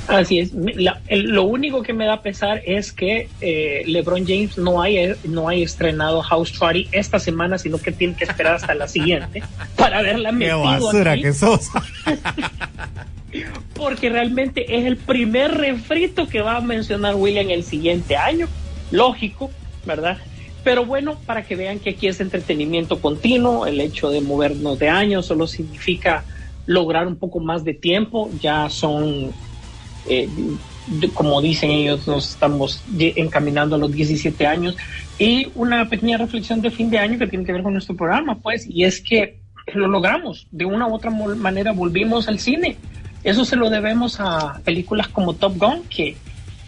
Así 0.07 0.39
es. 0.39 0.51
La- 0.53 1.01
el- 1.07 1.23
lo 1.29 1.43
único 1.43 1.81
que 1.81 1.93
me 1.93 2.05
da 2.05 2.21
pesar 2.21 2.61
es 2.65 2.91
que 2.91 3.27
eh, 3.41 3.83
LeBron 3.87 4.25
James 4.25 4.57
no 4.57 4.81
hay, 4.81 5.13
no 5.23 5.47
hay 5.49 5.63
estrenado 5.63 6.21
House 6.21 6.51
Party 6.57 6.87
esta 6.91 7.19
semana, 7.19 7.57
sino 7.57 7.77
que 7.79 7.91
tiene 7.91 8.15
que 8.15 8.23
esperar 8.25 8.55
hasta 8.55 8.75
la 8.75 8.87
siguiente 8.87 9.41
para 9.77 10.01
verla 10.01 10.29
Qué 10.29 10.35
metido 10.35 10.61
basura 10.63 11.11
aquí, 11.13 11.21
que 11.23 11.33
sos. 11.33 11.69
porque 13.73 14.09
realmente 14.09 14.77
es 14.77 14.85
el 14.85 14.97
primer 14.97 15.51
refrito 15.55 16.27
que 16.27 16.41
va 16.41 16.57
a 16.57 16.61
mencionar 16.61 17.15
William 17.15 17.49
el 17.49 17.63
siguiente 17.63 18.15
año. 18.15 18.47
Lógico, 18.91 19.51
¿verdad? 19.85 20.17
Pero 20.63 20.85
bueno, 20.85 21.19
para 21.25 21.43
que 21.45 21.55
vean 21.55 21.79
que 21.79 21.91
aquí 21.91 22.07
es 22.07 22.19
entretenimiento 22.21 23.01
continuo, 23.01 23.65
el 23.67 23.79
hecho 23.81 24.09
de 24.09 24.21
movernos 24.21 24.79
de 24.79 24.89
año 24.89 25.21
solo 25.21 25.47
significa 25.47 26.23
lograr 26.65 27.07
un 27.07 27.17
poco 27.17 27.39
más 27.39 27.63
de 27.63 27.73
tiempo, 27.73 28.29
ya 28.41 28.69
son 28.69 29.31
eh, 30.07 30.29
como 31.13 31.41
dicen 31.41 31.71
ellos, 31.71 32.07
nos 32.07 32.31
estamos 32.31 32.83
encaminando 32.97 33.75
a 33.75 33.79
los 33.79 33.91
17 33.91 34.45
años. 34.45 34.75
Y 35.17 35.47
una 35.55 35.87
pequeña 35.89 36.17
reflexión 36.17 36.61
de 36.61 36.71
fin 36.71 36.89
de 36.89 36.99
año 36.99 37.17
que 37.17 37.27
tiene 37.27 37.45
que 37.45 37.53
ver 37.53 37.63
con 37.63 37.73
nuestro 37.73 37.95
programa, 37.95 38.37
pues, 38.39 38.67
y 38.69 38.83
es 38.83 39.01
que 39.01 39.39
lo 39.73 39.87
logramos. 39.87 40.47
De 40.51 40.65
una 40.65 40.87
u 40.87 40.93
otra 40.93 41.09
manera 41.09 41.71
volvimos 41.71 42.27
al 42.27 42.39
cine. 42.39 42.77
Eso 43.23 43.45
se 43.45 43.55
lo 43.55 43.69
debemos 43.69 44.19
a 44.19 44.61
películas 44.63 45.07
como 45.07 45.33
Top 45.33 45.57
Gun, 45.57 45.83
que 45.89 46.15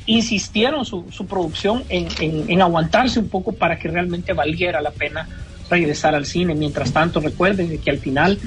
insistieron 0.07 0.85
su, 0.85 1.03
producción 1.27 1.83
en, 1.89 2.61
aguantarse 2.61 3.19
un 3.19 3.29
poco 3.29 3.51
para 3.51 3.77
que 3.77 3.89
realmente 3.89 4.33
valiera 4.33 4.81
la 4.81 4.91
pena 4.91 5.27
regresar 5.69 6.15
al 6.15 6.25
cine. 6.25 6.55
Mientras 6.55 6.91
tanto, 6.93 7.19
recuerden 7.19 7.77
que 7.77 7.91
al 7.91 7.99
final 7.99 8.39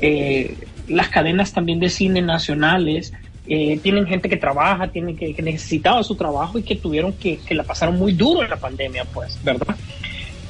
eh, 0.00 0.56
las 0.88 1.08
cadenas 1.08 1.52
también 1.52 1.78
de 1.80 1.88
cine 1.88 2.20
nacionales 2.20 3.12
eh, 3.48 3.78
tienen 3.82 4.06
gente 4.06 4.28
que 4.28 4.36
trabaja, 4.36 4.88
tienen 4.88 5.16
que, 5.16 5.34
necesitaba 5.42 6.02
su 6.02 6.14
trabajo 6.14 6.58
y 6.58 6.62
que 6.62 6.76
tuvieron 6.76 7.12
que, 7.12 7.38
la 7.50 7.64
pasaron 7.64 7.98
muy 7.98 8.12
duro 8.12 8.42
en 8.42 8.50
la 8.50 8.56
pandemia, 8.56 9.04
pues, 9.06 9.38
¿verdad? 9.42 9.76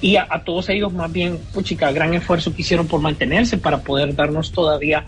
Y 0.00 0.16
a, 0.16 0.26
a 0.28 0.44
todos 0.44 0.68
ellos 0.68 0.92
más 0.92 1.10
bien, 1.12 1.38
puchica, 1.52 1.90
gran 1.92 2.14
esfuerzo 2.14 2.54
que 2.54 2.62
hicieron 2.62 2.86
por 2.86 3.00
mantenerse 3.00 3.58
para 3.58 3.78
poder 3.78 4.14
darnos 4.14 4.52
todavía 4.52 5.04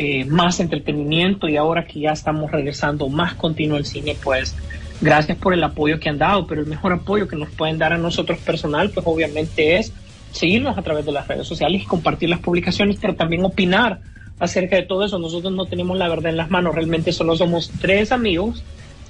eh, 0.00 0.24
más 0.26 0.60
entretenimiento 0.60 1.48
y 1.48 1.56
ahora 1.56 1.84
que 1.84 1.98
ya 1.98 2.12
estamos 2.12 2.52
regresando 2.52 3.08
más 3.08 3.34
continuo 3.34 3.76
al 3.76 3.84
cine, 3.84 4.16
pues 4.22 4.54
gracias 5.00 5.36
por 5.38 5.54
el 5.54 5.64
apoyo 5.64 5.98
que 5.98 6.08
han 6.08 6.18
dado, 6.18 6.46
pero 6.46 6.60
el 6.60 6.68
mejor 6.68 6.92
apoyo 6.92 7.26
que 7.26 7.34
nos 7.34 7.48
pueden 7.50 7.78
dar 7.78 7.92
a 7.92 7.98
nosotros 7.98 8.38
personal, 8.38 8.90
pues 8.90 9.04
obviamente 9.08 9.76
es 9.76 9.92
seguirnos 10.30 10.78
a 10.78 10.82
través 10.82 11.04
de 11.04 11.10
las 11.10 11.26
redes 11.26 11.48
sociales 11.48 11.82
y 11.82 11.84
compartir 11.84 12.28
las 12.28 12.38
publicaciones, 12.38 12.96
pero 13.00 13.16
también 13.16 13.44
opinar 13.44 13.98
acerca 14.38 14.76
de 14.76 14.82
todo 14.82 15.04
eso. 15.04 15.18
Nosotros 15.18 15.52
no 15.52 15.66
tenemos 15.66 15.96
la 15.98 16.08
verdad 16.08 16.30
en 16.30 16.36
las 16.36 16.50
manos, 16.50 16.74
realmente 16.74 17.12
solo 17.12 17.36
somos 17.36 17.70
tres 17.80 18.12
amigos 18.12 18.62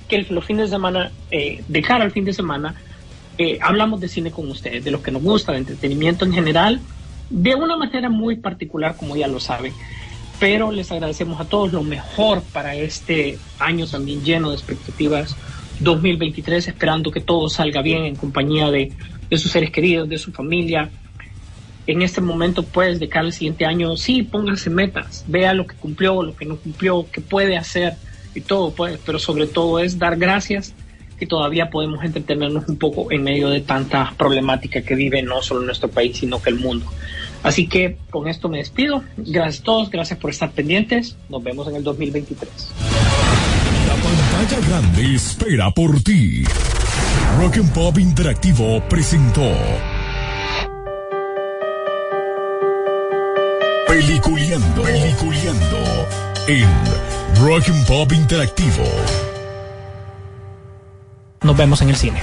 que 0.09 0.27
los 0.31 0.45
fines 0.45 0.71
de 0.71 0.77
semana, 0.77 1.13
eh, 1.31 1.63
de 1.69 1.83
cara 1.83 2.05
al 2.05 2.11
fin 2.11 2.25
de 2.25 2.33
semana, 2.33 2.75
eh, 3.37 3.59
hablamos 3.63 4.01
de 4.01 4.09
cine 4.09 4.31
con 4.31 4.51
ustedes, 4.51 4.85
de 4.85 4.91
lo 4.91 5.03
que 5.03 5.11
nos 5.11 5.23
gusta, 5.23 5.53
de 5.53 5.59
entretenimiento 5.59 6.25
en 6.25 6.33
general, 6.33 6.81
de 7.31 7.55
una 7.55 7.77
manera 7.77 8.09
muy 8.09 8.37
particular, 8.37 8.97
como 8.97 9.17
ya 9.17 9.29
lo 9.29 9.39
saben. 9.39 9.73
Pero 10.41 10.73
les 10.73 10.91
agradecemos 10.91 11.41
a 11.41 11.45
todos 11.45 11.73
lo 11.73 11.83
mejor 11.83 12.43
para 12.53 12.75
este 12.75 13.39
año 13.59 13.87
también 13.87 14.25
lleno 14.25 14.51
de 14.51 14.57
expectativas 14.57 15.37
2023, 15.81 16.69
esperando 16.69 17.11
que 17.11 17.21
todo 17.21 17.49
salga 17.49 17.83
bien 17.83 18.05
en 18.05 18.17
compañía 18.17 18.71
de, 18.71 18.93
de 19.29 19.39
sus 19.39 19.53
seres 19.53 19.71
queridos, 19.71 20.09
de 20.09 20.19
su 20.19 20.33
familia. 20.33 20.91
En 21.89 22.02
este 22.02 22.20
momento, 22.20 22.65
pues, 22.65 23.01
de 23.01 23.09
cara 23.09 23.24
al 23.24 23.32
siguiente 23.32 23.65
año, 23.65 23.97
sí, 23.97 24.23
pónganse 24.23 24.69
metas, 24.69 25.24
vea 25.27 25.55
lo 25.55 25.66
que 25.66 25.74
cumplió, 25.74 26.23
lo 26.23 26.36
que 26.36 26.44
no 26.44 26.56
cumplió, 26.56 27.06
qué 27.10 27.23
puede 27.23 27.56
hacer 27.56 27.94
y 28.35 28.43
todo, 28.43 28.74
pues, 28.74 29.01
pero 29.06 29.19
sobre 29.19 29.47
todo 29.47 29.78
es 29.78 29.98
dar 29.98 30.19
gracias 30.19 30.74
que 31.19 31.27
todavía 31.27 31.70
podemos 31.70 32.05
entretenernos 32.05 32.69
un 32.69 32.77
poco 32.77 33.10
en 33.10 33.23
medio 33.23 33.48
de 33.48 33.62
tanta 33.62 34.12
problemática 34.19 34.82
que 34.82 34.94
vive 34.94 35.23
no 35.23 35.40
solo 35.40 35.62
nuestro 35.62 35.89
país, 35.89 36.19
sino 36.19 36.43
que 36.43 36.51
el 36.51 36.56
mundo. 36.56 36.85
Así 37.43 37.66
que 37.66 37.97
con 38.10 38.28
esto 38.28 38.51
me 38.51 38.59
despido. 38.59 39.02
Gracias 39.16 39.62
a 39.62 39.65
todos, 39.65 39.90
gracias 39.90 40.19
por 40.19 40.31
estar 40.31 40.51
pendientes. 40.51 41.16
Nos 41.31 41.43
vemos 41.43 41.66
en 41.69 41.77
el 41.77 41.85
2023. 41.85 42.51
La 43.86 43.94
pantalla 43.94 44.69
grande 44.69 45.15
espera 45.15 45.70
por 45.70 46.02
ti. 46.02 46.44
Rock 47.39 47.56
and 47.56 47.73
Pop 47.73 47.98
Interactivo 47.98 48.82
presentó 48.90 49.51
Peliculeando, 53.89 54.82
Peliculeando 54.82 55.78
en 56.47 56.69
Rock 57.40 57.70
and 57.70 57.86
Pop 57.86 58.12
Interactivo. 58.12 58.85
Nos 61.43 61.56
vemos 61.56 61.81
en 61.81 61.89
el 61.89 61.97
cine. 61.97 62.23